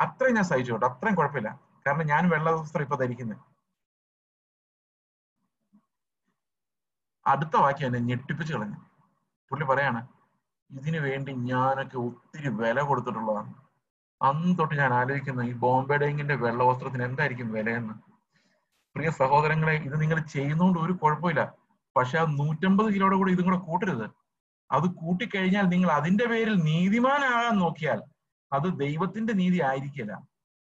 അത്രയും 0.00 0.36
ഞാൻ 0.38 0.46
സഹിച്ചു 0.50 0.72
കേട്ടോ 0.72 0.86
അത്രയും 0.90 1.16
കുഴപ്പമില്ല. 1.18 1.50
കാരണം 1.86 2.06
ഞാൻ 2.12 2.22
വെള്ള 2.32 2.48
വസ്ത്രം 2.56 2.84
ഇപ്പൊ 2.86 2.96
ധരിക്കുന്നത് 3.02 3.42
അടുത്ത 7.26 7.56
വാക്യം 7.64 7.86
എന്നെ 7.88 8.00
ഞെട്ടിപ്പിച്ച് 8.10 8.52
കളഞ്ഞു. 8.54 8.78
പുള്ളി 9.50 9.64
പറയാണ് 9.70 10.00
ഇതിനു 10.70 10.98
വേണ്ടി 11.08 11.32
ഞാനൊക്കെ 11.50 11.98
ഒത്തിരി 12.08 12.50
വില 12.60 12.80
കൊടുത്തിട്ടുള്ളതാണ്. 12.88 13.52
അന്ന് 14.22 14.58
തൊട്ട് 14.58 14.74
ഞാൻ 14.74 14.94
ആലോചിക്കുന്നത് 14.94 15.46
ഈ 15.46 15.52
ബോംബെ 15.52 15.96
ഡേങ്ങിന്റെ 15.96 16.34
വെള്ളവസ്ത്രത്തിന് 16.34 17.02
എന്തായിരിക്കും 17.02 17.52
വിലയെന്ന്. 17.52 17.94
പ്രിയ 18.96 19.10
സഹോദരങ്ങളെ 19.10 19.72
ഇത് 19.72 20.00
നിങ്ങൾ 20.00 20.20
ചെയ്യുന്നതുകൊണ്ട് 20.20 20.78
ഒരു 20.78 20.92
കുഴപ്പമില്ല. 20.92 21.54
പക്ഷെ 21.96 22.18
ആ 22.18 22.22
നൂറ്റമ്പത് 22.22 22.94
കിലോയുടെ 22.94 23.16
കൂടെ 23.16 23.30
ഇതും 23.32 23.44
കൂടെ 23.44 23.56
കൂട്ടരുത്. 23.56 24.10
അത് 24.72 24.82
കൂട്ടിക്കഴിഞ്ഞാൽ 24.82 25.62
നിങ്ങൾ 25.62 25.90
അതിന്റെ 25.90 26.26
പേരിൽ 26.26 26.54
നീതിമാനാകാൻ 26.54 27.58
നോക്കിയാൽ 27.58 28.02
അത് 28.52 28.78
ദൈവത്തിന്റെ 28.78 29.32
നീതി 29.32 29.60
ആയിരിക്കില്ല. 29.62 30.12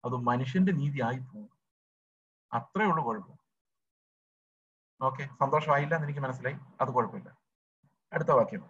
അത് 0.05 0.13
മനുഷ്യന്റെ 0.13 0.71
നീതി 0.71 1.01
ആയി 1.01 1.17
പോകും 1.17 1.49
അത്രേ 2.53 2.85
ഉള്ളൂ 2.85 3.03
കുഴപ്പം. 3.03 3.37
ഓക്കെ 5.01 5.29
സന്തോഷമായില്ല 5.39 5.95
എന്ന് 5.95 6.05
എനിക്ക് 6.05 6.19
മനസ്സിലായി. 6.19 6.57
അത് 6.81 6.89
കുഴപ്പമില്ല. 6.89 7.37
അടുത്ത 8.13 8.31
വാക്യം. 8.31 8.63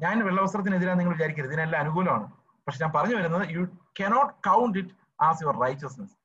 ഞാൻ 0.00 0.24
വെള്ളവസ്ത്രത്തിനെതിരാ 0.24 0.94
നിങ്ങൾ 0.94 1.12
വിചാരിക്കരുത്. 1.12 1.48
ഇതിനെല്ലാം 1.48 1.80
അനുകൂലമാണ്. 1.80 2.45
പക്ഷെ 2.66 2.84
ഞാൻ 2.84 2.92
പറഞ്ഞു 2.96 3.16
വരുന്നത് 3.16 3.48
you 3.50 3.60
cannot 4.00 4.34
count 4.34 4.78
it 4.78 4.90
as 5.20 5.42
your 5.42 5.60
righteousness 5.60 6.16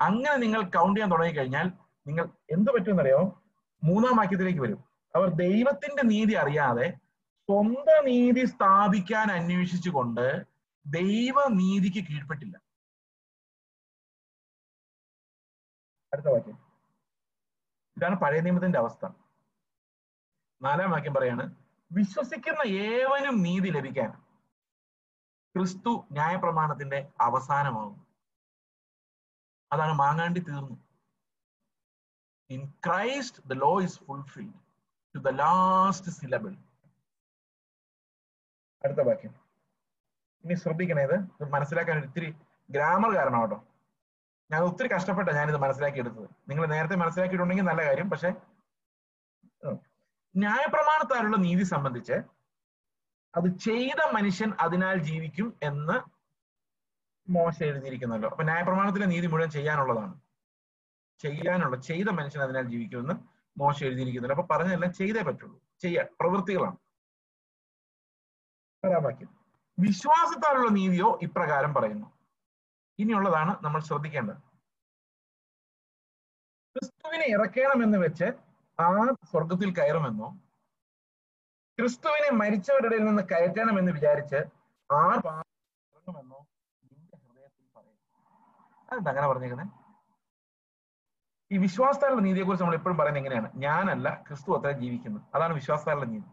അങ്ങനെ 0.00 0.36
നിങ്ങൾ 0.36 0.62
കൗണ്ട് 0.62 1.00
ചെയ്യാൻ 1.00 1.10
തുടങ്ങി 1.10 1.32
കഴിഞ്ഞാൽ 1.32 1.72
നിങ്ങൾ 2.06 2.28
എന്ത് 2.50 2.70
പറ്റുമെന്നറിയോ? 2.70 3.42
മൂന്നാം 3.84 4.16
വാക്യത്തിലേക്ക് 4.16 4.60
വരും. 4.60 4.84
അവർ 5.16 5.28
ദൈവത്തിന്റെ 5.28 6.02
നീതി 6.02 6.32
അറിയാതെ 6.34 6.90
സ്വന്തം 7.24 8.04
നീതി 8.04 8.44
സ്ഥാപിക്കാൻ 8.44 9.32
അന്വേഷിച്ചുകൊണ്ട് 9.32 10.46
ദൈവനീതിക്ക് 10.86 12.06
കീഴ്പ്പെട്ടില്ല. 12.06 12.60
അടുത്ത 16.12 16.26
വാക്യം. 16.26 16.58
ഇതാണ് 17.96 18.14
പഴയ 18.14 18.40
നിയമത്തിന്റെ 18.40 18.78
അവസ്ഥ. 18.78 19.06
നാലാം 20.62 20.90
വാക്യം 20.90 21.14
പറയാണ് 21.14 21.54
വിശ്വസിക്കുന്ന 21.92 22.62
ഏവനും 22.68 23.42
നീതി 23.42 23.70
ലഭിക്കാൻ. 23.70 24.29
ക്രിസ്തു 25.56 26.04
ന്യായപ്രമാണത്തിന്റെ 26.12 27.08
അവസാനമാകും. 27.20 28.06
അതാണ് 29.72 29.92
മാങ്ങാണ്ടി 29.92 30.40
തീർന്നു. 30.40 30.76
In 32.50 32.72
Christ 32.86 33.42
the 33.46 33.52
law 33.52 33.82
is 33.82 34.00
fulfilled 34.04 34.54
to 35.14 35.18
the 35.18 35.28
last 35.28 36.10
syllable 36.10 36.56
അടുത്ത 38.84 39.00
വാക്യം. 39.06 39.34
ഇനി 40.44 40.54
ശ്രദ്ധിക്കണേ 40.54 41.02
ഇത്. 41.02 41.44
മനസ്സിലാക്കാൻ 41.44 42.06
ഒത്തിരി 42.06 42.34
ഗ്രാമർ 42.70 43.16
കാരണം 43.16 43.40
കേട്ടോ. 43.40 43.64
ഞാൻ 44.50 44.62
ഒത്തിരി 44.62 44.88
കഷ്ടപ്പെട്ട 44.88 45.28
ഞാനിത് 45.28 45.56
മനസ്സിലാക്കി 45.56 45.98
എടുത്തത് 45.98 46.28
നിങ്ങൾ 46.48 46.66
നേരത്തെ 46.66 46.96
മനസ്സിലാക്കിയിട്ടുണ്ടെങ്കിൽ 46.96 47.64
നല്ല 47.64 47.84
കാര്യം. 47.84 48.10
പക്ഷെ 48.10 48.30
ന്യായപ്രമാണത്താലുള്ള 50.36 51.36
നീതി 51.36 51.62
സംബന്ധിച്ച് 51.62 52.12
അത് 53.36 53.58
ചെയ്ത 53.58 54.12
മനുഷ്യൻ 54.12 54.52
അതിനാൽ 54.60 55.02
ജീവിക്കും 55.02 55.58
എന്ന് 55.62 56.20
മോശ 57.30 57.62
എഴുതിയിരിക്കുന്നല്ലോ. 57.62 58.28
അപ്പൊ 58.28 58.44
ന്യായപ്രമാണത്തിലെ 58.44 59.06
നീതി 59.06 59.26
മുഴുവൻ 59.26 59.50
ചെയ്യാനുള്ളതാണ്. 59.50 60.20
ചെയ്യാനുള്ള 61.18 61.76
ചെയ്ത 61.76 62.08
മനുഷ്യൻ 62.08 62.42
അതിനാൽ 62.42 62.68
ജീവിക്കുമെന്ന് 62.68 63.14
മോശ 63.58 63.84
എഴുതിയിരിക്കുന്നില്ല 63.84 64.34
അപ്പൊ 64.34 64.56
പറഞ്ഞതെല്ലാം 64.56 64.92
ചെയ്തേ 64.92 65.22
പറ്റുള്ളൂ. 65.22 65.60
ചെയ്യാൻ 65.82 66.06
പ്രവൃത്തികളാണ്. 66.20 66.76
പരാവാക്യം. 68.84 69.40
വിശ്വാസത്താലുള്ള 69.78 70.70
നീതിയോ 70.70 71.18
ഇപ്രകാരം 71.22 71.74
പറയുന്നു. 71.74 72.06
ഇനിയുള്ളതാണ് 72.98 73.56
നമ്മൾ 73.62 73.80
ശ്രദ്ധിക്കേണ്ടത്. 73.80 74.36
ക്രിസ്തുവിനെ 76.76 77.24
ഇറക്കണമെന്ന് 77.26 77.98
വെച്ച് 77.98 78.24
ആ 78.80 79.14
സ്വർഗത്തിൽ 79.24 79.74
കയറുമെന്നോ 79.74 80.38
ക്രിസ്തുവിനെ 81.80 82.30
മരിച്ചവരുടെ 82.32 82.96
നിന്ന് 82.96 83.22
കയറ്റണം 83.22 83.78
എന്ന് 83.78 83.92
വിചാരിച്ച് 83.92 84.36
ആ 84.92 85.12
ഇറങ്ങുമെന്നോ 85.14 86.46
നിന്റെ 86.84 87.16
ഹൃദയത്തിൽ 87.16 87.66
പറയും. 87.76 89.08
അങ്ങനെ 89.08 89.28
പറഞ്ഞേക്കുന്നത് 89.28 89.66
ഈ 91.52 91.58
വിശ്വാസത്താലുള്ള 91.58 92.22
നീതിയെ 92.22 92.44
കുറിച്ച് 92.44 92.64
നമ്മൾ 92.64 92.76
എപ്പോഴും 92.76 92.98
പറയുന്നത് 92.98 93.20
എങ്ങനെയാണ്? 93.20 93.50
ഞാനല്ല 93.56 94.24
ക്രിസ്തു 94.28 94.58
അത്ര 94.58 94.70
ജീവിക്കുന്നത്. 94.70 95.22
അതാണ് 95.34 95.52
വിശ്വാസത്താലുള്ള 95.52 96.04
നീതി. 96.04 96.30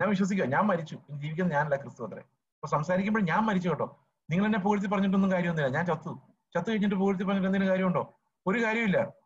ഞാൻ 0.00 0.08
വിശ്വസിക്കുക. 0.08 0.44
ഞാൻ 0.44 0.62
മരിച്ചു. 0.62 0.98
ജീവിക്കുന്നത് 1.10 1.56
ഞാനല്ല 1.56 1.76
ക്രിസ്തു 1.76 2.06
അത്ര. 2.06 2.18
അപ്പൊ 2.18 2.66
സംസാരിക്കുമ്പോൾ 2.66 3.20
ഞാൻ 3.20 3.38
മരിച്ചു 3.38 3.68
കേട്ടോ. 3.68 4.04
നിങ്ങൾ 4.30 4.44
എന്നെ 4.44 4.58
പുകഴ്ത്തി 4.58 4.86
പറഞ്ഞിട്ടൊന്നും 4.86 5.32
കാര്യമൊന്നുമില്ല. 5.32 5.76
ഞാൻ 5.76 5.86
ചത്തു. 5.86 6.20
ചത്തു 6.54 6.70
കഴിഞ്ഞിട്ട് 6.70 6.94
പുകഴ്ത്തി 6.94 7.24
പറഞ്ഞിട്ട് 7.24 7.48
എന്തെങ്കിലും 7.48 7.72
കാര്യമുണ്ടോ? 7.72 8.14
ഒരു 8.46 8.64
കാര്യമില്ല 8.64 9.17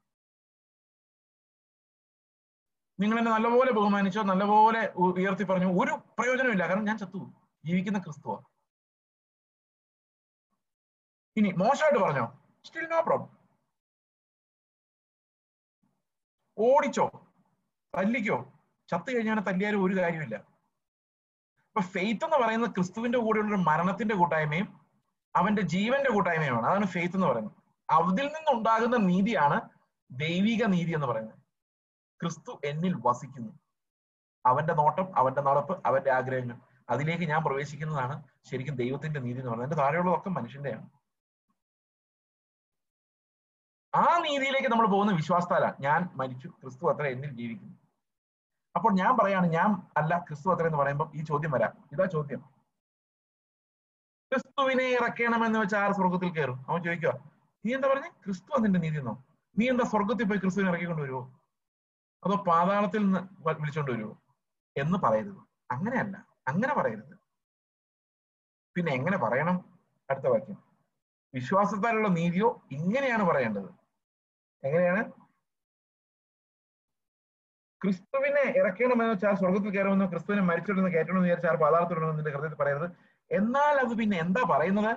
നിങ്ങൾ 3.03 3.19
എന്നെ 3.19 3.33
നല്ലപോലെ 3.33 3.73
ബഹുമാനിച്ചോ 3.73 4.23
നല്ലപോലെ 4.23 4.93
ഉയർത്തി 4.93 5.45
പറഞ്ഞു 5.45 5.66
ഒരു 5.66 5.93
പ്രയോജനമില്ല 6.19 6.69
കാരണം 6.69 6.85
ഞാൻ 6.85 6.99
ചത്തു 6.99 7.33
ജീവിക്കുന്ന 7.65 7.99
ക്രിസ്തുവ. 7.99 8.43
ഇനി 11.37 11.55
മോശമായിട്ട് 11.57 11.99
പറഞ്ഞോ. 11.99 12.39
സ്റ്റിൽ 12.65 12.87
നോ 12.87 13.01
പ്രോബ്ലം 13.01 13.39
ഓടിച്ചോ. 16.59 17.29
തല്ലിക്കോ. 17.95 18.53
ചത്തു 18.89 19.16
കഴിഞ്ഞാൽ 19.16 19.41
തല്ലിയാലും 19.41 19.85
ഒരു 19.85 20.01
കാര്യമില്ല 20.01 20.37
അപ്പൊ 20.37 21.81
ഫെയ്ത്ത് 21.81 22.24
എന്ന് 22.24 22.37
പറയുന്നത് 22.37 22.70
ക്രിസ്തുവിന്റെ 22.70 23.19
കൂടെയുള്ള 23.19 23.57
മരണത്തിന്റെ 23.57 24.15
കൂട്ടായ്മയും 24.15 24.81
അവന്റെ 25.37 25.62
ജീവന്റെ 25.62 26.11
കൂട്ടായ്മയുമാണ്. 26.11 26.66
അതാണ് 26.66 26.87
ഫെയ്ത്ത് 26.87 27.16
എന്ന് 27.16 27.27
പറയുന്നത്. 27.27 27.53
അതിൽ 27.91 28.27
നിന്നുണ്ടാകുന്ന 28.27 28.97
നീതിയാണ് 28.97 29.61
ദൈവിക 30.11 30.65
നീതി 30.65 30.93
എന്ന് 30.93 31.07
പറയുന്നത്. 31.07 31.41
ക്രിസ്തു 32.23 32.61
എന്നിൽ 32.65 32.94
വസിക്കുന്നു. 33.07 33.53
അവന്റെ 34.47 34.74
നോട്ടം 34.74 35.19
അവന്റെ 35.19 35.40
നടപ്പ് 35.40 35.74
അവന്റെ 35.86 36.11
ആഗ്രഹങ്ങൾ. 36.11 36.57
അതിലേക്ക് 36.90 37.24
ഞാൻ 37.24 37.44
പ്രവേശിക്കുന്നതാണ് 37.44 38.15
ശരിക്കും 38.51 38.74
ദൈവത്തിന്റെ 38.77 39.20
നീതി 39.20 39.39
എന്ന് 39.39 39.51
പറയുന്നത്. 39.51 39.69
എന്റെ 39.69 39.77
താഴെയുള്ളതൊക്കെ 39.82 40.31
മനുഷ്യന്റെയാണ് 40.31 40.86
ആ 43.94 44.19
നീതിയിലേക്ക് 44.27 44.69
നമ്മൾ 44.69 44.86
പോകുന്ന 44.86 45.12
വിശ്വാസത്താലാണ് 45.12 45.77
ഞാൻ 45.81 46.11
മരിച്ചു 46.16 46.49
ക്രിസ്തു 46.49 46.85
അത്ര 46.93 47.07
എന്നിൽ 47.07 47.31
ജീവിക്കുന്നു. 47.31 47.77
അപ്പോൾ 48.77 48.93
ഞാൻ 48.93 49.16
പറയാണ് 49.20 49.47
ഞാൻ 49.47 49.70
അല്ല 49.97 50.19
ക്രിസ്തു 50.19 50.49
അത്ര 50.55 50.66
എന്ന് 50.66 50.78
പറയുമ്പോൾ 50.78 51.09
ഈ 51.15 51.23
ചോദ്യം 51.23 51.51
വരാം. 51.51 51.73
ഇതാ 51.93 52.05
ചോദ്യം. 52.05 52.40
ക്രിസ്തുവിനെ 54.32 54.86
ഇറക്കണമെന്ന് 54.99 55.59
വെച്ചാൽ 55.59 55.78
ആർ 55.78 55.93
സ്വർഗത്തിൽ 55.93 56.28
കയറും? 56.28 56.59
അവൻ 56.69 56.82
ചോദിക്കുക 56.85 57.12
നീ 57.65 57.74
എന്താ 57.74 57.89
പറഞ്ഞേ? 57.89 58.11
ക്രിസ്തു 58.24 58.51
അതിന്റെ 58.59 58.78
നീതി 58.78 58.99
എന്നോ 58.99 59.15
നീ 59.57 59.65
എന്താ 59.73 59.85
സ്വർഗത്തിൽ 59.85 60.28
പോയി 60.28 60.39
ക്രിസ്തുവിനെ 60.39 60.70
ഇറക്കിക്കൊണ്ട് 60.73 61.03
വരുമോ 61.03 61.41
അതോ 62.24 62.44
പാതാളത്തിൽ 62.49 63.05
നിന്ന് 63.05 63.20
വിളിച്ചോണ്ട് 63.61 63.90
വരുമോ 63.90 64.23
എന്ന് 64.77 64.99
പറയരുത്. 64.99 65.40
അങ്ങനെയല്ല. 65.70 66.27
അങ്ങനെ 66.49 66.74
പറയരുത്. 66.74 67.19
പിന്നെ 68.77 68.93
എങ്ങനെ 68.93 69.19
പറയണം? 69.19 69.81
അടുത്ത 70.11 70.27
വാക്യം. 70.27 70.65
വിശ്വാസത്താലുള്ള 71.35 72.09
നീതിയോ 72.09 72.62
ഇങ്ങനെയാണ് 72.73 73.23
പറയേണ്ടത്. 73.23 73.69
എങ്ങനെയാണ്? 74.65 75.12
ക്രിസ്തുവിനെ 77.82 78.53
ഇറക്കണമെന്ന് 78.57 79.12
വെച്ചാൽ 79.12 79.35
സ്വർഗത്തിൽ 79.35 79.70
കയറുമെന്നോ 79.70 80.07
ക്രിസ്തുവിനെ 80.07 80.43
മരിച്ചിടുന്ന 80.43 80.89
കയറ്റണമെന്ന് 80.89 81.24
വിചാരിച്ചാൽ 81.24 81.57
പാതാളത്തിലുണ്ടെന്ന് 81.57 82.19
നിന്റെ 82.19 82.31
ഹൃദയത്തിൽ 82.31 82.57
പറയരുത്. 82.57 82.90
എന്നാൽ 83.31 83.81
അത് 83.81 83.99
പിന്നെ 83.99 84.19
എന്താ 84.19 84.43
പറയുന്നത്? 84.51 84.97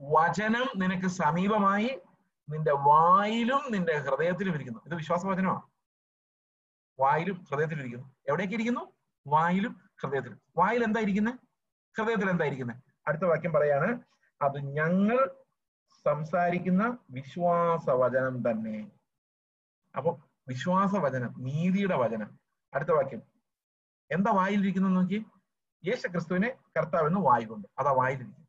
വചനം 0.00 0.66
നിനക്ക് 0.76 1.06
സമീപമായി 1.06 2.00
നിന്റെ 2.50 2.72
വായിലും 2.72 3.72
നിന്റെ 3.72 3.98
ഹൃദയത്തിലും 3.98 4.54
ഇരിക്കുന്നു. 4.54 4.80
ഇത് 4.86 4.94
വിശ്വാസവചനമാണ് 4.94 5.75
വായിലും 6.98 7.44
ഹൃദയത്തിലും 7.50 7.80
ഇരിക്കുന്നു. 7.80 8.06
എവിടേക്ക് 8.28 8.54
ഇരിക്കുന്നു? 8.54 8.84
വായിലും 9.26 9.72
ഹൃദയത്തിലും 10.02 10.38
വായിൽ 10.56 10.84
എന്താ 10.84 11.00
ഇരിക്കുന്നത് 11.00 11.38
ഹൃദയത്തിൽ 11.96 12.30
എന്താ 12.30 12.44
ഇരിക്കുന്നത് 12.44 12.80
അടുത്ത 13.08 13.22
വാക്യം 13.22 13.52
പറയാണ് 13.52 13.88
അത് 14.42 14.58
ഞങ്ങൾ 14.78 15.18
സംസാരിക്കുന്ന 16.04 16.98
വിശ്വാസ 17.10 17.90
വചനം 17.90 18.50
തന്നെ. 18.50 18.90
അപ്പൊ 19.96 20.10
വിശ്വാസ 20.48 20.94
വചനം 20.96 21.34
നീതിയുടെ 21.38 21.96
വചനം. 21.96 22.30
അടുത്ത 22.74 22.90
വാക്യം. 22.90 23.22
എന്താ 24.10 24.30
വായിലിരിക്കുന്നത് 24.30 24.96
നോക്കി 24.96 25.18
യേശു 25.84 26.06
ക്രിസ്തുവിനെ 26.08 26.48
കർത്താവെന്ന് 26.76 27.20
വായു 27.20 27.46
കൊണ്ട് 27.46 27.68
അതാ 27.78 27.92
വായിലിരിക്കും 27.92 28.44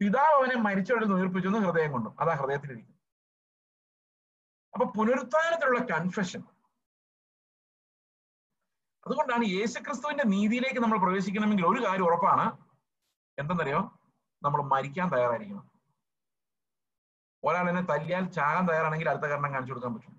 പിതാവ് 0.00 0.34
അവനെ 0.38 0.56
മരിച്ചവരിൽ 0.56 1.12
ഉയർപ്പിച്ചെന്ന് 1.12 1.58
ഹൃദയം 1.58 1.92
കൊണ്ടും. 1.92 2.20
അതാ 2.20 2.32
ഹൃദയത്തിലിരിക്കും 2.34 2.96
അപ്പൊ 4.74 4.86
പുനരുത്ഥാനത്തിലുള്ള 4.96 5.80
കൺഫെഷൻ 5.84 6.42
അതുകൊണ്ടാണ് 9.06 9.44
യേശുക്രിസ്തുവിന്റെ 9.44 10.24
നീതിയിലേക്ക് 10.24 10.80
നമ്മൾ 10.80 10.98
പ്രവേശിക്കണമെങ്കിൽ 10.98 11.66
ഒരു 11.66 11.86
കാര്യം 11.86 12.04
ഉറപ്പാണ്. 12.04 12.58
എന്തെന്നറിയോ? 13.38 13.80
നമ്മൾ 14.42 14.62
മരിക്കാൻ 14.62 15.08
തയ്യാറായിരിക്കണം. 15.08 15.70
ഒരാൾ 17.44 17.68
എന്നെ 17.68 17.82
തല്ലിയാൽ 17.82 18.24
ചാകാൻ 18.24 18.68
തയ്യാറാണെങ്കിൽ 18.68 19.08
അടുത്ത 19.10 19.24
കാരണം 19.24 19.52
കാണിച്ചു 19.52 19.72
കൊടുക്കാൻ 19.72 19.94
പറ്റും. 19.94 20.18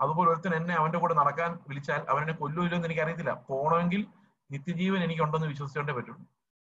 അതുപോലെ 0.00 0.30
ഒരുത്തൻ 0.30 0.54
എന്നെ 0.54 0.74
അവന്റെ 0.74 0.98
കൂടെ 0.98 1.14
നടക്കാൻ 1.14 1.58
വിളിച്ചാൽ 1.68 2.06
അവനെ 2.08 2.32
കൊല്ലുമില്ലോ 2.32 2.76
എന്ന് 2.76 2.88
എനിക്ക് 2.88 3.02
അറിയത്തില്ല 3.02 3.32
പോണമെങ്കിൽ 3.48 4.06
നിത്യജീവൻ 4.50 5.04
എനിക്ക് 5.04 5.22
ഉണ്ടെന്ന് 5.22 5.46
വിശ്വസിച്ചോണ്ടേ 5.46 5.92
പറ്റുള്ളൂ. 5.92 6.22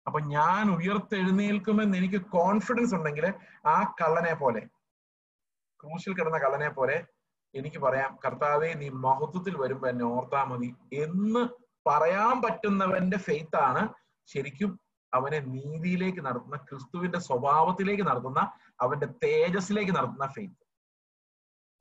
അപ്പൊ 0.07 0.19
ഞാൻ 0.19 0.69
ഉയർത്തെഴുന്നേൽക്കുമെന്ന് 0.69 1.97
എനിക്ക് 1.97 2.25
കോൺഫിഡൻസ് 2.25 2.95
ഉണ്ടെങ്കിൽ 2.95 3.33
ആ 3.67 3.95
കള്ളനെ 4.01 4.33
പോലെ 4.33 4.61
ക്രൂശിൽ 5.79 6.13
കിടന്ന 6.13 6.37
കള്ളനെ 6.37 6.69
പോലെ 6.69 7.05
എനിക്ക് 7.53 7.77
പറയാം 7.77 8.19
കർത്താവെ 8.25 8.73
നീ 8.73 8.89
മഹത്വത്തിൽ 8.89 9.57
വരുമ്പോ 9.57 9.87
എന്നെ 9.89 10.05
ഓർത്താ 10.05 10.43
മതി. 10.43 10.75
എന്ന് 10.93 11.49
പറയാൻ 11.89 12.41
പറ്റുന്നവന്റെ 12.41 13.17
ഫെയ്ത്ത് 13.17 13.55
ആണ് 13.55 13.93
ശരിക്കും 14.27 14.79
അവനെ 15.13 15.39
നീതിയിലേക്ക് 15.39 16.25
നടത്തുന്ന 16.25 16.57
ക്രിസ്തുവിന്റെ 16.57 17.19
സ്വഭാവത്തിലേക്ക് 17.19 18.03
നടത്തുന്ന 18.03 18.51
അവന്റെ 18.81 19.07
തേജസ്സിലേക്ക് 19.23 19.91
നടത്തുന്ന 19.91 20.27
ഫെയ്ത്ത്. 20.27 20.63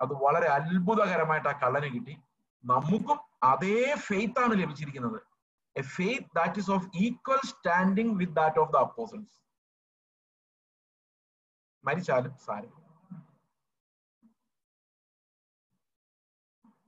അത് 0.01 0.12
വളരെ 0.15 0.47
അത്ഭുതകരമായിട്ട് 0.47 1.49
ആ 1.49 1.53
കള്ളന് 1.53 1.94
കിട്ടി. 1.94 2.15
നമുക്കും 2.65 3.19
അതേ 3.43 3.94
ഫെയ്ത്ത് 3.94 4.40
ആണ് 4.40 4.55
ലഭിച്ചിരിക്കുന്നത്. 4.62 5.20
A 5.77 5.82
faith 5.82 6.28
that 6.36 6.59
is 6.59 6.70
of 6.70 6.89
equal 6.97 7.40
standing 7.47 8.15
with 8.20 8.32
that 8.32 8.59
of 8.59 8.73
the 8.73 8.77
apostles 8.77 9.36
മരിച്ചാലും 11.85 12.36
സാരം 12.39 12.81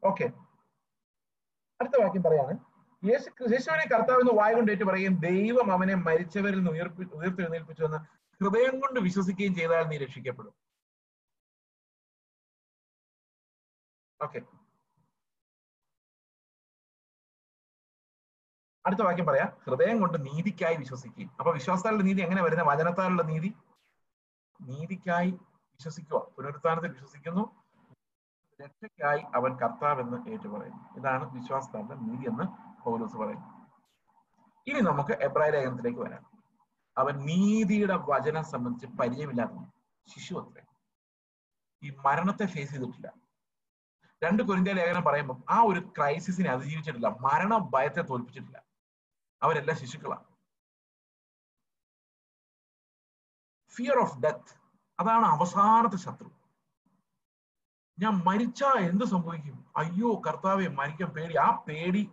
ഓക്കെ 0.07 0.25
അടുത്ത 1.81 2.03
വാക്യം 2.03 2.23
പറയാണ്. 2.23 2.59
യേശു 3.05 3.53
യേശുവിനെ 3.53 3.85
കർത്താവ് 3.93 4.21
എന്ന് 4.21 4.43
വായ 4.43 4.55
കൊണ്ട് 4.55 4.73
ഏറ്റു 4.73 4.85
പറയുകയും 4.85 5.21
ദൈവം 5.21 5.73
അവനെ 5.73 5.95
മരിച്ചവരിൽ 5.95 6.57
നിന്ന് 6.57 6.71
ഉയർപ്പി 6.71 7.05
ഉയർത്തെഴുന്നേൽപ്പിച്ചു 7.05 7.85
എന്ന് 7.85 7.99
ഹൃദയം 8.45 8.81
കൊണ്ട് 8.81 9.01
വിശ്വസിക്കുകയും 9.01 9.55
ചെയ്താൽ 9.55 9.85
നീ 9.85 9.97
രക്ഷിക്കപ്പെടും. 9.99 10.55
ഓക്കെ 14.23 14.41
അടുത്ത 18.87 19.01
വാക്യം 19.01 19.27
പറയാം. 19.27 19.49
ഹൃദയം 19.65 20.01
കൊണ്ട് 20.01 20.27
നീതിക്കായി 20.27 20.77
വിശ്വസിക്കുകയും. 20.77 21.31
അപ്പൊ 21.39 21.53
വിശ്വാസത്താലുള്ള 21.53 22.05
നീതി 22.05 22.23
എങ്ങനെ 22.23 22.43
വരുന്ന? 22.43 22.63
വചനത്താലുള്ള 22.63 23.23
നീതി? 23.23 23.55
നീതിക്കായി 24.61 25.31
വിശ്വസിക്കുക. 25.75 26.19
പുനരുത്ഥാനത്തിൽ 26.37 26.93
വിശ്വസിക്കുന്നു. 26.93 27.64
രക്ഷയ്ക്കായി 28.63 29.21
അവൻ 29.35 29.57
കർത്താവ് 29.57 30.01
എന്ന് 30.01 30.31
ഏറ്റുപറയുന്നു. 30.31 30.99
ഇതാണ് 30.99 31.31
വിശ്വാസത്തിന്റെ 31.31 31.95
നീതി 31.95 32.29
എന്ന് 32.29 32.45
പൗലോസ് 32.83 33.17
പറയുന്നു. 33.17 33.65
ഇനി 34.67 34.81
നമുക്ക് 34.81 35.11
എബ്രായ 35.11 35.51
ലേഖനത്തിലേക്ക് 35.51 36.01
വരാം. 36.01 36.43
അവൻ 36.99 37.17
നീതിയുടെ 37.17 37.97
വചനം 37.97 38.45
സംബന്ധിച്ച് 38.45 38.97
പരിചയമില്ലാത്ത 38.97 39.71
ശിശു 40.09 40.35
അത്രേ. 40.35 40.65
ഈ 41.83 41.97
മരണത്തെ 42.05 42.47
ഫേസ് 42.47 42.71
ചെയ്തിട്ടില്ല. 42.71 43.13
രണ്ട് 44.25 44.43
കുരിന്ത 44.43 44.69
ലേഖനം 44.69 45.03
പറയുമ്പോൾ 45.03 45.43
ആ 45.51 45.63
ഒരു 45.63 45.81
ക്രൈസിസിനെ 45.81 46.51
അതിജീവിച്ചിട്ടില്ല 46.51 47.09
മരണ 47.09 47.59
ഭയത്തെ 47.59 48.03
തോൽപ്പിച്ചിട്ടില്ല. 48.03 48.63
അവരെല്ലാം 49.43 49.79
ശിശുക്കളാണ്. 49.79 50.25
ഫിയർ 53.69 53.99
ഓഫ് 53.99 54.19
ഡെത്ത് 54.19 54.61
അതാണ് 55.01 55.27
അവസാനത്തെ 55.27 55.97
ശത്രു. 55.97 56.44
ഞാൻ 57.99 58.13
മരിച്ചാ 58.13 58.73
എന്ത് 58.79 59.05
സംഭവിക്കും? 59.05 59.65
അയ്യോ 59.77 60.23
കർത്താവെ 60.27 60.67
മരിക്കാൻ 60.69 61.11
പേടി. 61.11 61.37
ആ 61.37 61.65
പേടി 61.69 62.11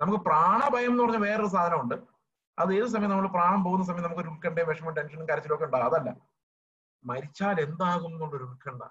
നമുക്ക് 0.00 0.18
പ്രാണഭയം 0.18 0.90
എന്ന് 0.90 1.02
പറഞ്ഞ 1.02 1.16
വേറൊരു 1.16 1.46
സാധനമുണ്ട്. 1.46 1.94
അത് 2.58 2.74
ഏത് 2.74 2.86
സമയം 2.86 3.10
നമ്മൾ 3.10 3.28
പ്രാണം 3.28 3.64
പോകുന്ന 3.64 3.84
സമയം 3.84 4.02
നമുക്ക് 4.02 4.28
ഉത്കണ്ഠയും 4.28 4.68
വിഷമം 4.68 4.94
ടെൻഷനും 4.94 5.28
കരച്ചിലൊക്കെ 5.28 5.64
ഉണ്ടാകും 5.64 5.84
അതല്ല. 5.84 6.16
മരിച്ചാൽ 7.04 7.60
എന്താകും 7.60 8.06
എന്നുള്ളൊരു 8.06 8.44
ഉത്കണ്ഠ. 8.44 8.82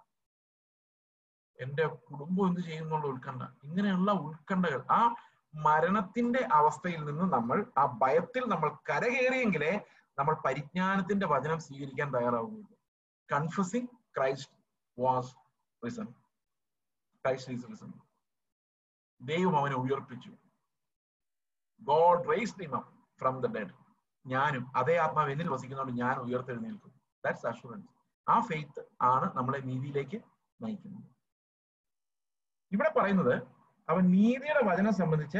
എന്റെ 1.61 1.87
കുടുംബം 1.87 2.47
എന്ത് 2.47 2.61
ചെയ്യും 2.61 2.83
എന്നുള്ള 2.83 3.05
ഉത്കണ്ഠ. 3.07 3.43
ഇങ്ങനെയുള്ള 3.63 4.11
ഉത്കണ്ഠകൾ. 4.11 4.85
ആ 4.91 5.15
മരണത്തിന്റെ 5.55 6.47
അവസ്ഥയിൽ 6.51 7.05
നിന്ന് 7.05 7.33
നമ്മൾ 7.33 7.65
ആ 7.77 7.85
ഭയത്തിൽ 7.85 8.43
നമ്മൾ 8.47 8.69
കരകയറിയെങ്കിലേ 8.69 9.81
നമ്മൾ 10.19 10.35
പരിജ്ഞാനത്തിന്റെ 10.45 11.27
വചനം 11.27 11.59
സ്വീകരിക്കാൻ 11.59 12.13
തയ്യാറാവുകയുള്ളൂ. 12.13 12.71
Confessing 13.33 13.87
Christ 14.17 14.53
was 15.01 15.35
risen 15.85 16.07
Christ 17.30 17.53
is 17.53 17.68
risen 17.72 17.93
ദൈവം 19.22 19.57
അവനെ 19.57 19.76
ഉയർപ്പിച്ചു. 19.76 20.31
God 21.81 22.30
raised 22.30 22.60
him 22.60 22.76
up 22.76 23.19
from 23.19 23.39
the 23.39 23.45
dead 23.45 23.73
ഞാനും 24.27 24.72
അതേ 24.76 24.97
ആത്മാവ് 24.97 25.31
എന്നിൽ 25.31 25.49
വസിക്കുന്നതുകൊണ്ട് 25.49 26.01
ഞാൻ 26.01 26.18
ഉയർത്തെഴുന്നേൽക്കും 26.18 26.91
ദാറ്റ്സ് 27.26 27.47
അഷുറൻസ് 27.47 27.88
ആ 28.30 28.39
ഫെയ്ത്ത് 28.39 28.85
ആണ് 29.01 29.38
നമ്മളെ 29.38 29.57
നീതിയിലേക്ക് 29.57 30.22
നയിക്കുന്നത്. 30.61 31.03
ഇവിടെ 32.72 32.89
പറയുന്നത് 32.97 33.43
അവൻ 33.89 34.11
നീതിയുടെ 34.11 34.61
വചനം 34.64 34.93
സംബന്ധിച്ച് 34.93 35.38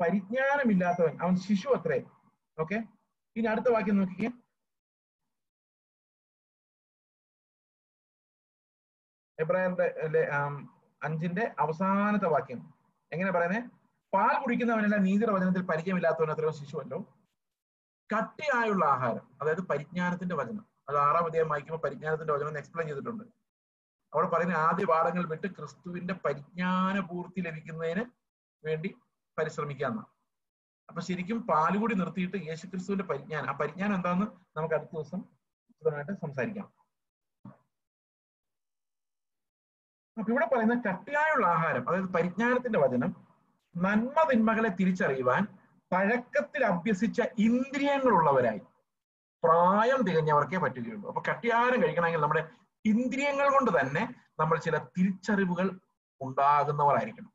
പരിജ്ഞാനമില്ലാത്തവൻ. 0.00 1.22
അവൻ 1.22 1.36
ശിശു 1.36 1.68
അത്രേ. 1.68 2.04
ഓക്കെ 2.60 2.74
ഇനി 3.36 3.46
അടുത്ത 3.46 3.72
വാക്യം 3.72 3.96
നോക്കിക്കേ. 3.96 4.30
എബ്രായരുടെ 9.38 10.28
അഞ്ചിന്റെ 11.04 11.54
അവസാനത്തെ 11.58 12.26
വാക്യം. 12.26 12.60
എങ്ങനെ 13.12 13.32
പറയുന്നത് 13.32 13.70
പാൽ 14.12 14.42
കുടിക്കുന്നവനല്ല 14.42 14.96
നീതിയുടെ 14.96 15.60
പരിചയമില്ലാത്തവൻ 15.60 16.52
ശിശുവല്ലോ. 16.52 16.98
കട്ടിയായുള്ള 18.10 18.84
ആഹാരം 18.84 19.24
അതായത് 19.42 19.60
പരിജ്ഞാനത്തിന്റെ 19.60 20.34
വചനം. 20.34 20.66
അത് 20.88 20.96
ആറാം 20.96 21.24
അധ്യായം 21.24 21.48
വായിക്കുമ്പോൾ 21.48 21.82
പരിജ്ഞാനത്തിന്റെ 21.86 22.32
വചനം 22.34 22.58
എക്സ്പ്ലെയിൻ 22.58 22.88
ചെയ്തിട്ടുണ്ട്. 22.88 23.24
അവിടെ 24.12 24.28
പറയുന്ന 24.28 24.52
ആദ്യ 24.52 24.84
പാഠങ്ങൾ 24.84 25.26
വിട്ട് 25.26 25.46
ക്രിസ്തുവിന്റെ 25.46 26.14
പരിജ്ഞാന 26.24 27.00
പൂർത്തി 27.00 27.40
ലഭിക്കുന്നതിന് 27.40 28.04
വേണ്ടി 28.66 28.94
പരിശ്രമിക്കാന്ന 29.38 30.00
അപ്പൊ 30.88 31.00
ശരിക്കും 31.02 31.38
പാലുകൂടി 31.46 31.94
നിർത്തിയിട്ട് 31.94 32.36
യേശു 32.36 32.66
ക്രിസ്തുവിന്റെ 32.66 33.04
പരിജ്ഞാനം 33.04 33.48
ആ 33.50 33.52
പരിജ്ഞാനം 33.52 33.94
എന്താണെന്ന് 33.94 34.26
നമുക്ക് 34.56 34.74
അടുത്ത 34.74 34.90
ദിവസം 34.94 35.20
സംസാരിക്കാം. 36.20 36.83
അപ്പൊ 40.18 40.32
ഇവിടെ 40.32 40.46
പറയുന്ന 40.46 40.82
കട്ടിയായുള്ള 40.88 41.46
ആഹാരം 41.46 41.88
അതായത് 41.88 42.04
പരിജ്ഞാനത്തിന്റെ 42.04 42.78
വചനം 42.78 43.16
നന്മ 43.76 44.28
തിന്മകളെ 44.32 44.68
തിരിച്ചറിയുവാൻ 44.68 45.46
പഴക്കത്തിൽ 45.92 46.64
അഭ്യസിച്ച 46.64 47.22
ഇന്ദ്രിയങ്ങളുള്ളവരായി. 47.38 48.60
പ്രായം 49.44 50.02
തികഞ്ഞവർക്കേ 50.02 50.58
പറ്റുകയുള്ളൂ. 50.58 51.08
അപ്പൊ 51.08 51.22
കട്ടിയാഹാരം 51.28 51.82
കഴിക്കണമെങ്കിൽ 51.82 52.20
നമ്മുടെ 52.20 52.48
ഇന്ദ്രിയങ്ങൾ 52.84 53.48
കൊണ്ട് 53.48 53.70
തന്നെ 53.80 54.14
നമ്മൾ 54.40 54.58
ചില 54.58 54.78
തിരിച്ചറിവുകൾ 54.78 55.80
ഉണ്ടാകുന്നവരായിരിക്കണം. 56.20 57.30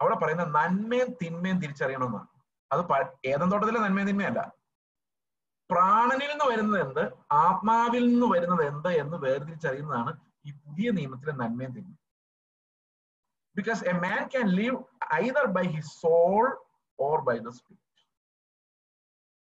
അവിടെ 0.00 0.14
പറയുന്ന 0.14 0.44
നന്മയും 0.44 1.08
തിന്മയും 1.22 1.60
തിരിച്ചറിയണമെന്നാണ്. 1.60 2.28
അത് 2.72 2.82
ഏതം 3.26 3.50
തോട്ടത്തിലെ 3.50 3.80
നന്മയും 3.80 4.06
തിന്മയല്ല 4.06 4.52
പ്രാണനിൽ 5.70 6.30
നിന്ന് 6.30 6.44
വരുന്നത് 6.44 6.80
എന്ത്? 6.82 7.12
ആത്മാവിൽ 7.32 8.04
നിന്ന് 8.12 8.26
വരുന്നത് 8.26 8.62
എന്ത് 8.66 8.88
എന്ന് 8.88 9.16
വേർതിരിച്ചറിയുന്നതാണ് 9.16 10.29
ഈ 10.50 10.52
പുതിയ 10.52 10.90
നിയമത്തിലെ 10.90 11.32
നന്മയും 11.32 11.72
തിന്മ 11.72 11.94
because 13.56 13.84
a 13.84 13.92
man 13.92 14.28
can 14.28 14.48
live 14.48 14.76
either 15.14 15.46
by 15.46 15.62
his 15.62 15.88
soul 15.88 16.64
or 17.00 17.20
by 17.20 17.38
the 17.38 17.48
spirit 17.48 17.86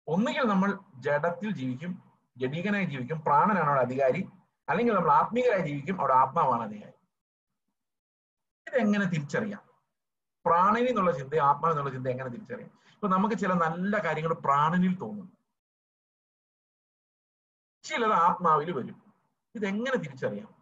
ഒന്നുകിൽ 0.08 0.42
നമ്മൾ 0.42 0.78
ജഡത്തിൽ 0.96 1.50
ജീവിക്കും 1.50 2.08
ജഡീകനായി 2.36 2.84
ജീവിക്കും 2.84 3.20
പ്രാണനാണ് 3.20 3.68
അവിടെ 3.68 3.80
അധികാരി. 3.80 4.28
അല്ലെങ്കിൽ 4.68 4.94
നമ്മൾ 4.94 5.12
ആത്മീകരായി 5.12 5.60
ജീവിക്കും 5.60 5.98
അവിടെ 5.98 6.14
ആത്മാവാണ് 6.14 6.62
അധികാരി. 6.62 6.96
ഇതെങ്ങനെ 8.68 9.04
തിരിച്ചറിയാം? 9.04 9.62
പ്രാണനിൽ 10.44 10.88
എന്നുള്ള 10.88 11.12
ചിന്ത 11.12 11.34
ആത്മാവ് 11.34 11.72
എന്നുള്ള 11.72 11.90
ചിന്ത 11.90 12.06
എങ്ങനെ 12.06 12.30
തിരിച്ചറിയാം? 12.30 12.70
ഇപ്പൊ 12.92 13.08
നമുക്ക് 13.08 13.34
ചില 13.34 13.52
നല്ല 13.52 14.04
കാര്യങ്ങൾ 14.04 14.32
പ്രാണനിൽ 14.34 14.98
തോന്നുന്നു. 14.98 15.32
ചിലത് 17.84 18.12
ആത്മാവിൽ 18.12 18.72
വരും. 18.72 19.14
ഇതെങ്ങനെ 19.54 19.96
തിരിച്ചറിയാം? 19.96 20.57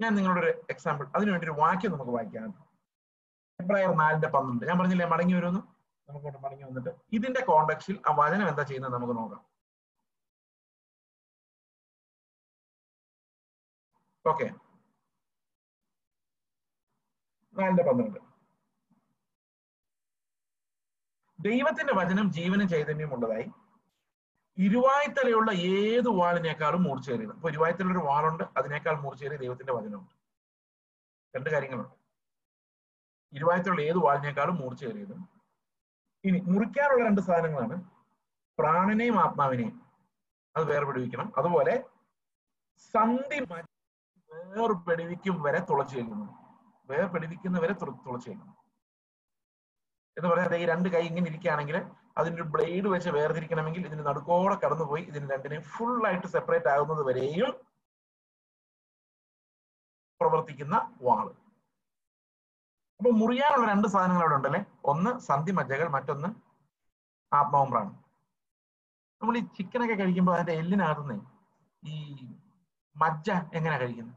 ഞാൻ 0.00 0.14
നിങ്ങളുടെ 0.14 0.40
ഒരു 0.40 0.52
എക്സാമ്പിൾ 0.70 1.06
അതിനുവേണ്ടി 1.16 1.46
ഒരു 1.50 1.56
വാക്യം 1.60 1.92
നമുക്ക് 1.92 2.10
വായിക്കാം 2.10 2.50
എബ്രായർ 3.60 3.92
നാലിന്റെ 3.96 4.28
പന്ത്രണ്ട്. 4.28 4.64
ഞാൻ 4.66 4.78
പറഞ്ഞില്ലേ 4.78 5.06
മടങ്ങി 5.06 5.34
വരുമെന്ന് 5.34 5.60
നമുക്കോട്ട് 6.08 6.38
മടങ്ങി 6.38 6.64
വന്നിട്ട്. 6.64 6.90
ഇതിന്റെ 7.12 7.40
കോണ്ടക്സിൽ 7.44 7.96
ആ 8.08 8.12
വചനം 8.18 8.48
എന്താ 8.48 8.62
ചെയ്യുന്നത് 8.62 8.94
നമുക്ക് 8.94 9.16
നോക്കാം. 9.18 9.42
ഓക്കെ 14.24 14.46
നാലിന്റെ 17.56 17.82
പന്ത്രണ്ട്. 17.82 18.20
ദൈവത്തിന്റെ 21.38 21.92
വചനം 21.92 22.32
ജീവനും 22.32 22.68
ചൈതന്യവും 22.68 23.14
ഉള്ളതായി 23.14 23.46
ഇരുവായ്ത്തലയുള്ള 24.58 25.50
ഏത് 25.52 26.08
വാളിനേക്കാളും 26.08 26.82
മൂർച്ചയേറിയത്. 26.82 27.32
അപ്പൊ 27.32 27.48
ഇരുവായ്ത്തല 27.50 27.86
ഒരു 27.86 27.98
വാളുണ്ട് 27.98 28.44
അതിനേക്കാൾ 28.56 28.94
മൂർച്ചയേറിയ 29.00 29.38
ദൈവത്തിന്റെ 29.38 29.72
വചനമുണ്ട്. 29.72 30.14
രണ്ട് 31.34 31.50
കാര്യങ്ങളുണ്ട്. 31.50 31.94
ഇരുവായത്തുള്ള 33.32 33.80
ഏത് 33.80 33.98
വാളിനേക്കാളും 33.98 34.56
മൂർച്ചയേറിയതും. 34.56 35.20
ഇനി 36.24 36.38
മുറിക്കാനുള്ള 36.40 37.04
രണ്ട് 37.04 37.20
സാധനങ്ങളാണ്. 37.20 37.76
പ്രാണനെയും 38.58 39.16
ആത്മാവിനെയും 39.20 39.74
അത് 40.56 40.64
വേർപെടുവിക്കണം. 40.64 41.32
അതുപോലെ 41.36 41.74
സന്ധി 42.92 43.38
വേർപെടുവിക്കും 44.30 45.42
വരെ 45.42 45.60
തുളച്ചു 45.70 45.94
ചെല്ലുന്നു 45.96 46.28
വേർപിടിവിക്കുന്നവരെ 46.90 47.72
തുളച്ചു 47.72 48.30
ചെല്ലുന്നു 48.30 48.54
എന്ന് 50.16 50.28
പറയാൻ 50.28 50.54
ഈ 50.54 50.66
രണ്ട് 50.66 50.88
കൈ 50.88 51.02
ഇങ്ങനെ 51.06 51.26
ഇരിക്കുകയാണെങ്കിൽ 51.26 51.76
അതിന്റെ 52.16 52.38
ഒരു 52.38 52.48
ബ്ലേഡ് 52.52 52.88
വെച്ച് 52.92 53.10
വേർതിരിക്കണമെങ്കിൽ 53.16 53.82
ഇതിന് 53.88 54.04
നടുക്കോടെ 54.06 54.56
കടന്നുപോയി 54.62 55.02
ഇതിന് 55.10 55.26
രണ്ടിനെയും 55.32 55.64
ഫുൾ 55.72 55.98
ആയിട്ട് 56.08 56.28
സെപ്പറേറ്റ് 56.34 56.70
ആകുന്നത് 56.74 57.02
വരെയും 57.08 57.50
പ്രവർത്തിക്കുന്ന 60.20 60.76
വാൾ 61.00 61.26
അപ്പൊ 63.00 63.10
മുറിയാനുള്ള 63.18 63.64
രണ്ട് 63.70 63.86
സാധനങ്ങൾ 63.94 64.22
അവിടെ 64.22 64.36
ഉണ്ടല്ലേ? 64.36 64.60
ഒന്ന് 64.84 65.10
സന്ധി 65.26 65.52
മജ്ജകൾ 65.52 65.88
മറ്റൊന്ന് 65.96 66.28
ആത്മാവും 67.32 67.70
പ്രാണൻ 67.72 67.92
നമ്മൾ 69.20 69.34
ഈ 69.36 69.42
ചിക്കനൊക്കെ 69.58 69.94
കഴിക്കുമ്പോൾ 69.94 70.34
അതിന്റെ 70.34 70.54
എല്ലിനകത്തുനിന്ന് 70.60 71.18
ഈ 71.82 71.96
മജ്ജ 72.96 73.28
എങ്ങനെയാ 73.56 73.78
കഴിക്കുന്നത്? 73.80 74.16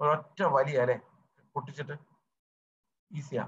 ഒരൊറ്റ 0.00 0.40
വലിയ 0.56 0.82
അല്ലെ 0.84 0.96
പൊട്ടിച്ചിട്ട് 1.54 1.94
ഈസിയാ 3.10 3.44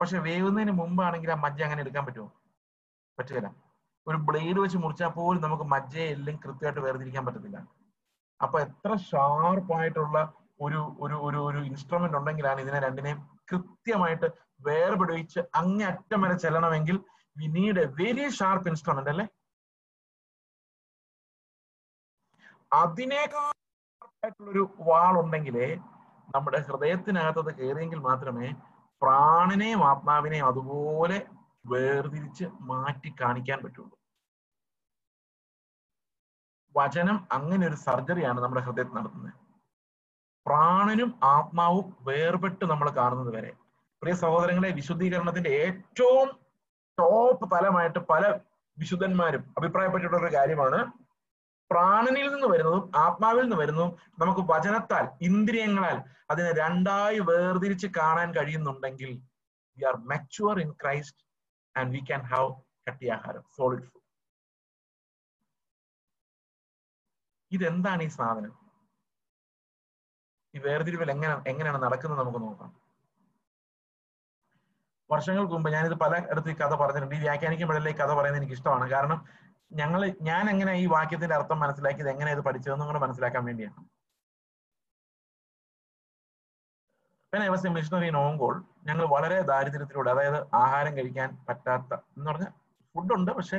പക്ഷെ 0.00 0.18
വേവുന്നതിന് 0.18 0.72
മുമ്പാണെങ്കിൽ 0.72 1.30
ആ 1.30 1.38
മജ്ജ 1.44 1.60
അങ്ങനെ 1.62 1.80
എടുക്കാൻ 1.80 2.04
പറ്റുമോ? 2.06 2.28
പറ്റില്ല. 3.18 3.48
ഒരു 4.06 4.18
ബ്ലേഡ് 4.28 4.58
വെച്ച് 4.60 4.78
മുറിച്ചാൽ 4.78 5.10
പോലും 5.16 5.42
നമുക്ക് 5.42 5.66
മജ്ജയെ 5.72 6.06
എല്ലാം 6.14 6.36
കൃത്യമായിട്ട് 6.36 6.80
വേർതിരിക്കാൻ 6.80 7.24
പറ്റത്തില്ല. 7.26 7.58
അപ്പൊ 8.40 8.56
എത്ര 8.60 8.90
ഷാർപ്പായിട്ടുള്ള 9.08 10.18
ഒരു 10.60 10.80
ഒരു 11.00 11.16
ഒരു 11.26 11.38
ഒരു 11.48 11.60
ഇൻസ്ട്രുമെന്റ് 11.68 12.16
ഉണ്ടെങ്കിലാണ് 12.16 12.60
ഇതിനെ 12.60 12.78
രണ്ടിനെയും 12.78 13.18
കൃത്യമായിട്ട് 13.50 14.28
വേർപെടുവിച്ച് 14.60 15.40
അങ്ങേ 15.54 15.84
അറ്റം 15.84 16.20
വരെ 16.22 16.34
ചെല്ലണമെങ്കിൽ 16.36 16.96
we 17.36 17.46
need 17.56 17.80
a 17.80 17.86
very 18.00 18.26
sharp 18.38 18.68
instrument 18.68 19.10
അല്ലേ? 19.10 19.26
അതിനേക്കാൾ 22.72 23.52
ഒരു 24.50 24.62
വാൾ 24.88 25.14
ഉണ്ടെങ്കിലേ 25.22 25.68
നമ്മുടെ 26.28 26.58
ഹൃദയത്തിനകത്തത് 26.66 27.50
കയറിയെങ്കിൽ 27.58 28.00
മാത്രമേ 28.00 28.48
പ്രാണനെയും 29.02 29.80
ആത്മാവിനെയും 29.90 30.46
അതുപോലെ 30.46 31.18
വേർതിരിച്ച് 31.72 32.44
മാറ്റി 32.70 33.10
കാണിക്കാൻ 33.20 33.58
പറ്റുള്ളൂ. 33.64 33.94
വചനം 36.74 37.16
അങ്ങനെ 37.36 37.64
ഒരു 37.66 37.78
സർജറിയാണ് 37.86 38.38
നമ്മുടെ 38.42 38.62
ഹൃദയത്തിൽ 38.66 38.96
നടത്തുന്നത്. 38.98 39.34
പ്രാണനും 40.46 41.10
ആത്മാവും 41.34 41.86
വേർപെട്ട് 42.08 42.64
നമ്മൾ 42.64 42.88
കാണുന്നത് 42.90 43.32
വരെ. 43.36 43.50
പ്രിയ 44.02 44.14
സഹോദരങ്ങളെ 44.14 44.70
വിശുദ്ധീകരണത്തിന്റെ 44.70 45.50
ഏറ്റവും 45.64 46.28
ടോപ്പ് 46.98 47.46
തലമായിട്ട് 47.54 48.00
പല 48.12 48.24
വിശുദ്ധന്മാരും 48.78 49.42
അഭിപ്രായപ്പെട്ടിട്ടുള്ള 49.58 50.26
ഒരു 50.26 50.36
കാര്യമാണ് 50.36 50.78
പ്രാണനിൽ 51.70 52.28
നിന്ന് 52.34 52.48
വരുന്നതും 52.52 52.84
ആത്മാവിൽ 52.96 53.42
നിന്ന് 53.42 53.58
വരുന്നതും 53.62 53.92
നമുക്ക് 54.22 54.42
വചനത്താൽ 54.52 55.04
ഇന്ദ്രിയങ്ങളാൽ 55.28 55.98
അതിനെ 56.32 56.50
രണ്ടായി 56.62 57.18
വേർതിരിച്ച് 57.30 57.88
കാണാൻ 57.98 58.28
കഴിയുന്നുണ്ടെങ്കിൽ 58.36 59.10
we 59.76 59.84
are 59.90 59.96
mature 60.12 60.58
in 60.64 60.70
Christ 60.82 61.22
and 61.76 61.92
we 61.96 62.02
can 62.10 62.22
have 62.32 62.50
കട്ടിയാഹാരം 62.88 63.44
solid 63.56 63.86
food 63.88 63.98
ഇതെന്താണ് 67.52 68.02
ഈ 68.02 68.10
സാധനം? 68.18 68.52
ഈ 70.54 70.58
വേർതിരിവൽ 70.66 71.08
എങ്ങനെ 71.14 71.32
എങ്ങനെയാണ് 71.50 71.78
നടക്കുന്നത് 71.84 72.20
നമുക്ക് 72.20 72.40
നോക്കാം. 72.44 72.70
വർഷങ്ങൾക്ക് 75.10 75.54
മുമ്പ് 75.54 75.68
ഞാനിത് 75.74 75.96
പല 76.02 76.14
ഇടത്ത് 76.32 76.50
ഈ 76.52 76.56
കഥ 76.62 76.74
പറഞ്ഞിട്ടുണ്ട്. 76.82 77.14
ഈ 77.18 77.20
വ്യാഖ്യാനിക്കുമ്പോഴല്ലേ 77.26 77.92
ഈ 77.94 77.96
കഥ 78.00 78.10
പറയുന്നത് 78.18 78.40
എനിക്ക് 78.40 78.56
ഇഷ്ടമാണ് 78.58 78.84
കാരണം 78.94 79.18
ഞങ്ങൾ 79.70 80.00
ഞാൻ 80.28 80.44
എങ്ങനെ 80.52 80.72
ഈ 80.82 80.84
വാക്യത്തിന്റെ 80.96 81.34
അർത്ഥം 81.38 81.58
മനസ്സിലാക്കിയത്? 81.64 82.10
എങ്ങനെ 82.14 82.30
ഇത് 82.36 82.42
പഠിച്ചതെന്നും 82.48 82.86
കൂടെ 82.90 83.00
മനസ്സിലാക്കാൻ 83.04 83.42
വേണ്ടിയാണ്. 83.48 83.80
പിന്നെ 87.32 87.44
I 87.46 87.50
was 87.54 87.66
a 87.66 87.70
missionary 87.74 88.08
Ongole 88.24 88.54
ഞങ്ങൾ 88.88 89.04
വളരെ 89.14 89.36
ദാരിദ്ര്യത്തിലൂടെ 89.50 90.10
അതായത് 90.14 90.38
ആഹാരം 90.62 90.92
കഴിക്കാൻ 90.96 91.28
പറ്റാത്ത 91.48 91.90
എന്ന് 92.16 92.28
പറഞ്ഞാൽ 92.30 92.52
ഫുഡുണ്ട് 92.94 93.30
പക്ഷെ 93.38 93.58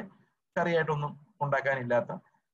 കറിയായിട്ടൊന്നും 0.56 1.12
ഉണ്ടാക്കാനില്ലാത്ത 1.44 2.12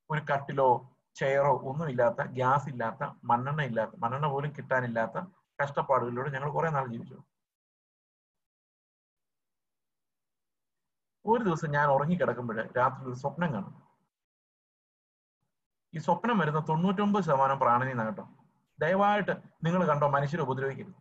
ഒരു 0.09 0.21
കട്ടിലോ 0.31 0.67
ചെയറോ 1.15 1.53
ഒന്നും 1.69 1.88
ഇല്ലാത്ത 1.93 2.21
ഗ്യാസ് 2.38 2.67
ഇല്ലാത്ത 2.73 3.03
മണ്ണെണ്ണ 3.29 3.61
ഇല്ലാത്ത 3.69 3.93
മണ്ണെണ്ണ 4.03 4.27
പോലും 4.34 4.51
കിട്ടാനില്ലാത്ത 4.57 5.17
കഷ്ടപ്പാടുകളിലൂടെ 5.59 6.29
ഞങ്ങൾ 6.35 6.49
കുറെ 6.57 6.69
നാൾ 6.69 6.85
ജീവിച്ചു. 6.93 7.17
ഒരു 11.27 11.43
ദിവസം 11.43 11.71
ഞാൻ 11.71 11.89
ഉറങ്ങിക്കിടക്കുമ്പോൾ 11.89 12.67
രാത്രി 12.77 13.05
ഒരു 13.09 13.15
സ്വപ്നം 13.15 13.53
കാണും. 13.53 13.83
ഈ 15.93 15.99
സ്വപ്നം 15.99 16.37
വരുന്ന 16.39 16.65
തൊണ്ണൂറ്റൊമ്പത് 16.69 17.23
ശതമാനം 17.23 17.59
പ്രാണനിൽ 17.59 18.01
കേട്ടോ. 18.01 18.29
ദയവായിട്ട് 18.79 19.31
നിങ്ങൾ 19.63 19.87
കണ്ടോ 19.87 20.07
മനുഷ്യരെ 20.09 20.43
ഉപദ്രവിക്കരുത്. 20.43 20.95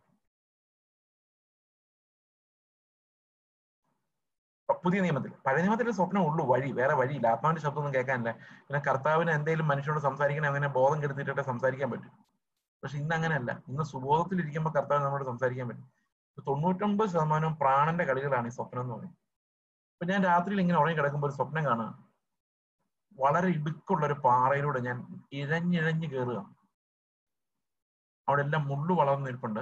പുതിയ 4.83 5.01
നിയമത്തിൽ 5.01 5.31
പഴയ 5.45 5.61
നിയമത്തിലെ 5.61 5.91
സ്വപ്നം 5.91 6.21
ഉള്ളൂ 6.21 6.45
വഴി 6.45 6.71
വേറെ 6.71 6.93
വഴിയില്ല. 6.93 7.27
ആത്മാവിന്റെ 7.27 7.61
ശബ്ദമൊന്നും 7.61 7.93
കേൾക്കാനില്ല. 7.93 8.31
പിന്നെ 8.67 8.79
കർത്താവിന് 8.79 9.31
എന്തെങ്കിലും 9.31 9.67
മനുഷ്യനോട് 9.67 10.01
സംസാരിക്കണേ 10.01 10.47
അങ്ങനെ 10.47 10.67
ബോധം 10.67 11.03
കെടുത്തിട്ടേ 11.03 11.41
സംസാരിക്കാൻ 11.41 11.91
പറ്റും. 11.91 12.11
പക്ഷെ 12.83 12.97
ഇന്ന് 12.97 13.15
അങ്ങനെയല്ല. 13.15 13.63
ഇന്ന് 13.67 13.83
സുബോധത്തിൽ 13.83 14.39
ഇരിക്കുമ്പോൾ 14.39 14.69
കർത്താവ് 14.69 15.03
നമ്മളോട് 15.03 15.25
സംസാരിക്കാൻ 15.25 15.67
പറ്റും. 15.67 15.91
തൊണ്ണൂറ്റൊമ്പത് 16.47 17.09
ശതമാനം 17.09 17.55
പ്രാണന്റെ 17.55 18.05
കളികളാണ് 18.05 18.47
ഈ 18.47 18.49
സ്വപ്നം 18.49 18.81
എന്ന് 18.81 18.93
പറയുന്നത്. 18.93 19.26
അപ്പൊ 20.01 20.05
ഞാൻ 20.13 20.23
രാത്രിയിൽ 20.23 20.61
ഇങ്ങനെ 20.61 20.79
ഉറങ്ങി 20.79 20.97
കിടക്കുമ്പോൾ 20.97 21.27
ഒരു 21.27 21.35
സ്വപ്നം 21.35 21.65
കാണുക. 21.65 21.87
വളരെ 23.15 23.47
ഇടുക്കുള്ള 23.47 24.05
ഒരു 24.05 24.13
പാറയിലൂടെ 24.13 24.79
ഞാൻ 24.79 24.97
ഇഴഞ്ഞിഴഞ്ഞ് 25.31 26.07
കയറുക 26.11 26.39
അവിടെ 28.27 28.41
എല്ലാം 28.41 28.67
മുള്ളു 28.67 28.93
വളർന്നു 28.93 29.25
നിൽപ്പുണ്ട്. 29.25 29.59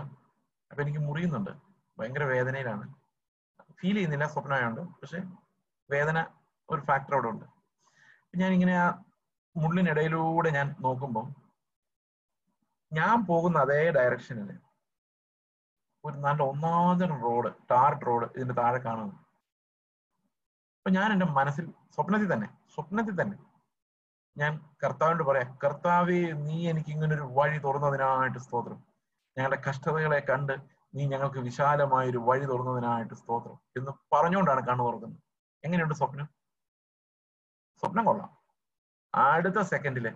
അപ്പൊ 0.71 0.81
എനിക്ക് 0.83 0.99
മുറിയുന്നുണ്ട്. 0.99 1.51
ഭയങ്കര 1.99 2.23
വേദനയിലാണ്. 2.23 2.85
ഫീൽ 3.79 3.95
ചെയ്യുന്നില്ല 3.95 4.25
സ്വപ്നമായുണ്ട്. 4.25 4.81
പക്ഷെ 4.81 5.19
വേദന 5.89 6.17
ഒരു 6.69 6.81
ഫാക്ടർ 6.81 7.13
അവിടെ 7.13 7.27
ഉണ്ട്. 7.27 7.45
ഞാൻ 8.35 8.51
ഇങ്ങനെ 8.53 8.77
ആ 8.77 8.87
മുള്ളിനിടയിലൂടെ 9.57 10.49
ഞാൻ 10.49 10.75
നോക്കുമ്പോൾ 10.79 11.25
ഞാൻ 12.93 13.25
പോകുന്ന 13.25 13.57
അതേ 13.59 13.91
ഡയറക്ഷനിൽ 13.91 14.49
ഒരു 16.03 16.17
നല്ല 16.17 16.43
ഒന്നാന്തരം 16.43 17.21
റോഡ് 17.21 17.49
ടാർഡ് 17.71 18.05
റോഡ് 18.05 18.25
ഇതിന്റെ 18.35 18.53
താഴെ 18.53 18.77
കാണുന്നു 18.77 19.24
അപ്പൊ 20.85 20.93
ഞാൻ 20.95 21.11
എന്റെ 21.11 21.25
മനസ്സിൽ 21.25 21.65
സ്വപ്നത്തിൽ 21.95 22.33
തന്നെ 22.33 22.47
സ്വപ്നത്തിൽ 22.73 23.21
തന്നെ 23.21 23.37
ഞാൻ 24.37 24.51
കർത്താവിനോട് 24.83 25.23
പറയാം 25.23 25.59
കർത്താവേ 25.63 26.31
നീ 26.31 26.69
എനിക്ക് 26.69 26.89
ഇങ്ങനെ 26.89 27.15
ഒരു 27.15 27.25
വഴി 27.37 27.57
തുറന്നതിനായിട്ട് 27.57 28.37
സ്തോത്രം. 28.37 28.83
ഞങ്ങളുടെ 29.37 29.61
കഷ്ടതകളെ 29.67 30.19
കണ്ട് 30.29 30.53
നീ 30.95 31.05
ഞങ്ങൾക്ക് 31.05 31.39
വിശാലമായ 31.39 32.09
ഒരു 32.09 32.17
വഴി 32.17 32.45
തുറന്നതിനായിട്ട് 32.45 33.13
സ്തോത്രം. 33.13 33.59
എന്ന് 33.77 33.91
പറഞ്ഞുകൊണ്ടാണ് 34.15 34.67
കണ്ണു 34.67 34.83
തുറക്കുന്നത്. 34.83 35.21
എങ്ങനെയുണ്ട് 35.63 35.95
സ്വപ്നം? 35.95 36.27
സ്വപ്നം 37.83 38.05
കൊള്ളാം. 38.05 38.29
അടുത്ത 39.13 39.59
സെക്കൻഡിൽ 39.61 40.07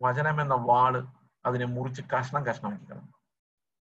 വചനം 0.00 0.40
എന്ന 0.40 0.54
വാൾ 0.70 1.06
അതിനെ 1.44 1.66
മുറിച്ച് 1.66 2.02
കഷ്ണം 2.14 2.46
കഷ്ണമാക്കി 2.46 2.84
കിടന്നു 2.84 3.12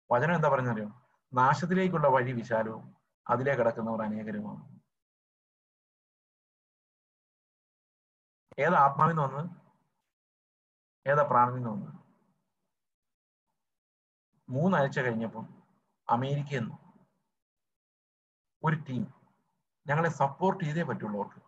വചനം 0.09 0.35
എന്താ 0.35 0.49
പറഞ്ഞറിയോ 0.49 0.89
നാശത്തിലേക്കുള്ള 1.33 2.07
വഴി 2.07 2.31
വിശാലവും 2.31 2.95
അതിലേ 3.29 3.55
കിടക്കുന്നവർ 3.55 4.01
അനേകരുമാണ്. 4.01 4.74
ഏതാ 8.59 8.77
ആത്മാവിൽ 8.77 9.11
നിന്ന് 9.11 9.21
വന്നത്? 9.21 9.49
ഏതാ 11.09 11.23
പ്രാണനിൽ 11.23 11.55
നിന്ന് 11.55 11.69
വന്നത്? 11.69 11.93
മൂന്നാഴ്ച 14.49 14.99
കഴിഞ്ഞപ്പം 14.99 15.63
അമേരിക്കയിൽ 16.09 16.59
നിന്ന് 16.59 16.75
ഒരു 18.63 18.75
ടീം 18.75 19.13
ഞങ്ങളെ 19.87 20.09
സപ്പോർട്ട് 20.09 20.63
ചെയ്തേ 20.63 20.83
പറ്റുള്ളൂ 20.83 21.23
അവർക്ക്. 21.23 21.41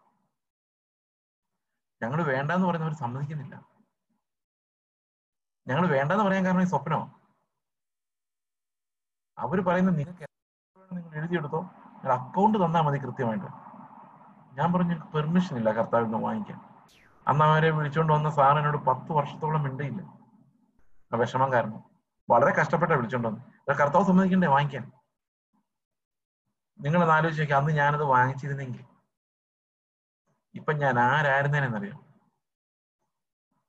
ഞങ്ങൾ 2.03 2.23
വേണ്ടെന്ന് 2.23 2.67
പറയുന്നവർ 2.67 2.93
സമ്മതിക്കുന്നില്ല. 2.93 3.55
ഞങ്ങൾ 5.67 5.87
വേണ്ടെന്ന് 5.87 6.23
പറയാൻ 6.23 6.45
കാരണം 6.45 6.61
ഈ 6.61 6.65
സ്വപ്നമാണ്. 6.65 7.13
അവർ 9.37 9.61
പറയുന്നത് 9.61 9.99
നിങ്ങൾക്ക് 9.99 10.25
നിങ്ങൾ 10.93 11.15
എഴുതിയെടുത്തോ 11.15 11.59
അക്കൗണ്ട് 12.11 12.57
തന്നാൽ 12.57 12.81
മതി 12.81 12.97
കൃത്യമായിട്ട്. 12.97 13.45
ഞാൻ 14.57 14.73
പറഞ്ഞു 14.73 15.11
പെർമിഷൻ 15.15 15.57
ഇല്ല 15.57 15.71
കർത്താവിൽ 15.71 16.03
നിന്ന് 16.03 16.17
വാങ്ങിക്കാൻ. 16.17 16.76
അന്ന് 17.27 17.45
അവരെ 17.45 17.69
വിളിച്ചുകൊണ്ട് 17.69 18.13
വന്ന 18.13 18.29
സാർ 18.29 18.57
എന്നോട് 18.57 18.77
പത്ത് 18.77 19.11
വർഷത്തോളം 19.11 19.63
മിണ്ടയില്ല. 19.63 20.01
ആ 21.13 21.17
വിഷമം 21.17 21.53
കാരണം. 21.53 21.83
വളരെ 22.29 22.53
കഷ്ടപ്പെട്ട 22.55 22.91
വിളിച്ചോണ്ട് 22.91 23.27
വന്നു. 23.27 23.73
കർത്താവ് 23.73 24.05
സമ്മതിക്കണ്ടേ? 24.05 24.47
വാങ്ങിക്കാൻ. 24.47 24.91
നിങ്ങൾ 26.79 27.11
ആലോചിച്ച് 27.11 27.41
നോക്കി. 27.41 27.53
അന്ന് 27.53 27.71
ഞാനത് 27.71 28.03
വാങ്ങിച്ചിരുന്നെങ്കിൽ. 28.03 28.85
ഇപ്പൊ 30.53 30.73
ഞാൻ 30.73 30.99
ആരായിരുന്നേനെന്നറിയാം? 30.99 32.05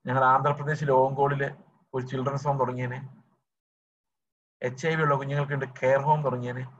ഞങ്ങൾ 0.06 0.24
ആന്ധ്രാപ്രദേശിലെ 0.24 0.92
ഓങ്കോളിൽ 0.92 1.56
ഒരു 1.94 2.06
ചിൽഡ്രൻസ് 2.06 2.46
ഹോം 2.46 2.58
തുടങ്ങിയനെ. 2.58 3.16
എച്ച് 4.62 4.86
ഐ 4.86 4.94
വി 4.94 5.02
ഉള്ള 5.02 5.14
കുഞ്ഞുങ്ങൾക്ക് 5.14 5.52
വേണ്ടി 5.52 5.66
കെയർ 5.66 6.00
ഹോം 6.00 6.22
തുടങ്ങിയനെ. 6.22 6.72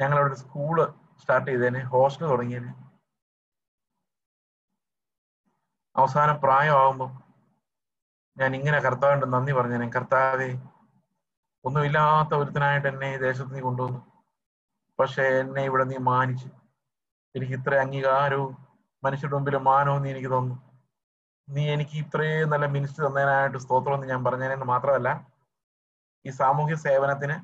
ഞങ്ങളവിടെ 0.00 0.34
സ്കൂൾ 0.34 0.94
സ്റ്റാർട്ട് 1.18 1.50
ചെയ്തേനെ. 1.50 1.80
ഹോസ്റ്റൽ 1.80 2.26
തുടങ്ങിയേനെ. 2.26 2.91
അവസാനം 5.96 6.36
പ്രായമാകുമ്പോൾ 6.44 7.10
ഞാൻ 8.36 8.50
ഇങ്ങനെ 8.56 8.78
കർത്താവിന്റെ 8.80 9.26
നന്ദി 9.26 9.52
പറഞ്ഞു 9.52 9.76
ഞാൻ 9.82 9.90
കർത്താവെ 9.96 10.50
ഒന്നുമില്ലാത്ത 11.64 12.32
ഒരുത്തനായിട്ട് 12.34 12.88
എന്നെ 12.88 13.08
ഈ 13.14 13.18
ദേശത്ത് 13.24 13.54
നീ 13.54 13.60
കൊണ്ടുവന്നു. 13.60 14.00
പക്ഷെ 14.98 15.24
എന്നെ 15.40 15.62
ഇവിടെ 15.68 15.84
നീ 15.84 15.96
മാനിച്ചു. 16.10 16.48
എനിക്ക് 17.34 17.54
ഇത്ര 17.54 17.74
അംഗീകാരവും 17.74 18.52
മനുഷ്യരുടെ 19.02 19.36
മുമ്പിൽ 19.36 19.56
മാനവും 19.70 20.00
നീ 20.04 20.08
എനിക്ക് 20.10 20.30
തന്നു. 20.34 20.56
നീ 21.48 21.62
എനിക്ക് 21.74 21.96
ഇത്രയും 22.02 22.50
നല്ല 22.50 22.66
മിനിസ്റ്റർ 22.66 23.02
തന്നതിനായിട്ട് 23.06 23.58
സ്തോത്രം 23.58 23.94
എന്ന് 23.94 24.06
ഞാൻ 24.06 24.20
പറഞ്ഞതിന് 24.24 24.66
മാത്രമല്ല 24.74 25.10
ഈ 26.24 26.32
സാമൂഹ്യ 26.40 26.76
സേവനത്തിന് 26.86 27.36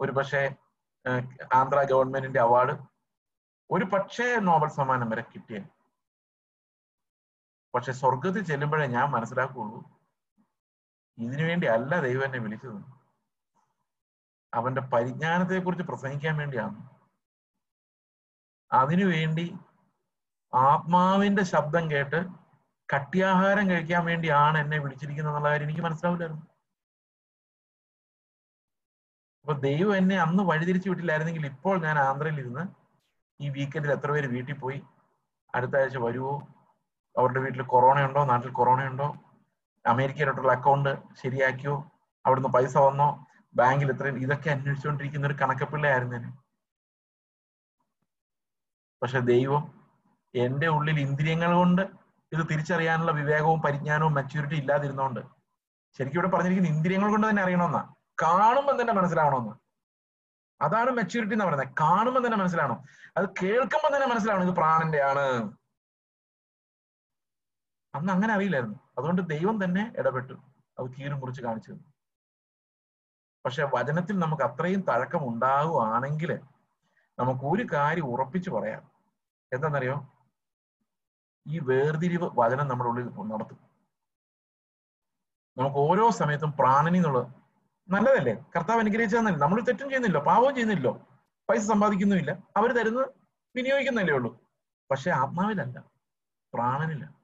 ഒരു 0.00 0.12
പക്ഷേ 0.12 0.42
ആന്ധ്ര 1.60 1.78
ഗവൺമെന്റിന്റെ 1.92 2.40
അവാർഡ് 2.40 2.74
ഒരു 3.70 3.84
പക്ഷേ 3.84 4.26
നോബൽ 4.48 4.70
സമ്മാനം 4.78 5.10
വരെ 5.10 5.24
കിട്ടിയ 5.32 5.58
പക്ഷെ 7.74 7.92
സ്വർഗത്തിൽ 7.92 8.44
ചെല്ലുമ്പോഴേ 8.44 8.86
ഞാൻ 8.86 9.10
മനസ്സിലാക്കുള്ളൂ. 9.10 9.78
ഇതിനു 11.18 11.42
വേണ്ടി 11.42 11.66
അല്ല 11.66 12.00
ദൈവം 12.00 12.24
എന്നെ 12.24 12.38
വിളിച്ചത്. 12.38 13.02
അവന്റെ 14.54 14.80
പരിജ്ഞാനത്തെ 14.80 15.58
കുറിച്ച് 15.58 15.84
പ്രസംഗിക്കാൻ 15.84 16.36
വേണ്ടിയാണ്. 16.36 16.90
അതിനുവേണ്ടി 18.72 19.56
ആത്മാവിന്റെ 20.54 21.42
ശബ്ദം 21.42 21.90
കേട്ട് 21.90 22.26
കട്ടിയാഹാരം 22.94 23.70
കഴിക്കാൻ 23.70 24.04
വേണ്ടിയാണ് 24.04 24.58
എന്നെ 24.58 24.78
വിളിച്ചിരിക്കുന്നത് 24.78 25.32
എന്നുള്ള 25.32 25.48
കാര്യം 25.48 25.64
എനിക്ക് 25.64 25.80
മനസ്സിലാവില്ലായിരുന്നു. 25.80 26.46
അപ്പൊ 29.40 29.52
ദൈവം 29.52 29.96
എന്നെ 29.96 30.16
അന്ന് 30.16 30.42
വഴിതിരിച്ചു 30.42 30.88
വിട്ടില്ലായിരുന്നെങ്കിൽ 30.88 31.46
ഇപ്പോൾ 31.46 31.80
ഞാൻ 31.80 31.98
ആന്ധ്രയിൽ 31.98 32.40
ഇരുന്ന് 32.40 32.64
ഈ 33.40 33.48
വീക്കെൻഡിൽ 33.48 33.92
എത്ര 33.92 34.10
പേര് 34.10 34.26
വീട്ടിൽ 34.26 34.58
പോയി 34.58 34.82
അടുത്ത 35.54 35.76
ആഴ്ച 35.76 35.96
വരുവോ? 35.96 36.34
അവരുടെ 37.18 37.40
വീട്ടിൽ 37.40 37.62
കൊറോണ 37.62 38.06
ഉണ്ടോ 38.06 38.24
നാട്ടിൽ 38.24 38.52
കൊറോണ 38.52 38.86
ഉണ്ടോ 38.86 39.14
അമേരിക്കയിലോട്ടുള്ള 39.86 40.52
അക്കൗണ്ട് 40.52 41.02
ശരിയാക്കിയോ? 41.22 41.90
അവിടുന്ന് 42.26 42.48
പൈസ 42.48 42.76
വന്നോ? 42.76 43.26
ബാങ്കിൽ 43.54 43.92
ഇത്രയും 43.92 44.18
ഇതൊക്കെ 44.18 44.50
അന്വേഷിച്ചുകൊണ്ടിരിക്കുന്ന 44.50 45.26
ഒരു 45.26 45.34
കണക്കപ്പിള്ളയായിരുന്നു 45.34 46.16
ഞാൻ. 46.16 46.38
പക്ഷെ 49.02 49.20
ദൈവം 49.20 49.90
എന്റെ 50.34 50.66
ഉള്ളിൽ 50.66 51.00
ഇന്ദ്രിയങ്ങൾ 51.00 51.54
കൊണ്ട് 51.54 51.82
ഇത് 52.32 52.46
തിരിച്ചറിയാനുള്ള 52.50 53.12
വിവേകവും 53.12 53.62
പരിജ്ഞാനവും 53.62 54.14
മെച്യൂരിറ്റി 54.14 54.54
ഇല്ലാതിരുന്നോണ്ട് 54.54 55.20
ശരിക്കും 55.98 56.20
ഇവിടെ 56.20 56.36
പറഞ്ഞിരിക്കുന്ന 56.36 56.68
ഇന്ദ്രിയങ്ങൾ 56.68 57.10
കൊണ്ട് 57.10 57.30
തന്നെ 57.30 57.42
അറിയണമെന്നാ. 57.42 57.94
കാണുമ്പോൾ 58.22 58.80
തന്നെ 58.80 58.92
മനസ്സിലാവണമെന്ന്. 58.92 59.54
അതാണ് 60.62 60.90
മെച്യൂരിറ്റി 60.90 61.34
എന്ന് 61.34 61.44
പറയുന്നത്. 61.44 61.68
കാണുമ്പോൾ 61.80 62.26
തന്നെ 62.26 62.38
മനസ്സിലാവണം. 62.38 62.84
അത് 63.16 63.28
കേൾക്കുമ്പോൾ 63.42 63.96
തന്നെ 63.96 64.06
മനസ്സിലാവണം 64.06 64.48
ഇത് 64.48 64.54
പ്രാണന്റെ 64.56 65.02
ആണ് 65.02 65.52
അന്ന് 67.94 68.12
അങ്ങനെ 68.12 68.34
അറിയില്ലായിരുന്നു. 68.34 68.78
അതുകൊണ്ട് 68.98 69.22
ദൈവം 69.22 69.64
തന്നെ 69.64 69.92
ഇടപെട്ടു. 69.98 70.32
അത് 70.78 70.94
കീറും 70.94 71.20
കുറിച്ച് 71.20 71.42
കാണിച്ചു 71.42 71.70
തന്നു. 71.70 71.82
പക്ഷെ 73.44 73.68
വചനത്തിൽ 73.74 74.18
നമുക്ക് 74.18 74.42
അത്രയും 74.42 74.80
തഴക്കം 74.80 75.28
ഉണ്ടാകുകയാണെങ്കിൽ 75.28 76.40
നമുക്ക് 77.18 77.44
ഒരു 77.44 77.66
കാര്യം 77.72 78.04
ഉറപ്പിച്ചു 78.04 78.50
പറയാം. 78.50 78.90
എന്താണെന്നറിയോ? 79.52 80.08
ഈ 81.46 81.58
വേർതിരിവ് 81.58 82.30
വചനം 82.34 82.68
നമ്മുടെ 82.68 82.90
ഉള്ളിൽ 82.90 83.06
നടത്തും. 83.06 83.58
നമുക്ക് 85.58 85.76
ഓരോ 85.76 86.10
സമയത്തും 86.10 86.52
പ്രാണനി 86.52 86.96
എന്നുള്ളത് 86.96 87.26
നല്ലതല്ലേ? 87.88 88.44
കർത്താവ് 88.56 88.80
അനുഗ്രഹിച്ചതെന്നല്ലേ 88.80 89.40
നമ്മൾ 89.40 89.60
തെറ്റും 89.60 89.88
ചെയ്യുന്നില്ല 89.88 90.18
പാവവും 90.18 90.54
ചെയ്യുന്നില്ലോ. 90.54 91.06
പൈസ 91.50 91.60
സമ്പാദിക്കുന്നുമില്ല. 91.60 92.30
അവർ 92.56 92.72
തരുന്നത് 92.72 93.10
വിനിയോഗിക്കുന്നല്ലേ 93.56 94.14
ഉള്ളൂ. 94.14 94.40
പക്ഷെ 94.90 95.10
ആത്മാവിലല്ല. 95.10 95.84
പ്രാണനില്ല. 96.54 97.21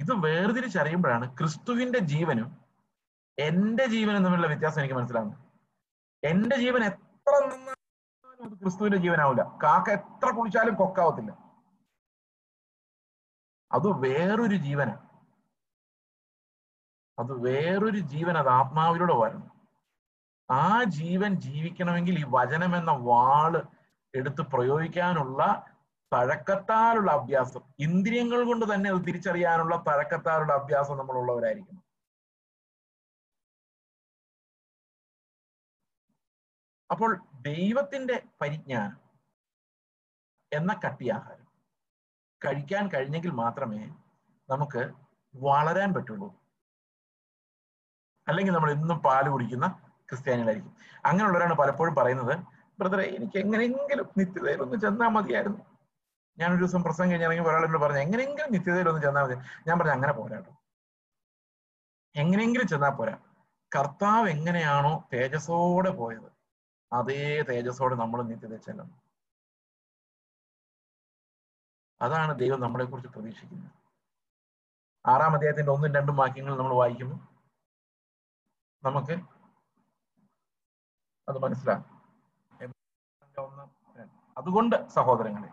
ഇത് 0.00 0.12
വേർതിരിച്ചറിയുമ്പോഴാണ് 0.24 1.26
ക്രിസ്തുവിന്റെ 1.38 1.98
ജീവനും 2.12 2.48
എന്റെ 3.38 3.84
ജീവനും 3.86 4.24
തമ്മിലുള്ള 4.24 4.46
വ്യത്യാസം 4.46 4.80
എനിക്ക് 4.80 4.94
മനസ്സിലാകുന്നത് 4.94 5.38
എന്റെ 6.22 6.56
ജീവൻ 6.56 6.82
എത്ര 6.84 7.34
നന്നായാലും 7.42 8.44
അത് 8.46 8.56
ക്രിസ്തുവിന്റെ 8.62 8.98
ജീവനാവില്ല 8.98 9.42
കാക്ക 9.62 9.88
എത്ര 9.90 10.28
കുളിച്ചാലും 10.30 10.74
കൊക്കാവത്തില്ല. 10.74 11.32
അത് 13.70 13.88
വേറൊരു 14.04 14.56
ജീവനാണ് 14.66 15.06
അത് 17.18 17.32
വേറൊരു 17.46 18.00
ജീവൻ 18.12 18.34
അത് 18.38 18.48
ആത്മാവിലൂടെ 18.48 19.14
വരണം. 19.14 19.46
ആ 20.48 20.66
ജീവൻ 20.98 21.32
ജീവിക്കണമെങ്കിൽ 21.40 22.14
ഈ 22.18 22.24
വചനം 22.30 22.72
എന്ന 22.76 22.92
വാൾ 23.08 23.52
എടുത്ത് 24.14 24.42
പ്രയോഗിക്കാനുള്ള 24.52 25.40
തഴക്കത്താലുള്ള 26.14 27.10
അഭ്യാസം. 27.10 27.60
ഇന്ദ്രിയങ്ങൾ 27.78 28.44
കൊണ്ട് 28.44 28.74
തന്നെ 28.74 28.90
അത് 28.90 29.06
തിരിച്ചറിയാനുള്ള 29.06 29.76
പഴക്കത്താലുള്ള 29.76 30.52
അഭ്യാസം 30.52 30.98
നമ്മളുള്ളവരായിരിക്കണം. 30.98 31.90
അപ്പോൾ 36.90 37.20
ദൈവത്തിന്റെ 37.40 38.22
പരിജ്ഞാനം 38.40 39.00
എന്ന 40.52 40.80
കട്ടിയാഹാരം 40.84 41.46
കഴിക്കാൻ 42.44 42.88
കഴിഞ്ഞെങ്കിൽ 42.88 43.30
മാത്രമേ 43.30 43.86
നമുക്ക് 44.48 44.92
വളരാൻ 45.34 45.94
പറ്റുള്ളൂ. 45.94 46.28
അല്ലെങ്കിൽ 48.28 48.52
നമ്മൾ 48.52 48.70
ഇന്നും 48.70 48.98
പാൽ 48.98 49.28
കുടിക്കുന്ന 49.28 49.66
ക്രിസ്ത്യാനികളായിരിക്കും. 50.08 50.76
അങ്ങനെയുള്ളവരാണ് 51.04 51.54
പലപ്പോഴും 51.54 51.94
പറയുന്നത് 51.94 52.34
ബ്രദറെ 52.78 53.04
എനിക്ക് 53.04 53.38
എങ്ങനെയെങ്കിലും 53.38 54.08
നിത്യതയിൽ 54.18 54.80
ചെന്നാൽ 54.80 55.08
മതിയായിരുന്നു. 55.08 55.69
ഞാനൊരു 56.40 56.60
ദിവസം 56.62 56.82
പ്രസംഗം 56.82 57.10
കഴിഞ്ഞ് 57.10 57.26
ഇറങ്ങി 57.26 57.42
എന്നോട് 57.66 57.82
പറഞ്ഞു 57.84 57.98
എങ്ങനെയെങ്കിലും 57.98 58.52
നിത്യതയിൽ 58.54 58.88
ഒന്ന് 58.88 59.02
ചെന്നാൽ 59.02 59.24
മതി. 59.24 59.36
ഞാൻ 59.68 59.78
പറഞ്ഞു 59.78 59.94
അങ്ങനെ 59.94 60.12
പോരാട്ടോ 60.12 60.52
എങ്ങനെയെങ്കിലും 62.14 62.68
ചെന്നാൽ 62.68 62.90
പോരാ. 62.90 63.16
കർത്താവ് 63.72 64.28
എങ്ങനെയാണോ 64.30 64.92
തേജസ്സോടെ 65.12 65.90
പോയത് 65.90 66.30
അതേ 66.92 67.42
തേജസ്സോടെ 67.50 67.94
നമ്മൾ 67.94 68.22
നിത്യത 68.22 68.56
ചെല്ലണം. 68.66 68.96
അതാണ് 72.00 72.32
ദൈവം 72.38 72.60
നമ്മളെ 72.60 72.84
കുറിച്ച് 72.84 73.10
പ്രതീക്ഷിക്കുന്നത്. 73.10 73.72
ആറാം 75.06 75.34
അദ്ദേഹത്തിന്റെ 75.34 75.72
ഒന്നും 75.72 75.94
രണ്ടും 75.96 76.16
വാക്യങ്ങൾ 76.16 76.54
നമ്മൾ 76.58 76.74
വായിക്കുമ്പോൾ 76.74 77.20
നമുക്ക് 78.82 79.14
അത് 81.28 81.38
മനസ്സിലാകും 81.38 81.86
അതുകൊണ്ട് 84.36 84.76
സഹോദരങ്ങളെ 84.88 85.50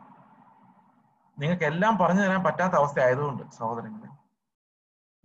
നിങ്ങൾക്ക് 1.39 1.63
എല്ലാം 1.63 1.97
പറഞ്ഞു 1.97 2.21
തരാൻ 2.21 2.43
പറ്റാത്ത 2.43 2.73
അവസ്ഥ 2.73 2.99
ആയതുകൊണ്ട് 2.99 3.51
സഹോദരങ്ങളെ 3.51 4.09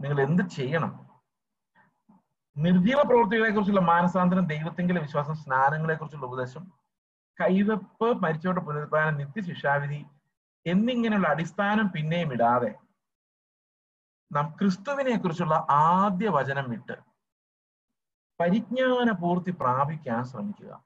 നിങ്ങൾ 0.01 0.21
എന്ത് 0.21 0.43
ചെയ്യണം? 0.51 1.13
നിർജീവ 2.57 3.03
പ്രവൃത്തികളെ 3.03 3.51
കുറിച്ചുള്ള 3.51 3.81
മാനസാന്തരം 3.81 4.47
ദൈവത്തിങ്കിലെ 4.47 5.01
വിശ്വാസം 5.01 5.35
സ്നാനങ്ങളെ 5.35 5.95
കുറിച്ചുള്ള 5.95 6.27
ഉപദേശം 6.27 6.73
കൈവെപ്പ് 7.41 8.23
മരിച്ചവരുടെ 8.23 8.61
പുനരുത്ഥാനം 8.61 9.19
നിത്യശിക്ഷാവിധി 9.19 10.07
എന്നിങ്ങനെയുള്ള 10.67 11.29
അടിസ്ഥാനം 11.29 11.89
പിന്നെയും 11.89 12.33
ഇടാതെ 12.33 12.79
നാം 14.33 14.57
ക്രിസ്തുവിനെ 14.61 15.19
കുറിച്ചുള്ള 15.19 15.67
ആദ്യ 15.71 16.29
വചനം 16.29 16.71
വിട്ട് 16.71 16.97
പരിജ്ഞാന 18.41 19.11
പൂർത്തി 19.11 19.51
പ്രാപിക്കാൻ 19.51 20.25
ശ്രമിക്കുക. 20.25 20.85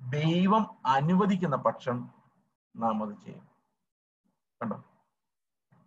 ദൈവം 0.00 0.86
അനുവദിക്കുന്ന 0.86 1.56
പക്ഷം 1.56 2.21
നാം 2.76 3.02
അത് 3.02 3.24
ചെയ്യും. 3.24 3.48
കണ്ടോ? 4.62 4.84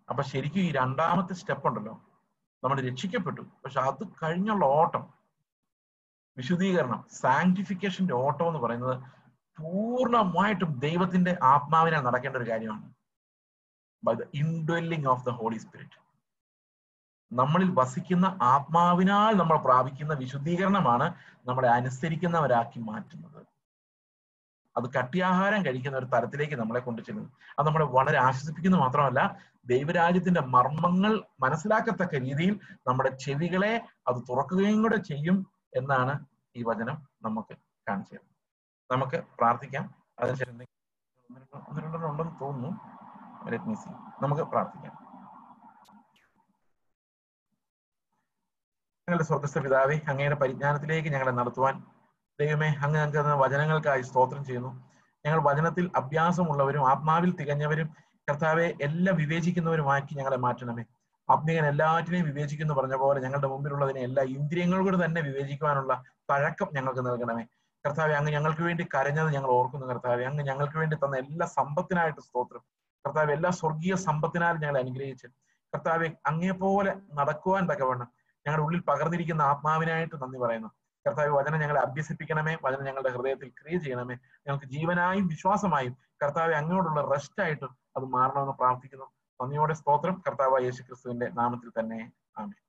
അപ്പൊ 0.09 0.23
ശരിക്കും 0.23 0.59
ഈ 0.59 0.71
രണ്ടാമത്തെ 0.71 1.33
സ്റ്റെപ്പ് 1.33 1.67
ഉണ്ടല്ലോ. 1.67 2.01
നമ്മൾ 2.63 2.81
രക്ഷിക്കപ്പെട്ടു. 2.81 3.41
പക്ഷെ 3.41 3.79
അത് 3.79 4.07
കഴിഞ്ഞുള്ള 4.23 4.65
ഓട്ടം 4.65 5.13
വിശുദ്ധീകരണം 6.37 7.05
സാങ്ക്ടിഫിക്കേഷന്റെ 7.11 8.13
ഓട്ടം 8.13 8.47
എന്ന് 8.47 8.59
പറയുന്നത് 8.59 9.03
പൂർണമായിട്ടും 9.57 10.79
ദൈവത്തിന്റെ 10.79 11.37
ആത്മാവിനെ 11.43 11.99
നടക്കേണ്ട 11.99 12.37
ഒരു 12.37 12.49
കാര്യമാണ്. 12.49 12.93
By 14.03 14.13
the 14.13 14.23
indwelling 14.33 15.07
of 15.07 15.25
the 15.25 15.29
Holy 15.29 15.57
Spirit 15.57 16.05
നമ്മളിൽ 17.33 17.71
വസിക്കുന്ന 17.73 18.37
ആത്മാവിനാൽ 18.41 19.33
നമ്മൾ 19.33 19.57
പ്രാപിക്കുന്ന 19.57 20.13
വിശുദ്ധീകരണമാണ് 20.13 21.13
നമ്മളെ 21.45 21.69
അനുസരിക്കുന്നവരാക്കി 21.69 22.79
മാറ്റുന്നത്. 22.79 23.54
അത് 24.77 24.93
കട്ടിയാഹാരം 24.93 25.65
കഴിക്കുന്ന 25.65 25.97
ഒരു 25.97 26.05
തരത്തിലേക്ക് 26.05 26.55
നമ്മളെ 26.55 26.79
കൊണ്ടു 26.79 27.01
ചെല്ലുന്നു 27.01 27.31
അത് 27.59 27.67
നമ്മളെ 27.67 27.85
വളരെ 27.85 28.17
ആശ്വസിപ്പിക്കുന്നു 28.17 28.77
മാത്രമല്ല 28.77 29.37
ദൈവരാജ്യത്തിന്റെ 29.65 30.41
മർമ്മങ്ങൾ 30.41 31.23
മനസ്സിലാക്കത്തക്ക 31.39 32.15
രീതിയിൽ 32.15 32.59
നമ്മുടെ 32.87 33.09
ചെവികളെ 33.09 33.73
അത് 34.07 34.15
തുറക്കുകയും 34.29 34.81
കൂടെ 34.81 34.97
ചെയ്യും 34.97 35.37
എന്നാണ് 35.75 36.25
ഈ 36.55 36.63
വചനം 36.63 37.07
നമുക്ക് 37.21 37.53
കാണിച്ചു 37.89 38.13
തരുന്നത് 38.15 38.33
നമുക്ക് 38.91 39.23
പ്രാർത്ഥിക്കാം. 39.37 39.95
അതിനുശേഷം 40.19 40.51
ഉണ്ടെന്ന് 40.51 42.41
തോന്നുന്നു. 42.41 42.71
നമുക്ക് 44.21 44.41
പ്രാർത്ഥിക്കാം. 44.41 44.93
ഞങ്ങളുടെ 49.07 49.23
സ്വർഗസ്ഥ 49.23 49.59
പിതാവെ 49.59 50.01
അങ്ങയുടെ 50.07 50.35
പരിജ്ഞാനത്തിലേക്ക് 50.35 51.09
ഞങ്ങളെ 51.09 51.31
നടത്തുവാൻ 51.31 51.75
ദൈവമേ 52.39 52.67
അങ്ങ് 52.67 52.95
ഞങ്ങൾക്ക് 52.95 53.19
തന്ന 53.19 53.33
വചനങ്ങൾക്കായി 53.33 54.01
സ്തോത്രം 54.01 54.45
ചെയ്യുന്നു. 54.45 54.71
ഞങ്ങൾ 55.25 55.39
വചനത്തിൽ 55.43 55.91
അഭ്യാസമുള്ളവരും 55.95 56.89
ആത്മാവിൽ 56.89 57.35
തികഞ്ഞവരും 57.35 57.89
കർത്താവെ 58.29 58.73
എല്ലാം 58.81 59.15
വിവേചിക്കുന്നവരുമാക്കി 59.15 60.15
ഞങ്ങളെ 60.15 60.37
മാറ്റണമേ. 60.37 60.83
ആത്മീകൻ 61.29 61.65
എല്ലാറ്റിനെയും 61.65 62.25
വിവേചിക്കുന്നു 62.25 62.73
പറഞ്ഞ 62.73 62.95
പോലെ 62.95 63.21
ഞങ്ങളുടെ 63.21 63.47
മുമ്പിലുള്ളതിനെ 63.47 64.01
എല്ലാ 64.01 64.23
ഇന്ദ്രിയങ്ങളോട് 64.23 65.05
തന്നെ 65.05 65.21
വിവേചിക്കുവാനുള്ള 65.21 66.03
പഴക്കം 66.29 66.67
ഞങ്ങൾക്ക് 66.73 66.99
നൽകണമേ. 66.99 67.43
കർത്താവെ 67.85 68.13
അങ്ങ് 68.13 68.31
ഞങ്ങൾക്ക് 68.31 68.61
വേണ്ടി 68.61 68.87
കരഞ്ഞത് 68.95 69.33
ഞങ്ങൾ 69.33 69.49
ഓർക്കുന്നു 69.49 69.87
കർത്താവെ. 69.87 70.23
അങ്ങ് 70.23 70.43
ഞങ്ങൾക്ക് 70.43 70.77
വേണ്ടി 70.77 70.95
തന്ന 70.95 71.17
എല്ലാ 71.17 71.47
സമ്പത്തിനായിട്ട് 71.47 72.21
സ്തോത്രം. 72.21 72.61
കർത്താവ് 73.05 73.31
എല്ലാ 73.31 73.49
സ്വർഗീയ 73.49 73.95
സമ്പത്തിനാലും 73.95 74.61
ഞങ്ങളെ 74.61 74.79
അനുഗ്രഹിച്ച്. 74.79 75.27
കർത്താവെ 75.73 76.11
അങ്ങേപോലെ 76.25 76.95
നടക്കുവാൻ 77.13 77.69
തക്കവണ്ണം 77.69 78.09
ഞങ്ങളുടെ 78.47 78.63
ഉള്ളിൽ 78.63 78.81
പകർന്നിരിക്കുന്ന 78.81 79.41
ആത്മാവിനായിട്ട് 79.41 80.15
നന്ദി 80.23 80.39
പറയുന്നു. 80.39 80.67
കർത്താവ് 81.07 81.29
വചനം 81.29 81.59
ഞങ്ങളെ 81.59 81.81
അഭ്യസിപ്പിക്കണമേ 81.81 82.57
വചനം 82.63 82.83
ഞങ്ങളുടെ 82.83 83.09
ഹൃദയത്തിൽ 83.09 83.49
ക്രിയ 83.49 83.79
ചെയ്യണമേ. 83.79 84.15
ഞങ്ങൾക്ക് 84.47 84.65
ജീവനായും 84.65 85.27
വിശ്വാസമായും 85.27 85.97
കർത്താവ് 86.23 86.53
അങ്ങോട്ടുള്ള 86.53 87.01
റെസ്റ്റ് 87.01 87.43
ആയിട്ട് 87.43 87.65
അത് 87.97 88.05
മാറണമെന്ന് 88.05 88.53
പ്രാർത്ഥിക്കുന്നു. 88.53 89.05
നന്ദിയോടെ 89.41 89.73
സ്തോത്രം. 89.73 90.23
കർത്താവ് 90.27 90.63
യേശു 90.63 90.81
ക്രിസ്തുവിന്റെ 90.81 91.29
നാമത്തിൽ 91.29 91.71
തന്നെ. 91.79 92.11
ആമേ 92.37 92.64